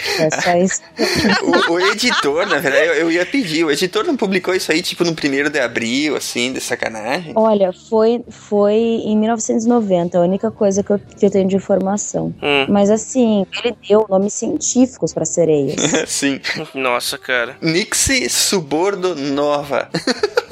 Tipo, 0.00 0.22
é 0.22 0.30
só 0.30 0.56
isso. 0.56 0.80
O, 1.42 1.72
o 1.72 1.80
editor, 1.80 2.46
na 2.46 2.58
verdade, 2.58 2.86
eu, 2.86 2.94
eu 2.94 3.12
ia 3.12 3.24
pedir, 3.24 3.64
o 3.64 3.70
editor 3.70 4.04
não 4.04 4.16
publicou 4.16 4.54
isso 4.54 4.70
aí, 4.70 4.82
tipo, 4.82 5.04
no 5.04 5.14
primeiro 5.14 5.50
de 5.50 5.58
abril, 5.58 6.16
assim, 6.16 6.52
de 6.52 6.60
sacanagem? 6.60 7.32
Olha, 7.34 7.72
foi, 7.72 8.22
foi 8.28 8.74
em 8.74 9.16
1990, 9.36 10.18
a 10.18 10.20
única 10.20 10.50
coisa 10.50 10.82
que 10.82 10.90
eu, 10.90 10.98
que 10.98 11.26
eu 11.26 11.30
tenho 11.30 11.48
de 11.48 11.56
informação. 11.56 12.34
Hum. 12.42 12.66
Mas 12.68 12.90
assim, 12.90 13.46
ele 13.62 13.76
deu 13.88 14.06
nomes 14.08 14.34
científicos 14.34 15.12
para 15.12 15.24
sereias. 15.24 15.76
Sim. 16.06 16.40
Nossa, 16.74 17.18
cara. 17.18 17.56
Nixie 17.60 18.28
Subordo 18.28 19.14
Nova. 19.14 19.88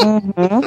Uhum. 0.02 0.60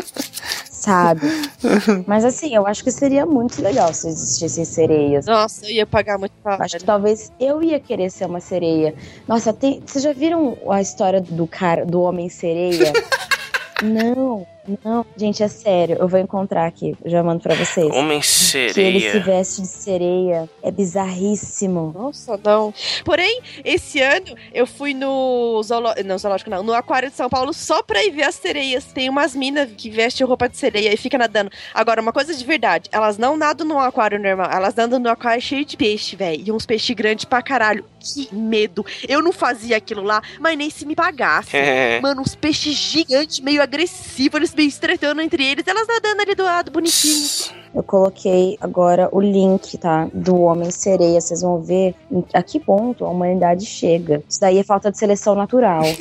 Sabe? 0.70 1.22
Mas 2.08 2.26
assim, 2.26 2.56
eu 2.56 2.66
acho 2.66 2.84
que 2.84 2.90
seria 2.90 3.24
muito 3.24 3.62
legal 3.62 3.94
se 3.94 4.08
existissem 4.08 4.66
sereias. 4.66 5.28
Nossa, 5.28 5.66
eu 5.66 5.72
ia 5.72 5.86
pagar 5.86 6.18
muito 6.18 6.34
caro. 6.44 6.64
Acho 6.64 6.78
que 6.78 6.84
talvez 6.84 7.32
eu 7.40 7.62
ia 7.62 7.80
querer 7.80 8.10
ser 8.10 8.26
uma 8.26 8.40
sereia. 8.40 8.96
Nossa, 9.28 9.54
tem, 9.54 9.80
vocês 9.86 10.04
já 10.04 10.12
viram 10.12 10.58
a 10.70 10.82
história 10.82 11.22
do 11.22 11.46
cara, 11.46 11.86
do 11.86 12.02
homem 12.02 12.30
sereia? 12.30 12.92
não, 13.84 14.48
não. 14.84 15.06
Gente, 15.18 15.44
é 15.44 15.48
sério. 15.48 15.98
Eu 16.00 16.08
vou 16.08 16.20
encontrar 16.20 16.66
aqui. 16.66 16.96
Eu 17.04 17.10
já 17.12 17.24
mando 17.24 17.42
pra 17.42 17.56
vocês. 17.56 17.88
Homem 17.88 18.20
Que 18.20 18.80
ele 18.82 19.00
se 19.00 19.10
sereia. 19.10 19.20
veste 19.20 19.62
de 19.62 19.68
sereia. 19.68 20.50
É 20.62 20.72
bizarríssimo. 20.72 21.94
Nossa, 21.98 22.40
não. 22.44 22.74
Porém, 23.04 23.42
esse 23.64 24.00
ano 24.02 24.36
eu 24.54 24.66
fui 24.68 24.94
no 24.94 25.62
zoológico, 25.64 26.08
não, 26.08 26.18
zoológico 26.18 26.50
não, 26.50 26.64
no 26.64 26.74
aquário 26.74 27.10
de 27.10 27.16
São 27.16 27.30
Paulo 27.30 27.54
só 27.54 27.82
pra 27.84 28.04
ir 28.04 28.12
ver 28.12 28.24
as 28.24 28.36
sereias. 28.36 28.86
Tem 28.86 29.10
umas 29.10 29.36
minas 29.36 29.70
que 29.78 29.90
vestem 29.90 30.26
roupa 30.26 30.48
de 30.48 30.58
sereia 30.58 30.94
e 30.94 30.98
fica 30.98 31.18
nadando. 31.18 31.52
Agora, 31.74 32.02
uma 32.02 32.14
coisa 32.14 32.34
de 32.34 32.44
verdade, 32.46 32.90
elas 32.92 33.18
não 33.18 33.36
nadam 33.38 33.68
no 33.68 33.80
aquário 33.80 34.20
normal, 34.20 34.50
elas 34.52 34.76
nadam 34.76 35.00
no 35.00 35.10
aquário 35.10 35.42
cheio 35.42 35.66
de 35.66 35.76
peixe, 35.78 36.16
velho. 36.16 36.44
E 36.46 36.52
uns 36.52 36.66
peixes 36.66 36.96
grandes 36.96 37.26
pra 37.26 37.42
caralho. 37.42 37.86
Que 38.02 38.34
medo. 38.34 38.84
Eu 39.07 39.22
não 39.22 39.32
fazia 39.32 39.78
aquilo 39.78 40.02
lá, 40.02 40.22
mas 40.40 40.57
nem 40.57 40.69
se 40.69 40.86
me 40.86 40.95
pagasse. 40.95 41.56
Mano, 42.02 42.22
uns 42.22 42.34
peixes 42.34 42.76
gigantes, 42.76 43.40
meio 43.40 43.61
agressivos, 43.61 44.38
eles 44.38 44.56
meio 44.56 44.68
estretando 44.68 45.22
entre 45.22 45.45
eles, 45.45 45.65
elas 45.68 45.88
nadando 45.88 46.22
ali 46.22 46.34
do 46.34 46.44
lado, 46.44 46.72
bonitinho. 46.72 47.61
Eu 47.73 47.84
coloquei 47.84 48.57
agora 48.60 49.07
o 49.11 49.22
link, 49.22 49.78
tá? 49.78 50.10
Do 50.14 50.36
Homem 50.41 50.72
Sereia. 50.72 51.22
Vocês 51.22 51.41
vão 51.41 51.61
ver 51.61 51.95
a 52.34 52.44
que 52.44 52.60
ponto 52.60 53.06
a 53.06 53.10
humanidade 53.10 53.65
chega. 53.65 54.22
Isso 54.28 54.41
daí 54.41 54.57
é 54.57 54.64
falta 54.64 54.91
de 54.91 54.98
seleção 54.98 55.36
natural. 55.36 55.84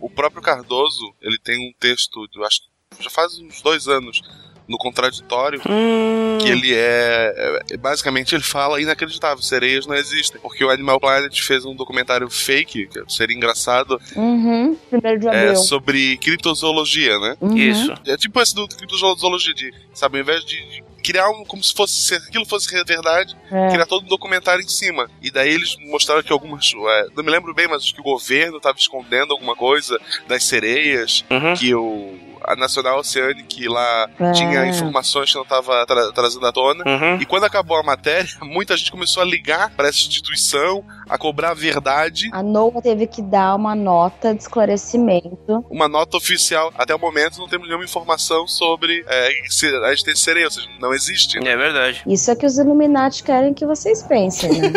O 0.00 0.10
próprio 0.10 0.42
Cardoso, 0.42 1.14
ele 1.20 1.38
tem 1.38 1.68
um 1.68 1.72
texto, 1.78 2.28
eu 2.34 2.44
acho 2.44 2.60
que 2.96 3.02
já 3.02 3.10
faz 3.10 3.38
uns 3.38 3.62
dois 3.62 3.88
anos, 3.88 4.20
no 4.68 4.78
Contraditório, 4.78 5.60
que 5.60 6.48
ele 6.48 6.72
é, 6.74 7.60
é- 7.70 7.76
Basicamente, 7.76 8.34
ele 8.34 8.42
fala 8.44 8.80
inacreditável: 8.80 9.42
sereias 9.42 9.86
não 9.86 9.94
existem. 9.94 10.40
Porque 10.40 10.64
o 10.64 10.70
Animal 10.70 11.00
Planet 11.00 11.38
fez 11.42 11.64
um 11.64 11.74
documentário 11.74 12.30
fake, 12.30 12.86
que 12.86 13.02
seria 13.12 13.36
engraçado, 13.36 14.00
Uhum. 14.16 14.76
Primeiro 14.90 15.20
de 15.20 15.28
é, 15.28 15.30
abril. 15.48 15.56
sobre 15.56 16.16
criptozoologia, 16.18 17.18
né? 17.18 17.36
Uhum. 17.40 17.56
Isso. 17.56 17.92
É 18.06 18.16
tipo 18.16 18.40
esse 18.40 18.54
do 18.54 18.66
criptozoologia, 18.68 19.54
de, 19.54 19.72
sabe, 19.94 20.18
ao 20.18 20.22
invés 20.22 20.44
de, 20.44 20.56
de 20.68 20.84
criar 21.02 21.28
um, 21.30 21.44
como 21.44 21.62
se 21.62 21.74
fosse, 21.74 21.94
se 22.00 22.14
aquilo 22.14 22.46
fosse 22.46 22.70
verdade, 22.84 23.36
É. 23.50 23.70
criar 23.70 23.86
todo 23.86 24.04
um 24.04 24.08
documentário 24.08 24.62
em 24.64 24.68
cima. 24.68 25.10
E 25.20 25.30
daí 25.30 25.50
eles 25.52 25.76
mostraram 25.90 26.22
que 26.22 26.32
algumas, 26.32 26.72
é, 26.72 27.06
não 27.16 27.24
me 27.24 27.30
lembro 27.30 27.52
bem, 27.52 27.66
mas 27.66 27.82
acho 27.82 27.94
que 27.94 28.00
o 28.00 28.04
governo 28.04 28.58
estava 28.58 28.78
escondendo 28.78 29.32
alguma 29.32 29.56
coisa 29.56 29.98
das 30.28 30.44
sereias, 30.44 31.24
que 31.58 31.74
o 31.74 32.16
a 32.44 32.56
National 32.56 32.98
Oceanic 32.98 33.66
lá 33.68 34.08
É. 34.18 34.32
tinha 34.32 34.66
informações 34.66 35.30
que 35.30 35.36
não 35.36 35.42
estava 35.42 35.84
trazendo 36.14 36.46
à 36.46 36.52
tona. 36.52 36.84
E 37.20 37.26
quando 37.26 37.44
acabou 37.44 37.76
a 37.76 37.82
matéria, 37.82 38.28
muita 38.42 38.76
gente 38.76 38.90
começou 38.90 39.22
a 39.22 39.26
ligar 39.26 39.70
para 39.70 39.88
essa 39.88 39.98
instituição, 39.98 40.84
a 41.08 41.16
cobrar 41.18 41.50
a 41.50 41.54
verdade 41.54 42.30
A 42.32 42.42
NOAA 42.42 42.82
teve 42.82 43.06
que 43.06 43.20
dar 43.22 43.54
uma 43.54 43.74
nota 43.74 44.34
de 44.34 44.42
esclarecimento. 44.42 45.64
uma 45.70 45.88
nota 45.88 46.16
oficial. 46.16 46.72
Até 46.76 46.94
o 46.94 46.98
momento 46.98 47.38
não 47.38 47.48
temos 47.48 47.66
nenhuma 47.68 47.84
informação 47.84 48.46
sobre 48.46 49.04
é, 49.06 49.30
se 49.48 49.66
a 49.66 49.92
existência 49.92 50.24
sereia, 50.24 50.44
ou 50.46 50.50
seja, 50.50 50.68
não 50.80 50.92
existe. 50.94 51.38
É 51.38 51.56
verdade. 51.56 52.02
Isso 52.06 52.30
é 52.30 52.36
que 52.36 52.46
os 52.46 52.58
Illuminati 52.58 53.22
querem 53.22 53.52
que 53.54 53.66
vocês 53.66 54.02
pensem, 54.02 54.50
né? 54.50 54.72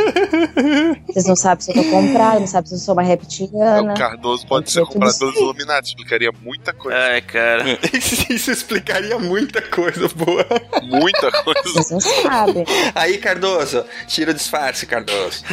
vocês 1.08 1.26
não 1.26 1.36
sabem 1.36 1.64
se 1.64 1.72
eu 1.78 1.84
tô 1.84 1.90
comprado, 1.90 2.40
não 2.40 2.48
sabem 2.48 2.68
se 2.70 2.76
eu 2.76 2.80
sou 2.80 2.94
uma 2.94 3.04
reptiliana. 3.04 3.94
O 3.94 3.98
Cardoso 3.98 4.46
pode 4.48 4.72
ser 4.72 4.86
comprado 4.86 5.18
pelos. 5.18 5.36
Illuminati, 5.36 5.90
explicaria 5.90 6.32
muita 6.42 6.74
coisa. 6.74 6.98
Ai, 6.98 7.22
cara. 7.22 7.55
Isso 8.30 8.52
explicaria 8.52 9.18
muita 9.20 9.62
coisa 9.62 10.08
boa. 10.10 10.46
Muita 10.84 11.32
coisa. 11.44 11.62
Vocês 11.64 11.92
não 11.92 12.00
sabem. 12.00 12.66
Aí, 12.94 13.18
Cardoso, 13.18 13.86
tira 14.08 14.32
o 14.32 14.34
disfarce, 14.34 14.86
Cardoso. 14.86 15.44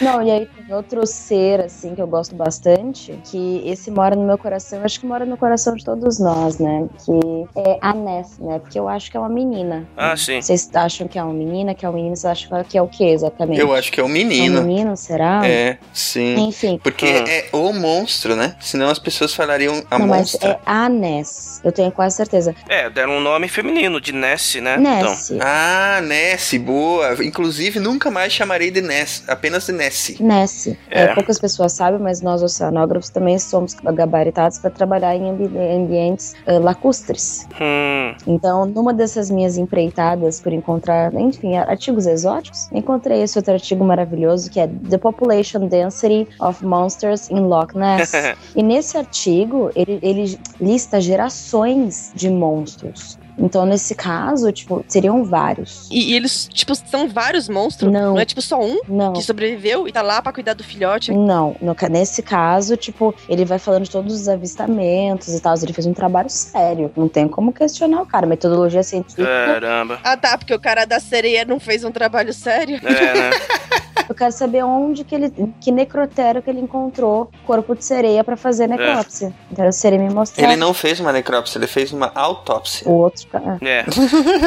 Não, 0.00 0.22
e 0.22 0.30
aí 0.30 0.50
outro 0.70 1.06
ser, 1.06 1.60
assim, 1.60 1.94
que 1.94 2.02
eu 2.02 2.06
gosto 2.06 2.34
bastante, 2.34 3.18
que 3.30 3.62
esse 3.64 3.90
mora 3.90 4.14
no 4.16 4.24
meu 4.24 4.38
coração, 4.38 4.78
eu 4.78 4.84
acho 4.84 5.00
que 5.00 5.06
mora 5.06 5.24
no 5.24 5.36
coração 5.36 5.74
de 5.74 5.84
todos 5.84 6.18
nós, 6.18 6.58
né? 6.58 6.86
Que 7.04 7.46
é 7.60 7.78
a 7.80 7.92
Ness, 7.94 8.38
né? 8.38 8.58
Porque 8.58 8.78
eu 8.78 8.88
acho 8.88 9.10
que 9.10 9.16
é 9.16 9.20
uma 9.20 9.28
menina. 9.28 9.86
Ah, 9.96 10.16
sim. 10.16 10.40
Vocês 10.40 10.68
acham 10.74 11.08
que 11.08 11.18
é 11.18 11.22
uma 11.22 11.32
menina, 11.34 11.74
que 11.74 11.84
é 11.84 11.88
um 11.90 11.92
menino, 11.92 12.16
vocês 12.16 12.24
acham 12.30 12.64
que 12.64 12.76
é 12.78 12.82
o 12.82 12.88
que 12.88 13.04
exatamente? 13.04 13.60
Eu 13.60 13.74
acho 13.74 13.90
que 13.92 14.00
é 14.00 14.04
um 14.04 14.08
menino. 14.08 14.58
É 14.58 14.60
um 14.60 14.64
menino, 14.64 14.96
será? 14.96 15.46
É, 15.46 15.78
sim. 15.92 16.34
Enfim. 16.48 16.78
Porque 16.82 17.06
Hum. 17.06 17.24
é 17.26 17.48
o 17.52 17.72
monstro, 17.72 18.36
né? 18.36 18.54
Senão 18.60 18.88
as 18.90 18.98
pessoas 18.98 19.34
falariam 19.34 19.82
a 19.90 19.98
não, 19.98 20.06
mas 20.06 20.32
monstra. 20.32 20.50
é 20.50 20.58
a 20.64 20.88
Ness. 20.88 21.08
Ness. 21.08 21.60
Eu 21.64 21.72
tenho 21.72 21.90
quase 21.90 22.16
certeza. 22.16 22.54
É, 22.68 22.88
deram 22.90 23.12
um 23.16 23.20
nome 23.20 23.48
feminino 23.48 24.00
de 24.00 24.12
Nessie, 24.12 24.60
né? 24.60 24.76
Ness. 24.76 25.32
Ah, 25.40 26.00
Nessie, 26.02 26.58
boa. 26.58 27.16
Inclusive, 27.24 27.80
nunca 27.80 28.10
mais 28.10 28.32
chamarei 28.32 28.70
de 28.70 28.80
Ness, 28.80 29.24
apenas 29.26 29.66
de 29.66 29.72
Nessie. 29.72 30.22
Ness. 30.22 30.57
É. 30.66 30.76
É, 30.90 31.14
poucas 31.14 31.38
pessoas 31.38 31.72
sabem, 31.72 32.00
mas 32.00 32.20
nós 32.20 32.42
oceanógrafos 32.42 33.10
também 33.10 33.38
somos 33.38 33.74
gabaritados 33.74 34.58
para 34.58 34.70
trabalhar 34.70 35.14
em 35.14 35.30
ambi- 35.30 35.58
ambientes 35.58 36.34
eh, 36.46 36.58
lacustres. 36.58 37.46
Hum. 37.60 38.14
Então, 38.26 38.66
numa 38.66 38.92
dessas 38.92 39.30
minhas 39.30 39.56
empreitadas 39.56 40.40
por 40.40 40.52
encontrar, 40.52 41.14
enfim, 41.14 41.56
artigos 41.56 42.06
exóticos, 42.06 42.68
encontrei 42.72 43.22
esse 43.22 43.38
outro 43.38 43.52
artigo 43.54 43.84
maravilhoso 43.84 44.50
que 44.50 44.60
é 44.60 44.66
The 44.66 44.98
Population 44.98 45.66
Density 45.66 46.28
of 46.40 46.64
Monsters 46.64 47.30
in 47.30 47.40
Loch 47.40 47.76
Ness. 47.76 48.12
e 48.54 48.62
nesse 48.62 48.96
artigo, 48.96 49.70
ele, 49.74 49.98
ele 50.02 50.38
lista 50.60 51.00
gerações 51.00 52.10
de 52.14 52.30
monstros. 52.30 53.18
Então, 53.38 53.64
nesse 53.64 53.94
caso, 53.94 54.50
tipo, 54.52 54.84
seriam 54.88 55.22
vários. 55.24 55.88
E, 55.90 56.12
e 56.12 56.14
eles, 56.16 56.48
tipo, 56.52 56.74
são 56.74 57.08
vários 57.08 57.48
monstros? 57.48 57.92
Não. 57.92 58.14
Não 58.14 58.20
é 58.20 58.24
tipo 58.24 58.42
só 58.42 58.60
um 58.60 58.80
Não. 58.88 59.12
que 59.12 59.22
sobreviveu 59.22 59.86
e 59.86 59.92
tá 59.92 60.02
lá 60.02 60.20
pra 60.20 60.32
cuidar 60.32 60.54
do 60.54 60.64
filhote? 60.64 61.12
Não, 61.12 61.56
no 61.60 61.74
ca- 61.74 61.88
nesse 61.88 62.22
caso, 62.22 62.76
tipo, 62.76 63.14
ele 63.28 63.44
vai 63.44 63.58
falando 63.58 63.84
de 63.84 63.90
todos 63.90 64.12
os 64.14 64.28
avistamentos 64.28 65.34
e 65.34 65.40
tal. 65.40 65.54
Ele 65.62 65.72
fez 65.72 65.86
um 65.86 65.92
trabalho 65.94 66.28
sério. 66.30 66.90
Não 66.96 67.08
tem 67.08 67.28
como 67.28 67.52
questionar 67.52 68.02
o 68.02 68.06
cara. 68.06 68.26
Metodologia 68.26 68.82
científica. 68.82 69.24
Caramba. 69.24 70.00
Ah, 70.02 70.16
tá, 70.16 70.36
porque 70.36 70.54
o 70.54 70.60
cara 70.60 70.84
da 70.84 70.98
sereia 71.00 71.44
não 71.44 71.58
fez 71.60 71.84
um 71.84 71.90
trabalho 71.90 72.32
sério? 72.32 72.80
É, 72.84 73.14
né? 73.14 73.30
Eu 74.08 74.14
quero 74.14 74.32
saber 74.32 74.64
onde 74.64 75.04
que 75.04 75.14
ele. 75.14 75.32
Que 75.60 75.70
necrotério 75.70 76.42
que 76.42 76.48
ele 76.48 76.60
encontrou 76.60 77.30
corpo 77.46 77.74
de 77.74 77.84
sereia 77.84 78.24
pra 78.24 78.36
fazer 78.36 78.66
necrópsia. 78.66 79.34
Então, 79.50 79.70
se 79.70 79.86
ele 79.86 79.98
me 79.98 80.10
mostrar. 80.10 80.46
Ele 80.46 80.56
não 80.56 80.72
fez 80.72 80.98
uma 80.98 81.12
necrópsia, 81.12 81.58
ele 81.58 81.66
fez 81.66 81.92
uma 81.92 82.10
autópsia. 82.14 82.88
O 82.88 82.92
outro 82.92 83.26
cara. 83.28 83.58
É. 83.60 83.84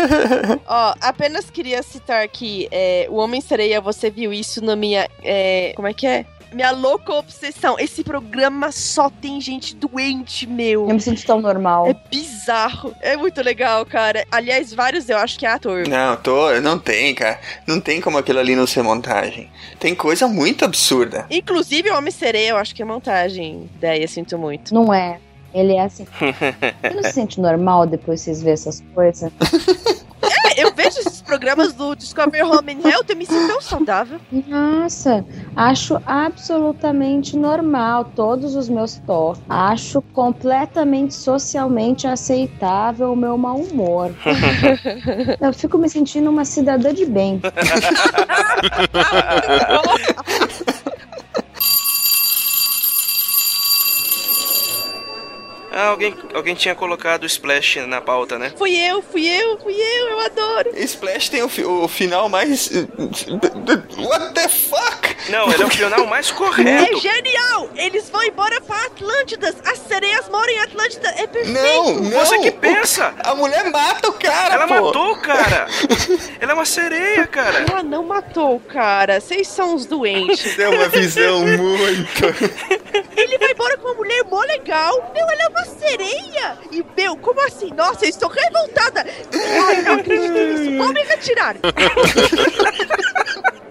Ó, 0.67 0.93
apenas 0.99 1.49
queria 1.49 1.83
citar 1.83 2.27
que 2.27 2.67
é, 2.71 3.07
o 3.09 3.17
Homem-Sereia, 3.17 3.79
você 3.79 4.09
viu 4.09 4.33
isso 4.33 4.63
na 4.63 4.75
minha. 4.75 5.07
é, 5.23 5.73
como 5.75 5.88
é 5.88 5.93
que 5.93 6.07
é? 6.07 6.25
Minha 6.53 6.72
louca 6.72 7.14
obsessão. 7.14 7.80
Esse 7.80 8.03
programa 8.03 8.72
só 8.72 9.10
tem 9.10 9.40
gente 9.40 9.76
doente, 9.76 10.45
meu. 10.45 10.88
Eu 10.88 10.94
me 10.94 10.99
sinto 10.99 11.26
tão 11.26 11.40
normal. 11.40 11.88
É 11.88 11.95
bizarro. 12.10 12.94
É 13.02 13.15
muito 13.15 13.41
legal, 13.41 13.86
cara. 13.86 14.26
Aliás, 14.32 14.73
vários 14.73 15.10
eu 15.10 15.18
acho 15.18 15.40
que 15.40 15.45
é 15.45 15.49
ator. 15.49 15.88
Não, 15.88 16.18
tô, 16.18 16.60
não 16.60 16.78
tem, 16.78 17.15
cara. 17.15 17.40
Não 17.65 17.80
tem 17.80 18.02
como 18.02 18.18
aquilo 18.18 18.40
ali 18.40 18.56
não 18.56 18.68
ser 18.68 18.82
montagem. 18.82 19.49
Tem 19.80 19.95
coisa 19.95 20.28
muito 20.28 20.65
absurda. 20.65 21.26
Inclusive, 21.30 21.90
o 21.90 21.98
Homem-Sereia, 21.98 22.49
eu 22.49 22.57
acho 22.57 22.76
que 22.76 22.82
é 22.82 22.86
montagem. 22.86 23.69
Ideia, 23.78 24.07
sinto 24.07 24.38
muito. 24.38 24.73
Não 24.73 24.94
é. 24.94 25.19
Ele 25.53 25.73
é 25.73 25.82
assim. 25.82 26.06
Você 26.82 26.94
não 26.94 27.03
se 27.03 27.14
sente 27.14 27.40
normal 27.40 27.86
depois 27.86 28.22
que 28.22 28.26
vocês 28.26 28.41
vêem 28.41 28.53
essas 28.53 28.84
coisas? 28.94 29.32
Eu 30.61 30.73
vejo 30.75 30.99
esses 30.99 31.21
programas 31.23 31.73
do 31.73 31.95
Discover 31.95 32.45
Home 32.45 32.73
and 32.73 32.88
Health 32.88 33.05
e 33.09 33.15
me 33.15 33.25
sinto 33.25 33.47
tão 33.47 33.59
saudável. 33.59 34.19
Nossa, 34.47 35.25
acho 35.55 35.99
absolutamente 36.05 37.35
normal 37.35 38.05
todos 38.15 38.55
os 38.55 38.69
meus 38.69 38.97
toques. 38.97 39.41
Acho 39.49 40.03
completamente 40.13 41.15
socialmente 41.15 42.05
aceitável 42.05 43.11
o 43.11 43.15
meu 43.15 43.35
mau 43.39 43.57
humor. 43.57 44.13
Eu 45.41 45.51
fico 45.51 45.79
me 45.79 45.89
sentindo 45.89 46.29
uma 46.29 46.45
cidadã 46.45 46.93
de 46.93 47.07
bem. 47.07 47.41
Ah, 55.73 55.88
alguém, 55.88 56.14
alguém 56.34 56.53
tinha 56.53 56.76
colocado 56.76 57.23
o 57.23 57.26
Splash 57.26 57.77
na 57.88 58.02
pauta, 58.02 58.38
né? 58.38 58.52
Fui 58.57 58.76
eu, 58.76 59.02
fui 59.02 59.26
eu, 59.26 59.57
fui 59.60 59.73
eu, 59.73 60.10
eu 60.10 60.19
adoro. 60.19 60.72
Splash 60.76 61.30
tem 61.30 61.41
o, 61.43 61.48
fi- 61.49 61.64
o 61.64 61.88
final 61.88 62.27
mais. 62.27 62.69
What 63.98 64.34
the 64.34 64.48
fuck? 64.49 65.15
Não, 65.30 65.52
ele 65.52 65.64
é 65.64 65.65
o 65.65 65.69
final 65.69 66.06
mais 66.07 66.30
É 66.30 66.34
correto. 66.34 66.99
genial! 66.99 67.69
Eles 67.76 68.10
vão 68.10 68.23
embora 68.23 68.60
pra 68.61 68.85
Atlântidas. 68.85 69.56
As 69.65 69.77
sereias 69.80 70.27
moram 70.30 70.49
em 70.49 70.60
Atlântida. 70.60 71.07
É 71.18 71.27
perfeito. 71.27 71.53
Não, 71.61 71.93
não. 71.95 72.19
Você 72.19 72.39
que 72.39 72.52
pensa! 72.52 73.14
A 73.23 73.34
mulher 73.35 73.69
mata 73.72 74.10
o 74.10 74.14
cara, 74.14 74.56
Ela 74.56 74.68
pô. 74.68 74.73
matou 74.73 75.11
o 75.14 75.18
cara! 75.22 75.68
Ela 76.41 76.52
é 76.52 76.56
uma 76.56 76.65
sereia, 76.65 77.26
cara! 77.27 77.65
Ela 77.69 77.84
não 77.84 78.03
matou 78.03 78.56
o 78.56 78.60
cara. 78.60 79.19
Vocês 79.22 79.48
são 79.48 79.76
os 79.76 79.85
doentes. 79.85 80.57
É 80.60 80.68
uma 80.68 80.89
visão 80.89 81.39
muito. 81.45 82.26
Ele 83.15 83.38
vai 83.38 83.52
embora 83.52 83.77
com 83.77 83.88
uma 83.89 83.95
mulher 83.95 84.23
mó 84.26 84.41
legal. 84.41 85.11
Meu, 85.14 85.23
ela 85.30 85.43
é 85.43 85.48
uma 85.48 85.60
sereia. 85.65 86.57
E, 86.71 86.85
meu, 86.95 87.17
como 87.17 87.45
assim? 87.45 87.71
Nossa, 87.71 88.05
eu 88.05 88.09
estou 88.09 88.29
revoltada. 88.29 89.05
Ai, 89.67 89.81
não 89.81 89.95
acredito 89.95 90.31
nisso. 90.31 90.77
Vou 90.77 90.93
me 90.93 91.03
retirar. 91.03 91.57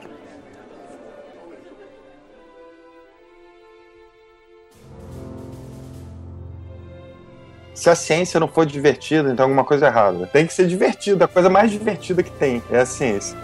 Se 7.80 7.88
a 7.88 7.94
ciência 7.94 8.38
não 8.38 8.46
for 8.46 8.66
divertida, 8.66 9.30
então 9.30 9.46
alguma 9.46 9.64
coisa 9.64 9.86
é 9.86 9.88
errada. 9.88 10.26
Tem 10.26 10.46
que 10.46 10.52
ser 10.52 10.66
divertida, 10.66 11.24
a 11.24 11.28
coisa 11.28 11.48
mais 11.48 11.70
divertida 11.70 12.22
que 12.22 12.30
tem 12.32 12.62
é 12.70 12.80
a 12.80 12.84
ciência. 12.84 13.34